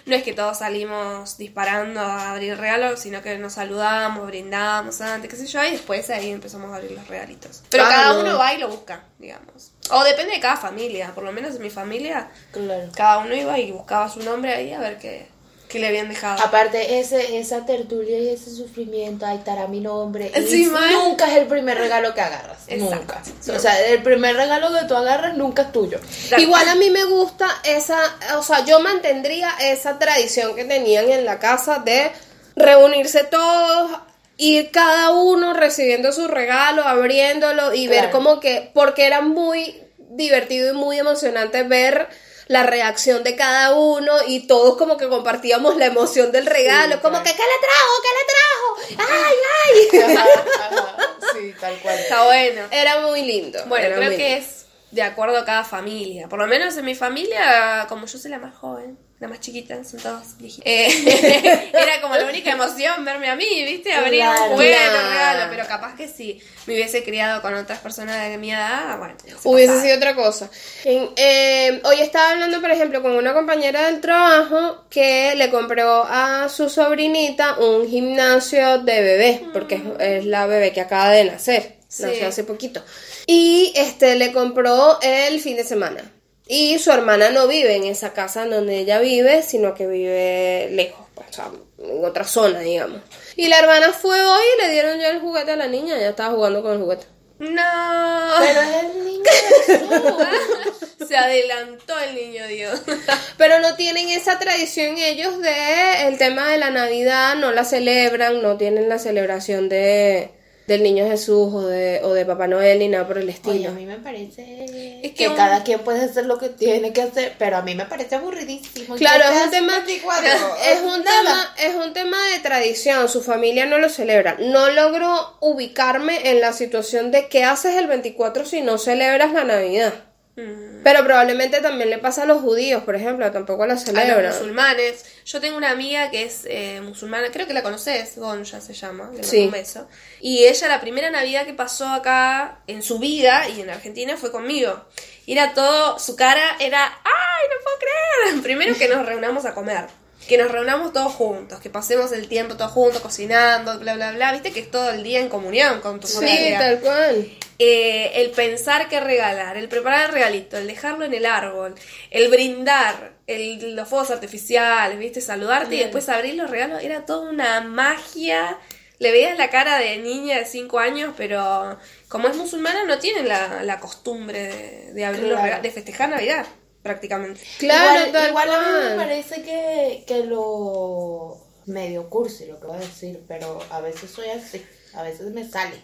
no 0.06 0.16
es 0.16 0.22
que 0.22 0.32
todos 0.32 0.56
salimos 0.60 1.36
disparando 1.36 2.00
a 2.00 2.30
abrir 2.30 2.56
regalos, 2.56 2.98
sino 3.00 3.20
que 3.20 3.36
nos 3.36 3.52
saludamos, 3.52 4.26
brindamos 4.26 5.02
antes, 5.02 5.28
qué 5.28 5.36
sé 5.36 5.46
yo, 5.46 5.62
y 5.64 5.72
después 5.72 6.08
ahí 6.08 6.30
empezamos 6.30 6.72
a 6.72 6.76
abrir 6.76 6.92
los 6.92 7.06
regalitos. 7.08 7.62
Pero 7.68 7.84
Ah, 7.84 7.88
cada 7.90 8.12
no. 8.14 8.20
uno 8.20 8.38
va 8.38 8.54
y 8.54 8.58
lo 8.58 8.68
busca, 8.68 9.04
digamos. 9.18 9.72
O 9.90 10.02
depende 10.02 10.32
de 10.32 10.40
cada 10.40 10.56
familia, 10.56 11.12
por 11.14 11.24
lo 11.24 11.32
menos 11.32 11.56
en 11.56 11.60
mi 11.60 11.68
familia, 11.68 12.30
Claro. 12.52 12.88
cada 12.96 13.18
uno 13.18 13.34
iba 13.34 13.58
y 13.58 13.70
buscaba 13.70 14.08
su 14.08 14.20
nombre 14.20 14.54
ahí 14.54 14.72
a 14.72 14.78
ver 14.80 14.96
qué, 14.98 15.28
qué 15.70 15.78
le 15.78 15.86
habían 15.86 16.08
dejado. 16.08 16.42
Aparte, 16.42 16.98
ese, 16.98 17.38
esa 17.38 17.64
tertulia 17.64 18.18
y 18.18 18.28
ese 18.28 18.50
sufrimiento, 18.50 19.24
ahí 19.24 19.38
estará 19.38 19.68
mi 19.68 19.80
nombre. 19.80 20.30
Sí, 20.46 20.70
nunca 20.92 21.30
es 21.30 21.38
el 21.38 21.46
primer 21.46 21.78
regalo 21.78 22.12
que 22.12 22.20
agarras. 22.20 22.58
Exacto. 22.66 22.96
Nunca. 22.96 23.56
O 23.56 23.58
sea, 23.58 23.86
el 23.86 24.02
primer 24.02 24.36
regalo 24.36 24.68
que 24.78 24.86
tú 24.86 24.94
agarras 24.94 25.34
nunca 25.36 25.62
es 25.62 25.72
tuyo. 25.72 25.98
Igual 26.36 26.68
a 26.68 26.74
mí 26.74 26.90
me 26.90 27.04
gusta 27.04 27.48
esa, 27.64 27.98
o 28.36 28.42
sea, 28.42 28.64
yo 28.66 28.80
mantendría 28.80 29.50
esa 29.60 29.98
tradición 29.98 30.54
que 30.54 30.64
tenían 30.64 31.08
en 31.08 31.24
la 31.24 31.38
casa 31.38 31.78
de 31.78 32.10
reunirse 32.56 33.24
todos, 33.24 33.92
ir 34.36 34.70
cada 34.70 35.10
uno 35.10 35.54
recibiendo 35.54 36.12
su 36.12 36.26
regalo, 36.28 36.82
abriéndolo 36.82 37.72
y 37.72 37.86
ver 37.86 38.10
como 38.10 38.40
que, 38.40 38.70
porque 38.74 39.06
era 39.06 39.20
muy 39.20 39.80
divertido 39.98 40.74
y 40.74 40.76
muy 40.76 40.98
emocionante 40.98 41.62
ver 41.62 42.08
la 42.50 42.64
reacción 42.64 43.22
de 43.22 43.36
cada 43.36 43.74
uno 43.74 44.12
y 44.26 44.48
todos 44.48 44.76
como 44.76 44.96
que 44.96 45.08
compartíamos 45.08 45.76
la 45.76 45.86
emoción 45.86 46.32
del 46.32 46.46
regalo, 46.46 46.94
Sí, 46.96 47.00
como 47.00 47.20
claro. 47.20 47.24
que 47.24 47.30
¿qué 47.36 47.42
le 47.42 47.58
trajo? 47.60 47.92
¿Qué 48.02 48.98
le 48.98 48.98
trajo? 48.98 49.12
¡Ay, 49.12 49.36
ay! 49.64 50.16
Ajá, 50.16 50.44
ajá. 50.66 50.96
Sí, 51.32 51.54
tal 51.60 51.78
cual. 51.78 51.96
Está 51.98 52.24
bueno. 52.24 52.62
Era 52.72 53.00
muy 53.06 53.22
lindo. 53.22 53.60
Bueno, 53.66 53.86
era 53.86 53.96
creo 53.98 54.10
que 54.10 54.16
lindo. 54.30 54.44
es 54.46 54.66
de 54.90 55.02
acuerdo 55.02 55.38
a 55.38 55.44
cada 55.44 55.62
familia. 55.62 56.28
Por 56.28 56.40
lo 56.40 56.48
menos 56.48 56.76
en 56.76 56.84
mi 56.86 56.96
familia, 56.96 57.86
como 57.88 58.06
yo 58.06 58.18
soy 58.18 58.32
la 58.32 58.40
más 58.40 58.56
joven, 58.56 58.98
la 59.20 59.28
más 59.28 59.38
chiquita, 59.40 59.84
son 59.84 60.00
todos 60.00 60.38
viejitos. 60.38 60.64
Eh, 60.66 60.88
era 61.74 62.00
como 62.00 62.16
la 62.16 62.24
única 62.24 62.52
emoción 62.52 63.04
verme 63.04 63.28
a 63.28 63.36
mí, 63.36 63.64
¿viste? 63.66 63.90
Claro. 63.90 64.46
un 64.46 64.52
un 64.52 64.58
regalo. 64.58 65.46
Pero 65.50 65.66
capaz 65.68 65.94
que 65.94 66.08
si 66.08 66.40
me 66.66 66.72
hubiese 66.72 67.04
criado 67.04 67.42
con 67.42 67.52
otras 67.52 67.80
personas 67.80 68.30
de 68.30 68.38
mi 68.38 68.50
edad, 68.50 68.96
bueno. 68.96 69.14
se 69.22 69.46
Hubiese 69.46 69.68
pasaba. 69.74 69.84
sido 69.84 69.96
otra 69.98 70.14
cosa. 70.16 70.50
En- 70.84 71.10
eh, 71.16 71.80
hoy 71.84 72.00
estaba 72.00 72.30
hablando, 72.30 72.62
por 72.62 72.70
ejemplo, 72.70 73.02
con 73.02 73.12
una 73.12 73.34
compañera 73.34 73.86
del 73.90 74.00
trabajo 74.00 74.86
que 74.88 75.34
le 75.36 75.50
compró 75.50 76.04
a 76.08 76.48
su 76.48 76.70
sobrinita 76.70 77.58
un 77.58 77.86
gimnasio 77.90 78.78
de 78.78 79.02
bebé, 79.02 79.42
porque 79.52 79.74
es, 79.74 79.82
es 79.98 80.24
la 80.24 80.46
bebé 80.46 80.72
que 80.72 80.80
acaba 80.80 81.10
de 81.10 81.24
nacer, 81.24 81.76
Sí. 81.88 82.04
nació 82.04 82.28
hace 82.28 82.44
poquito. 82.44 82.82
Y 83.26 83.72
este 83.76 84.16
le 84.16 84.32
compró 84.32 84.98
el 85.02 85.40
fin 85.40 85.56
de 85.56 85.64
semana. 85.64 86.10
Y 86.52 86.80
su 86.80 86.90
hermana 86.90 87.30
no 87.30 87.46
vive 87.46 87.76
en 87.76 87.84
esa 87.84 88.12
casa 88.12 88.42
en 88.42 88.50
donde 88.50 88.76
ella 88.76 88.98
vive, 88.98 89.40
sino 89.40 89.72
que 89.72 89.86
vive 89.86 90.68
lejos, 90.72 91.06
pues, 91.14 91.28
o 91.28 91.32
sea, 91.32 91.50
en 91.78 92.04
otra 92.04 92.24
zona, 92.24 92.58
digamos. 92.58 93.02
Y 93.36 93.46
la 93.46 93.60
hermana 93.60 93.92
fue 93.92 94.20
hoy 94.20 94.42
y 94.56 94.62
le 94.62 94.72
dieron 94.72 94.98
ya 94.98 95.10
el 95.10 95.20
juguete 95.20 95.52
a 95.52 95.56
la 95.56 95.68
niña, 95.68 95.96
ya 95.96 96.08
estaba 96.08 96.34
jugando 96.34 96.60
con 96.60 96.72
el 96.72 96.80
juguete. 96.80 97.06
No. 97.38 98.32
Pero 98.40 98.60
es 98.62 98.82
el 98.82 99.04
niño 99.04 99.24
Jesús. 99.66 101.08
Se 101.08 101.16
adelantó 101.16 101.96
el 102.00 102.16
niño 102.16 102.44
Dios. 102.48 102.82
Pero 103.38 103.60
no 103.60 103.76
tienen 103.76 104.08
esa 104.08 104.40
tradición 104.40 104.98
ellos 104.98 105.38
de 105.38 106.08
el 106.08 106.18
tema 106.18 106.48
de 106.50 106.58
la 106.58 106.70
Navidad, 106.70 107.36
no 107.36 107.52
la 107.52 107.64
celebran, 107.64 108.42
no 108.42 108.56
tienen 108.56 108.88
la 108.88 108.98
celebración 108.98 109.68
de 109.68 110.32
del 110.70 110.82
niño 110.84 111.04
Jesús 111.08 111.52
o 111.52 111.66
de, 111.66 112.00
o 112.04 112.12
de 112.14 112.24
Papá 112.24 112.46
Noel 112.46 112.78
ni 112.78 112.86
nada 112.88 113.06
por 113.06 113.18
el 113.18 113.24
Oye, 113.24 113.32
estilo. 113.32 113.70
a 113.70 113.72
mí 113.72 113.84
me 113.86 113.96
parece 113.98 115.00
Es 115.02 115.10
que, 115.10 115.14
que 115.14 115.28
un- 115.28 115.34
cada 115.34 115.64
quien 115.64 115.80
puede 115.80 116.00
hacer 116.04 116.26
lo 116.26 116.38
que 116.38 116.48
tiene 116.48 116.92
que 116.92 117.02
hacer, 117.02 117.34
pero 117.38 117.56
a 117.56 117.62
mí 117.62 117.74
me 117.74 117.86
parece 117.86 118.14
aburridísimo. 118.14 118.94
Claro, 118.94 119.24
¿Qué 119.30 119.36
es 119.38 119.44
un 119.46 119.50
tema 119.50 119.80
24? 119.80 120.30
es 120.64 120.80
un 120.82 121.02
tema 121.02 121.54
es 121.58 121.74
un 121.74 121.92
tema 121.92 122.16
de 122.34 122.38
tradición, 122.38 123.08
su 123.08 123.20
familia 123.20 123.66
no 123.66 123.78
lo 123.78 123.88
celebra. 123.88 124.36
No 124.38 124.70
logro 124.70 125.36
ubicarme 125.40 126.30
en 126.30 126.40
la 126.40 126.52
situación 126.52 127.10
de 127.10 127.26
qué 127.28 127.42
haces 127.44 127.74
el 127.76 127.88
24 127.88 128.44
si 128.46 128.60
no 128.60 128.78
celebras 128.78 129.32
la 129.32 129.44
Navidad. 129.44 129.92
Mm. 130.36 130.82
Pero 130.84 131.04
probablemente 131.04 131.60
también 131.60 131.90
le 131.90 131.98
pasa 131.98 132.22
a 132.22 132.26
los 132.26 132.40
judíos, 132.40 132.84
por 132.84 132.94
ejemplo, 132.94 133.30
tampoco 133.30 133.66
la 133.66 133.74
a 133.74 133.76
los 133.76 134.34
musulmanes. 134.34 135.04
Yo 135.24 135.40
tengo 135.40 135.56
una 135.56 135.70
amiga 135.70 136.10
que 136.10 136.24
es 136.24 136.42
eh, 136.46 136.80
musulmana, 136.82 137.30
creo 137.32 137.46
que 137.46 137.52
la 137.52 137.62
conoces, 137.62 138.16
Gonja 138.16 138.60
se 138.60 138.72
llama, 138.72 139.10
le 139.14 139.24
Sí. 139.24 139.44
un 139.46 139.50
beso. 139.50 139.88
Y 140.20 140.44
ella 140.44 140.68
la 140.68 140.80
primera 140.80 141.10
Navidad 141.10 141.44
que 141.44 141.54
pasó 141.54 141.88
acá 141.88 142.60
en 142.66 142.82
su 142.82 142.98
vida 142.98 143.48
y 143.48 143.60
en 143.60 143.70
Argentina 143.70 144.16
fue 144.16 144.30
conmigo. 144.30 144.84
Y 145.26 145.32
era 145.32 145.52
todo, 145.52 145.98
su 145.98 146.16
cara 146.16 146.56
era, 146.60 146.84
¡ay, 146.86 147.48
no 147.50 147.64
puedo 147.64 147.76
creer! 147.78 148.42
Primero 148.42 148.76
que 148.76 148.88
nos 148.88 149.04
reunamos 149.04 149.44
a 149.44 149.54
comer. 149.54 149.86
Que 150.28 150.38
nos 150.38 150.50
reunamos 150.50 150.92
todos 150.92 151.12
juntos, 151.12 151.60
que 151.60 151.70
pasemos 151.70 152.12
el 152.12 152.28
tiempo 152.28 152.56
todos 152.56 152.70
juntos 152.72 153.00
cocinando, 153.00 153.78
bla, 153.80 153.94
bla, 153.94 154.12
bla. 154.12 154.32
Viste 154.32 154.52
que 154.52 154.60
es 154.60 154.70
todo 154.70 154.90
el 154.90 155.02
día 155.02 155.20
en 155.20 155.28
comunión 155.28 155.80
con 155.80 155.98
tu 156.00 156.06
Sí, 156.06 156.14
familia. 156.14 156.58
tal 156.58 156.80
cual. 156.80 157.30
Eh, 157.58 158.12
el 158.22 158.30
pensar 158.30 158.88
qué 158.88 159.00
regalar, 159.00 159.56
el 159.56 159.68
preparar 159.68 160.06
el 160.06 160.12
regalito, 160.12 160.56
el 160.56 160.66
dejarlo 160.66 161.04
en 161.04 161.12
el 161.12 161.26
árbol, 161.26 161.74
el 162.10 162.28
brindar, 162.30 163.12
el, 163.26 163.74
los 163.76 163.88
fuegos 163.88 164.10
artificiales, 164.10 164.98
¿viste? 164.98 165.20
Saludarte 165.20 165.74
y 165.74 165.80
después 165.80 166.08
abrir 166.08 166.36
los 166.36 166.48
regalos, 166.48 166.82
era 166.82 167.04
toda 167.04 167.28
una 167.28 167.60
magia. 167.60 168.56
Le 168.98 169.12
veías 169.12 169.36
la 169.38 169.50
cara 169.50 169.78
de 169.78 169.96
niña 169.98 170.38
de 170.38 170.44
5 170.46 170.78
años, 170.78 171.14
pero 171.16 171.78
como 172.08 172.28
es 172.28 172.36
musulmana 172.36 172.84
no 172.84 172.98
tienen 172.98 173.28
la, 173.28 173.62
la 173.62 173.80
costumbre 173.80 174.42
de, 174.42 174.92
de 174.92 175.04
abrir 175.04 175.24
los 175.24 175.40
regalos, 175.40 175.62
de 175.62 175.70
festejar 175.70 176.08
Navidad, 176.10 176.46
prácticamente. 176.82 177.40
Claro, 177.58 178.08
igual, 178.08 178.28
igual 178.28 178.50
a 178.50 178.60
mí 178.60 178.88
me 178.90 178.96
parece 178.96 179.42
que, 179.42 180.04
que 180.06 180.24
lo, 180.24 181.38
medio 181.66 182.08
cursi 182.08 182.46
lo 182.46 182.60
que 182.60 182.66
voy 182.66 182.76
a 182.76 182.80
decir, 182.80 183.24
pero 183.28 183.60
a 183.70 183.80
veces 183.80 184.10
soy 184.10 184.28
así, 184.28 184.64
a 184.94 185.02
veces 185.02 185.32
me 185.32 185.48
sale. 185.48 185.76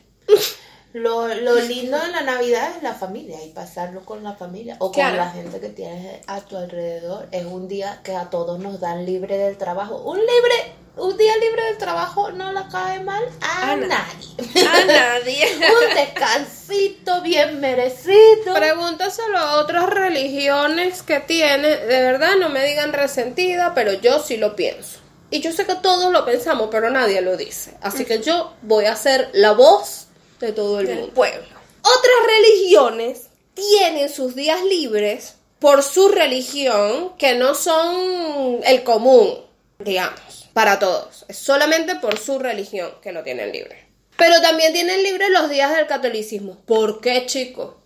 Lo, 0.97 1.29
lo 1.29 1.57
lindo 1.57 1.99
de 1.99 2.09
la 2.09 2.23
Navidad 2.23 2.71
es 2.75 2.83
la 2.83 2.95
familia 2.95 3.43
y 3.45 3.51
pasarlo 3.51 4.03
con 4.07 4.23
la 4.25 4.33
familia 4.33 4.77
o 4.79 4.91
Claro. 4.93 5.17
con 5.19 5.27
la 5.27 5.31
gente 5.31 5.61
que 5.61 5.69
tienes 5.69 6.21
a 6.27 6.41
tu 6.41 6.57
alrededor. 6.57 7.29
Es 7.33 7.45
un 7.45 7.69
día 7.69 8.01
que 8.03 8.17
a 8.17 8.31
todos 8.31 8.59
nos 8.59 8.81
dan 8.81 9.05
libre 9.05 9.37
del 9.37 9.59
trabajo. 9.59 9.99
Un 9.99 10.17
libre, 10.19 10.73
un 10.97 11.15
día 11.19 11.37
libre 11.37 11.65
del 11.67 11.77
trabajo 11.77 12.31
no 12.33 12.51
le 12.51 12.61
cae 12.73 13.01
mal 13.01 13.23
a, 13.43 13.73
A 13.73 13.77
na- 13.77 13.87
nadie. 13.89 14.67
A 14.67 14.85
nadie. 14.87 15.47
un 15.89 15.95
descansito 15.95 17.21
bien 17.21 17.61
merecido. 17.61 18.55
Pregúntaselo 18.55 19.37
a 19.39 19.57
otras 19.61 19.91
religiones 19.91 21.03
que 21.03 21.21
tiene. 21.21 21.69
De 21.77 22.01
verdad, 22.01 22.37
no 22.41 22.49
me 22.49 22.65
digan 22.65 22.95
resentida, 22.95 23.73
pero 23.75 23.93
yo 23.93 24.19
sí 24.21 24.39
lo 24.39 24.57
pienso. 24.57 25.01
Y 25.31 25.41
yo 25.41 25.53
sé 25.53 25.67
que 25.67 25.75
todos 25.75 26.11
lo 26.11 26.25
pensamos, 26.25 26.69
pero 26.71 26.89
nadie 26.89 27.21
lo 27.21 27.37
dice. 27.37 27.75
Así 27.83 28.07
que 28.07 28.23
yo 28.23 28.55
voy 28.63 28.87
a 28.87 28.97
ser 28.97 29.29
la 29.35 29.53
voz 29.53 30.06
de 30.41 30.53
todo 30.53 30.81
el 30.81 30.87
Del 30.87 30.99
mundo. 30.99 31.15
pueblo. 31.15 31.47
Otras 31.83 32.37
religiones 32.37 33.29
tienen 33.55 34.09
sus 34.09 34.35
días 34.35 34.63
libres 34.65 35.35
por 35.59 35.83
su 35.83 36.09
religión, 36.09 37.13
que 37.17 37.35
no 37.35 37.55
son 37.55 38.61
el 38.65 38.83
común, 38.85 39.39
digamos, 39.79 40.49
para 40.53 40.79
todos. 40.79 41.25
Es 41.29 41.39
solamente 41.39 41.97
por 41.97 42.19
su 42.19 42.39
religión 42.39 42.91
que 43.03 43.13
lo 43.13 43.23
tienen 43.23 43.53
libre. 43.53 43.87
Pero 44.19 44.41
también 44.41 44.73
tienen 44.73 45.03
libre 45.03 45.31
los 45.31 45.49
días 45.49 45.75
del 45.77 45.87
catolicismo. 45.87 46.57
¿Por 46.67 47.01
qué, 47.01 47.27
chico? 47.27 47.79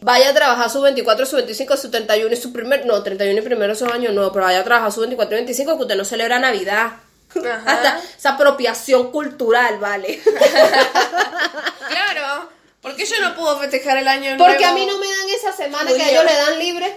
Vaya 0.00 0.30
a 0.30 0.34
trabajar 0.34 0.70
su 0.70 0.80
24, 0.80 1.24
su 1.26 1.36
25, 1.36 1.76
su 1.76 1.90
31 1.90 2.32
y 2.32 2.36
su 2.36 2.52
primer... 2.52 2.84
No, 2.84 3.02
31 3.02 3.38
y 3.38 3.42
primero 3.42 3.72
esos 3.72 3.90
años 3.90 4.12
no, 4.12 4.30
pero 4.32 4.44
vaya 4.44 4.60
a 4.60 4.64
trabajar 4.64 4.92
su 4.92 5.00
24 5.00 5.34
y 5.36 5.38
25 5.40 5.76
que 5.76 5.82
usted 5.82 5.96
no 5.96 6.04
celebra 6.04 6.38
Navidad. 6.38 6.92
Ajá. 7.36 7.62
Hasta 7.66 8.00
esa 8.16 8.30
apropiación 8.34 9.10
cultural, 9.10 9.78
¿vale? 9.78 10.20
Claro. 11.94 12.48
¿Por 12.80 12.96
qué 12.96 13.06
yo 13.06 13.20
no 13.20 13.34
puedo 13.34 13.58
festejar 13.58 13.96
el 13.96 14.08
año 14.08 14.36
nuevo? 14.36 14.44
Porque 14.44 14.64
a 14.64 14.72
mí 14.72 14.84
no 14.84 14.98
me 14.98 15.06
dan 15.06 15.28
esa 15.34 15.52
semana 15.52 15.90
que 15.90 16.02
a 16.02 16.10
ellos 16.10 16.24
le 16.24 16.34
dan 16.34 16.58
libre. 16.58 16.96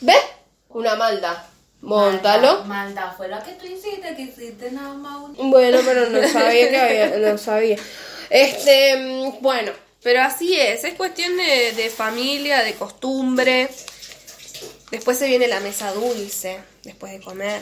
¿Ves? 0.00 0.16
Una 0.70 0.94
maldad. 0.94 1.36
Móntalo. 1.82 2.64
Maldad 2.64 3.14
fue 3.14 3.28
la 3.28 3.42
que 3.42 3.52
tú 3.52 3.66
hiciste, 3.66 4.16
que 4.16 4.22
hiciste 4.22 4.70
nada 4.70 4.94
más 4.94 5.16
un... 5.18 5.50
Bueno, 5.50 5.80
pero 5.84 6.08
no 6.08 6.26
sabía 6.32 6.70
que 6.70 6.80
había, 6.80 7.18
no 7.18 7.36
sabía. 7.36 7.76
Este, 8.30 8.96
mm, 8.96 9.42
bueno, 9.42 9.72
Pero 10.02 10.22
así 10.22 10.58
es, 10.58 10.84
es 10.84 10.94
cuestión 10.94 11.36
de, 11.36 11.72
de 11.72 11.90
familia, 11.90 12.62
de 12.62 12.74
costumbre. 12.74 13.68
Después 14.90 15.18
se 15.18 15.26
viene 15.26 15.46
la 15.48 15.60
mesa 15.60 15.92
dulce, 15.92 16.60
después 16.82 17.12
de 17.12 17.20
comer. 17.20 17.60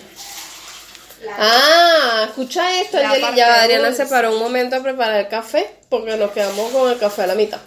Ah, 1.38 2.24
escucha 2.28 2.80
esto, 2.80 2.98
La 2.98 3.06
Angeli. 3.08 3.22
parte 3.22 3.36
Ya 3.38 3.62
Adriana 3.62 3.88
dulce. 3.88 4.04
se 4.04 4.10
paró 4.10 4.32
un 4.32 4.38
momento 4.40 4.76
a 4.76 4.82
preparar 4.82 5.20
el 5.20 5.28
café 5.28 5.76
porque 5.88 6.16
nos 6.16 6.32
quedamos 6.32 6.72
con 6.72 6.90
el 6.90 6.98
café 6.98 7.22
a 7.22 7.26
la 7.28 7.34
mitad. 7.34 7.60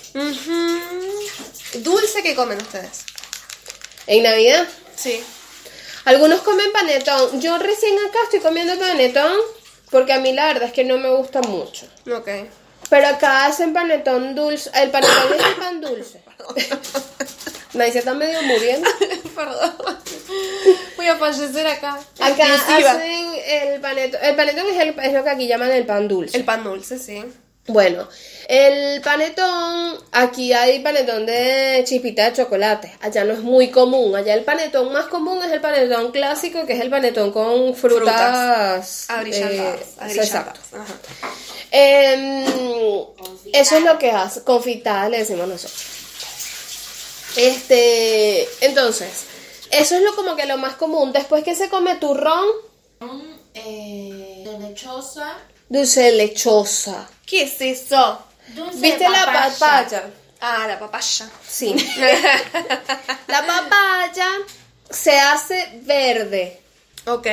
¿Dulce 1.76 2.24
que 2.24 2.36
comen 2.36 2.58
ustedes? 2.62 3.06
En 4.08 4.24
Navidad, 4.24 4.68
Sí. 4.96 5.24
algunos 6.06 6.42
comen 6.42 6.72
panetón. 6.72 7.42
Yo 7.42 7.58
recién 7.58 7.96
acá 8.08 8.20
estoy 8.24 8.40
comiendo 8.40 8.78
panetón 8.80 9.34
porque 9.92 10.14
a 10.14 10.20
mí 10.20 10.34
la 10.34 10.48
verdad 10.48 10.64
es 10.70 10.74
que 10.74 10.84
no 10.84 10.98
me 10.98 11.10
gusta 11.10 11.42
mucho. 11.42 11.86
Ok. 12.14 12.30
Pero 12.90 13.08
acá 13.08 13.46
hacen 13.48 13.74
panetón 13.74 14.36
dulce. 14.36 14.70
El 14.76 14.92
panetón 14.92 15.34
es 15.40 15.46
el 15.46 15.56
pan 15.56 15.82
dulce. 15.82 16.22
Nadie 17.74 17.92
se 17.92 18.00
está 18.00 18.14
medio 18.14 18.42
muriendo. 18.44 18.90
Perdón. 19.36 19.76
Voy 20.96 21.08
a 21.08 21.16
fallecer 21.18 21.68
acá. 21.68 22.00
Acá 22.20 22.48
Exclusiva. 22.56 22.92
hacen 22.92 23.28
el 23.46 23.82
panetón. 23.82 24.20
El 24.24 24.36
panetón 24.36 24.68
es, 24.70 24.80
el- 24.82 25.00
es 25.00 25.14
lo 25.14 25.24
que 25.24 25.30
aquí 25.30 25.48
llaman 25.48 25.72
el 25.72 25.86
pan 25.86 26.08
dulce. 26.08 26.38
El 26.38 26.46
pan 26.46 26.64
dulce, 26.64 26.98
sí. 27.00 27.24
Bueno, 27.68 28.08
el 28.48 29.02
panetón, 29.02 29.98
aquí 30.12 30.54
hay 30.54 30.80
panetón 30.82 31.26
de 31.26 31.82
chispita 31.84 32.26
de 32.30 32.34
chocolate. 32.38 32.94
Allá 33.02 33.24
no 33.24 33.34
es 33.34 33.40
muy 33.40 33.72
común. 33.72 34.16
Allá 34.16 34.36
el 34.36 34.44
panetón 34.44 34.94
más 34.94 35.06
común 35.08 35.44
es 35.44 35.52
el 35.52 35.62
panetón 35.62 36.12
clásico, 36.12 36.64
que 36.68 36.74
es 36.74 36.80
el 36.82 36.92
panetón 36.92 37.32
con 37.32 37.74
frutas. 37.76 39.08
Abrillantadas. 39.10 39.80
eh, 39.82 40.16
exacto. 40.22 40.60
Ajá. 40.74 40.94
Em, 41.72 42.46
eso 43.54 43.78
es 43.78 43.84
lo 43.84 43.98
que 43.98 44.12
hace. 44.12 44.44
Confitada 44.44 45.10
le 45.10 45.20
decimos 45.20 45.48
nosotros. 45.48 45.84
Este, 47.36 48.48
entonces, 48.66 49.26
eso 49.72 49.96
es 49.96 50.02
lo 50.02 50.16
como 50.16 50.36
que 50.36 50.46
lo 50.46 50.58
más 50.58 50.76
común. 50.76 51.12
Después 51.12 51.44
que 51.44 51.56
se 51.56 51.70
come 51.70 51.96
turrón, 51.96 52.46
Eh, 53.54 54.44
lechosa. 54.60 55.38
dulce 55.70 56.12
lechosa. 56.12 57.08
¿Qué 57.26 57.44
es 57.44 57.62
eso? 57.62 58.20
Dulce 58.50 58.78
¿Viste 58.80 59.08
la 59.10 59.26
papaya? 59.26 60.10
Ah, 60.42 60.66
la 60.68 60.78
papaya. 60.78 61.30
Sí. 61.48 61.74
La 63.28 63.46
papaya 63.46 64.28
se 64.90 65.18
hace 65.18 65.80
verde 65.82 66.60
ok. 67.08 67.28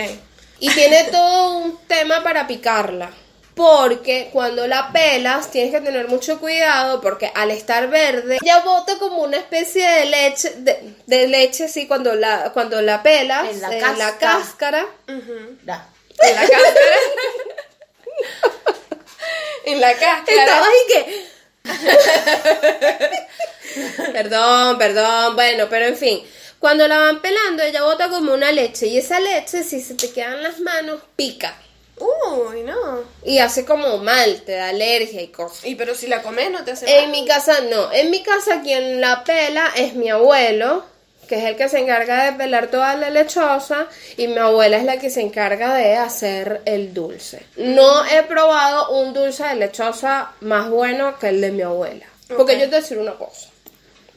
y 0.60 0.70
tiene 0.70 1.04
todo 1.04 1.58
un 1.58 1.78
tema 1.86 2.22
para 2.22 2.46
picarla. 2.46 3.10
Porque 3.54 4.30
cuando 4.32 4.66
la 4.66 4.92
pelas 4.92 5.50
tienes 5.50 5.72
que 5.72 5.80
tener 5.80 6.08
mucho 6.08 6.40
cuidado 6.40 7.02
porque 7.02 7.30
al 7.34 7.50
estar 7.50 7.88
verde 7.90 8.38
ya 8.42 8.60
bota 8.60 8.98
como 8.98 9.22
una 9.22 9.36
especie 9.36 9.86
de 9.86 10.06
leche, 10.06 10.54
de, 10.56 10.94
de 11.06 11.28
leche 11.28 11.68
sí, 11.68 11.86
cuando 11.86 12.14
la, 12.14 12.50
cuando 12.54 12.80
la 12.80 13.02
pelas 13.02 13.48
En 13.48 13.60
la 13.60 13.76
en 13.76 13.80
cáscara. 14.18 14.86
la. 15.64 15.86
En 16.18 16.34
la 16.34 16.40
cáscara. 16.40 16.96
en 19.66 19.80
la 19.80 19.94
cáscara. 19.94 20.44
Estaba 20.44 20.66
ahí 20.66 20.86
que... 20.88 21.26
perdón, 24.12 24.78
perdón, 24.78 25.34
bueno, 25.36 25.66
pero 25.68 25.86
en 25.86 25.96
fin. 25.96 26.24
Cuando 26.58 26.86
la 26.86 26.96
van 26.98 27.20
pelando, 27.20 27.62
ella 27.62 27.82
bota 27.82 28.08
como 28.08 28.32
una 28.32 28.52
leche. 28.52 28.86
Y 28.86 28.98
esa 28.98 29.18
leche, 29.20 29.64
si 29.64 29.80
se 29.82 29.94
te 29.94 30.12
quedan 30.12 30.42
las 30.42 30.60
manos, 30.60 31.00
pica. 31.16 31.56
Uy, 31.98 32.62
no. 32.62 33.00
Y 33.24 33.38
hace 33.38 33.64
como 33.64 33.98
mal, 33.98 34.42
te 34.42 34.52
da 34.52 34.68
alergia 34.70 35.22
y 35.22 35.28
cosas. 35.28 35.64
Y 35.64 35.74
pero 35.74 35.94
si 35.94 36.06
la 36.06 36.22
comes 36.22 36.50
no 36.50 36.64
te 36.64 36.72
hace 36.72 36.86
En 36.98 37.10
mal. 37.10 37.20
mi 37.20 37.26
casa 37.26 37.60
no. 37.70 37.92
En 37.92 38.10
mi 38.10 38.22
casa 38.22 38.60
quien 38.62 39.00
la 39.00 39.24
pela 39.24 39.70
es 39.76 39.94
mi 39.94 40.10
abuelo, 40.10 40.84
que 41.28 41.36
es 41.36 41.44
el 41.44 41.56
que 41.56 41.68
se 41.68 41.78
encarga 41.78 42.24
de 42.24 42.32
pelar 42.36 42.68
toda 42.68 42.96
la 42.96 43.10
lechosa, 43.10 43.86
y 44.16 44.26
mi 44.26 44.38
abuela 44.38 44.76
es 44.78 44.84
la 44.84 44.98
que 44.98 45.10
se 45.10 45.20
encarga 45.20 45.74
de 45.74 45.96
hacer 45.96 46.62
el 46.64 46.92
dulce. 46.94 47.44
No 47.56 48.04
he 48.06 48.22
probado 48.24 48.90
un 48.98 49.12
dulce 49.14 49.44
de 49.44 49.54
lechosa 49.56 50.32
más 50.40 50.68
bueno 50.70 51.18
que 51.18 51.28
el 51.28 51.40
de 51.40 51.52
mi 51.52 51.62
abuela. 51.62 52.06
Porque 52.36 52.54
yo 52.54 52.60
te 52.62 52.66
voy 52.68 52.76
a 52.76 52.80
decir 52.80 52.98
una 52.98 53.14
cosa. 53.14 53.48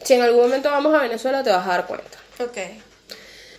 Si 0.04 0.14
en 0.14 0.22
algún 0.22 0.44
momento 0.44 0.72
vamos 0.72 0.94
a 0.96 1.02
Venezuela 1.02 1.44
te 1.44 1.50
vas 1.50 1.66
a 1.66 1.70
dar 1.72 1.88
cuenta. 1.88 2.18
Ok. 2.40 2.58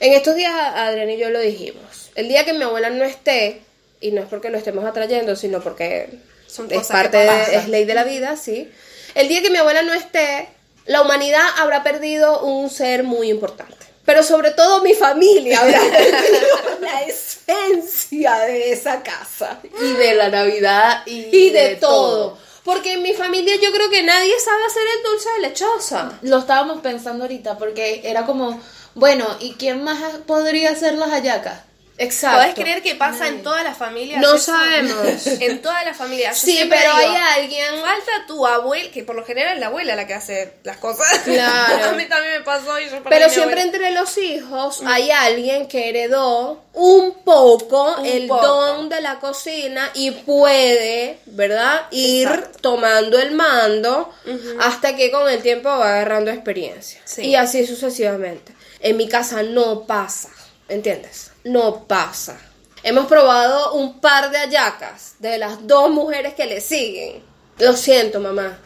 En 0.00 0.12
estos 0.12 0.34
días 0.34 0.52
Adrián 0.54 1.10
y 1.10 1.16
yo 1.18 1.30
lo 1.30 1.40
dijimos. 1.40 2.10
El 2.14 2.28
día 2.28 2.44
que 2.44 2.52
mi 2.54 2.62
abuela 2.62 2.88
no 2.90 3.04
esté, 3.04 3.62
y 4.00 4.10
no 4.12 4.20
es 4.22 4.28
porque 4.28 4.50
lo 4.50 4.58
estemos 4.58 4.84
atrayendo, 4.84 5.36
sino 5.36 5.60
porque 5.60 6.10
Son 6.46 6.70
es 6.70 6.86
parte 6.88 7.16
de, 7.16 7.56
es 7.56 7.68
ley 7.68 7.84
de 7.84 7.94
la 7.94 8.04
vida, 8.04 8.36
sí. 8.36 8.70
El 9.14 9.28
día 9.28 9.42
que 9.42 9.50
mi 9.50 9.58
abuela 9.58 9.82
no 9.82 9.94
esté, 9.94 10.48
la 10.84 11.02
humanidad 11.02 11.44
habrá 11.58 11.82
perdido 11.82 12.42
un 12.42 12.70
ser 12.70 13.02
muy 13.02 13.30
importante. 13.30 13.74
Pero 14.04 14.22
sobre 14.22 14.52
todo 14.52 14.82
mi 14.82 14.94
familia 14.94 15.60
habrá 15.60 15.80
perdido 15.90 16.80
la 16.80 17.02
esencia 17.02 18.38
de 18.40 18.72
esa 18.72 19.02
casa. 19.02 19.60
Y 19.80 19.92
de 19.94 20.14
la 20.14 20.28
Navidad 20.28 21.02
y, 21.06 21.26
Y 21.36 21.50
de, 21.50 21.76
todo. 21.76 22.38
Porque 22.64 22.94
en 22.94 23.02
mi 23.02 23.14
familia 23.14 23.54
yo 23.56 23.72
creo 23.72 23.90
que 23.90 24.02
nadie 24.02 24.32
sabe 24.40 24.64
hacer 24.64 24.82
el 24.96 25.02
dulce 25.10 25.28
de 25.30 25.48
lechosa. 25.48 26.18
Lo 26.22 26.38
estábamos 26.38 26.80
pensando 26.80 27.24
ahorita 27.24 27.58
porque 27.58 28.02
era 28.04 28.26
como, 28.26 28.60
bueno, 28.94 29.26
¿y 29.40 29.54
quién 29.54 29.82
más 29.82 30.00
podría 30.26 30.70
hacer 30.70 30.94
las 30.94 31.10
hallacas? 31.10 31.65
Exacto. 31.98 32.38
¿Podés 32.38 32.54
creer 32.54 32.82
que 32.82 32.94
pasa 32.94 33.28
en 33.28 33.42
todas 33.42 33.64
las 33.64 33.76
familias? 33.78 34.20
No 34.20 34.34
eso? 34.34 34.52
sabemos. 34.52 35.26
En 35.40 35.62
todas 35.62 35.84
las 35.84 35.96
familias. 35.96 36.40
Yo 36.42 36.46
Sí, 36.46 36.66
pero 36.68 36.82
digo, 36.98 37.14
hay 37.14 37.40
alguien 37.42 37.80
Falta 37.80 38.26
tu 38.26 38.46
abuela, 38.46 38.90
que 38.90 39.02
por 39.02 39.16
lo 39.16 39.24
general 39.24 39.54
es 39.54 39.60
la 39.60 39.66
abuela 39.68 39.96
la 39.96 40.06
que 40.06 40.14
hace 40.14 40.54
las 40.64 40.76
cosas. 40.76 41.06
Claro. 41.24 41.90
A 41.90 41.92
mí 41.92 42.04
también 42.06 42.34
me 42.34 42.40
pasó 42.40 42.78
y 42.80 42.84
yo 42.90 43.02
Pero 43.08 43.28
siempre 43.30 43.60
abuela. 43.60 43.78
entre 43.78 43.90
los 43.92 44.18
hijos 44.18 44.80
hay 44.84 45.10
alguien 45.10 45.68
que 45.68 45.88
heredó 45.88 46.62
un 46.74 47.22
poco 47.24 47.96
Un 48.00 48.06
el 48.06 48.26
poco. 48.26 48.46
don 48.46 48.88
de 48.90 49.00
la 49.00 49.18
cocina 49.18 49.90
y 49.94 50.10
puede, 50.10 51.18
¿verdad? 51.26 51.86
Ir 51.90 52.28
Exacto. 52.28 52.58
tomando 52.60 53.18
el 53.18 53.32
mando 53.32 54.12
hasta 54.60 54.94
que 54.96 55.10
con 55.10 55.28
el 55.30 55.40
tiempo 55.42 55.68
va 55.70 55.88
agarrando 55.94 56.30
experiencia. 56.30 57.00
Sí. 57.04 57.22
Y 57.22 57.36
así 57.36 57.66
sucesivamente. 57.66 58.52
En 58.80 58.96
mi 58.98 59.08
casa 59.08 59.42
no 59.42 59.86
pasa, 59.86 60.28
¿entiendes? 60.68 61.30
No 61.46 61.84
pasa. 61.86 62.36
Hemos 62.82 63.06
probado 63.06 63.72
un 63.74 64.00
par 64.00 64.30
de 64.30 64.38
hallacas 64.38 65.14
de 65.18 65.38
las 65.38 65.66
dos 65.66 65.90
mujeres 65.90 66.34
que 66.34 66.46
le 66.46 66.60
siguen. 66.60 67.22
Lo 67.58 67.74
siento, 67.74 68.20
mamá. 68.20 68.58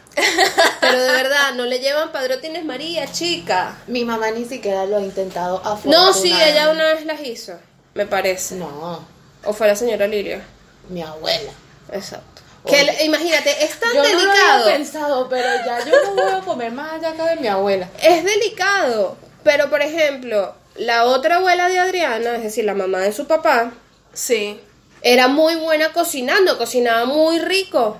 Pero 0.81 1.01
de 1.01 1.11
verdad, 1.11 1.53
no 1.55 1.65
le 1.65 1.79
llevan 1.79 2.11
padrotines 2.11 2.65
María, 2.65 3.09
chica. 3.11 3.77
Mi 3.87 4.03
mamá 4.03 4.29
ni 4.31 4.45
siquiera 4.45 4.85
lo 4.85 4.97
ha 4.97 5.01
intentado 5.01 5.61
a 5.63 5.79
No, 5.85 6.13
sí, 6.13 6.33
ella 6.33 6.69
una 6.69 6.93
vez 6.93 7.05
las 7.05 7.21
hizo, 7.21 7.53
me 7.93 8.05
parece. 8.05 8.55
No. 8.55 9.05
¿O 9.45 9.53
fue 9.53 9.67
la 9.67 9.75
señora 9.75 10.05
Lilia? 10.07 10.41
Mi 10.89 11.01
abuela. 11.01 11.51
Exacto. 11.91 12.41
Que 12.67 12.83
le- 12.83 13.05
imagínate, 13.05 13.63
es 13.63 13.79
tan 13.79 13.93
Yo 13.93 14.03
no 14.03 14.09
lo 14.09 14.17
delicado. 14.19 14.63
había 14.65 14.75
pensado, 14.75 15.29
pero 15.29 15.47
ya 15.65 15.79
yo 15.85 15.91
no 16.03 16.13
voy 16.21 16.31
a 16.33 16.41
comer 16.41 16.71
más 16.73 16.91
hallaca 16.91 17.25
de 17.27 17.37
mi 17.37 17.47
abuela. 17.47 17.87
es 18.03 18.23
delicado. 18.23 19.17
Pero, 19.43 19.69
por 19.69 19.81
ejemplo, 19.81 20.53
la 20.75 21.05
otra 21.05 21.37
abuela 21.37 21.67
de 21.69 21.79
Adriana, 21.79 22.35
es 22.35 22.43
decir, 22.43 22.65
la 22.65 22.73
mamá 22.73 22.99
de 22.99 23.13
su 23.13 23.27
papá, 23.27 23.73
Sí. 24.13 24.59
era 25.01 25.27
muy 25.27 25.55
buena 25.55 25.93
cocinando, 25.93 26.57
cocinaba 26.57 27.05
muy 27.05 27.39
rico. 27.39 27.97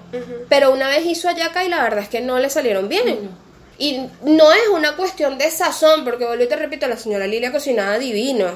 Pero 0.50 0.72
una 0.72 0.88
vez 0.88 1.06
hizo 1.06 1.28
hallaca 1.28 1.64
y 1.64 1.70
la 1.70 1.82
verdad 1.84 2.00
es 2.04 2.10
que 2.10 2.22
no 2.22 2.38
le 2.40 2.50
salieron 2.50 2.90
bien. 2.90 3.30
Y 3.78 4.08
no 4.24 4.52
es 4.52 4.68
una 4.72 4.96
cuestión 4.96 5.38
de 5.40 5.50
sazón, 5.50 6.04
porque 6.04 6.26
vuelvo 6.26 6.44
y 6.44 6.48
te 6.48 6.56
repito, 6.56 6.88
la 6.88 6.98
señora 6.98 7.26
Lilia 7.26 7.52
cocinaba 7.52 7.98
divino. 7.98 8.56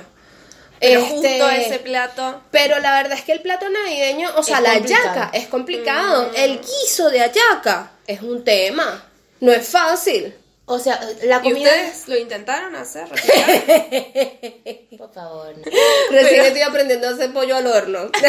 Pero 0.80 1.00
Este, 1.02 1.62
ese 1.66 1.80
plato. 1.80 2.42
Pero 2.52 2.80
la 2.80 2.94
verdad 3.02 3.18
es 3.18 3.24
que 3.24 3.32
el 3.32 3.42
plato 3.42 3.68
navideño, 3.70 4.30
o 4.36 4.44
sea, 4.44 4.62
la 4.62 4.74
hallaca 4.74 5.32
es 5.34 5.48
complicado. 5.48 6.30
El 6.36 6.60
guiso 6.60 7.10
de 7.10 7.22
hallaca 7.22 7.92
es 8.06 8.22
un 8.22 8.44
tema. 8.44 9.04
No 9.40 9.52
es 9.52 9.68
fácil. 9.68 10.36
O 10.68 10.80
sea, 10.80 11.00
la 11.24 11.38
¿Y 11.38 11.42
comida. 11.42 11.70
ustedes 11.70 12.08
lo 12.08 12.18
intentaron 12.18 12.76
hacer? 12.76 13.08
Por 14.98 15.14
favor. 15.14 15.54
no. 15.58 15.64
Recién 16.12 16.46
estoy 16.46 16.62
aprendiendo 16.64 17.08
a 17.08 17.12
hacer 17.12 17.32
pollo 17.32 17.56
al 17.56 17.68
horno. 17.68 18.10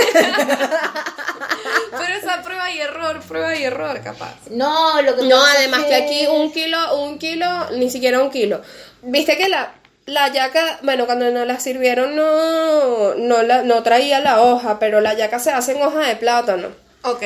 Pero 1.91 2.15
esa 2.15 2.43
prueba 2.43 2.71
y 2.71 2.81
error, 2.81 3.21
prueba 3.27 3.57
y 3.57 3.63
error, 3.65 4.01
capaz. 4.03 4.35
No, 4.51 5.01
lo 5.03 5.17
que 5.17 5.23
No, 5.23 5.47
es 5.49 5.57
además 5.57 5.85
que 5.85 5.95
aquí 5.95 6.27
un 6.27 6.53
kilo, 6.53 6.97
un 7.05 7.19
kilo, 7.19 7.71
ni 7.71 7.91
siquiera 7.91 8.21
un 8.23 8.31
kilo. 8.31 8.61
Viste 9.03 9.37
que 9.39 9.49
la, 9.49 9.73
la 10.05 10.29
yaca, 10.31 10.79
bueno, 10.83 11.07
cuando 11.07 11.31
nos 11.31 11.47
la 11.47 11.59
sirvieron 11.59 12.15
no, 12.17 13.15
no, 13.15 13.43
la, 13.45 13.63
no 13.63 13.83
traía 13.83 14.21
la 14.21 14.43
hoja, 14.43 14.79
pero 14.79 15.01
la 15.01 15.15
yaca 15.15 15.39
se 15.39 15.53
hace 15.53 15.73
en 15.73 15.83
hoja 15.83 16.01
de 16.01 16.17
plátano. 16.17 16.69
Ok. 17.03 17.23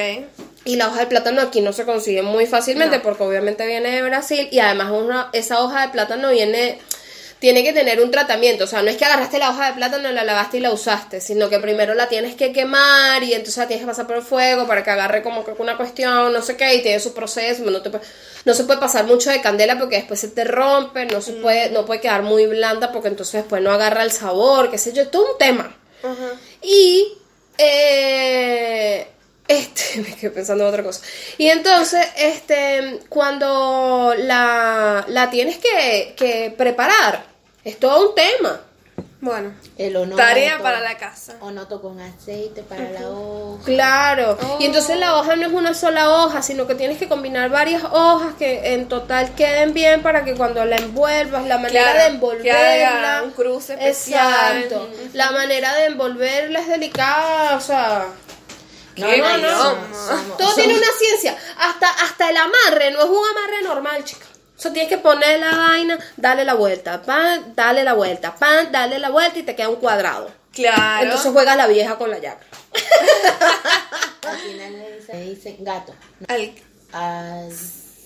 Y 0.64 0.76
la 0.76 0.88
hoja 0.88 1.00
de 1.00 1.06
plátano 1.06 1.40
aquí 1.40 1.60
no 1.62 1.72
se 1.72 1.84
consigue 1.86 2.22
muy 2.22 2.46
fácilmente 2.46 2.98
No. 2.98 3.02
porque 3.02 3.22
obviamente 3.22 3.66
viene 3.66 3.90
de 3.96 4.02
Brasil 4.02 4.46
y 4.50 4.58
además 4.58 4.90
una- 4.90 5.30
esa 5.32 5.62
hoja 5.62 5.86
de 5.86 5.88
plátano 5.88 6.30
viene, 6.30 6.78
tiene 7.38 7.64
que 7.64 7.72
tener 7.72 7.98
un 8.02 8.10
tratamiento. 8.10 8.64
O 8.64 8.66
sea, 8.66 8.82
no 8.82 8.90
es 8.90 8.98
que 8.98 9.06
agarraste 9.06 9.38
la 9.38 9.48
hoja 9.48 9.68
de 9.68 9.72
plátano, 9.72 10.10
la 10.12 10.22
lavaste 10.22 10.58
y 10.58 10.60
la 10.60 10.70
usaste, 10.70 11.22
sino 11.22 11.48
que 11.48 11.58
primero 11.60 11.94
la 11.94 12.08
tienes 12.08 12.34
que 12.34 12.52
quemar 12.52 13.22
y 13.22 13.32
entonces 13.32 13.56
la 13.56 13.66
tienes 13.68 13.84
que 13.84 13.90
pasar 13.90 14.06
por 14.06 14.16
el 14.16 14.22
fuego 14.22 14.66
para 14.66 14.84
que 14.84 14.90
agarre 14.90 15.22
como 15.22 15.46
que 15.46 15.52
una 15.56 15.78
cuestión, 15.78 16.30
no 16.30 16.42
sé 16.42 16.58
qué, 16.58 16.74
y 16.74 16.82
tiene 16.82 17.00
su 17.00 17.14
proceso. 17.14 17.62
No, 17.64 17.80
te 17.80 17.88
puede- 17.88 18.04
no 18.44 18.52
se 18.52 18.64
puede 18.64 18.78
pasar 18.80 19.06
mucho 19.06 19.30
de 19.30 19.40
candela 19.40 19.78
porque 19.78 19.96
después 19.96 20.20
se 20.20 20.28
te 20.28 20.44
rompe, 20.44 21.06
no 21.06 21.22
se 21.22 21.32
puede, 21.32 21.70
no 21.70 21.86
puede 21.86 22.02
quedar 22.02 22.22
muy 22.22 22.44
blanda 22.44 22.92
porque 22.92 23.08
entonces 23.08 23.32
después 23.40 23.62
no 23.62 23.72
agarra 23.72 24.02
el 24.02 24.12
sabor, 24.12 24.70
qué 24.70 24.76
sé 24.76 24.92
yo, 24.92 25.00
es 25.04 25.10
todo 25.10 25.32
un 25.32 25.38
tema. 25.38 25.74
Y 26.60 27.14
eh, 27.56 29.06
este, 29.50 30.00
me 30.08 30.14
quedé 30.14 30.30
pensando 30.30 30.64
en 30.64 30.70
otra 30.70 30.82
cosa. 30.82 31.02
Y 31.38 31.48
entonces, 31.48 32.06
este, 32.16 33.00
cuando 33.08 34.14
la, 34.16 35.04
la 35.08 35.30
tienes 35.30 35.58
que, 35.58 36.14
que 36.16 36.54
preparar, 36.56 37.24
es 37.64 37.78
todo 37.78 38.10
un 38.10 38.14
tema. 38.14 38.60
Bueno. 39.22 39.52
El 39.76 39.96
onoto. 39.96 40.16
Tarea 40.16 40.58
para 40.60 40.80
la 40.80 40.96
casa. 40.96 41.34
Onoto 41.40 41.82
con 41.82 42.00
aceite 42.00 42.62
para 42.62 42.90
la 42.90 43.10
hoja. 43.10 43.62
Claro. 43.66 44.38
Oh. 44.42 44.56
Y 44.58 44.64
entonces 44.64 44.96
la 44.96 45.16
hoja 45.16 45.36
no 45.36 45.46
es 45.46 45.52
una 45.52 45.74
sola 45.74 46.08
hoja, 46.10 46.40
sino 46.40 46.66
que 46.66 46.74
tienes 46.74 46.96
que 46.96 47.06
combinar 47.06 47.50
varias 47.50 47.84
hojas 47.84 48.34
que 48.38 48.72
en 48.72 48.88
total 48.88 49.34
queden 49.34 49.74
bien 49.74 50.02
para 50.02 50.24
que 50.24 50.34
cuando 50.34 50.64
la 50.64 50.76
envuelvas, 50.76 51.46
la 51.46 51.58
manera 51.58 51.92
Claro, 51.92 51.98
de 51.98 52.04
que 52.04 52.14
envolverla. 52.14 53.16
haga 53.16 53.22
un 53.24 53.32
cruce 53.32 53.74
especial. 53.74 54.56
Exacto. 54.56 54.88
La 55.12 55.30
manera 55.32 55.74
de 55.74 55.84
envolverla 55.86 56.60
es 56.60 56.68
delicada, 56.68 57.56
o 57.56 57.60
sea. 57.60 58.06
No, 59.00 59.06
Qué 59.08 59.18
no, 59.18 59.28
no. 59.28 59.34
quilombo. 59.36 59.96
somos- 59.96 60.36
Todo 60.36 60.48
somos- 60.48 60.54
tiene 60.56 60.74
una 60.74 60.86
ciencia. 60.98 61.36
Hasta, 61.58 61.88
hasta 61.88 62.30
el 62.30 62.36
amarre, 62.36 62.90
no 62.92 62.98
es 63.00 63.04
un 63.08 63.24
amarre 63.36 63.62
normal, 63.62 64.04
chica. 64.04 64.26
O 64.56 64.60
sea, 64.62 64.72
tienes 64.72 64.90
que 64.90 64.98
poner 64.98 65.40
la 65.40 65.56
vaina, 65.56 65.98
darle 66.16 66.44
la 66.44 66.54
vuelta, 66.54 67.00
pan, 67.02 67.54
darle 67.56 67.82
la 67.82 67.94
vuelta, 67.94 68.34
pan, 68.34 68.70
darle 68.70 68.98
la 68.98 69.08
vuelta 69.10 69.38
y 69.38 69.42
te 69.42 69.56
queda 69.56 69.68
un 69.70 69.76
cuadrado. 69.76 70.30
Claro. 70.52 71.04
Entonces 71.04 71.32
juega 71.32 71.56
la 71.56 71.66
vieja 71.66 71.96
con 71.96 72.10
la 72.10 72.18
yaca. 72.18 72.44
Al 74.22 74.38
final 74.38 74.72
le 74.72 74.96
dicen, 74.96 75.18
le 75.18 75.30
dicen 75.34 75.56
gato. 75.60 75.94
Al- 76.28 76.52
Al- 76.92 77.52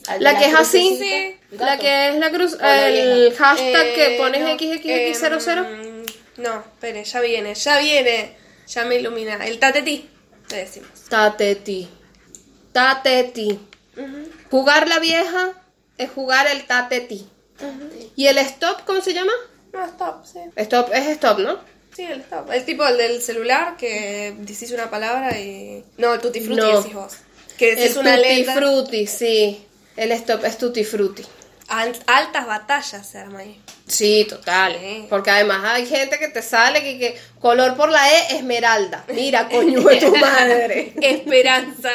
al 0.06 0.22
La 0.22 0.38
que 0.38 0.46
es 0.46 0.54
así, 0.54 1.36
la 1.52 1.78
que 1.78 2.08
es 2.10 2.16
la 2.16 2.30
cruz, 2.30 2.56
la 2.60 2.88
el 2.88 3.34
hashtag 3.34 3.86
Eh, 3.86 3.94
que 3.94 4.16
pones 4.18 4.42
no, 4.42 4.48
XXX00. 4.48 5.58
em, 5.66 6.04
no, 6.36 6.60
espere, 6.60 7.04
ya 7.04 7.20
viene, 7.20 7.54
ya 7.54 7.78
viene. 7.78 8.36
Ya 8.66 8.84
me 8.84 8.96
ilumina. 8.96 9.44
El 9.46 9.58
tatetí, 9.58 10.08
le 10.50 10.56
decimos. 10.56 10.88
Tateti. 11.08 11.88
Tateti. 12.72 13.58
Jugar 14.50 14.88
la 14.88 14.98
vieja 14.98 15.52
es 15.98 16.10
jugar 16.10 16.46
el 16.48 16.66
tateti. 16.66 17.26
¿Y 18.16 18.26
el 18.26 18.38
stop 18.38 18.84
cómo 18.84 19.00
se 19.00 19.14
llama? 19.14 19.32
No, 19.72 19.84
stop, 19.86 20.24
sí. 20.24 20.38
Stop 20.56 20.92
es 20.92 21.06
stop, 21.08 21.38
¿no? 21.38 21.58
Sí, 21.94 22.02
el 22.02 22.20
stop. 22.22 22.50
El 22.50 22.64
tipo 22.64 22.84
el 22.86 22.96
del 22.98 23.22
celular 23.22 23.76
que 23.76 24.34
decís 24.38 24.70
una 24.72 24.90
palabra 24.90 25.38
y. 25.38 25.84
No, 25.98 26.14
el 26.14 26.20
tutti 26.20 26.40
frutti 26.40 26.60
No. 26.60 26.78
decís 26.80 26.94
vos. 26.94 27.12
Que 27.56 27.72
El 27.72 27.94
tutti 27.94 28.44
frutti, 28.44 29.06
sí. 29.06 29.64
El 29.96 30.10
stop 30.12 30.44
es 30.44 30.58
tutti 30.58 30.84
frutti. 30.84 31.24
Al- 31.68 31.98
altas 32.06 32.46
batallas 32.46 33.06
se 33.06 33.18
arma 33.18 33.38
ahí. 33.40 33.60
Sí, 33.86 34.26
total. 34.28 34.76
Sí. 34.80 35.06
Porque 35.08 35.30
además 35.30 35.60
hay 35.64 35.86
gente 35.86 36.18
que 36.18 36.28
te 36.28 36.42
sale 36.42 36.82
que, 36.82 36.98
que 36.98 37.20
color 37.40 37.74
por 37.76 37.90
la 37.90 38.10
E, 38.12 38.36
esmeralda. 38.36 39.04
Mira, 39.08 39.48
coño 39.48 39.80
de 39.80 39.96
tu 39.96 40.14
madre. 40.16 40.92
Esperanza. 41.00 41.90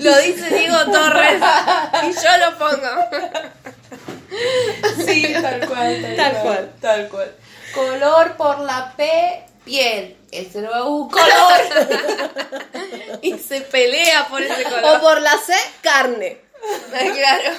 lo 0.00 0.18
dice 0.18 0.48
Diego 0.50 0.78
Torres 0.90 1.40
y 2.04 2.12
yo 2.12 2.36
lo 2.38 2.58
pongo. 2.58 3.42
Sí, 5.06 5.34
tal 5.40 5.66
cual. 5.68 6.14
Tal 6.16 6.32
cual. 6.42 6.72
Tal 6.80 7.08
cual. 7.08 7.34
Color 7.74 8.36
por 8.36 8.60
la 8.60 8.92
P, 8.96 9.44
piel. 9.64 10.16
Ese 10.30 10.60
no 10.62 10.70
es 10.74 10.82
un 10.82 11.08
color. 11.10 11.58
y 13.22 13.38
se 13.38 13.60
pelea 13.62 14.26
por 14.28 14.42
ese 14.42 14.64
O 14.66 14.70
color. 14.70 15.00
por 15.00 15.20
la 15.22 15.36
C, 15.38 15.54
carne. 15.82 16.38
claro. 17.14 17.50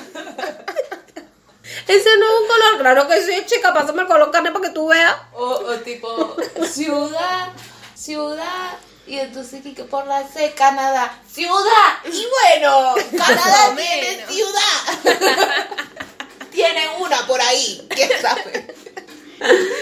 Ese 1.88 2.18
no 2.18 2.26
es 2.26 2.42
un 2.42 2.48
color. 2.48 2.80
Claro 2.80 3.08
que 3.08 3.22
sí, 3.22 3.44
chica. 3.46 3.74
Pásame 3.74 4.02
el 4.04 4.08
color 4.08 4.32
carne 4.32 4.52
para 4.52 4.68
que 4.68 4.74
tú 4.74 4.88
veas. 4.88 5.16
O, 5.34 5.44
o 5.46 5.74
tipo 5.78 6.36
ciudad, 6.72 7.50
ciudad. 7.96 8.78
Y 9.06 9.20
entonces 9.20 9.62
que 9.64 9.84
por 9.84 10.08
la 10.08 10.26
C, 10.28 10.54
Canadá. 10.56 11.20
¡Ciudad! 11.30 11.98
Y 12.06 12.26
bueno, 12.26 12.96
Canadá 13.18 13.76
tiene 13.76 14.26
ciudad. 14.28 15.18
tiene 16.52 16.88
una 17.00 17.28
por 17.28 17.42
ahí. 17.42 17.86
¿Quién 17.90 18.10
sabe? 18.22 18.74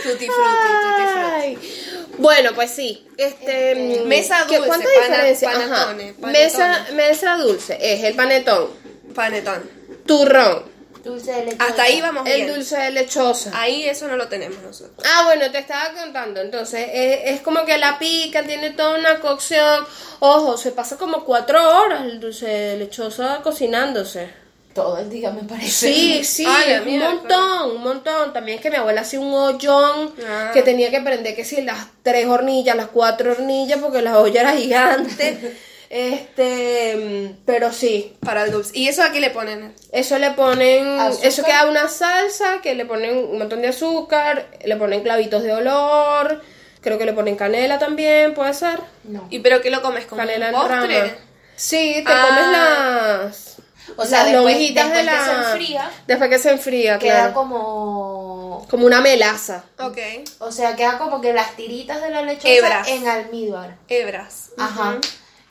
Tutti 0.04 0.26
frutti, 0.26 0.68
tutti 0.82 1.04
frutti. 1.14 2.14
Bueno, 2.18 2.52
pues 2.56 2.72
sí. 2.72 3.08
Este, 3.16 3.76
mm, 3.76 4.08
Mesa 4.08 4.46
¿qué- 4.48 4.56
dulce, 4.58 4.68
¿Cuánta 4.70 4.90
diferencia? 4.90 5.52
Panetone. 5.52 6.16
Mesa, 6.20 6.88
mesa 6.94 7.36
dulce 7.36 7.78
es 7.80 8.04
el 8.04 8.16
panetón, 8.16 8.72
Panetón. 9.14 9.64
turrón, 10.06 10.64
Dulce 11.04 11.32
de 11.32 11.46
leche. 11.46 11.58
Hasta 11.60 11.82
ahí 11.84 12.00
vamos 12.00 12.28
el 12.28 12.44
bien. 12.44 12.54
dulce 12.56 12.78
de 12.78 12.92
lechosa. 12.92 13.52
Ahí 13.60 13.86
eso 13.90 14.08
no 14.08 14.16
lo 14.18 14.28
tenemos 14.28 14.62
nosotros. 14.62 15.04
Ah, 15.16 15.24
bueno, 15.26 15.50
te 15.52 15.58
estaba 15.58 15.94
contando. 16.00 16.40
Entonces, 16.42 16.88
es 16.94 17.42
como 17.42 17.66
que 17.66 17.78
la 17.80 17.98
pica, 17.98 18.44
tiene 18.44 18.70
toda 18.72 19.00
una 19.00 19.20
cocción. 19.20 19.84
Ojo, 20.20 20.58
se 20.58 20.72
pasa 20.72 20.98
como 20.98 21.24
cuatro 21.26 21.60
horas 21.82 22.04
el 22.06 22.20
dulce 22.20 22.46
de 22.46 22.78
lechosa 22.78 23.40
cocinándose. 23.42 24.30
Todo 24.76 25.00
el 25.00 25.10
día 25.10 25.32
me 25.32 25.42
parece. 25.42 25.70
Sí, 25.92 26.24
sí, 26.24 26.46
un 26.46 26.86
mierda. 26.86 27.10
montón, 27.10 27.72
un 27.78 27.82
montón. 27.84 28.32
También 28.32 28.58
es 28.60 28.62
que 28.64 28.70
mi 28.70 28.78
abuela 28.78 29.02
hacía 29.02 29.20
un 29.20 29.34
hoyón 29.34 30.14
Ah. 30.30 30.52
que 30.54 30.62
tenía 30.62 30.92
que 30.92 31.02
prender 31.02 31.36
que 31.36 31.44
si 31.44 31.62
las 31.64 31.88
tres 32.04 32.28
hornillas, 32.28 32.76
las 32.76 32.88
cuatro 32.90 33.32
hornillas, 33.32 33.80
porque 33.80 34.04
la 34.04 34.20
olla 34.20 34.42
era 34.42 34.54
gigante. 34.54 35.58
este, 35.92 37.36
pero 37.46 37.72
sí, 37.74 38.16
Para 38.22 38.44
el 38.44 38.52
dulce. 38.52 38.72
¿Y 38.78 38.88
eso 38.88 39.04
a 39.04 39.12
qué 39.12 39.20
le 39.20 39.30
ponen? 39.30 39.74
eso 39.92 40.18
le 40.18 40.32
ponen, 40.32 41.00
¿Azúcar? 41.00 41.28
eso 41.28 41.44
queda 41.44 41.66
una 41.70 41.88
salsa 41.90 42.62
que 42.62 42.76
le 42.76 42.86
ponen 42.86 43.18
un 43.18 43.38
montón 43.38 43.62
de 43.62 43.68
azúcar, 43.70 44.48
le 44.64 44.76
ponen 44.78 45.02
clavitos 45.04 45.44
de 45.44 45.54
olor, 45.54 46.42
creo 46.82 46.98
que 46.98 47.06
le 47.06 47.14
ponen 47.14 47.36
canela 47.36 47.78
también, 47.80 48.34
puede 48.34 48.54
ser. 48.54 48.80
No. 49.04 49.28
¿Y 49.30 49.40
pero 49.40 49.62
qué 49.62 49.70
lo 49.70 49.82
comes 49.82 50.06
como 50.06 50.22
Canela 50.22 50.50
un 50.50 50.56
en 50.56 50.62
postre? 50.62 51.00
rama. 51.02 51.12
Sí, 51.56 52.04
te 52.06 52.12
Ah. 52.12 52.26
comes 52.28 52.48
las 52.52 53.56
O 53.98 54.06
sea, 54.06 54.24
las 54.24 54.32
después- 54.32 54.54
lonjitas 54.56 54.90
de 54.90 54.96
después 55.04 55.06
que 55.06 55.18
la 55.18 55.26
se 55.26 55.32
enfría, 55.52 55.92
después 56.08 56.30
que 56.30 56.40
se 56.40 56.50
enfría, 56.52 57.00
Queda 57.00 57.14
claro. 57.20 57.34
como. 57.34 58.68
como 58.70 58.86
una 58.86 59.02
melaza. 59.02 59.64
Ok. 59.80 59.98
O 60.40 60.52
sea, 60.52 60.76
queda 60.76 60.98
como 60.98 61.20
que 61.20 61.34
las 61.34 61.56
tiritas 61.58 62.02
de 62.02 62.10
la 62.10 62.22
lechosa 62.22 62.48
Hebras. 62.48 62.88
en 62.88 63.08
almíbar. 63.08 63.76
Hebras. 63.90 64.52
Ajá. 64.58 64.98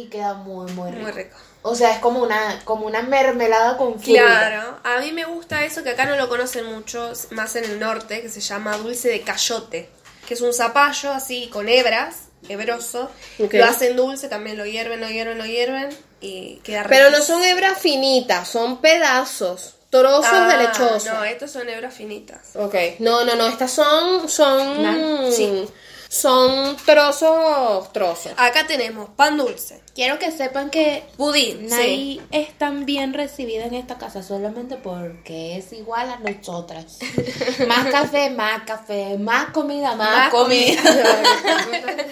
Y 0.00 0.06
queda 0.08 0.34
muy, 0.34 0.70
muy 0.72 0.90
rico. 0.90 1.02
Muy 1.02 1.12
rico. 1.12 1.36
O 1.62 1.74
sea, 1.74 1.92
es 1.92 1.98
como 1.98 2.22
una, 2.22 2.60
como 2.64 2.86
una 2.86 3.02
mermelada 3.02 3.76
con 3.76 4.00
fruta. 4.00 4.22
Claro, 4.22 4.78
a 4.82 5.00
mí 5.00 5.12
me 5.12 5.24
gusta 5.26 5.64
eso 5.64 5.82
que 5.82 5.90
acá 5.90 6.06
no 6.06 6.16
lo 6.16 6.28
conocen 6.28 6.64
mucho, 6.66 7.12
más 7.30 7.54
en 7.56 7.64
el 7.64 7.78
norte, 7.78 8.22
que 8.22 8.30
se 8.30 8.40
llama 8.40 8.78
dulce 8.78 9.08
de 9.10 9.20
cayote, 9.20 9.90
que 10.26 10.34
es 10.34 10.40
un 10.40 10.54
zapallo 10.54 11.12
así 11.12 11.48
con 11.52 11.68
hebras 11.68 12.30
hebroso. 12.48 13.10
Lo 13.38 13.64
hacen 13.64 13.96
dulce, 13.96 14.28
también 14.28 14.56
lo 14.56 14.64
hierven, 14.64 15.00
lo 15.00 15.08
hierven, 15.08 15.38
lo 15.38 15.44
hierven 15.44 15.90
y 16.20 16.56
queda 16.64 16.86
Pero 16.88 17.10
no 17.10 17.22
son 17.22 17.42
hebras 17.42 17.78
finitas, 17.78 18.48
son 18.48 18.80
pedazos, 18.80 19.74
trozos 19.90 20.30
de 20.30 20.54
Ah, 20.54 20.62
lechoso. 20.62 21.12
No, 21.12 21.24
estos 21.24 21.50
son 21.50 21.68
hebras 21.68 21.94
finitas. 21.94 22.56
Ok. 22.56 22.74
No, 23.00 23.24
no, 23.24 23.34
no, 23.36 23.46
estas 23.48 23.72
son, 23.72 24.28
son, 24.28 24.82
Nah, 24.82 25.30
sí. 25.30 25.68
Son 26.10 26.76
trozos, 26.84 27.92
trozos. 27.92 28.32
Acá 28.36 28.66
tenemos 28.66 29.10
pan 29.10 29.36
dulce, 29.36 29.80
Quiero 29.94 30.18
que 30.18 30.32
sepan 30.32 30.68
que 30.68 31.04
budín, 31.16 31.70
sí. 31.70 31.76
Nay 31.76 32.20
es 32.32 32.58
tan 32.58 32.84
bien 32.84 33.14
recibida 33.14 33.66
en 33.66 33.74
esta 33.74 33.96
casa 33.96 34.20
solamente 34.24 34.74
porque 34.76 35.56
es 35.56 35.72
igual 35.72 36.10
a 36.10 36.16
nosotras. 36.18 36.98
más 37.68 37.86
café, 37.92 38.28
más 38.30 38.62
café, 38.64 39.18
más 39.18 39.50
comida, 39.50 39.94
más, 39.94 40.10
Más 40.16 40.30
comida. 40.30 40.82
comida. 40.82 42.06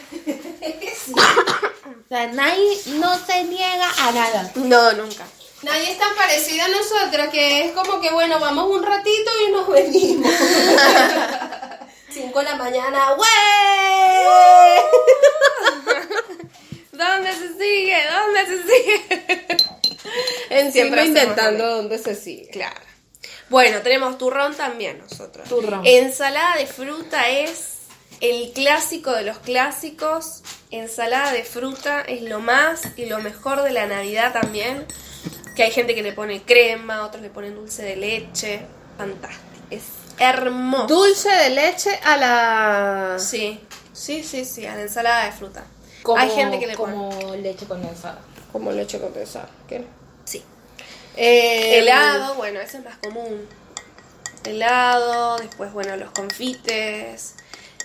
o 1.89 2.09
sea, 2.09 2.29
Nay 2.29 2.81
no 3.01 3.19
se 3.27 3.43
niega 3.45 3.91
a 3.99 4.13
nada. 4.13 4.53
No, 4.55 4.93
nunca. 4.93 5.27
Nadie 5.63 5.91
es 5.91 5.99
tan 5.99 6.15
parecida 6.15 6.67
a 6.67 6.69
nosotras 6.69 7.31
que 7.31 7.65
es 7.65 7.73
como 7.73 8.01
que, 8.01 8.13
bueno, 8.13 8.39
vamos 8.39 8.71
un 8.71 8.85
ratito 8.85 9.31
y 9.49 9.51
nos 9.51 9.67
venimos. 9.69 10.33
Cinco 12.11 12.39
de 12.39 12.45
la 12.47 12.57
mañana, 12.57 13.13
¡wey! 13.13 13.29
¿Dónde 16.93 17.33
se 17.33 17.49
sigue? 17.59 17.97
¿Dónde 18.11 18.47
se 18.47 18.63
sigue? 18.63 19.03
Encima 20.51 20.73
Siempre 20.73 21.05
intentando 21.07 21.77
dónde 21.77 21.99
se 21.99 22.15
sigue. 22.15 22.49
Claro. 22.49 22.81
Bueno, 23.51 23.83
tenemos 23.83 24.19
turrón 24.19 24.55
también 24.55 24.99
nosotros. 24.99 25.49
Turrón. 25.49 25.83
Ensalada 25.85 26.57
de 26.57 26.67
fruta 26.67 27.29
es 27.29 27.79
el 28.21 28.53
clásico 28.53 29.13
de 29.13 29.23
los 29.23 29.39
clásicos. 29.39 30.43
Ensalada 30.71 31.33
de 31.33 31.45
fruta 31.45 32.03
es 32.03 32.23
lo 32.23 32.41
más 32.41 32.83
y 32.97 33.07
lo 33.07 33.21
mejor 33.21 33.63
de 33.63 33.73
la 33.73 33.87
Navidad 33.87 34.33
también. 34.33 34.87
Que 35.57 35.65
hay 35.65 35.71
gente 35.71 35.95
que 35.95 36.03
le 36.03 36.13
pone 36.13 36.43
crema, 36.43 37.05
otros 37.05 37.23
le 37.23 37.31
ponen 37.31 37.55
dulce 37.55 37.83
de 37.83 37.97
leche. 37.97 38.61
Fantástico. 38.97 39.45
Es 39.71 39.83
hermoso. 40.19 40.87
Dulce 40.87 41.29
de 41.31 41.51
leche 41.51 41.91
a 42.05 42.17
la... 42.17 43.19
Sí, 43.19 43.61
sí, 43.93 44.23
sí, 44.23 44.45
sí, 44.45 44.67
a 44.67 44.75
la 44.75 44.83
ensalada 44.83 45.25
de 45.27 45.33
fruta. 45.33 45.65
Como, 46.03 46.19
hay 46.19 46.31
gente 46.31 46.59
que 46.59 46.67
le 46.67 46.77
pone. 46.77 46.93
como 46.95 47.35
leche 47.37 47.67
condensada. 47.67 48.19
Como 48.53 48.73
leche 48.73 49.01
condensada. 49.01 49.49
¿Qué? 49.69 49.85
Sí. 50.25 50.43
Eh, 51.17 51.79
Helado, 51.81 52.35
bueno, 52.37 52.61
ese 52.61 52.79
es 52.79 52.85
más 52.85 52.97
común. 52.99 53.47
Helado, 54.45 55.37
después, 55.39 55.73
bueno, 55.73 55.97
los 55.97 56.11
confites. 56.13 57.35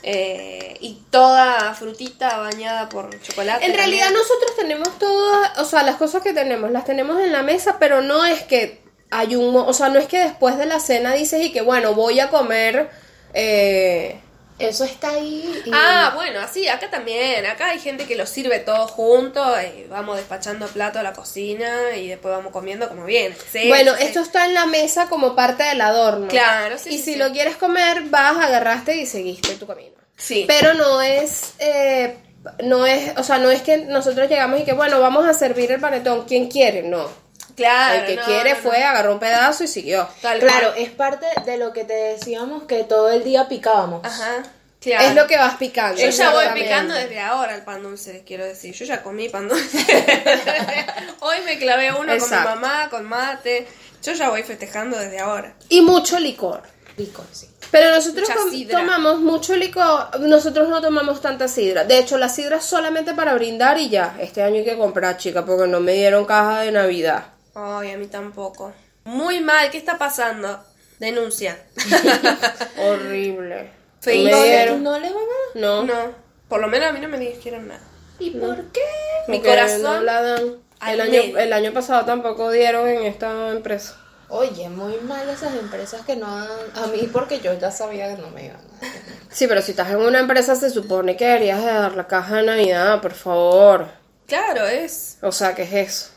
eh, 0.03 0.77
y 0.81 1.01
toda 1.09 1.73
frutita 1.73 2.37
bañada 2.37 2.89
por 2.89 3.19
chocolate. 3.21 3.65
En 3.65 3.73
realidad 3.73 4.05
también. 4.07 4.21
nosotros 4.21 4.55
tenemos 4.57 4.99
todas, 4.99 5.57
o 5.59 5.65
sea, 5.65 5.83
las 5.83 5.95
cosas 5.95 6.21
que 6.21 6.33
tenemos, 6.33 6.69
las 6.71 6.85
tenemos 6.85 7.19
en 7.21 7.31
la 7.31 7.41
mesa, 7.41 7.77
pero 7.79 8.01
no 8.01 8.25
es 8.25 8.43
que 8.43 8.82
hay 9.19 9.35
un, 9.35 9.55
o 9.55 9.73
sea, 9.73 9.89
no 9.89 9.99
es 9.99 10.07
que 10.07 10.19
después 10.19 10.57
de 10.57 10.65
la 10.65 10.79
cena 10.79 11.13
dices 11.13 11.41
y 11.41 11.51
que 11.51 11.61
bueno, 11.61 11.93
voy 11.93 12.19
a 12.19 12.29
comer, 12.29 12.89
eh, 13.33 14.19
Eso 14.59 14.83
está 14.83 15.09
ahí. 15.09 15.61
y- 15.65 15.71
Ah, 15.73 16.11
bueno, 16.15 16.39
así, 16.39 16.67
acá 16.67 16.89
también. 16.89 17.45
Acá 17.47 17.69
hay 17.69 17.79
gente 17.79 18.05
que 18.05 18.15
lo 18.15 18.25
sirve 18.27 18.59
todo 18.59 18.87
junto 18.87 19.43
y 19.61 19.87
vamos 19.87 20.17
despachando 20.17 20.67
plato 20.67 20.99
a 20.99 21.03
la 21.03 21.13
cocina 21.13 21.95
y 21.97 22.07
después 22.07 22.33
vamos 22.35 22.51
comiendo 22.51 22.87
como. 22.87 23.05
Sí, 23.07 23.67
bueno, 23.67 23.93
sí. 23.97 24.03
esto 24.03 24.19
está 24.19 24.45
en 24.45 24.53
la 24.53 24.67
mesa 24.67 25.07
como 25.09 25.35
parte 25.35 25.63
del 25.63 25.81
adorno. 25.81 26.27
Claro, 26.27 26.77
sí, 26.77 26.89
Y 26.89 26.97
sí, 26.99 27.13
si 27.13 27.15
lo 27.15 27.31
quieres 27.31 27.57
comer, 27.57 28.03
vas, 28.03 28.37
agarraste 28.37 28.95
y 28.97 29.05
seguiste 29.07 29.55
tu 29.55 29.65
camino. 29.65 29.95
Sí. 30.15 30.45
Pero 30.47 30.75
no 30.75 31.01
es, 31.01 31.53
eh, 31.59 32.15
no 32.63 32.85
es, 32.85 33.17
o 33.17 33.23
sea, 33.23 33.39
no 33.39 33.49
es 33.49 33.63
que 33.63 33.77
nosotros 33.77 34.29
llegamos 34.29 34.59
y 34.61 34.63
que 34.65 34.73
bueno, 34.73 34.99
vamos 35.01 35.25
a 35.25 35.33
servir 35.33 35.71
el 35.71 35.81
panetón, 35.81 36.25
¿quién 36.25 36.47
quiere? 36.49 36.83
No. 36.83 37.22
Claro. 37.55 38.01
el 38.01 38.05
que 38.07 38.15
no, 38.15 38.23
quiere 38.23 38.49
no, 38.51 38.55
no. 38.57 38.61
fue, 38.61 38.83
agarró 38.83 39.13
un 39.13 39.19
pedazo 39.19 39.63
y 39.63 39.67
siguió. 39.67 40.07
Tal 40.21 40.39
Claro, 40.39 40.71
cual. 40.73 40.83
es 40.83 40.89
parte 40.91 41.25
de 41.45 41.57
lo 41.57 41.73
que 41.73 41.83
te 41.83 41.93
decíamos 41.93 42.63
que 42.63 42.83
todo 42.83 43.11
el 43.11 43.23
día 43.23 43.47
picábamos. 43.47 44.05
Ajá. 44.05 44.43
Claro. 44.79 45.05
Es 45.07 45.15
lo 45.15 45.27
que 45.27 45.37
vas 45.37 45.55
picando. 45.55 46.01
Yo 46.01 46.09
ya 46.09 46.31
voy 46.31 46.45
picando 46.53 46.93
desde 46.93 47.17
ahora 47.21 47.55
el 47.55 47.61
pan 47.61 47.81
dulce, 47.81 48.23
quiero 48.27 48.43
decir. 48.43 48.73
Yo 48.75 48.83
ya 48.83 49.01
comí 49.01 49.29
pan 49.29 49.47
dulce. 49.47 49.77
Hoy 51.21 51.37
me 51.45 51.57
clavé 51.57 51.91
uno 51.93 52.17
con 52.17 52.29
mi 52.29 52.35
mamá, 52.35 52.89
con 52.89 53.05
mate. 53.05 53.65
Yo 54.03 54.11
ya 54.11 54.29
voy 54.29 54.43
festejando 54.43 54.97
desde 54.97 55.19
ahora. 55.19 55.53
Y 55.69 55.79
mucho 55.81 56.19
licor. 56.19 56.63
Licor, 56.97 57.25
sí. 57.31 57.47
Pero 57.71 57.89
nosotros 57.89 58.27
tomamos 58.69 59.19
mucho 59.21 59.55
licor, 59.55 60.19
nosotros 60.19 60.69
no 60.69 60.79
tomamos 60.79 61.21
tanta 61.21 61.47
sidra. 61.47 61.85
De 61.85 61.97
hecho, 61.97 62.17
la 62.19 62.29
sidra 62.29 62.57
es 62.57 62.65
solamente 62.65 63.15
para 63.15 63.33
brindar 63.33 63.79
y 63.79 63.89
ya. 63.89 64.15
Este 64.19 64.43
año 64.43 64.57
hay 64.57 64.65
que 64.65 64.77
comprar, 64.77 65.17
chica, 65.17 65.43
porque 65.43 65.65
no 65.67 65.79
me 65.79 65.93
dieron 65.93 66.25
caja 66.25 66.59
de 66.59 66.71
Navidad. 66.71 67.32
Ay, 67.55 67.91
a 67.91 67.97
mí 67.97 68.07
tampoco. 68.07 68.73
Muy 69.05 69.41
mal, 69.41 69.69
¿qué 69.71 69.77
está 69.77 69.97
pasando? 69.97 70.63
Denuncia. 70.99 71.57
Horrible. 72.77 73.69
Feísimo. 74.01 74.31
¿No, 74.37 74.43
le- 74.43 74.49
dieron- 74.49 74.83
no 74.83 74.99
le 74.99 75.09
van 75.09 75.23
a 75.23 75.59
No. 75.59 75.83
No, 75.83 76.11
por 76.47 76.61
lo 76.61 76.67
menos 76.67 76.89
a 76.89 76.93
mí 76.93 76.99
no 76.99 77.07
me 77.09 77.19
dijeron 77.19 77.67
nada. 77.67 77.81
¿Y 78.19 78.31
por 78.31 78.55
qué? 78.71 78.81
Mi 79.27 79.37
porque 79.37 79.49
corazón 79.49 79.81
no 79.81 80.01
la 80.01 80.21
dan. 80.21 80.57
El 80.87 80.99
año, 81.01 81.11
medio. 81.11 81.37
el 81.39 81.53
año 81.53 81.71
pasado 81.73 82.03
tampoco 82.05 82.51
dieron 82.51 82.87
en 82.87 83.03
esta 83.03 83.49
empresa. 83.51 83.97
Oye, 84.27 84.67
muy 84.69 84.97
mal 85.01 85.29
esas 85.29 85.53
empresas 85.55 86.01
que 86.05 86.15
no 86.15 86.25
han... 86.27 86.47
A 86.75 86.87
mí 86.87 87.07
porque 87.11 87.39
yo 87.39 87.53
ya 87.57 87.71
sabía 87.71 88.13
que 88.15 88.21
no 88.21 88.29
me 88.31 88.45
iban 88.45 88.57
a... 88.57 88.85
Sí, 89.29 89.47
pero 89.47 89.61
si 89.61 89.71
estás 89.71 89.91
en 89.91 89.97
una 89.97 90.19
empresa 90.19 90.55
se 90.55 90.69
supone 90.69 91.15
que 91.15 91.25
deberías 91.25 91.59
de 91.59 91.65
dar 91.71 91.95
la 91.95 92.07
caja 92.07 92.37
de 92.37 92.43
Navidad, 92.43 92.99
por 93.01 93.13
favor. 93.13 93.87
Claro, 94.27 94.65
es. 94.67 95.17
O 95.21 95.31
sea, 95.31 95.53
¿qué 95.55 95.63
es 95.63 95.73
eso? 95.73 96.09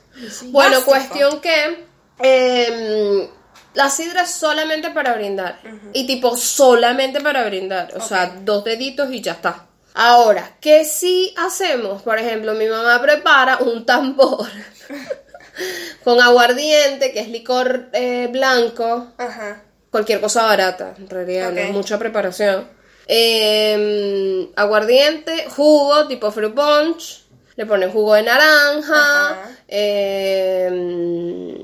Bueno, 0.47 0.77
Básico. 0.81 0.91
cuestión 0.91 1.41
que 1.41 1.87
em, 2.19 3.29
la 3.75 3.91
sidra 3.91 4.23
es 4.23 4.31
solamente 4.31 4.91
para 4.91 5.15
brindar. 5.15 5.61
Y 5.93 6.07
tipo, 6.07 6.37
solamente 6.37 7.21
para 7.21 7.45
brindar. 7.45 7.93
O 7.97 8.01
sea, 8.01 8.27
dos 8.43 8.65
deditos 8.65 9.11
y 9.13 9.21
ya 9.21 9.33
está. 9.33 9.67
Ahora, 9.95 10.57
¿qué 10.61 10.85
sí 10.85 11.35
hacemos? 11.39 12.03
Por 12.03 12.19
ejemplo, 12.19 12.55
mi 12.55 12.67
mamá 12.67 13.01
prepara 13.01 13.59
un 13.59 13.87
tambor 13.87 14.47
con 16.05 16.21
aguardiente, 16.21 17.13
que 17.13 17.21
es 17.21 17.29
licor 17.29 17.89
eh, 17.93 18.29
blanco, 18.31 19.09
Ajá. 19.17 19.63
cualquier 19.91 20.21
cosa 20.21 20.45
barata, 20.45 20.95
en 20.99 21.09
realidad, 21.09 21.47
no 21.51 21.61
Ok. 21.61 21.67
es 21.69 21.71
mucha 21.73 21.99
preparación. 21.99 22.69
Em, 23.09 24.49
aguardiente, 24.57 25.47
jugo 25.49 26.07
tipo 26.09 26.31
fruit 26.31 26.55
punch, 26.55 27.25
le 27.57 27.67
ponen 27.67 27.91
jugo 27.91 28.15
de 28.15 28.23
naranja, 28.23 29.43
em, 29.69 31.57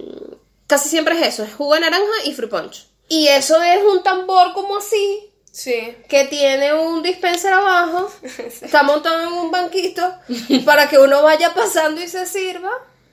casi 0.66 0.88
siempre 0.88 1.14
es 1.20 1.26
eso, 1.34 1.44
es 1.44 1.54
jugo 1.54 1.74
de 1.74 1.80
naranja 1.80 2.06
y 2.24 2.32
fruit 2.34 2.50
punch. 2.50 2.86
Y 3.08 3.28
eso 3.28 3.60
es 3.62 3.82
un 3.84 4.02
tambor 4.02 4.52
como 4.54 4.78
así, 4.78 5.28
Sí. 5.50 5.96
que 6.08 6.24
tiene 6.24 6.72
un 6.72 7.02
dispenser 7.02 7.52
abajo, 7.52 8.10
está 8.62 8.82
montado 8.82 9.20
en 9.22 9.28
un 9.28 9.50
banquito 9.50 10.14
para 10.64 10.88
que 10.88 10.98
uno 10.98 11.22
vaya 11.22 11.52
pasando 11.52 12.00
y 12.00 12.08
se 12.08 12.24
sirva. 12.26 12.70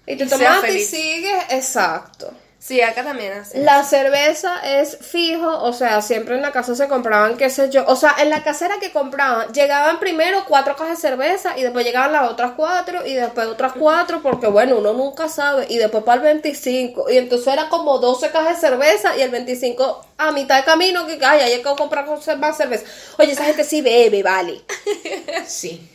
Y 0.07 0.15
te 0.15 0.25
tomas 0.25 0.67
y 0.69 0.79
sigues, 0.79 1.43
exacto. 1.49 2.31
Sí, 2.59 2.81
acá 2.81 3.05
también 3.05 3.31
hacen. 3.31 3.63
La 3.63 3.83
cerveza 3.83 4.59
es 4.59 4.97
fijo, 4.97 5.63
o 5.63 5.71
sea, 5.71 6.01
siempre 6.01 6.35
en 6.35 6.41
la 6.41 6.51
casa 6.51 6.75
se 6.75 6.89
compraban, 6.89 7.37
qué 7.37 7.49
sé 7.49 7.69
yo, 7.69 7.85
o 7.87 7.95
sea, 7.95 8.15
en 8.19 8.29
la 8.29 8.43
casera 8.43 8.75
que 8.81 8.91
compraban, 8.91 9.53
llegaban 9.53 9.97
primero 9.99 10.43
cuatro 10.45 10.75
cajas 10.75 11.01
de 11.01 11.09
cerveza 11.09 11.57
y 11.57 11.63
después 11.63 11.85
llegaban 11.85 12.11
las 12.11 12.29
otras 12.29 12.51
cuatro 12.57 13.05
y 13.07 13.13
después 13.13 13.47
otras 13.47 13.71
cuatro, 13.79 14.21
porque 14.21 14.47
bueno, 14.47 14.77
uno 14.77 14.91
nunca 14.91 15.29
sabe, 15.29 15.67
y 15.69 15.77
después 15.77 16.03
para 16.03 16.17
el 16.17 16.23
25, 16.41 17.09
y 17.09 17.17
entonces 17.17 17.47
era 17.47 17.69
como 17.69 17.97
12 17.99 18.29
cajas 18.29 18.61
de 18.61 18.67
cerveza 18.67 19.15
y 19.15 19.21
el 19.21 19.31
25 19.31 20.05
a 20.17 20.31
mitad 20.33 20.57
de 20.57 20.65
camino 20.65 21.07
que, 21.07 21.17
ay, 21.25 21.39
hay 21.39 21.57
que 21.57 21.63
comprar 21.63 22.05
más 22.37 22.57
cerveza. 22.57 22.85
Oye, 23.19 23.31
esa 23.31 23.45
gente 23.45 23.63
sí 23.63 23.81
bebe, 23.81 24.21
vale. 24.21 24.61
Sí. 25.47 25.89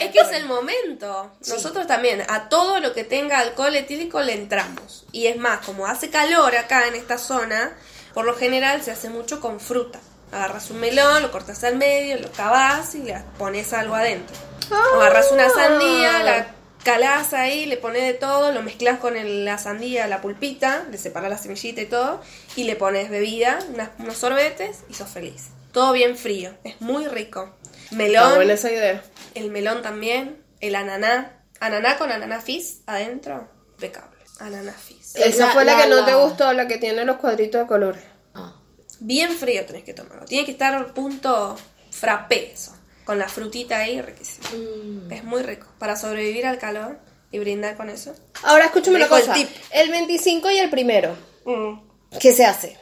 Es 0.00 0.10
que 0.10 0.18
es 0.20 0.30
el 0.32 0.46
momento. 0.46 1.30
Nosotros 1.48 1.86
también, 1.86 2.22
a 2.28 2.48
todo 2.48 2.80
lo 2.80 2.92
que 2.92 3.04
tenga 3.04 3.38
alcohol 3.38 3.74
etílico 3.76 4.20
le 4.20 4.34
entramos. 4.34 5.04
Y 5.12 5.26
es 5.26 5.36
más, 5.36 5.64
como 5.64 5.86
hace 5.86 6.10
calor 6.10 6.56
acá 6.56 6.86
en 6.88 6.94
esta 6.94 7.18
zona, 7.18 7.72
por 8.12 8.24
lo 8.24 8.34
general 8.34 8.82
se 8.82 8.90
hace 8.90 9.10
mucho 9.10 9.40
con 9.40 9.60
fruta. 9.60 10.00
Agarras 10.32 10.70
un 10.70 10.80
melón, 10.80 11.22
lo 11.22 11.30
cortas 11.30 11.62
al 11.64 11.76
medio, 11.76 12.18
lo 12.18 12.30
cavas 12.32 12.94
y 12.94 13.02
le 13.02 13.16
pones 13.38 13.72
algo 13.72 13.94
adentro. 13.94 14.34
O 14.70 15.00
agarras 15.00 15.30
una 15.30 15.48
sandía, 15.50 16.22
la 16.22 16.46
calás 16.82 17.32
ahí, 17.34 17.66
le 17.66 17.76
pones 17.76 18.02
de 18.02 18.14
todo, 18.14 18.52
lo 18.52 18.62
mezclas 18.62 18.98
con 18.98 19.16
el- 19.16 19.44
la 19.44 19.58
sandía, 19.58 20.06
la 20.06 20.20
pulpita, 20.20 20.84
le 20.90 20.98
separas 20.98 21.30
la 21.30 21.38
semillita 21.38 21.80
y 21.80 21.86
todo, 21.86 22.20
y 22.56 22.64
le 22.64 22.76
pones 22.76 23.10
bebida, 23.10 23.58
unas- 23.72 23.90
unos 23.98 24.16
sorbetes 24.18 24.78
y 24.88 24.94
sos 24.94 25.08
feliz. 25.08 25.44
Todo 25.72 25.92
bien 25.92 26.16
frío, 26.16 26.52
es 26.64 26.80
muy 26.80 27.06
rico. 27.08 27.54
Melón, 27.90 28.22
Está 28.24 28.34
buena 28.36 28.52
esa 28.54 28.70
idea. 28.72 29.02
el 29.34 29.50
melón 29.50 29.82
también, 29.82 30.42
el 30.60 30.74
ananá, 30.74 31.42
ananá 31.60 31.96
con 31.98 32.10
ananá 32.10 32.40
fizz 32.40 32.80
adentro, 32.86 33.48
impecable. 33.74 34.18
Ananá 34.40 34.72
fizz. 34.72 35.16
Esa 35.16 35.46
La- 35.46 35.52
fue 35.52 35.64
la, 35.64 35.76
la- 35.76 35.82
que 35.84 35.88
no 35.90 36.04
te 36.04 36.14
gustó, 36.14 36.52
la 36.52 36.66
que 36.66 36.78
tiene 36.78 37.04
los 37.04 37.16
cuadritos 37.16 37.60
de 37.62 37.66
colores. 37.66 38.02
Ah. 38.34 38.54
Bien 39.00 39.30
frío 39.32 39.64
tenés 39.66 39.84
que 39.84 39.94
tomarlo. 39.94 40.24
Tiene 40.24 40.44
que 40.44 40.52
estar 40.52 40.74
al 40.74 40.92
punto 40.92 41.56
frappé 41.90 42.52
eso. 42.52 42.74
con 43.04 43.18
la 43.18 43.28
frutita 43.28 43.78
ahí, 43.78 44.00
riquísimo. 44.00 44.48
Mm. 44.56 45.12
Es 45.12 45.24
muy 45.24 45.42
rico. 45.42 45.66
Para 45.78 45.94
sobrevivir 45.94 46.46
al 46.46 46.58
calor 46.58 46.98
y 47.30 47.38
brindar 47.38 47.76
con 47.76 47.90
eso. 47.90 48.14
Ahora 48.44 48.64
escúchame 48.66 48.96
una 48.96 49.04
el 49.04 49.10
cosa. 49.10 49.34
tip. 49.34 49.48
El 49.72 49.90
25 49.90 50.50
y 50.50 50.58
el 50.58 50.70
primero. 50.70 51.14
Mm. 51.44 51.80
¿Qué 52.18 52.32
se 52.32 52.46
hace? 52.46 52.78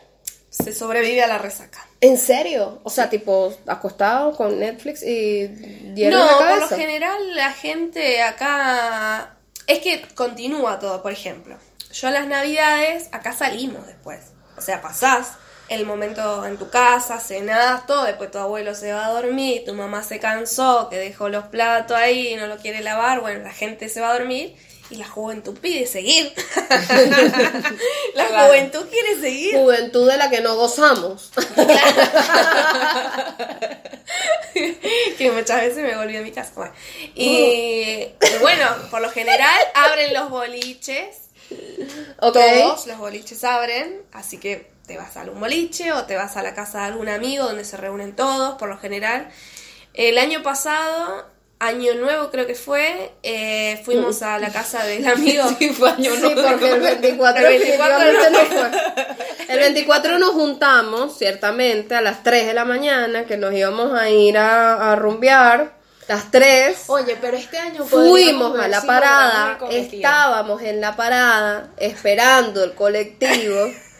Se 0.48 0.72
sobrevive 0.72 1.22
a 1.22 1.26
la 1.26 1.38
resaca. 1.38 1.84
¿En 2.02 2.18
serio? 2.18 2.80
O 2.82 2.90
sea, 2.90 3.08
tipo 3.08 3.54
acostado 3.68 4.36
con 4.36 4.58
Netflix 4.58 5.04
y 5.04 5.48
no, 6.10 6.26
por 6.36 6.58
lo 6.58 6.68
general 6.68 7.36
la 7.36 7.52
gente 7.52 8.20
acá... 8.20 9.36
Es 9.68 9.78
que 9.78 10.02
continúa 10.16 10.80
todo, 10.80 11.00
por 11.00 11.12
ejemplo. 11.12 11.56
Yo 11.92 12.08
a 12.08 12.10
las 12.10 12.26
navidades, 12.26 13.08
acá 13.12 13.32
salimos 13.32 13.86
después. 13.86 14.18
O 14.58 14.60
sea, 14.60 14.82
pasás 14.82 15.34
el 15.68 15.86
momento 15.86 16.44
en 16.44 16.56
tu 16.56 16.70
casa, 16.70 17.20
cenás, 17.20 17.86
todo, 17.86 18.04
después 18.04 18.32
tu 18.32 18.38
abuelo 18.38 18.74
se 18.74 18.92
va 18.92 19.06
a 19.06 19.10
dormir, 19.12 19.62
tu 19.64 19.72
mamá 19.72 20.02
se 20.02 20.18
cansó, 20.18 20.88
que 20.90 20.96
dejó 20.96 21.28
los 21.28 21.44
platos 21.44 21.96
ahí 21.96 22.32
y 22.32 22.36
no 22.36 22.48
lo 22.48 22.56
quiere 22.56 22.80
lavar, 22.80 23.20
bueno, 23.20 23.44
la 23.44 23.52
gente 23.52 23.88
se 23.88 24.00
va 24.00 24.10
a 24.10 24.18
dormir 24.18 24.56
y 24.92 24.96
la 24.96 25.08
juventud 25.08 25.56
pide 25.58 25.86
seguir. 25.86 26.32
la 28.14 28.26
Claro. 28.28 28.46
juventud 28.46 28.86
quiere 28.90 29.20
seguir. 29.20 29.54
Juventud 29.56 30.08
de 30.10 30.16
la 30.18 30.30
que 30.30 30.40
no 30.40 30.54
gozamos. 30.56 31.30
que 35.18 35.30
muchas 35.30 35.60
veces 35.62 35.82
me 35.82 35.96
volví 35.96 36.16
a 36.16 36.22
mi 36.22 36.30
casa. 36.32 36.52
Bueno, 36.54 36.72
y, 37.14 38.08
bueno, 38.40 38.66
por 38.90 39.00
lo 39.00 39.10
general 39.10 39.58
abren 39.74 40.12
los 40.14 40.30
boliches, 40.30 41.16
¿Ok? 42.20 42.32
todos 42.34 42.86
los 42.86 42.98
boliches 42.98 43.44
abren, 43.44 44.02
así 44.12 44.38
que 44.38 44.70
te 44.86 44.96
vas 44.96 45.16
a 45.16 45.22
algún 45.22 45.40
boliche 45.40 45.92
o 45.92 46.04
te 46.04 46.16
vas 46.16 46.36
a 46.36 46.42
la 46.42 46.54
casa 46.54 46.80
de 46.80 46.84
algún 46.86 47.08
amigo 47.08 47.44
donde 47.44 47.64
se 47.64 47.76
reúnen 47.76 48.14
todos, 48.16 48.56
por 48.58 48.68
lo 48.68 48.78
general. 48.78 49.30
El 49.94 50.18
año 50.18 50.42
pasado, 50.42 51.26
año 51.62 51.94
nuevo 51.94 52.30
creo 52.30 52.46
que 52.46 52.54
fue, 52.54 53.12
eh, 53.22 53.80
fuimos 53.84 54.20
a 54.22 54.38
la 54.38 54.50
casa 54.50 54.84
del 54.84 55.06
amigo. 55.06 55.44
Sí, 55.58 55.68
fue 55.70 55.90
año 55.90 56.12
Sí, 56.14 56.20
nuevo. 56.20 56.42
porque 56.42 56.70
el 56.72 56.80
24, 56.80 57.46
El 57.46 57.58
24 57.58 57.98
definitivamente 57.98 58.30
no 58.30 58.38
no 58.42 58.46
fue. 58.46 59.54
El 59.54 59.58
24 59.60 60.18
nos 60.18 60.30
juntamos, 60.30 61.16
ciertamente, 61.18 61.94
a 61.94 62.00
las 62.00 62.22
3 62.22 62.46
de 62.48 62.54
la 62.54 62.64
mañana, 62.64 63.24
que 63.26 63.36
nos 63.36 63.54
íbamos 63.54 63.92
a 63.98 64.08
ir 64.10 64.36
a, 64.38 64.92
a 64.92 64.96
rumbear. 64.96 65.80
Las 66.08 66.30
3. 66.32 66.76
Oye, 66.88 67.16
pero 67.20 67.36
este 67.36 67.58
año 67.58 67.84
Fuimos 67.84 68.58
a 68.58 68.66
la 68.66 68.82
parada, 68.82 69.58
estábamos 69.70 70.60
en 70.62 70.80
la 70.80 70.96
parada 70.96 71.70
esperando 71.76 72.64
el 72.64 72.72
colectivo. 72.74 73.70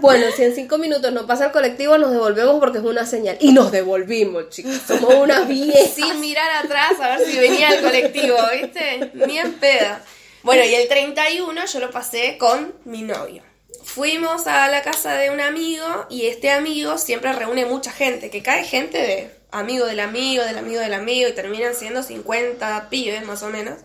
Bueno, 0.00 0.26
si 0.34 0.42
en 0.42 0.54
cinco 0.54 0.78
minutos 0.78 1.12
no 1.12 1.26
pasa 1.26 1.46
el 1.46 1.52
colectivo, 1.52 1.98
nos 1.98 2.12
devolvemos 2.12 2.60
porque 2.60 2.78
es 2.78 2.84
una 2.84 3.06
señal. 3.06 3.36
Y 3.40 3.52
nos 3.52 3.72
devolvimos, 3.72 4.48
chicos. 4.50 4.80
Somos 4.86 5.14
unas 5.14 5.48
viejas. 5.48 5.94
Sin 5.94 6.20
mirar 6.20 6.64
atrás 6.64 6.92
a 7.00 7.16
ver 7.16 7.26
si 7.26 7.38
venía 7.38 7.70
el 7.70 7.82
colectivo, 7.82 8.36
¿viste? 8.52 9.10
Ni 9.14 9.38
en 9.38 9.54
peda. 9.54 10.02
Bueno, 10.42 10.64
y 10.64 10.74
el 10.74 10.88
31 10.88 11.66
yo 11.66 11.80
lo 11.80 11.90
pasé 11.90 12.38
con 12.38 12.74
mi 12.84 13.02
novio. 13.02 13.42
Fuimos 13.82 14.46
a 14.46 14.68
la 14.68 14.82
casa 14.82 15.14
de 15.14 15.30
un 15.30 15.40
amigo 15.40 16.06
y 16.10 16.26
este 16.26 16.50
amigo 16.50 16.98
siempre 16.98 17.32
reúne 17.32 17.64
mucha 17.64 17.90
gente, 17.90 18.30
que 18.30 18.42
cae 18.42 18.64
gente 18.64 18.98
de 18.98 19.30
amigo 19.50 19.86
del 19.86 20.00
amigo, 20.00 20.44
del 20.44 20.58
amigo 20.58 20.80
del 20.80 20.94
amigo 20.94 21.28
y 21.28 21.32
terminan 21.32 21.74
siendo 21.74 22.02
50 22.02 22.88
pibes 22.90 23.24
más 23.24 23.42
o 23.42 23.48
menos. 23.48 23.78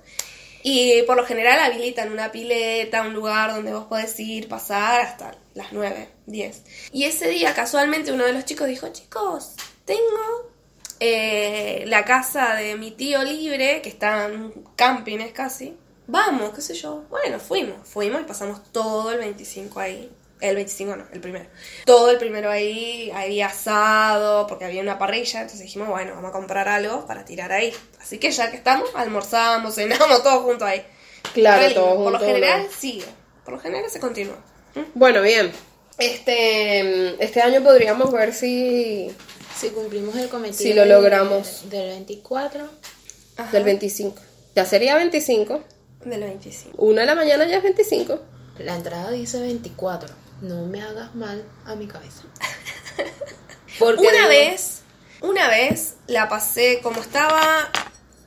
Y 0.62 1.02
por 1.04 1.18
lo 1.18 1.26
general 1.26 1.60
habilitan 1.60 2.12
una 2.12 2.32
pileta, 2.32 3.02
un 3.02 3.14
lugar 3.14 3.54
donde 3.54 3.74
vos 3.74 3.86
podés 3.86 4.18
ir, 4.20 4.48
pasar 4.48 5.02
hasta 5.02 5.36
las 5.54 5.72
9, 5.72 6.10
10. 6.26 6.64
Y 6.92 7.06
ese 7.06 7.30
día 7.30 7.54
casualmente 7.54 8.12
uno 8.12 8.26
de 8.26 8.34
los 8.34 8.46
chicos 8.46 8.68
dijo, 8.68 8.88
chicos, 8.90 9.54
tengo 9.86 10.52
eh, 11.00 11.84
la 11.88 12.06
casa 12.06 12.56
de 12.56 12.76
mi 12.76 12.92
tío 12.92 13.24
libre, 13.24 13.82
que 13.82 13.90
está 13.90 14.26
en 14.26 14.42
un 14.42 14.66
camping 14.76 15.20
es 15.20 15.34
casi. 15.34 15.78
Vamos, 16.08 16.54
qué 16.54 16.62
sé 16.62 16.74
yo. 16.74 17.04
Bueno, 17.10 17.40
fuimos, 17.40 17.88
fuimos 17.88 18.22
y 18.22 18.26
pasamos 18.26 18.64
todo 18.72 19.12
el 19.12 19.20
25 19.20 19.80
ahí. 19.80 20.12
El 20.40 20.56
25 20.56 20.96
no, 20.98 21.06
el 21.14 21.22
primero. 21.22 21.46
Todo 21.86 22.12
el 22.12 22.18
primero 22.18 22.50
ahí, 22.50 23.10
ahí 23.16 23.42
asado, 23.42 24.46
porque 24.48 24.66
había 24.66 24.82
una 24.82 24.98
parrilla, 24.98 25.40
entonces 25.42 25.62
dijimos, 25.62 25.88
bueno, 25.88 26.16
vamos 26.16 26.30
a 26.30 26.34
comprar 26.34 26.68
algo 26.68 27.06
para 27.08 27.24
tirar 27.24 27.54
ahí. 27.54 27.74
Así 28.02 28.18
que 28.18 28.30
ya 28.30 28.52
que 28.52 28.58
estamos, 28.58 28.90
almorzamos, 28.94 29.76
cenamos, 29.76 30.22
todos 30.22 30.44
juntos 30.44 30.68
ahí. 30.68 30.86
Claro, 31.34 31.74
todos 31.74 31.96
Por 31.96 32.12
lo 32.12 32.20
general 32.20 32.64
¿no? 32.64 32.72
sigue, 32.72 33.06
por 33.46 33.54
lo 33.54 33.60
general 33.62 33.90
se 33.90 34.02
continúa. 34.02 34.38
Bueno, 34.94 35.22
bien. 35.22 35.52
Este, 35.98 37.24
este 37.24 37.42
año 37.42 37.62
podríamos 37.64 38.12
ver 38.12 38.34
si 38.34 39.12
Si 39.56 39.70
cumplimos 39.70 40.16
el 40.16 40.30
cometido. 40.30 40.58
Si 40.58 40.74
lo 40.74 40.82
del- 40.82 40.90
logramos. 40.92 41.70
Del 41.70 41.90
24. 41.90 42.68
Ajá. 43.38 43.52
del 43.52 43.64
25. 43.64 44.20
Ya 44.56 44.66
sería 44.66 44.96
25. 44.96 45.64
Del 46.06 46.22
25. 46.22 46.76
Una 46.84 47.02
de 47.02 47.08
la 47.08 47.16
mañana 47.16 47.46
ya 47.46 47.58
es 47.58 47.64
25. 47.64 48.20
La 48.60 48.76
entrada 48.76 49.12
dice 49.12 49.40
24. 49.40 50.10
No 50.42 50.66
me 50.66 50.82
hagas 50.82 51.16
mal 51.16 51.44
a 51.66 51.76
mi 51.76 51.88
cabeza. 51.88 52.24
Porque 53.80 54.02
Una 54.02 54.12
digo, 54.12 54.28
vez, 54.30 54.82
una 55.22 55.48
vez 55.48 55.96
la 56.08 56.30
pasé 56.30 56.80
como 56.84 57.02
estaba 57.02 57.70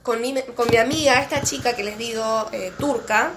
con 0.02 0.20
mi, 0.20 0.34
con 0.56 0.68
mi 0.70 0.76
amiga, 0.76 1.20
esta 1.20 1.42
chica 1.42 1.74
que 1.76 1.84
les 1.84 1.98
digo, 1.98 2.48
eh, 2.52 2.72
turca. 2.78 3.32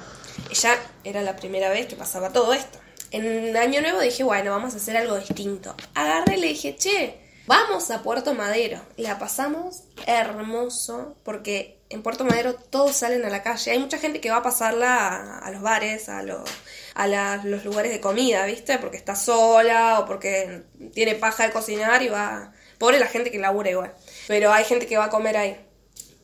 Ella 0.49 0.75
era 1.03 1.21
la 1.21 1.35
primera 1.35 1.69
vez 1.69 1.85
que 1.87 1.95
pasaba 1.95 2.31
todo 2.31 2.53
esto. 2.53 2.78
En 3.11 3.55
Año 3.57 3.81
Nuevo 3.81 3.99
dije, 4.01 4.23
bueno, 4.23 4.51
vamos 4.51 4.73
a 4.73 4.77
hacer 4.77 4.95
algo 4.97 5.17
distinto. 5.17 5.75
Agarré 5.95 6.37
le 6.37 6.47
dije, 6.47 6.75
che, 6.75 7.19
vamos 7.47 7.89
a 7.91 8.03
Puerto 8.03 8.33
Madero. 8.33 8.81
La 8.97 9.17
pasamos 9.17 9.83
hermoso 10.05 11.15
porque 11.23 11.79
en 11.89 12.03
Puerto 12.03 12.23
Madero 12.23 12.53
todos 12.53 12.95
salen 12.95 13.25
a 13.25 13.29
la 13.29 13.41
calle. 13.41 13.71
Hay 13.71 13.79
mucha 13.79 13.97
gente 13.97 14.21
que 14.21 14.29
va 14.29 14.37
a 14.37 14.43
pasarla 14.43 15.39
a, 15.39 15.51
los 15.51 15.61
bares, 15.61 16.07
a, 16.09 16.21
los 16.21 16.47
a 16.93 17.07
los 17.43 17.65
lugares 17.65 17.91
de 17.91 17.99
comida, 17.99 18.45
¿viste? 18.45 18.77
Porque 18.77 18.97
está 18.97 19.15
sola 19.15 19.99
o 19.99 20.05
porque 20.05 20.63
tiene 20.93 21.15
paja 21.15 21.45
de 21.45 21.51
cocinar 21.51 22.03
y 22.03 22.09
va... 22.09 22.53
Pobre 22.77 22.99
la 22.99 23.07
gente 23.07 23.31
que 23.31 23.39
labura 23.39 23.71
igual. 23.71 23.93
Pero 24.27 24.53
hay 24.53 24.63
gente 24.63 24.85
que 24.85 24.97
va 24.97 25.05
a 25.05 25.09
comer 25.09 25.35
ahí. 25.35 25.68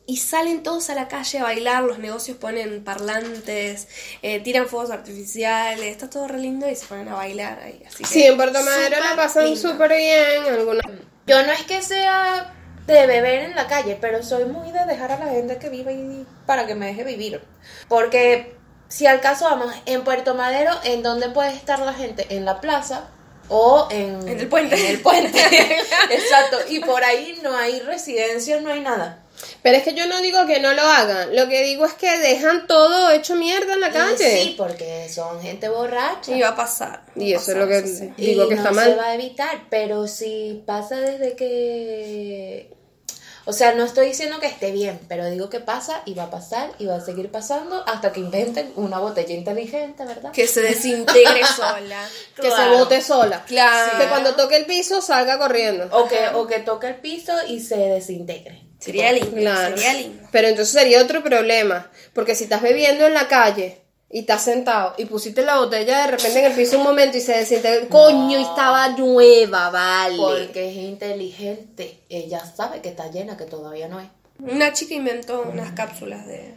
Y 0.06 0.18
salen 0.18 0.62
todos 0.62 0.88
a 0.90 0.94
la 0.94 1.08
calle 1.08 1.40
a 1.40 1.42
bailar, 1.42 1.82
los 1.82 1.98
negocios 1.98 2.36
ponen 2.36 2.84
parlantes, 2.84 3.88
eh, 4.22 4.40
tiran 4.40 4.68
fuegos 4.68 4.90
artificiales, 4.90 5.84
está 5.84 6.08
todo 6.08 6.28
re 6.28 6.38
lindo 6.38 6.68
y 6.68 6.76
se 6.76 6.86
ponen 6.86 7.08
a 7.08 7.14
bailar 7.14 7.58
ahí. 7.60 7.82
Así 7.86 8.04
que 8.04 8.08
Sí, 8.08 8.22
en 8.22 8.36
Puerto 8.36 8.62
Madero 8.62 9.00
la 9.00 9.16
pasan 9.16 9.56
súper 9.56 9.96
bien. 9.96 10.54
Alguna... 10.54 10.82
Yo 11.26 11.42
no 11.44 11.50
es 11.50 11.62
que 11.62 11.82
sea 11.82 12.54
de 12.86 13.06
beber 13.06 13.44
en 13.44 13.56
la 13.56 13.66
calle, 13.66 13.98
pero 14.00 14.22
soy 14.22 14.44
muy 14.44 14.70
de 14.70 14.84
dejar 14.84 15.10
a 15.10 15.18
la 15.18 15.26
gente 15.26 15.58
que 15.58 15.68
vive 15.68 15.92
y 15.92 16.26
para 16.46 16.66
que 16.66 16.76
me 16.76 16.86
deje 16.86 17.02
vivir. 17.02 17.42
Porque 17.88 18.56
si 18.88 19.06
al 19.06 19.20
caso 19.20 19.46
vamos, 19.46 19.74
en 19.86 20.04
Puerto 20.04 20.34
Madero, 20.34 20.72
¿en 20.84 21.02
dónde 21.02 21.30
puede 21.30 21.52
estar 21.52 21.80
la 21.80 21.94
gente? 21.94 22.26
En 22.30 22.44
la 22.44 22.60
plaza 22.60 23.08
o 23.48 23.88
en, 23.90 24.28
En 24.28 24.40
el 24.40 24.48
puente. 24.48 24.76
En 24.78 24.86
el 24.86 25.00
puente. 25.00 25.38
Exacto. 26.10 26.58
Y 26.68 26.80
por 26.80 27.02
ahí 27.02 27.38
no 27.42 27.56
hay 27.56 27.80
residencia, 27.80 28.60
no 28.60 28.70
hay 28.72 28.80
nada. 28.80 29.24
Pero 29.62 29.76
es 29.76 29.84
que 29.84 29.94
yo 29.94 30.06
no 30.06 30.20
digo 30.20 30.46
que 30.46 30.60
no 30.60 30.72
lo 30.72 30.82
hagan. 30.82 31.34
Lo 31.34 31.48
que 31.48 31.62
digo 31.64 31.84
es 31.84 31.94
que 31.94 32.18
dejan 32.18 32.66
todo 32.66 33.10
hecho 33.10 33.34
mierda 33.36 33.74
en 33.74 33.80
la 33.80 33.90
calle. 33.92 34.42
Sí, 34.42 34.54
porque 34.56 35.08
son 35.08 35.40
gente 35.40 35.68
borracha. 35.68 36.34
Y 36.36 36.40
va 36.40 36.48
a 36.48 36.56
pasar. 36.56 37.04
Y 37.14 37.32
eso 37.32 37.52
es 37.52 37.58
lo 37.58 37.66
que 37.66 37.86
sí. 37.86 38.12
digo 38.16 38.44
y 38.44 38.48
que 38.48 38.54
no 38.54 38.60
está 38.62 38.68
se 38.70 38.74
mal. 38.74 38.98
va 38.98 39.06
a 39.06 39.14
evitar, 39.14 39.64
pero 39.70 40.06
si 40.06 40.62
pasa 40.66 41.00
desde 41.00 41.34
que... 41.36 42.74
O 43.48 43.52
sea, 43.52 43.74
no 43.74 43.84
estoy 43.84 44.08
diciendo 44.08 44.40
que 44.40 44.46
esté 44.46 44.72
bien, 44.72 44.98
pero 45.08 45.30
digo 45.30 45.48
que 45.48 45.60
pasa 45.60 46.02
y 46.04 46.14
va 46.14 46.24
a 46.24 46.30
pasar 46.30 46.72
y 46.80 46.86
va 46.86 46.96
a 46.96 47.00
seguir 47.00 47.30
pasando 47.30 47.84
hasta 47.86 48.10
que 48.10 48.18
inventen 48.18 48.72
una 48.74 48.98
botella 48.98 49.32
inteligente, 49.34 50.04
¿verdad? 50.04 50.32
Que 50.32 50.48
se 50.48 50.62
desintegre 50.62 51.46
sola. 51.56 52.08
Que 52.34 52.50
se 52.50 52.68
bote 52.70 53.00
sola. 53.00 53.44
Claro. 53.44 53.98
Que 54.00 54.08
cuando 54.08 54.34
toque 54.34 54.56
el 54.56 54.66
piso 54.66 55.00
salga 55.00 55.38
corriendo. 55.38 55.88
O 55.92 56.08
que, 56.08 56.26
o 56.34 56.48
que 56.48 56.58
toque 56.58 56.88
el 56.88 56.96
piso 56.96 57.32
y 57.46 57.60
se 57.60 57.76
desintegre. 57.76 58.65
Sería 58.78 59.12
lindo, 59.12 59.36
Claro. 59.36 59.76
sería 59.76 59.94
lindo. 59.94 60.28
Pero 60.30 60.48
entonces 60.48 60.72
sería 60.78 61.02
otro 61.02 61.22
problema. 61.22 61.90
Porque 62.12 62.34
si 62.34 62.44
estás 62.44 62.62
bebiendo 62.62 63.06
en 63.06 63.14
la 63.14 63.26
calle 63.28 63.80
y 64.10 64.20
estás 64.20 64.42
sentado 64.42 64.94
y 64.98 65.06
pusiste 65.06 65.42
la 65.42 65.56
botella 65.58 66.02
de 66.02 66.12
repente 66.12 66.38
en 66.38 66.44
el 66.46 66.52
piso 66.52 66.78
un 66.78 66.84
momento 66.84 67.16
y 67.16 67.20
se 67.20 67.32
desintegró. 67.36 67.88
Coño, 67.88 68.38
y 68.38 68.42
estaba 68.42 68.88
nueva, 68.90 69.70
vale. 69.70 70.16
Porque 70.16 70.70
es 70.70 70.76
inteligente. 70.76 72.00
Ella 72.08 72.40
sabe 72.44 72.80
que 72.80 72.90
está 72.90 73.10
llena, 73.10 73.36
que 73.36 73.44
todavía 73.44 73.88
no 73.88 74.00
es. 74.00 74.08
Una 74.38 74.72
chica 74.72 74.94
inventó 74.94 75.42
unas 75.42 75.72
cápsulas 75.72 76.26
de, 76.26 76.52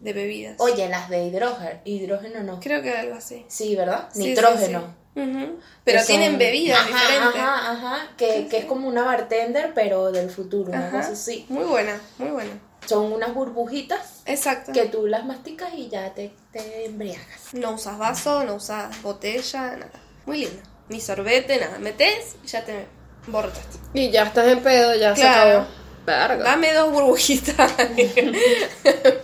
de 0.00 0.12
bebidas. 0.12 0.56
Oye, 0.58 0.88
las 0.88 1.08
de 1.08 1.24
hidrógeno. 1.24 1.80
Hidrógeno 1.84 2.42
no. 2.42 2.60
Creo 2.60 2.82
que 2.82 2.90
algo 2.90 3.14
así. 3.16 3.44
Sí, 3.48 3.74
¿verdad? 3.74 4.08
Sí, 4.12 4.20
sí, 4.22 4.28
Nitrógeno. 4.28 4.94
Pero 5.14 5.58
Que 5.84 5.98
son- 5.98 6.06
tienen 6.06 6.38
bebidas 6.38 6.78
Ajá, 6.80 6.86
diferentes. 6.88 7.40
Ajá, 7.40 7.72
ajá, 7.72 8.08
que, 8.16 8.46
que 8.48 8.58
es 8.58 8.64
como 8.64 8.88
una 8.88 9.02
bartender, 9.04 9.72
pero 9.74 10.12
del 10.12 10.30
futuro, 10.30 10.70
una 10.70 10.88
Ajá. 10.88 10.98
cosa 10.98 11.12
así. 11.12 11.46
Muy 11.48 11.64
buena, 11.64 12.00
muy 12.18 12.30
buena. 12.30 12.50
Son 12.86 13.12
unas 13.12 13.34
burbujitas 13.34 14.22
Exacto. 14.26 14.72
que 14.72 14.86
tú 14.86 15.06
las 15.06 15.24
masticas 15.26 15.70
y 15.74 15.88
ya 15.88 16.14
te, 16.14 16.32
te 16.52 16.86
embriagas. 16.86 17.52
No 17.52 17.72
usas 17.72 17.98
vaso, 17.98 18.44
no 18.44 18.54
usas 18.54 19.02
botella, 19.02 19.76
nada. 19.76 19.90
Muy 20.26 20.38
lindo. 20.38 20.62
Ni 20.88 21.00
sorbete, 21.00 21.58
nada. 21.58 21.78
Metes 21.78 22.36
y 22.42 22.46
ya 22.46 22.64
te 22.64 22.86
borraste. 23.26 23.78
Y 23.94 24.10
ya 24.10 24.22
estás 24.24 24.46
en 24.48 24.60
pedo, 24.60 24.94
ya 24.94 25.14
se 25.14 25.26
acabó. 25.28 25.66
Verga. 26.06 26.42
Dame 26.42 26.72
dos 26.72 26.90
burbujitas. 26.92 27.70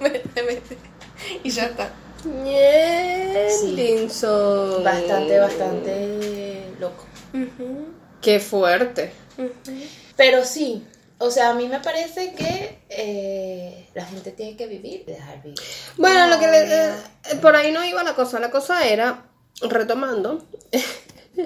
Mete, 0.00 0.42
mete. 0.42 0.78
y 1.42 1.50
ya 1.50 1.64
está. 1.64 1.90
Bastante, 4.84 5.38
bastante 5.38 6.64
loco. 6.80 7.04
Qué 8.20 8.40
fuerte. 8.40 9.12
Pero 10.16 10.44
sí, 10.44 10.86
o 11.18 11.30
sea, 11.30 11.50
a 11.50 11.54
mí 11.54 11.68
me 11.68 11.80
parece 11.80 12.32
que 12.32 12.78
eh, 12.88 13.88
la 13.94 14.04
gente 14.06 14.32
tiene 14.32 14.56
que 14.56 14.66
vivir, 14.66 15.04
dejar 15.04 15.42
vivir. 15.42 15.58
Bueno, 15.96 16.26
lo 16.28 16.38
que 16.38 16.46
le- 16.46 16.88
eh, 16.88 16.92
por 17.42 17.54
ahí 17.54 17.70
no 17.72 17.84
iba 17.84 18.02
la 18.02 18.14
cosa. 18.14 18.40
La 18.40 18.50
cosa 18.50 18.86
era, 18.86 19.26
retomando, 19.60 20.46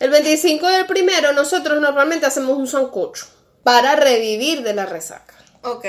el 0.00 0.10
25 0.10 0.66
del 0.68 0.86
primero 0.86 1.32
nosotros 1.32 1.80
normalmente 1.80 2.26
hacemos 2.26 2.56
un 2.56 2.66
sancocho 2.66 3.26
para 3.62 3.94
revivir 3.96 4.62
de 4.62 4.74
la 4.74 4.86
resaca. 4.86 5.34
Ok. 5.62 5.84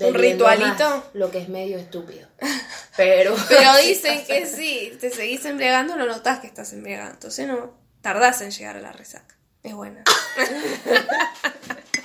Un 0.00 0.14
ritualito. 0.14 0.88
más, 0.88 1.04
lo 1.14 1.30
que 1.30 1.38
es 1.38 1.48
medio 1.48 1.78
estúpido. 1.78 2.28
Pero, 2.96 3.34
Pero 3.48 3.76
dicen 3.84 4.24
que 4.26 4.46
sí, 4.46 4.96
te 5.00 5.10
seguís 5.10 5.44
embriagando, 5.44 5.96
no 5.96 6.06
notas 6.06 6.40
que 6.40 6.46
estás 6.46 6.72
embriagando. 6.72 7.14
Entonces 7.14 7.46
no 7.46 7.74
tardás 8.02 8.40
en 8.40 8.50
llegar 8.50 8.76
a 8.76 8.80
la 8.80 8.92
resaca. 8.92 9.36
Es 9.62 9.74
buena. 9.74 10.04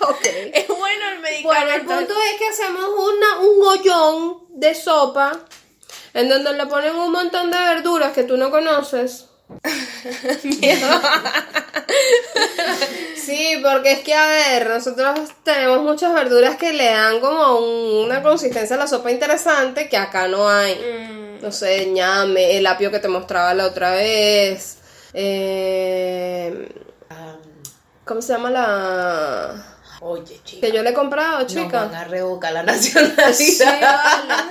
Ok. 0.05 0.25
Es 0.53 0.67
bueno 0.67 1.09
el 1.13 1.19
medicamento. 1.21 1.47
Bueno, 1.47 1.71
el 1.71 1.81
punto 1.81 2.13
es 2.23 2.37
que 2.37 2.49
hacemos 2.49 2.83
una, 2.83 3.39
un 3.39 3.65
hoyón 3.65 4.59
de 4.59 4.75
sopa 4.75 5.39
en 6.13 6.27
donde 6.27 6.53
le 6.53 6.65
ponen 6.65 6.95
un 6.95 7.11
montón 7.11 7.51
de 7.51 7.57
verduras 7.57 8.11
que 8.11 8.23
tú 8.23 8.35
no 8.35 8.51
conoces. 8.51 9.27
Sí, 13.15 13.59
porque 13.63 13.93
es 13.93 13.99
que, 13.99 14.13
a 14.13 14.27
ver, 14.27 14.69
nosotros 14.69 15.17
tenemos 15.43 15.81
muchas 15.81 16.13
verduras 16.13 16.57
que 16.57 16.73
le 16.73 16.85
dan 16.85 17.19
como 17.21 17.57
un- 17.59 18.05
una 18.05 18.21
consistencia 18.21 18.75
a 18.75 18.79
la 18.79 18.87
sopa 18.87 19.11
interesante 19.11 19.87
que 19.89 19.97
acá 19.97 20.27
no 20.27 20.47
hay. 20.49 20.75
Mm, 20.75 21.23
No 21.43 21.51
sé, 21.51 21.87
ñame, 21.87 22.57
el 22.57 22.65
apio 22.67 22.89
que 22.91 22.99
te 22.99 23.07
mostraba 23.09 23.53
la 23.53 23.65
otra 23.67 23.91
vez. 23.95 24.77
eh, 25.13 26.69
Am, 27.09 27.37
¿Cómo 28.05 28.21
se 28.21 28.33
llama 28.33 28.49
la...? 28.49 29.72
Oye, 30.03 30.39
chica. 30.43 30.67
Que 30.67 30.73
yo 30.73 30.83
le 30.83 30.91
he 30.91 30.93
comprado, 30.93 31.39
Nos 31.39 31.47
chica. 31.47 31.85
van 31.85 31.95
a 31.95 32.03
revocar 32.03 32.53
la 32.53 32.63
nacionalidad. 32.63 33.33
Sí, 33.33 33.57
vale. 33.63 34.43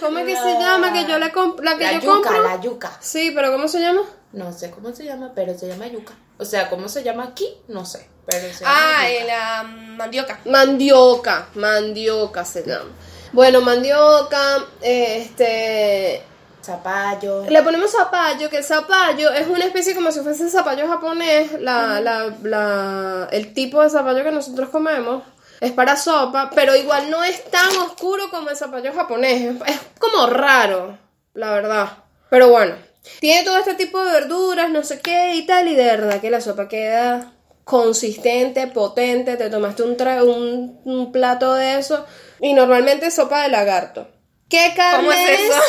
¿Cómo 0.00 0.18
es 0.18 0.26
que 0.26 0.36
se 0.36 0.52
llama? 0.60 0.92
Que 0.92 1.04
yo 1.06 1.18
le 1.18 1.32
compro. 1.32 1.64
La 1.64 1.76
que 1.76 1.84
La 1.84 1.92
yo 1.94 2.00
yuca, 2.00 2.12
compro. 2.30 2.42
la 2.42 2.60
yuca. 2.60 2.92
Sí, 3.00 3.32
pero 3.34 3.50
¿cómo 3.52 3.66
se 3.68 3.80
llama? 3.80 4.02
No 4.32 4.52
sé 4.52 4.70
cómo 4.70 4.94
se 4.94 5.04
llama, 5.04 5.32
pero 5.34 5.58
se 5.58 5.66
llama 5.68 5.86
yuca. 5.88 6.14
O 6.38 6.44
sea, 6.44 6.68
¿cómo 6.70 6.88
se 6.88 7.02
llama 7.02 7.24
aquí? 7.24 7.48
No 7.68 7.84
sé. 7.84 8.08
Pero 8.26 8.52
se 8.52 8.62
llama 8.64 8.76
Ah, 8.76 9.08
yuca. 9.10 9.24
la 9.26 9.62
mandioca. 9.64 10.40
Mandioca. 10.44 11.48
Mandioca 11.54 12.44
se 12.44 12.62
llama. 12.64 12.90
Bueno, 13.32 13.60
mandioca, 13.62 14.64
este. 14.82 16.22
Zapallo. 16.68 17.44
Le 17.48 17.62
ponemos 17.62 17.90
zapallo, 17.90 18.50
que 18.50 18.58
el 18.58 18.64
zapallo 18.64 19.30
es 19.32 19.48
una 19.48 19.64
especie 19.64 19.94
como 19.94 20.12
si 20.12 20.20
fuese 20.20 20.50
zapallo 20.50 20.86
japonés, 20.86 21.58
la, 21.60 21.98
la, 22.00 22.30
la, 22.42 23.28
el 23.32 23.54
tipo 23.54 23.82
de 23.82 23.88
zapallo 23.88 24.22
que 24.22 24.30
nosotros 24.30 24.68
comemos. 24.68 25.22
Es 25.60 25.72
para 25.72 25.96
sopa, 25.96 26.50
pero 26.54 26.76
igual 26.76 27.10
no 27.10 27.24
es 27.24 27.42
tan 27.50 27.74
oscuro 27.78 28.30
como 28.30 28.50
el 28.50 28.56
zapallo 28.56 28.92
japonés. 28.92 29.56
Es, 29.66 29.80
como 29.98 30.26
raro, 30.26 30.98
la 31.32 31.50
verdad. 31.52 31.88
Pero 32.30 32.50
bueno, 32.50 32.74
tiene 33.18 33.44
todo 33.44 33.56
este 33.56 33.74
tipo 33.74 34.04
de 34.04 34.12
verduras, 34.12 34.70
no 34.70 34.84
sé 34.84 35.00
qué 35.00 35.34
y 35.34 35.46
tal, 35.46 35.68
y 35.68 35.74
de 35.74 35.84
verdad 35.84 36.20
que 36.20 36.30
la 36.30 36.42
sopa 36.42 36.68
queda 36.68 37.32
consistente, 37.64 38.66
potente. 38.66 39.36
Te 39.36 39.48
tomaste 39.50 39.82
un, 39.82 39.96
tra- 39.96 40.22
un, 40.22 40.80
un 40.84 41.10
plato 41.12 41.54
de 41.54 41.78
eso, 41.78 42.04
y 42.40 42.52
normalmente 42.52 43.06
es 43.06 43.14
sopa 43.14 43.42
de 43.42 43.48
lagarto. 43.48 44.06
¿Qué 44.48 44.72
carne 44.74 44.96
¿Cómo 45.08 45.12
es 45.12 45.40
eso? 45.40 45.54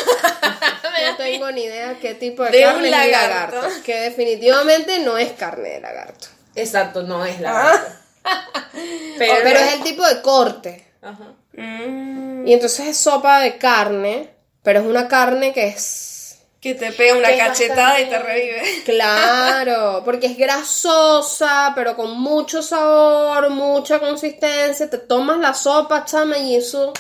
no 1.10 1.16
tengo 1.18 1.52
ni 1.52 1.64
idea 1.64 1.98
qué 2.02 2.14
tipo 2.16 2.44
de, 2.44 2.52
De 2.52 2.66
un 2.68 2.74
carne 2.74 2.88
es 2.90 2.94
el 3.06 3.12
lagarto. 3.12 3.56
lagarto. 3.58 3.84
Que 3.84 3.96
definitivamente 4.02 5.00
no 5.00 5.18
es 5.18 5.32
carne 5.34 5.70
de 5.70 5.82
lagarto. 5.82 6.28
Exacto, 6.56 7.04
no 7.04 7.26
es 7.26 7.40
la. 7.40 7.80
Pero, 9.18 9.34
pero 9.44 9.60
es 9.60 9.74
el 9.74 9.84
tipo 9.84 10.06
de 10.06 10.22
corte. 10.22 10.86
Ajá. 11.02 11.34
Mm, 11.54 12.48
Y 12.48 12.54
entonces 12.54 12.88
es 12.88 12.98
sopa 12.98 13.40
de 13.40 13.58
carne, 13.58 14.30
pero 14.62 14.82
es 14.82 14.86
una 14.86 15.08
carne 15.08 15.52
que 15.52 15.68
es... 15.68 16.38
que 16.62 16.76
te 16.76 16.92
pega 16.92 17.16
una 17.18 17.30
es 17.30 17.40
cachetada 17.40 18.00
y 18.00 18.06
te 18.10 18.20
revive. 18.20 18.84
Claro, 18.86 20.04
porque 20.06 20.28
es 20.28 20.38
grasosa, 20.38 21.72
pero 21.76 21.96
con 21.96 22.20
mucho 22.20 22.62
sabor, 22.62 23.50
mucha 23.50 24.00
consistencia. 24.00 24.90
Te 24.90 24.98
tomas 25.00 25.40
la 25.40 25.54
sopa, 25.54 26.06
chama, 26.06 26.38
y 26.38 26.56
eso 26.56 26.94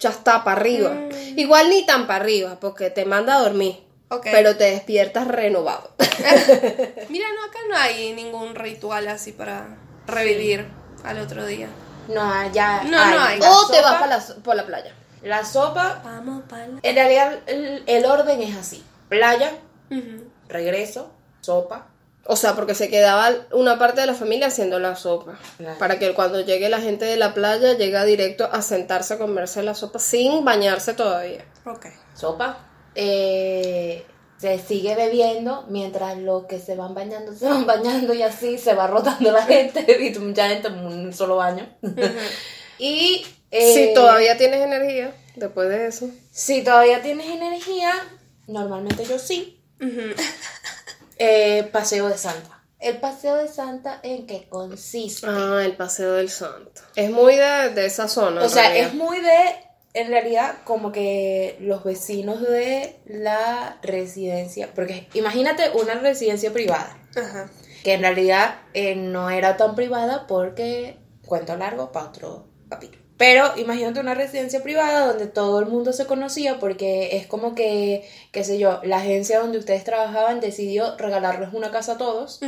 ya 0.00 0.10
está 0.10 0.44
para 0.44 0.60
arriba. 0.60 0.94
Igual 1.36 1.70
ni 1.70 1.86
tan 1.86 2.06
para 2.06 2.24
arriba, 2.24 2.58
porque 2.60 2.90
te 2.90 3.04
manda 3.04 3.36
a 3.36 3.40
dormir. 3.40 3.82
Pero 4.22 4.56
te 4.56 4.64
despiertas 4.64 5.26
renovado. 5.26 5.90
Mira, 7.08 7.26
no, 7.34 7.44
acá 7.44 7.58
no 7.68 7.76
hay 7.76 8.12
ningún 8.12 8.54
ritual 8.54 9.08
así 9.08 9.32
para 9.32 9.76
revivir 10.06 10.66
al 11.04 11.18
otro 11.18 11.44
día. 11.46 11.68
No, 12.08 12.52
ya. 12.52 12.84
No, 12.84 12.90
no 13.10 13.20
hay. 13.20 13.40
La 13.40 13.50
o 13.50 13.68
te 13.68 13.80
vas 13.80 13.94
para 14.00 14.18
la, 14.18 14.24
por 14.42 14.54
la 14.54 14.64
playa. 14.64 14.94
La 15.22 15.44
sopa, 15.44 16.02
Vamos 16.04 16.44
pa'l... 16.48 16.78
en 16.82 16.94
realidad 16.94 17.40
el, 17.46 17.82
el 17.86 18.04
orden 18.04 18.40
es 18.42 18.56
así: 18.56 18.84
playa, 19.08 19.52
regreso, 20.48 21.10
sopa. 21.40 21.88
O 22.28 22.36
sea, 22.36 22.54
porque 22.54 22.74
se 22.74 22.88
quedaba 22.88 23.30
una 23.52 23.78
parte 23.78 24.00
de 24.00 24.06
la 24.06 24.14
familia 24.14 24.48
haciendo 24.48 24.78
la 24.78 24.96
sopa. 24.96 25.38
Claro. 25.58 25.78
Para 25.78 25.98
que 25.98 26.12
cuando 26.14 26.40
llegue 26.40 26.68
la 26.68 26.80
gente 26.80 27.04
de 27.04 27.16
la 27.16 27.34
playa, 27.34 27.74
llega 27.74 28.04
directo 28.04 28.48
a 28.50 28.62
sentarse 28.62 29.14
a 29.14 29.18
comerse 29.18 29.62
la 29.62 29.74
sopa 29.74 29.98
sin 29.98 30.44
bañarse 30.44 30.94
todavía. 30.94 31.44
Ok. 31.64 31.86
sopa. 32.14 32.68
eh, 32.94 34.04
se 34.38 34.58
sigue 34.58 34.94
bebiendo 34.94 35.64
mientras 35.68 36.18
los 36.18 36.44
que 36.44 36.58
se 36.58 36.76
van 36.76 36.94
bañando 36.94 37.32
se 37.36 37.48
van 37.48 37.66
bañando 37.66 38.14
y 38.14 38.22
así 38.22 38.58
se 38.58 38.74
va 38.74 38.86
rotando 38.86 39.32
la 39.32 39.42
gente 39.42 39.84
y 40.14 40.18
mucha 40.18 40.48
gente 40.48 40.68
en 40.68 40.78
un 40.78 41.12
solo 41.12 41.36
baño. 41.36 41.68
y 42.78 43.26
eh, 43.50 43.74
si 43.74 43.94
todavía 43.94 44.36
tienes 44.36 44.60
energía 44.60 45.14
después 45.36 45.68
de 45.68 45.86
eso. 45.86 46.10
si 46.30 46.62
todavía 46.62 47.02
tienes 47.02 47.26
energía, 47.26 47.92
normalmente 48.46 49.04
yo 49.04 49.18
sí. 49.18 49.52
Eh, 51.18 51.68
paseo 51.72 52.08
de 52.08 52.18
Santa. 52.18 52.62
El 52.78 52.98
paseo 52.98 53.36
de 53.36 53.48
Santa 53.48 54.00
en 54.02 54.26
qué 54.26 54.48
consiste. 54.48 55.26
Ah, 55.28 55.62
el 55.64 55.76
paseo 55.76 56.14
del 56.14 56.28
santo. 56.28 56.82
Es 56.94 57.10
muy 57.10 57.34
de, 57.36 57.70
de 57.74 57.86
esa 57.86 58.06
zona. 58.06 58.42
O 58.42 58.48
sea, 58.48 58.64
realidad. 58.68 58.88
es 58.88 58.94
muy 58.94 59.20
de, 59.20 59.40
en 59.94 60.08
realidad, 60.08 60.56
como 60.64 60.92
que 60.92 61.56
los 61.60 61.84
vecinos 61.84 62.42
de 62.42 63.00
la 63.06 63.78
residencia, 63.82 64.68
porque 64.74 65.08
imagínate 65.14 65.70
una 65.70 65.94
residencia 65.94 66.52
privada, 66.52 66.98
Ajá. 67.16 67.50
que 67.82 67.94
en 67.94 68.02
realidad 68.02 68.56
eh, 68.74 68.94
no 68.94 69.30
era 69.30 69.56
tan 69.56 69.74
privada 69.74 70.26
porque, 70.26 70.98
cuento 71.24 71.56
largo, 71.56 71.92
para 71.92 72.08
otro 72.08 72.46
capítulo. 72.68 73.05
Pero 73.16 73.50
imagínate 73.56 73.98
una 74.00 74.14
residencia 74.14 74.62
privada 74.62 75.06
donde 75.06 75.26
todo 75.26 75.58
el 75.60 75.66
mundo 75.66 75.92
se 75.94 76.04
conocía 76.06 76.58
porque 76.58 77.16
es 77.16 77.26
como 77.26 77.54
que, 77.54 78.06
qué 78.30 78.44
sé 78.44 78.58
yo, 78.58 78.80
la 78.84 78.98
agencia 78.98 79.38
donde 79.40 79.56
ustedes 79.58 79.84
trabajaban 79.84 80.40
decidió 80.40 80.96
regalarles 80.98 81.54
una 81.54 81.70
casa 81.70 81.92
a 81.92 81.98
todos 81.98 82.40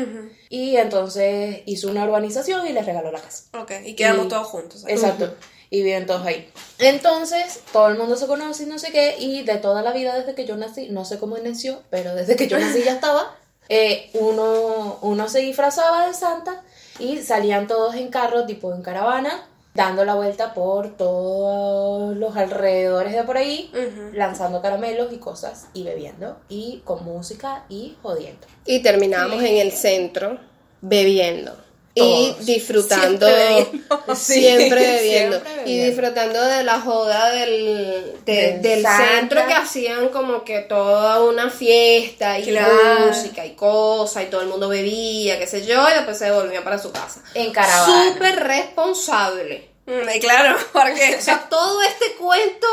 y 0.51 0.77
entonces 0.77 1.61
hizo 1.65 1.89
una 1.89 2.05
urbanización 2.05 2.66
y 2.66 2.73
les 2.73 2.85
regaló 2.85 3.11
la 3.11 3.20
casa. 3.20 3.45
Ok, 3.59 3.73
y 3.85 3.95
quedamos 3.95 4.27
Y- 4.27 4.28
todos 4.28 4.47
juntos. 4.47 4.85
ahí. 4.85 4.93
Exacto. 4.93 5.35
Y 5.70 5.82
viven 5.82 6.07
todos 6.07 6.27
ahí. 6.27 6.51
Entonces, 6.78 7.61
todo 7.73 7.89
el 7.89 7.99
mundo 7.99 8.16
se 8.16 8.27
conoce 8.27 8.62
y 8.62 8.66
no 8.66 8.78
sé 8.78 8.90
qué. 8.90 9.16
Y 9.19 9.43
de 9.43 9.57
toda 9.57 9.82
la 9.82 9.93
vida 9.93 10.16
desde 10.19 10.35
que 10.35 10.47
yo 10.47 10.57
nací, 10.57 10.89
no 10.90 11.05
sé 11.05 11.19
cómo 11.19 11.36
nació, 11.39 11.82
pero 11.90 12.15
desde 12.15 12.36
que 12.36 12.49
yo 12.49 12.59
nací 12.59 12.82
ya 12.82 12.93
estaba. 12.93 13.36
eh, 13.69 14.09
uno, 14.15 14.99
uno 15.03 15.28
se 15.28 15.40
disfrazaba 15.40 16.07
de 16.07 16.15
Santa 16.15 16.62
y 16.99 17.19
salían 17.19 17.66
todos 17.66 17.95
en 17.97 18.09
carro, 18.09 18.47
tipo 18.47 18.73
en 18.74 18.81
caravana, 18.82 19.47
dando 19.79 20.05
la 20.05 20.15
vuelta 20.17 20.55
por 20.55 20.97
todos 20.97 22.17
los 22.17 22.37
alrededores 22.37 23.13
de 23.13 23.23
por 23.23 23.37
ahí, 23.37 23.71
lanzando 24.13 24.61
caramelos 24.61 25.13
y 25.13 25.19
cosas 25.19 25.67
y 25.73 25.85
bebiendo 25.85 26.37
y 26.49 26.83
con 26.85 27.05
música 27.05 27.65
y 27.69 27.97
jodiendo. 28.03 28.45
Y 28.67 28.81
terminamos 28.83 29.41
en 29.43 29.57
el 29.59 29.71
centro 29.71 30.39
bebiendo. 30.81 31.57
Y 32.01 32.33
disfrutando. 32.43 33.27
Siempre 33.27 33.45
bebiendo. 33.49 34.15
Siempre 34.15 34.81
Sí, 34.81 34.87
bebiendo. 34.87 35.41
siempre 35.41 35.63
Y 35.73 35.79
disfrutando 35.81 36.41
de 36.45 36.63
la 36.63 36.81
joda 36.81 37.31
del, 37.31 38.13
de- 38.25 38.59
Del 38.59 38.87
centro 38.87 39.45
que 39.49 39.53
hacían 39.55 40.09
como 40.11 40.45
que 40.45 40.61
toda 40.61 41.25
una 41.25 41.51
fiesta 41.51 42.39
y 42.39 42.45
Claro. 42.45 43.07
música 43.09 43.45
y 43.45 43.55
cosas 43.57 44.23
y 44.23 44.27
todo 44.27 44.43
el 44.43 44.47
mundo 44.49 44.69
bebía, 44.69 45.41
qué 45.41 45.49
sé 45.49 45.67
yo, 45.67 45.89
y 45.89 45.95
después 45.95 46.17
se 46.17 46.31
volvía 46.31 46.63
para 46.63 46.79
su 46.79 46.93
casa. 46.93 47.21
En 47.35 47.51
caravana. 47.53 48.13
Súper 48.13 48.37
responsable. 48.47 49.68
Mm, 49.89 50.09
y 50.15 50.20
claro, 50.20 50.56
porque 50.73 51.16
O 51.16 51.23
sea, 51.23 51.48
todo 51.48 51.81
este 51.82 52.15
cuento 52.16 52.66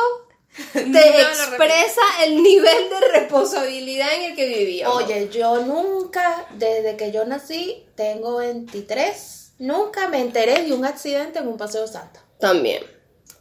te 0.74 0.82
No 0.84 0.98
expresa 0.98 2.02
el 2.24 2.44
nivel 2.44 2.90
de 2.90 3.08
responsabilidad 3.20 4.14
en 4.16 4.32
el 4.32 4.36
que 4.36 4.48
vivíamos. 4.48 5.04
Oye, 5.04 5.30
yo 5.30 5.62
nunca, 5.62 6.46
desde 6.56 6.98
que 6.98 7.12
yo 7.12 7.26
nací, 7.26 7.88
tengo 7.96 8.38
23, 8.38 9.54
nunca 9.60 10.10
me 10.10 10.20
enteré 10.20 10.64
de 10.64 10.74
un 10.74 10.86
accidente 10.86 11.40
en 11.40 11.48
un 11.48 11.58
paseo 11.58 11.88
Santa. 11.88 12.22
También. 12.40 12.84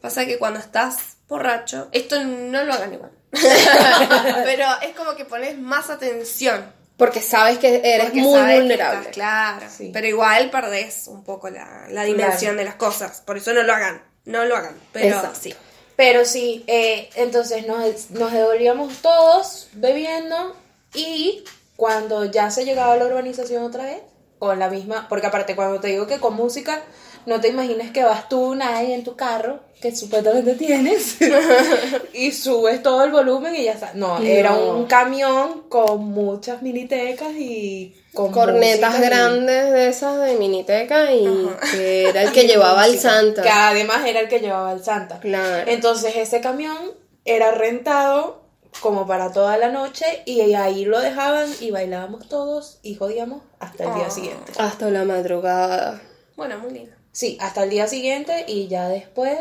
Pasa 0.01 0.25
que 0.25 0.39
cuando 0.39 0.61
estás 0.61 1.17
borracho, 1.29 1.89
esto 1.93 2.23
no 2.23 2.63
lo 2.65 2.73
hagan 2.73 2.95
igual. 2.95 3.13
Pero 4.45 4.67
es 4.83 4.95
como 4.95 5.17
que 5.17 5.25
pones 5.25 5.59
más 5.59 5.91
atención. 5.91 6.73
Porque 6.97 7.21
sabes 7.21 7.59
que 7.59 7.77
eres 7.85 8.07
porque 8.07 8.21
muy 8.21 8.39
vulnerable. 8.41 8.99
estás- 9.01 9.15
claro. 9.15 9.67
Sí. 9.77 9.91
Pero 9.93 10.07
igual 10.07 10.51
perdés 10.51 11.09
un 11.09 11.25
poco 11.25 11.51
la, 11.51 11.87
la 11.91 12.05
dimensión 12.05 12.57
de 12.57 12.65
las 12.65 12.77
cosas. 12.77 13.21
Por 13.23 13.37
eso 13.37 13.53
no 13.53 13.63
lo 13.63 13.73
hagan. 13.75 14.01
No 14.25 14.45
lo 14.45 14.57
hagan. 14.57 14.75
Pero 14.93 15.17
Exacto. 15.17 15.39
sí. 15.41 15.55
Pero 15.97 16.25
sí, 16.25 16.65
eh, 16.67 17.09
entonces 17.17 17.67
nos, 17.67 18.11
nos 18.11 18.33
devolvíamos 18.33 18.95
todos 19.03 19.69
bebiendo 19.75 20.57
y 20.95 21.45
cuando 21.77 22.25
ya 22.25 22.51
se 22.51 22.65
llegaba 22.65 22.95
a 22.95 22.97
la 22.97 23.07
urbanización 23.07 23.65
otra 23.65 23.85
vez, 23.85 23.99
con 24.39 24.59
la 24.59 24.69
misma, 24.71 25.07
porque 25.09 25.27
aparte 25.27 25.55
cuando 25.57 25.81
te 25.81 25.89
digo 25.89 26.07
que 26.07 26.19
con 26.21 26.35
música, 26.35 26.83
no 27.27 27.41
te 27.41 27.49
imagines 27.49 27.91
que 27.91 28.03
vas 28.05 28.29
tú, 28.29 28.55
nadie 28.55 28.95
en 28.95 29.05
tu 29.05 29.17
carro, 29.17 29.61
que 29.81 29.95
supuestamente 29.95 30.55
tienes, 30.55 31.19
y 32.13 32.33
subes 32.33 32.83
todo 32.83 33.05
el 33.05 33.11
volumen 33.13 33.55
y 33.55 33.65
ya 33.65 33.73
está. 33.73 33.93
No, 33.95 34.19
era 34.19 34.53
un 34.55 34.87
camión 34.87 35.63
con 35.69 36.05
muchas 36.07 36.63
minitecas 36.63 37.33
y 37.37 37.95
con 38.15 38.31
Cornetas 38.33 38.99
y- 38.99 39.03
grandes 39.03 39.73
de 39.73 39.89
esas 39.89 40.21
de 40.21 40.35
miniteca 40.37 41.13
y 41.13 41.27
Ajá. 41.27 41.71
que 41.73 42.05
era 42.09 42.23
el 42.23 42.33
que 42.33 42.47
llevaba 42.47 42.83
al 42.83 42.99
Santa. 42.99 43.43
Que 43.43 43.51
además 43.51 44.07
era 44.07 44.21
el 44.21 44.29
que 44.29 44.41
llevaba 44.41 44.73
el 44.73 44.83
Santa. 44.85 45.21
Claro. 45.21 45.71
Entonces 45.71 46.15
ese 46.17 46.41
camión 46.41 46.77
era 47.25 47.51
rentado 47.51 48.43
como 48.81 49.07
para 49.07 49.33
toda 49.33 49.57
la 49.57 49.69
noche 49.71 50.05
y 50.27 50.41
ahí 50.55 50.85
lo 50.85 51.01
dejaban 51.01 51.49
y 51.61 51.71
bailábamos 51.71 52.29
todos 52.29 52.79
y 52.83 52.95
jodíamos 52.97 53.43
hasta 53.61 53.85
el 53.85 53.95
día 53.95 54.05
Ah. 54.09 54.11
siguiente. 54.11 54.53
Hasta 54.59 54.91
la 54.91 55.05
madrugada. 55.05 56.01
Bueno, 56.37 56.59
muy 56.59 56.73
lindo. 56.73 56.94
Sí, 57.15 57.39
hasta 57.41 57.63
el 57.63 57.71
día 57.71 57.87
siguiente 57.87 58.45
y 58.49 58.67
ya 58.67 58.89
después, 58.89 59.39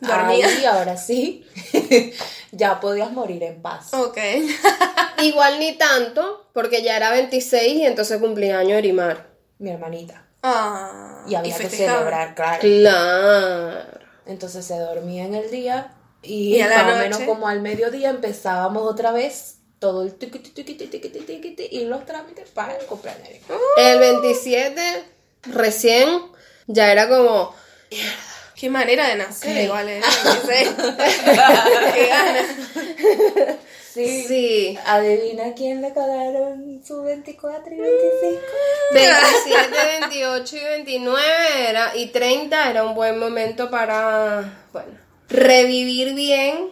Dormía. 0.00 0.46
ahí, 0.46 0.64
ahora 0.64 0.96
sí, 0.96 1.46
ya 2.50 2.80
podías 2.80 3.12
morir 3.12 3.42
en 3.42 3.60
paz. 3.60 3.92
Ok. 3.92 4.16
Igual 5.22 5.58
ni 5.60 5.76
tanto, 5.76 6.48
porque 6.54 6.82
ya 6.82 6.96
era 6.96 7.10
26 7.10 7.74
y 7.74 7.84
entonces 7.84 8.18
cumpleaños 8.18 8.78
Erimar. 8.78 9.28
Mi 9.58 9.68
hermanita. 9.68 10.26
Ah, 10.42 11.22
Y 11.28 11.34
había 11.34 11.54
que 11.58 11.68
celebrar, 11.68 12.34
claro. 12.34 12.60
Claro. 12.60 14.00
Entonces 14.24 14.64
se 14.64 14.78
dormía 14.78 15.26
en 15.26 15.34
el 15.34 15.50
día 15.50 15.92
y, 16.22 16.56
¿Y 16.56 16.60
a 16.62 16.68
la 16.68 16.84
más 16.84 16.94
o 16.94 16.98
menos 17.00 17.20
como 17.20 17.48
al 17.48 17.60
mediodía 17.60 18.08
empezábamos 18.08 18.82
otra 18.90 19.12
vez 19.12 19.58
todo 19.78 20.04
el 20.04 20.14
tiqui, 20.14 20.38
tiqui, 20.38 20.62
tiqui, 20.62 20.86
tiqui, 20.86 21.08
tiqui, 21.08 21.20
tiqui, 21.20 21.50
tiqui, 21.56 21.76
y 21.76 21.84
los 21.84 22.06
trámites 22.06 22.48
para 22.48 22.76
el 22.76 22.86
cumpleaños. 22.86 23.28
El 23.76 23.98
27, 23.98 25.04
recién, 25.44 26.08
ya 26.72 26.92
era 26.92 27.08
como. 27.08 27.54
Qué 28.54 28.68
manera 28.68 29.08
de 29.08 29.16
nacer, 29.16 29.56
Ok. 29.56 29.62
igual, 29.64 29.88
¿eh? 29.88 30.00
Qué 31.94 32.06
ganas. 32.08 32.46
Sí. 33.92 34.24
Sí. 34.28 34.78
Adivina 34.86 35.52
quién 35.56 35.82
le 35.82 35.92
cagaron 35.92 36.80
su 36.86 37.02
24 37.02 37.74
y 37.74 37.78
25. 37.78 38.40
27, 38.92 40.00
28 40.00 40.56
y 40.56 40.60
29 40.60 41.24
era, 41.68 41.96
y 41.96 42.06
30 42.08 42.70
era 42.70 42.84
un 42.84 42.94
buen 42.94 43.18
momento 43.18 43.68
para, 43.70 44.64
bueno, 44.72 44.92
revivir 45.28 46.14
bien, 46.14 46.68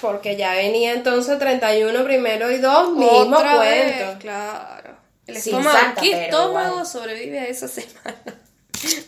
porque 0.00 0.36
ya 0.36 0.54
venía 0.54 0.92
entonces 0.92 1.38
31 1.38 2.02
primero 2.04 2.50
y 2.50 2.58
2, 2.58 2.90
mismo 2.96 3.36
cuento. 3.36 3.60
vez, 3.60 4.16
claro. 4.18 4.96
El 5.28 5.36
Sin 5.36 5.54
estómago, 5.56 5.78
Santa, 5.78 6.00
¿qué 6.00 6.24
estómago 6.24 6.84
sobrevive 6.84 7.38
a 7.40 7.46
esa 7.46 7.68
semana? 7.68 8.35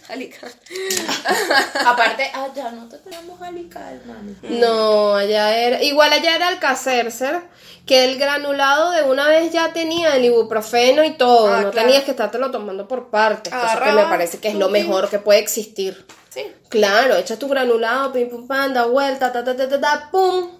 Alican. 0.09 0.51
Aparte, 1.87 2.31
allá 2.33 2.71
no 2.73 2.89
te 2.89 2.99
tenemos 2.99 3.41
alical, 3.43 4.01
mami. 4.07 4.35
No, 4.59 5.15
allá 5.15 5.57
era, 5.57 5.83
igual 5.83 6.13
allá 6.13 6.37
era 6.37 6.49
el 6.51 6.59
Cacercer, 6.59 7.43
que 7.87 8.05
el 8.05 8.19
granulado 8.19 8.91
de 8.93 9.03
una 9.05 9.29
vez 9.29 9.53
ya 9.53 9.73
tenía 9.73 10.17
el 10.17 10.25
ibuprofeno 10.25 11.05
y 11.05 11.15
todo, 11.15 11.49
Ah, 11.53 11.61
no 11.63 11.71
claro. 11.71 11.87
tenías 11.87 12.05
que 12.05 12.13
estártelo 12.13 12.51
tomando 12.51 12.87
por 12.89 13.11
partes, 13.11 13.53
cosa 13.53 13.81
que 13.85 13.93
me 13.93 14.03
parece 14.05 14.39
que 14.39 14.49
es 14.49 14.55
lo 14.55 14.69
mejor 14.69 15.09
que 15.11 15.19
puede 15.19 15.41
existir. 15.41 16.07
Sí. 16.31 16.45
Claro, 16.69 17.17
echas 17.17 17.39
tu 17.39 17.49
granulado, 17.49 18.13
pim 18.13 18.29
pum 18.29 18.47
pam, 18.47 18.73
da 18.75 18.87
vuelta, 18.87 19.33
ta 19.33 19.43
ta 19.45 19.57
ta 19.57 19.69
ta, 19.69 19.81
ta, 19.81 20.09
pum. 20.11 20.51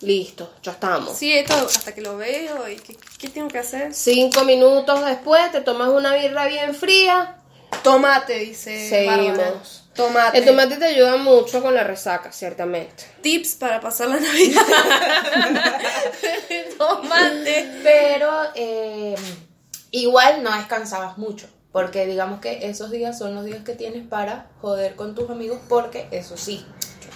Listo, 0.00 0.54
ya 0.62 0.72
estamos. 0.72 1.14
Sí, 1.14 1.30
esto 1.30 1.52
hasta 1.54 1.94
que 1.94 2.00
lo 2.00 2.16
veo 2.16 2.66
y 2.68 2.76
¿qué, 2.76 2.96
qué 3.18 3.28
tengo 3.28 3.48
que 3.48 3.58
hacer? 3.58 3.92
Cinco 3.92 4.44
minutos 4.44 5.04
después 5.04 5.52
te 5.52 5.60
tomas 5.60 5.90
una 5.90 6.14
birra 6.14 6.46
bien 6.46 6.74
fría. 6.74 7.36
Tomate, 7.82 8.38
dice 8.38 8.88
Seguimos. 8.88 9.36
Bárbara. 9.36 9.60
Tomate. 9.94 10.38
El 10.38 10.44
tomate 10.44 10.76
te 10.76 10.84
ayuda 10.86 11.16
mucho 11.16 11.62
con 11.62 11.74
la 11.74 11.84
resaca, 11.84 12.32
ciertamente. 12.32 13.04
Tips 13.22 13.56
para 13.56 13.80
pasar 13.80 14.08
la 14.08 14.20
Navidad. 14.20 14.62
tomate. 16.78 17.80
Pero 17.82 18.30
eh, 18.54 19.14
igual 19.90 20.42
no 20.42 20.54
descansabas 20.56 21.18
mucho. 21.18 21.48
Porque 21.72 22.06
digamos 22.06 22.40
que 22.40 22.68
esos 22.68 22.90
días 22.90 23.18
son 23.18 23.34
los 23.34 23.44
días 23.44 23.62
que 23.64 23.74
tienes 23.74 24.06
para 24.06 24.46
joder 24.60 24.96
con 24.96 25.14
tus 25.14 25.30
amigos. 25.30 25.58
Porque 25.68 26.08
eso 26.10 26.36
sí, 26.36 26.64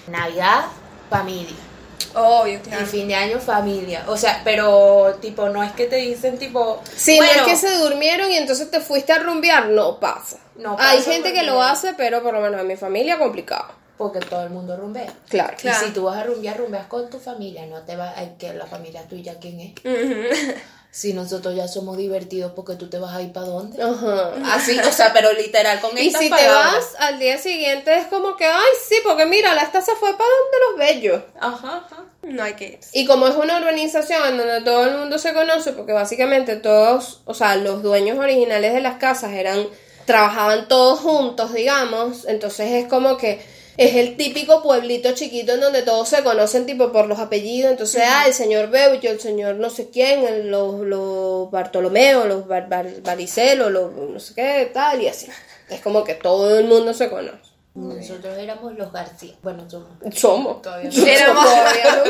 Navidad, 0.09 0.67
familia. 1.11 1.74
Obvio, 2.15 2.55
Y 2.55 2.59
claro. 2.59 2.87
fin 2.87 3.09
de 3.09 3.15
año, 3.15 3.41
familia. 3.41 4.05
O 4.07 4.17
sea, 4.17 4.41
pero 4.45 5.17
tipo, 5.21 5.49
no 5.49 5.63
es 5.63 5.73
que 5.73 5.87
te 5.87 5.97
dicen 5.97 6.39
tipo. 6.39 6.83
Si 6.95 7.17
bueno, 7.17 7.33
no 7.33 7.41
es 7.41 7.53
que 7.53 7.57
se 7.69 7.77
durmieron 7.79 8.31
y 8.31 8.37
entonces 8.37 8.71
te 8.71 8.81
fuiste 8.81 9.13
a 9.13 9.19
rumbear, 9.19 9.67
no 9.69 9.99
pasa. 9.99 10.39
No 10.57 10.77
Hay 10.79 10.99
pasa 10.99 11.11
gente 11.11 11.33
que 11.33 11.43
lo 11.43 11.63
hace, 11.63 11.95
pero 11.95 12.23
por 12.23 12.35
lo 12.35 12.41
menos 12.41 12.61
en 12.61 12.67
mi 12.67 12.77
familia 12.77 13.19
complicado. 13.19 13.67
Porque 13.97 14.19
todo 14.21 14.43
el 14.43 14.51
mundo 14.51 14.77
rumbea. 14.77 15.13
Claro. 15.29 15.57
Claro. 15.57 15.79
Y 15.83 15.87
si 15.87 15.93
tú 15.93 16.05
vas 16.05 16.19
a 16.19 16.25
rumbear, 16.25 16.59
rumbeas 16.59 16.87
con 16.87 17.09
tu 17.11 17.19
familia. 17.21 17.65
No 17.67 17.83
te 17.83 17.97
vas 17.97 18.15
que 18.39 18.53
la 18.53 18.67
familia 18.67 19.03
tuya, 19.09 19.37
¿quién 19.41 19.61
es? 19.61 19.73
Ujú. 19.85 20.55
Si 20.95 21.13
nosotros 21.13 21.57
ya 21.57 21.67
somos 21.67 21.97
divertidos, 21.97 22.53
porque 22.55 22.77
tú 22.77 22.89
te 22.89 23.01
vas 23.01 23.13
a 23.17 23.21
ir 23.21 23.33
para 23.33 23.47
dónde? 23.47 23.83
Ajá. 23.83 24.33
Así, 24.55 24.79
o 24.79 24.93
sea, 24.93 25.13
pero 25.13 25.33
literal, 25.33 25.81
con 25.81 25.99
Y 25.99 26.07
estas 26.07 26.21
si 26.23 26.31
te 26.31 26.37
palabras. 26.37 26.73
vas 26.73 26.95
al 27.01 27.19
día 27.19 27.37
siguiente 27.37 27.93
es 27.99 28.07
como 28.07 28.37
que, 28.37 28.45
ay, 28.45 28.73
sí, 28.89 28.95
porque 29.03 29.27
mira, 29.27 29.55
la 29.55 29.63
esta 29.63 29.83
se 29.83 29.97
fue 29.97 30.13
para 30.17 30.31
donde 30.31 30.59
los 30.71 30.79
bellos. 30.79 31.23
Ajá, 31.41 31.85
ajá. 31.85 32.05
No 32.23 32.45
hay 32.45 32.55
que 32.55 32.65
ir. 32.65 32.79
Y 32.93 33.07
como 33.07 33.27
es 33.27 33.35
una 33.35 33.59
urbanización 33.59 34.23
en 34.29 34.39
donde 34.39 34.61
todo 34.61 34.85
el 34.85 34.97
mundo 34.97 35.19
se 35.19 35.35
conoce, 35.35 35.73
porque 35.73 35.93
básicamente 35.93 36.55
todos, 36.55 37.23
o 37.25 37.35
sea, 37.35 37.57
los 37.57 37.83
dueños 37.83 38.17
originales 38.17 38.73
de 38.73 38.81
las 38.81 38.99
casas 38.99 39.33
eran, 39.33 39.67
trabajaban 40.05 40.69
todos 40.69 41.01
juntos, 41.01 41.53
digamos, 41.55 42.25
entonces 42.27 42.71
es 42.71 42.87
como 42.89 43.17
que 43.17 43.45
es 43.77 43.97
el 43.97 44.17
típico 44.17 44.63
pueblito 44.63 45.13
chiquito 45.15 45.55
en 45.55 45.61
donde 45.61 45.83
todos 45.83 46.09
se 46.09 46.23
conocen 46.23 46.67
tipo 46.67 46.93
por 46.93 47.07
los 47.07 47.19
apellidos, 47.19 47.71
entonces, 47.73 48.03
ah, 48.07 48.25
el 48.27 48.35
señor 48.35 48.69
Beucho, 48.71 49.09
el 49.09 49.21
señor 49.21 49.57
no 49.57 49.71
sé 49.71 49.91
quién, 49.91 50.25
el- 50.25 50.51
los, 50.51 50.81
los 50.81 51.51
Bartolomeo, 51.51 52.27
los 52.27 52.47
Bar, 52.47 52.69
Bar- 52.69 53.03
Baricelo, 53.03 53.71
los 53.71 53.93
no 53.93 54.21
sé 54.21 54.35
qué, 54.35 54.71
tal, 54.73 55.03
y 55.03 55.09
así. 55.09 55.29
Es 55.69 55.81
como 55.81 56.05
que 56.05 56.15
todo 56.15 56.59
el 56.59 56.67
mundo 56.67 56.93
se 56.95 57.09
conoce. 57.11 57.39
Nosotros 57.75 58.39
éramos 58.39 58.75
los 58.77 58.93
García. 58.93 59.35
Bueno, 59.43 59.69
somos. 59.69 59.89
Somos. 60.15 60.63
Todavía 60.63 60.91
no. 60.95 61.07
Éramos, 61.07 61.45
Todavía 61.45 62.05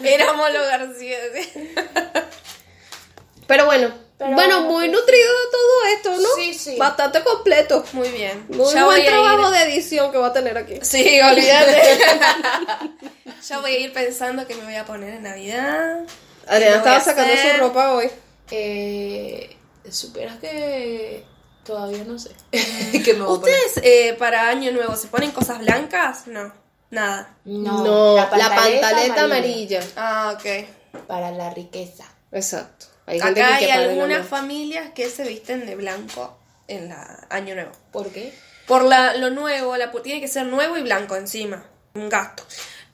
no. 0.00 0.06
éramos 0.08 0.52
los 0.52 0.66
García. 0.66 1.18
¿sí? 1.34 1.74
Pero 3.46 3.66
bueno, 3.66 3.90
Pero 4.18 4.32
bueno, 4.34 4.62
muy 4.62 4.88
nutrido 4.88 5.28
de 5.28 5.50
todo 5.52 5.84
esto, 5.94 6.22
¿no? 6.22 6.28
Sí, 6.36 6.54
sí. 6.54 6.76
Bastante 6.78 7.22
completo. 7.22 7.84
Muy 7.92 8.08
bien. 8.08 8.46
Muy 8.48 8.72
ya 8.72 8.84
buen 8.86 8.98
voy 8.98 9.06
trabajo 9.06 9.48
ir. 9.52 9.58
de 9.58 9.62
edición 9.74 10.10
que 10.10 10.16
va 10.18 10.28
a 10.28 10.32
tener 10.32 10.56
aquí. 10.56 10.78
Sí, 10.82 11.20
olvídate. 11.20 11.98
ya 13.46 13.58
voy 13.60 13.72
a 13.72 13.78
ir 13.78 13.92
pensando 13.92 14.46
que 14.46 14.54
me 14.54 14.64
voy 14.64 14.76
a 14.76 14.86
poner 14.86 15.14
en 15.14 15.22
Navidad. 15.22 16.00
Adriana 16.46 16.58
¿Qué 16.58 16.64
voy 16.66 16.78
estaba 16.78 17.00
sacando 17.00 17.32
hacer? 17.34 17.56
su 17.56 17.60
ropa 17.60 17.92
hoy. 17.92 18.10
Eh, 18.50 19.56
supieras 19.90 20.38
que 20.38 21.26
todavía 21.64 22.04
no 22.04 22.18
sé. 22.18 22.30
¿Qué 22.50 23.12
me 23.12 23.24
voy 23.24 23.36
a 23.36 23.40
poner? 23.40 23.54
¿Ustedes 23.66 23.84
eh, 23.84 24.14
para 24.18 24.48
Año 24.48 24.72
Nuevo 24.72 24.96
se 24.96 25.08
ponen 25.08 25.30
cosas 25.30 25.58
blancas? 25.58 26.26
No, 26.26 26.52
nada. 26.90 27.36
No, 27.44 28.16
la 28.16 28.30
pantaleta, 28.30 29.24
amarilla. 29.24 29.80
Ah, 29.96 30.34
ok. 30.34 31.04
Para 31.06 31.30
la 31.32 31.50
riqueza. 31.50 32.04
Exacto. 32.32 32.86
Hay 33.06 33.20
gente 33.20 33.42
Acá 33.42 33.58
que 33.58 33.72
hay 33.72 33.84
algunas 33.84 34.26
familias 34.26 34.90
que 34.92 35.08
se 35.08 35.24
visten 35.24 35.64
de 35.64 35.76
blanco 35.76 36.36
en 36.66 36.88
la 36.88 37.26
Año 37.30 37.54
Nuevo. 37.54 37.72
¿Por 37.92 38.10
qué? 38.10 38.32
Por 38.66 38.82
la, 38.82 39.16
lo 39.16 39.30
nuevo, 39.30 39.76
la, 39.76 39.92
tiene 39.92 40.20
que 40.20 40.28
ser 40.28 40.46
nuevo 40.46 40.76
y 40.76 40.82
blanco 40.82 41.14
encima. 41.14 41.64
Un 41.94 42.08
gasto. 42.08 42.44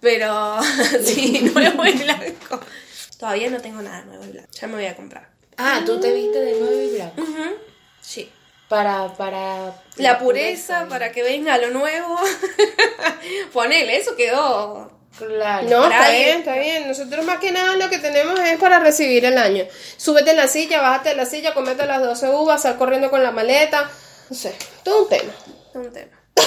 Pero 0.00 0.60
sí, 1.04 1.50
nuevo 1.54 1.86
y 1.86 1.92
blanco. 1.92 2.60
Todavía 3.18 3.50
no 3.50 3.60
tengo 3.60 3.80
nada 3.80 4.02
nuevo 4.02 4.24
y 4.24 4.32
blanco. 4.32 4.50
Ya 4.52 4.68
me 4.68 4.74
voy 4.74 4.86
a 4.86 4.96
comprar. 4.96 5.28
Ah, 5.56 5.82
tú 5.86 5.98
te 5.98 6.12
viste 6.12 6.38
de 6.38 6.60
nuevo 6.60 6.82
y 6.82 6.94
blanco. 6.94 7.22
Sí. 8.00 8.30
Para, 8.68 9.14
para. 9.14 9.74
La 9.96 10.18
pureza 10.18 10.86
para 10.88 11.12
que 11.12 11.22
venga 11.22 11.58
lo 11.58 11.70
nuevo. 11.70 12.18
Ponele, 13.52 13.96
eso 13.96 14.16
quedó. 14.16 15.01
Claro. 15.16 15.68
No, 15.68 15.84
está 15.84 16.10
bien, 16.10 16.38
está 16.38 16.54
bien. 16.56 16.88
Nosotros 16.88 17.24
más 17.24 17.38
que 17.38 17.52
nada 17.52 17.76
lo 17.76 17.90
que 17.90 17.98
tenemos 17.98 18.38
es 18.40 18.58
para 18.58 18.78
recibir 18.78 19.24
el 19.24 19.38
año. 19.38 19.64
Súbete 19.96 20.30
en 20.30 20.36
la 20.36 20.48
silla, 20.48 20.80
bájate 20.80 21.10
de 21.10 21.16
la 21.16 21.26
silla, 21.26 21.54
comete 21.54 21.86
las 21.86 22.02
12 22.02 22.30
uvas, 22.30 22.62
sal 22.62 22.76
corriendo 22.78 23.10
con 23.10 23.22
la 23.22 23.30
maleta. 23.30 23.90
No 24.30 24.36
sé, 24.36 24.54
todo 24.82 25.04
un 25.04 25.08
tema. 25.08 25.32
Un 25.74 25.92
tema. 25.92 26.20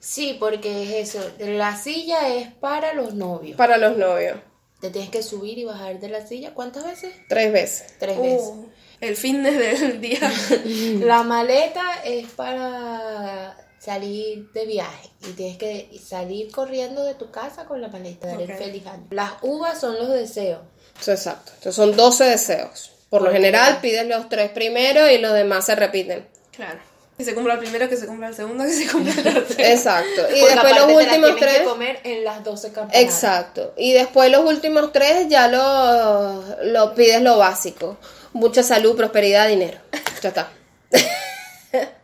Sí, 0.00 0.38
porque 0.40 1.00
es 1.00 1.14
eso. 1.14 1.32
La 1.38 1.76
silla 1.76 2.34
es 2.34 2.50
para 2.54 2.94
los 2.94 3.12
novios. 3.12 3.58
Para 3.58 3.76
los 3.76 3.98
novios. 3.98 4.38
Te 4.80 4.88
tienes 4.88 5.10
que 5.10 5.22
subir 5.22 5.58
y 5.58 5.64
bajar 5.64 6.00
de 6.00 6.08
la 6.08 6.26
silla. 6.26 6.54
¿Cuántas 6.54 6.84
veces? 6.84 7.14
Tres 7.28 7.52
veces. 7.52 7.94
Tres 7.98 8.18
veces. 8.18 8.48
Uh, 8.48 8.68
el 9.00 9.16
fin 9.16 9.42
del 9.42 10.00
día. 10.00 10.32
La 11.04 11.24
maleta 11.24 12.02
es 12.04 12.26
para 12.30 13.54
salir 13.78 14.50
de 14.52 14.66
viaje 14.66 15.08
y 15.28 15.32
tienes 15.32 15.56
que 15.56 15.90
salir 16.04 16.50
corriendo 16.50 17.04
de 17.04 17.14
tu 17.14 17.30
casa 17.30 17.64
con 17.64 17.80
la 17.80 17.88
maleta, 17.88 18.26
dar 18.26 18.40
el 18.40 18.50
Ok. 18.50 18.58
feliz 18.58 18.86
año. 18.86 19.06
Las 19.10 19.32
uvas 19.42 19.80
son 19.80 19.96
los 19.98 20.08
deseos. 20.08 20.60
Eso, 21.00 21.12
exacto. 21.12 21.52
Entonces 21.54 21.74
son 21.76 21.96
12 21.96 22.24
deseos. 22.24 22.90
Por 23.08 23.22
lo 23.22 23.30
general 23.30 23.78
pides 23.80 24.06
los 24.06 24.28
tres 24.28 24.50
primeros 24.50 25.10
y 25.10 25.18
los 25.18 25.32
demás 25.32 25.64
se 25.66 25.74
repiten. 25.74 26.28
Claro. 26.52 26.80
Que 27.16 27.24
se 27.24 27.34
cumpla 27.34 27.54
el 27.54 27.58
primero, 27.60 27.88
que 27.88 27.96
se 27.96 28.06
cumpla 28.06 28.28
el 28.28 28.34
segundo, 28.34 28.62
que 28.64 28.70
se 28.72 28.86
cumpla 28.90 29.12
el 29.12 29.22
tercero. 29.22 29.54
Exacto. 29.68 30.22
Y 30.34 30.40
después 30.40 30.76
los 30.76 30.84
últimos 30.92 31.08
tienes 31.08 31.36
tres. 31.38 31.58
que 31.58 31.64
comer 31.64 32.00
en 32.04 32.24
las 32.24 32.44
12 32.44 32.72
campanadas. 32.72 33.02
Exacto. 33.02 33.74
Y 33.76 33.92
después 33.92 34.30
los 34.30 34.44
últimos 34.44 34.92
tres 34.92 35.26
ya 35.28 35.48
lo, 35.48 36.44
lo 36.64 36.94
pides 36.94 37.20
lo 37.22 37.38
básico. 37.38 37.96
Mucha 38.34 38.62
salud, 38.62 38.96
prosperidad, 38.96 39.48
dinero. 39.48 39.78
Ya 40.22 40.28
está. 40.28 40.50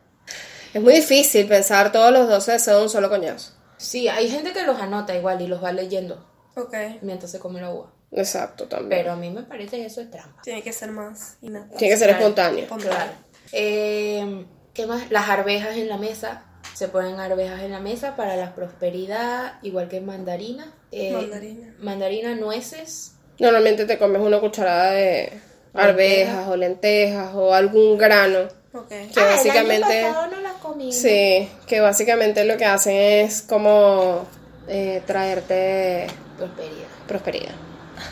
es 0.74 0.82
muy 0.82 0.94
difícil 0.94 1.46
pensar 1.46 1.90
todos 1.92 2.12
los 2.12 2.28
12 2.28 2.52
deseos 2.52 2.76
de 2.78 2.82
un 2.82 2.90
solo 2.90 3.08
coñazo. 3.08 3.52
Sí, 3.78 4.08
hay 4.08 4.28
gente 4.28 4.52
que 4.52 4.62
los 4.64 4.78
anota 4.80 5.14
igual 5.16 5.40
y 5.40 5.46
los 5.46 5.62
va 5.62 5.72
leyendo 5.72 6.26
Ok. 6.56 6.74
mientras 7.02 7.30
se 7.30 7.38
come 7.38 7.60
la 7.60 7.70
uva. 7.72 7.90
Exacto, 8.12 8.66
también. 8.68 9.00
Pero 9.02 9.12
a 9.12 9.16
mí 9.16 9.30
me 9.30 9.42
parece 9.42 9.76
que 9.78 9.86
eso 9.86 10.00
es 10.00 10.10
trampa. 10.10 10.40
Tiene 10.42 10.62
que 10.62 10.72
ser 10.72 10.90
más 10.92 11.36
innato. 11.42 11.74
Tiene 11.76 11.94
que 11.94 11.98
ser 11.98 12.10
espontáneo. 12.10 12.66
Claro. 12.68 13.10
Eh, 13.52 14.46
¿Qué 14.72 14.86
más? 14.86 15.10
Las 15.10 15.28
arvejas 15.28 15.76
en 15.76 15.88
la 15.88 15.96
mesa. 15.96 16.44
Se 16.74 16.88
ponen 16.88 17.20
arvejas 17.20 17.62
en 17.62 17.70
la 17.72 17.80
mesa 17.80 18.16
para 18.16 18.36
la 18.36 18.54
prosperidad, 18.54 19.54
igual 19.62 19.88
que 19.88 20.00
mandarina. 20.00 20.72
Eh, 20.90 21.12
Mandarina. 21.12 21.74
Mandarina, 21.78 22.34
nueces. 22.34 23.12
Normalmente 23.38 23.84
te 23.84 23.98
comes 23.98 24.20
una 24.22 24.40
cucharada 24.40 24.90
de 24.92 25.32
arvejas 25.72 26.48
o 26.48 26.56
lentejas 26.56 27.34
o 27.34 27.52
algún 27.54 27.98
grano. 27.98 28.48
Ok. 28.74 28.88
Que 28.88 29.10
Ah, 29.20 29.24
básicamente. 29.36 29.76
El 30.00 30.04
año 30.04 30.08
pasado 30.14 30.26
no 30.34 30.40
las 30.40 30.52
comí. 30.54 30.92
Sí, 30.92 31.48
que 31.66 31.80
básicamente 31.80 32.44
lo 32.44 32.56
que 32.56 32.64
hacen 32.64 32.96
es 32.96 33.42
como 33.42 34.26
eh, 34.68 35.02
traerte 35.06 36.06
Prosperidad. 36.36 36.88
prosperidad. 37.06 37.54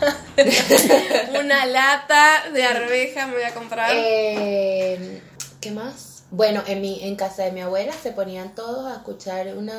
Una 1.40 1.66
lata 1.66 2.44
de 2.52 2.64
arveja 2.64 3.26
me 3.26 3.34
voy 3.34 3.42
a 3.44 3.54
comprar. 3.54 3.90
Eh, 3.94 5.20
¿Qué 5.60 5.70
más? 5.70 6.22
Bueno, 6.30 6.62
en 6.66 6.80
mi 6.80 7.02
en 7.04 7.14
casa 7.16 7.42
de 7.44 7.52
mi 7.52 7.60
abuela 7.60 7.92
se 8.00 8.12
ponían 8.12 8.54
todos 8.54 8.90
a 8.90 8.94
escuchar 8.96 9.48
una... 9.54 9.74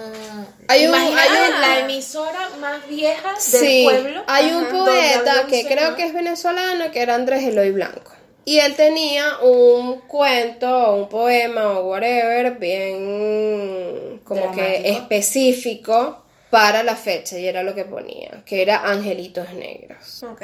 Hay 0.67 0.85
un- 0.85 0.93
hay 0.93 1.07
un- 1.09 1.61
la 1.61 1.79
emisora 1.79 2.49
más 2.59 2.87
vieja 2.87 3.29
del 3.29 3.41
Sí, 3.41 3.81
pueblo. 3.85 4.23
hay 4.27 4.51
un 4.51 4.65
Ajá, 4.65 4.71
poeta 4.71 5.47
que 5.49 5.65
creo 5.65 5.95
que 5.95 6.05
es 6.05 6.13
venezolano 6.13 6.91
que 6.91 7.01
era 7.01 7.15
Andrés 7.15 7.43
Eloy 7.43 7.71
Blanco. 7.71 8.11
Y 8.45 8.59
él 8.59 8.75
tenía 8.75 9.37
un 9.39 10.01
cuento 10.01 10.69
o 10.69 10.95
un 10.95 11.09
poema 11.09 11.79
o 11.79 11.89
whatever 11.89 12.57
bien 12.59 14.21
como 14.23 14.51
que 14.53 14.89
específico 14.89 16.23
para 16.49 16.83
la 16.83 16.95
fecha 16.95 17.39
y 17.39 17.47
era 17.47 17.63
lo 17.63 17.73
que 17.73 17.85
ponía, 17.85 18.43
que 18.45 18.61
era 18.61 18.83
Angelitos 18.83 19.51
Negros. 19.53 20.21
Ok. 20.23 20.43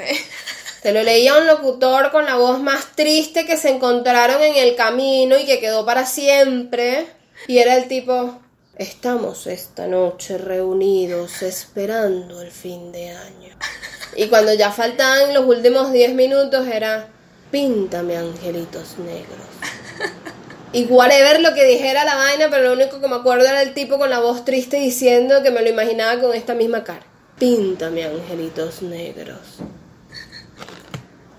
Te 0.82 0.92
lo 0.92 1.02
leía 1.02 1.36
un 1.36 1.46
locutor 1.46 2.10
con 2.10 2.24
la 2.24 2.36
voz 2.36 2.58
más 2.58 2.96
triste 2.96 3.44
que 3.44 3.56
se 3.56 3.68
encontraron 3.68 4.42
en 4.42 4.56
el 4.56 4.74
camino 4.74 5.38
y 5.38 5.44
que 5.44 5.60
quedó 5.60 5.84
para 5.84 6.06
siempre. 6.06 7.06
Y 7.46 7.58
era 7.58 7.76
el 7.76 7.86
tipo, 7.86 8.40
estamos 8.76 9.46
esta 9.46 9.86
noche 9.86 10.38
reunidos 10.38 11.42
esperando 11.42 12.40
el 12.40 12.50
fin 12.50 12.90
de 12.92 13.10
año. 13.10 13.56
Y 14.16 14.26
cuando 14.28 14.52
ya 14.54 14.72
faltaban 14.72 15.32
los 15.34 15.46
últimos 15.46 15.92
10 15.92 16.14
minutos 16.14 16.66
era, 16.66 17.08
píntame 17.50 18.16
angelitos 18.16 18.98
negros. 18.98 19.46
Y 20.72 20.84
whatever 20.84 21.40
lo 21.40 21.52
que 21.52 21.64
dijera 21.64 22.04
la 22.04 22.14
vaina, 22.14 22.46
pero 22.48 22.62
lo 22.62 22.72
único 22.74 23.00
que 23.00 23.08
me 23.08 23.16
acuerdo 23.16 23.44
era 23.44 23.60
el 23.62 23.74
tipo 23.74 23.98
con 23.98 24.08
la 24.08 24.20
voz 24.20 24.44
triste 24.44 24.76
diciendo 24.76 25.42
que 25.42 25.50
me 25.50 25.62
lo 25.62 25.68
imaginaba 25.68 26.20
con 26.20 26.32
esta 26.32 26.54
misma 26.54 26.84
cara. 26.84 27.04
Píntame 27.38 28.04
angelitos 28.04 28.82
negros. 28.82 29.58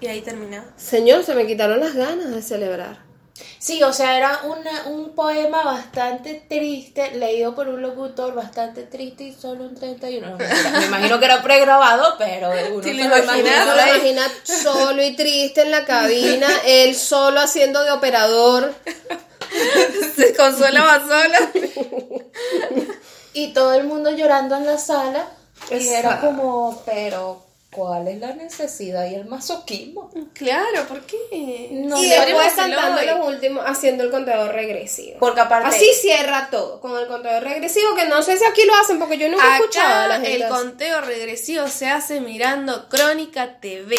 Y 0.02 0.08
ahí 0.08 0.22
termina. 0.22 0.66
Señor, 0.76 1.24
se 1.24 1.34
me 1.34 1.48
quitaron 1.48 1.80
las 1.80 1.96
ganas 1.96 2.32
de 2.32 2.42
celebrar. 2.42 3.11
Sí, 3.60 3.82
o 3.84 3.94
sea, 3.94 4.18
era 4.18 4.40
una- 4.44 4.84
un 4.88 5.14
poema 5.14 5.64
bastante 5.64 6.44
triste, 6.50 7.12
leído 7.12 7.54
por 7.56 7.68
un 7.68 7.82
locutor 7.82 8.34
bastante 8.34 8.84
triste 8.84 9.24
y 9.26 9.34
solo 9.34 9.64
un 9.66 9.76
31. 9.76 10.30
No, 10.32 10.38
mentira, 10.38 10.70
me 10.80 10.86
imagino 10.86 11.20
que 11.20 11.26
era 11.26 11.42
pregrabado, 11.44 12.16
pero 12.18 12.50
uno 12.74 12.82
¿Te 12.82 12.90
se 12.90 12.94
lo 12.96 13.10
lo 13.10 13.18
imaginas? 13.18 13.24
imagina. 13.38 13.64
Uno 13.64 13.76
lo 13.76 13.82
imagina 13.96 14.22
solo 14.44 15.04
y 15.04 15.16
triste 15.16 15.62
en 15.62 15.72
la 15.72 15.86
cabina, 15.86 16.48
él 16.66 16.96
solo 16.96 17.40
haciendo 17.42 17.84
de 17.84 17.92
operador. 17.92 18.74
Se 20.16 20.34
consolaba 20.36 21.00
solo. 21.02 22.32
Y 23.34 23.54
todo 23.54 23.74
el 23.76 23.86
mundo 23.86 24.10
llorando 24.12 24.56
en 24.56 24.66
la 24.66 24.78
sala. 24.78 25.26
Y 25.70 25.88
era 25.90 26.20
como, 26.20 26.82
pero, 26.86 27.46
¿cuál 27.72 28.08
es 28.08 28.20
la 28.20 28.34
necesidad 28.34 29.10
y 29.10 29.16
el 29.16 29.26
masoquismo? 29.26 30.12
Claro, 30.34 30.86
¿por 30.88 31.02
qué? 31.06 31.70
No, 31.72 31.98
y 32.04 32.10
después 32.10 32.54
cantando 32.54 33.00
hoy. 33.02 33.08
los 33.08 33.28
últimos, 33.28 33.64
haciendo 33.66 34.04
el 34.04 34.12
contador 34.12 34.54
regresivo. 34.54 35.18
Porque 35.20 35.42
aparte. 35.42 35.70
Así 35.70 35.90
cierra 36.00 36.50
todo, 36.52 36.80
con 36.82 36.98
el 37.00 37.08
contador 37.08 37.44
regresivo, 37.44 37.96
que 37.96 38.06
no 38.08 38.22
sé 38.22 38.38
si 38.38 38.46
aquí 38.46 38.64
lo 38.66 38.76
hacen, 38.76 39.00
porque 39.00 39.18
yo 39.18 39.30
nunca 39.30 39.44
he 39.54 39.60
escuchado 39.60 40.02
a 40.02 40.08
la 40.08 40.16
Acá 40.16 40.26
gente. 40.26 40.36
el 40.36 40.44
así. 40.44 40.52
conteo 40.54 41.02
regresivo 41.02 41.68
se 41.68 41.88
hace 41.88 42.20
mirando 42.22 42.90
Crónica 42.90 43.60
TV. 43.60 43.96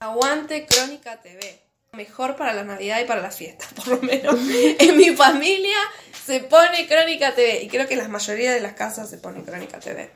Aguante 0.00 0.66
Crónica 0.66 1.20
TV. 1.20 1.60
Mejor 1.92 2.36
para 2.36 2.52
la 2.52 2.62
Navidad 2.62 3.00
y 3.00 3.04
para 3.06 3.22
la 3.22 3.30
fiesta, 3.30 3.66
por 3.76 3.88
lo 3.88 4.02
menos. 4.02 4.34
en 4.38 4.96
mi 4.96 5.16
familia 5.16 5.76
se 6.24 6.40
pone 6.40 6.86
Crónica 6.86 7.34
TV. 7.34 7.62
Y 7.62 7.68
creo 7.68 7.86
que 7.88 7.94
en 7.94 8.00
la 8.00 8.08
mayoría 8.08 8.52
de 8.52 8.60
las 8.60 8.74
casas 8.74 9.08
se 9.10 9.18
pone 9.18 9.42
Crónica 9.42 9.80
TV. 9.80 10.10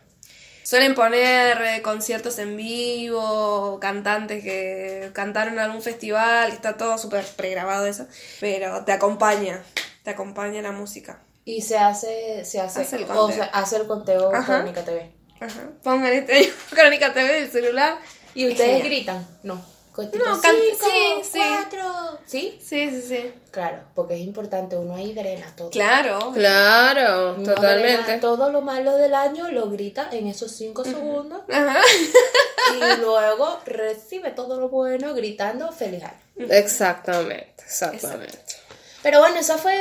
Suelen 0.70 0.94
poner 0.94 1.60
eh, 1.62 1.82
conciertos 1.82 2.38
en 2.38 2.56
vivo, 2.56 3.80
cantantes 3.80 4.44
que 4.44 5.10
cantaron 5.12 5.55
en 5.55 5.59
algún 5.59 5.82
festival, 5.82 6.52
está 6.52 6.76
todo 6.76 6.97
súper 6.97 7.24
pregrabado 7.24 7.86
eso. 7.86 8.06
Pero 8.38 8.84
te 8.84 8.92
acompaña, 8.92 9.64
te 10.05 10.10
acompaña 10.10 10.62
la 10.62 10.70
música. 10.70 11.18
Y 11.44 11.62
se 11.62 11.76
hace, 11.76 12.44
se 12.44 12.60
hace, 12.60 12.82
Hace 12.82 12.97
el 12.98 13.02
o 13.02 13.06
conteo. 13.09 13.36
sea, 13.36 13.47
hace 13.47 13.78
el 13.78 13.88
conteo 13.88 14.32
Ajá. 14.32 14.59
Crónica 14.60 14.84
TV. 14.84 15.10
Ajá. 15.40 15.70
Pongan 15.82 16.12
este 16.12 16.52
Crónica 16.70 17.12
TV 17.12 17.40
del 17.40 17.51
celular. 17.51 17.98
¿Y 18.36 18.48
ustedes 18.48 18.84
gritan? 18.84 19.26
No. 19.42 19.60
Tipo, 20.09 20.24
No, 20.24 20.40
can- 20.40 20.55
cinco, 20.70 20.86
sí, 21.31 21.39
cuatro. 21.39 22.18
¿Sí? 22.27 22.59
Sí, 22.64 22.90
sí, 22.90 23.02
sí. 23.02 23.32
Claro, 23.51 23.82
porque 23.94 24.14
es 24.14 24.20
importante, 24.20 24.77
uno 24.77 24.94
ahí 24.94 25.12
drena 25.12 25.52
todo. 25.56 25.70
Claro. 25.70 26.32
Claro, 26.32 27.35
Uno 27.36 27.55
totalmente. 27.55 28.02
drena 28.05 28.20
todo 28.20 28.51
lo 28.51 28.60
malo 28.60 28.97
del 28.97 29.14
año 29.14 29.51
lo 29.51 29.68
grita 29.70 30.09
en 30.12 30.28
esos 30.28 30.52
cinco 30.52 30.85
segundos 30.85 31.43
Ajá. 31.52 31.81
y 32.74 33.01
luego 33.01 33.59
recibe 33.66 34.31
todo 34.31 34.59
lo 34.60 34.68
bueno 34.68 35.12
gritando 35.14 35.70
feliz 35.72 36.05
año. 36.05 36.47
Exactamente, 36.51 37.55
exactamente. 37.64 38.39
Pero 39.02 39.20
bueno, 39.20 39.36
esa 39.40 39.59
fue 39.59 39.74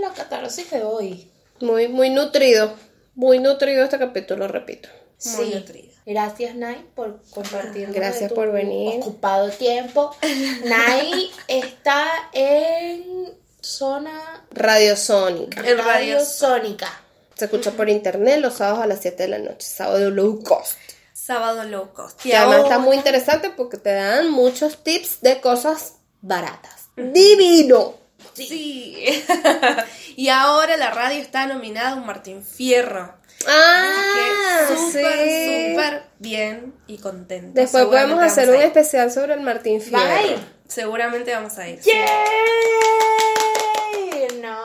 la 0.00 0.10
catarsis 0.10 0.70
de 0.70 0.82
hoy. 0.82 1.30
Muy, 1.60 1.88
muy 1.88 2.10
nutrido. 2.10 2.72
Muy 3.14 3.38
nutrido 3.38 3.84
este 3.84 3.98
capítulo, 3.98 4.48
repito. 4.48 4.88
Muy 5.24 5.46
Sí. 5.46 5.54
nutrida. 5.54 5.92
Gracias, 6.06 6.54
Nay, 6.54 6.86
por 6.94 7.22
compartir. 7.30 7.90
Gracias 7.92 8.32
por 8.32 8.52
venir. 8.52 9.00
Ocupado 9.00 9.50
tiempo. 9.50 10.14
Nay 10.64 11.30
está 11.48 12.06
en 12.32 13.32
zona 13.60 14.44
Radio 14.50 14.96
Sónica. 14.96 15.60
En 15.60 15.78
Radio 15.78 15.84
Radio 15.86 16.24
Sónica. 16.24 17.00
Se 17.34 17.46
escucha 17.46 17.72
por 17.72 17.88
internet 17.88 18.40
los 18.40 18.54
sábados 18.54 18.84
a 18.84 18.86
las 18.86 19.00
7 19.00 19.24
de 19.24 19.28
la 19.28 19.38
noche. 19.38 19.66
Sábado 19.66 20.10
low 20.10 20.42
cost. 20.42 20.78
Sábado 21.12 21.64
low 21.64 21.92
cost. 21.92 22.24
Y 22.26 22.32
además 22.32 22.64
está 22.64 22.78
muy 22.78 22.96
interesante 22.96 23.50
porque 23.50 23.78
te 23.78 23.92
dan 23.94 24.30
muchos 24.30 24.84
tips 24.84 25.20
de 25.22 25.40
cosas 25.40 25.94
baratas. 26.20 26.88
¡Divino! 26.96 27.94
Sí. 28.34 29.24
y 30.16 30.28
ahora 30.28 30.76
la 30.76 30.90
radio 30.90 31.20
está 31.20 31.46
nominada 31.46 31.90
a 31.90 31.94
un 31.94 32.06
Martín 32.06 32.44
Fierro. 32.44 33.14
¡Ah! 33.46 34.66
Súper, 34.68 35.28
sí. 35.28 35.72
súper 35.72 36.02
bien 36.18 36.74
y 36.86 36.98
contento. 36.98 37.52
Después 37.54 37.84
podemos 37.84 38.22
hacer 38.22 38.48
un 38.48 38.56
especial 38.56 39.10
sobre 39.10 39.34
el 39.34 39.40
Martín 39.40 39.80
Fierro. 39.80 40.02
¿Van 40.02 40.10
a 40.12 40.22
ir? 40.22 40.38
Seguramente 40.66 41.32
vamos 41.32 41.58
a 41.58 41.68
ir. 41.68 41.80
¡Yay! 41.80 41.94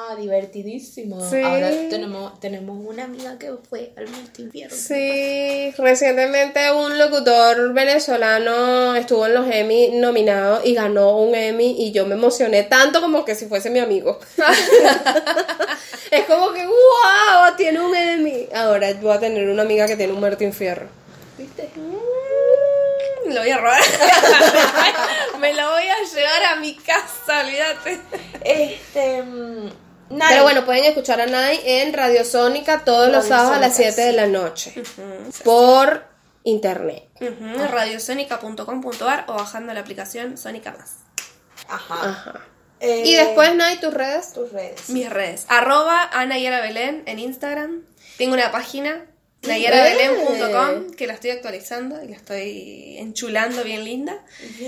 No, 0.09 0.15
divertidísimo. 0.15 1.29
Sí. 1.29 1.41
Ahora 1.43 1.69
tenemos, 1.89 2.39
tenemos 2.39 2.83
una 2.83 3.03
amiga 3.03 3.37
que 3.37 3.53
fue 3.69 3.93
al 3.95 4.07
Fierro. 4.51 4.75
Sí, 4.75 5.71
recientemente 5.77 6.71
un 6.71 6.97
locutor 6.97 7.73
venezolano 7.73 8.95
estuvo 8.95 9.27
en 9.27 9.33
los 9.35 9.47
Emmy 9.51 9.91
nominado 9.93 10.61
y 10.63 10.73
ganó 10.73 11.17
un 11.17 11.35
Emmy 11.35 11.75
y 11.77 11.91
yo 11.91 12.07
me 12.07 12.15
emocioné 12.15 12.63
tanto 12.63 13.01
como 13.01 13.23
que 13.23 13.35
si 13.35 13.45
fuese 13.45 13.69
mi 13.69 13.79
amigo. 13.79 14.19
es 16.11 16.25
como 16.25 16.53
que, 16.53 16.65
wow, 16.65 17.55
tiene 17.55 17.79
un 17.79 17.95
Emmy 17.95 18.47
Ahora 18.53 18.91
voy 18.93 19.15
a 19.15 19.19
tener 19.19 19.47
una 19.47 19.61
amiga 19.61 19.85
que 19.85 19.95
tiene 19.95 20.13
un 20.13 20.21
Martín 20.21 20.53
Fierro. 20.53 20.87
¿Viste? 21.37 21.69
Me 23.27 23.35
lo 23.35 23.41
voy 23.41 23.51
a 23.51 23.57
robar. 23.57 23.81
Me 25.39 25.53
lo 25.53 25.69
voy 25.69 25.83
a 25.83 26.03
llevar 26.03 26.43
a 26.45 26.55
mi 26.55 26.75
casa, 26.75 27.41
olvídate. 27.41 27.99
Este. 28.43 29.23
Nai. 30.09 30.29
Pero 30.29 30.43
bueno, 30.43 30.65
pueden 30.65 30.85
escuchar 30.85 31.21
a 31.21 31.25
Nai 31.27 31.59
en 31.65 31.93
Radio 31.93 32.25
Sónica 32.25 32.83
todos 32.83 33.07
los 33.07 33.23
Radio 33.23 33.29
sábados 33.29 33.57
a 33.57 33.59
las 33.59 33.73
Sónica, 33.75 33.93
7 33.93 34.07
de 34.07 34.13
la 34.13 34.27
noche. 34.27 34.73
Por 35.43 36.03
internet. 36.43 37.03
Ujú, 37.21 37.63
Radiosonica.com.ar 37.67 39.25
o 39.27 39.33
bajando 39.33 39.73
la 39.73 39.81
aplicación 39.81 40.37
Sónica 40.37 40.71
Más. 40.71 40.95
Ajá. 41.67 42.09
Ajá. 42.09 42.41
Eh, 42.79 43.03
Y 43.05 43.15
después, 43.15 43.53
Nai, 43.55 43.79
tus 43.79 43.93
redes. 43.93 44.33
tus 44.33 44.51
redes. 44.51 44.89
Mis 44.89 45.09
redes. 45.09 45.45
Arroba 45.49 46.09
Belén 46.61 47.03
en 47.05 47.19
Instagram. 47.19 47.83
Tengo 48.17 48.33
una 48.33 48.51
página, 48.51 49.05
nayarabelén.com, 49.43 50.91
que 50.91 51.07
la 51.07 51.13
estoy 51.13 51.31
actualizando 51.31 52.01
y 52.03 52.07
la 52.07 52.15
estoy 52.15 52.97
enchulando 52.97 53.63
bien 53.63 53.83
linda. 53.83 54.17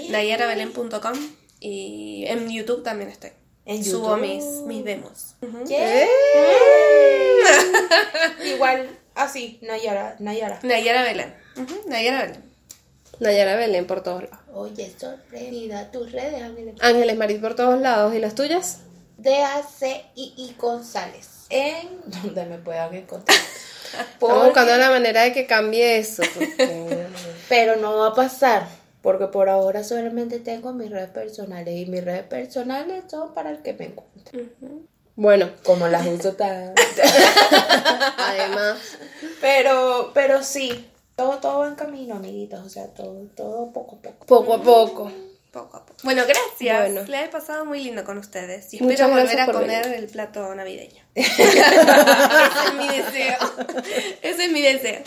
Nayarabelén.com 0.09 1.13
y 1.59 2.26
en 2.27 2.49
YouTube 2.49 2.84
también 2.84 3.09
estoy. 3.09 3.31
En 3.72 3.84
Subo 3.85 4.18
mis, 4.18 4.43
mis 4.65 4.84
demos. 4.84 5.35
Yeah. 5.68 6.06
Igual, 8.45 8.89
así, 9.15 9.60
Nayara, 9.61 10.15
Nayara. 10.19 10.60
Nayara 10.64 11.03
Belén. 11.03 11.34
Nayara 11.88 12.22
Belén. 12.26 12.43
Nayara 13.19 13.56
Belén 13.56 13.85
por 13.88 14.02
todos 14.03 14.23
lados. 14.23 14.39
Oye, 14.53 14.91
sorprendida, 14.98 15.89
tus 15.91 16.11
redes, 16.11 16.41
Ángeles. 16.41 16.76
Ángeles 16.81 17.15
Marit 17.18 17.39
por 17.41 17.56
todos 17.56 17.80
lados. 17.80 18.14
¿Y 18.15 18.19
las 18.19 18.35
tuyas? 18.35 18.80
D-A-C-I-I 19.18 20.56
González. 20.57 21.45
En 21.49 22.02
donde 22.06 22.45
me 22.45 22.57
puedan 22.57 22.93
encontrar. 22.95 23.38
Estamos 23.85 24.10
Porque- 24.19 24.45
buscando 24.45 24.77
la 24.77 24.89
manera 24.89 25.22
de 25.23 25.34
que 25.34 25.45
cambie 25.45 25.98
eso. 25.98 26.23
porque- 26.34 27.07
Pero 27.49 27.76
no 27.76 27.98
va 27.98 28.07
a 28.07 28.14
pasar. 28.15 28.68
Porque 29.02 29.28
por 29.28 29.49
ahora 29.49 29.84
solamente 29.84 30.40
tengo 30.40 30.73
mis 30.73 30.90
redes 30.91 31.10
personales. 31.10 31.76
Y 31.76 31.86
mis 31.88 32.03
redes 32.03 32.23
personales 32.23 33.03
son 33.07 33.34
para 33.34 33.49
el 33.52 33.61
que 33.61 33.73
me 33.73 33.86
encuentre. 33.86 34.49
Bueno, 35.15 35.49
Como 35.64 35.88
las 35.88 36.06
uso 36.07 36.34
tan. 36.34 36.73
además, 38.18 38.78
pero, 39.40 40.11
pero 40.14 40.44
sí. 40.44 40.88
Todo, 41.15 41.38
todo 41.38 41.60
va 41.60 41.68
en 41.68 41.76
camino, 41.76 42.15
amiguitos. 42.15 42.65
O 42.65 42.69
sea, 42.69 42.88
todo, 42.88 43.28
todo 43.36 43.72
poco 43.72 43.98
a 43.98 44.02
poco. 44.02 44.26
poco 44.26 44.53
a 44.53 44.61
poco. 44.64 45.11
Poco 45.52 45.78
a 45.78 45.86
poco. 45.86 45.99
Bueno, 46.03 46.23
gracias. 46.26 46.94
Bueno. 46.94 47.07
La 47.07 47.26
he 47.26 47.28
pasado 47.28 47.65
muy 47.65 47.84
lindo 47.84 48.06
con 48.06 48.18
ustedes. 48.18 48.73
Y 48.73 48.82
Muchas 48.82 49.02
espero 49.02 49.22
volver 49.22 49.40
a 49.41 49.45
comer 49.48 49.84
venir. 49.84 49.99
el 49.99 50.07
plato 50.07 50.56
navideño. 50.56 51.03
Ese 51.15 51.44
es 51.44 52.73
mi 52.78 52.88
deseo. 52.88 53.38
Ese 54.22 54.45
es 54.45 54.52
mi 54.52 54.61
deseo. 54.61 55.02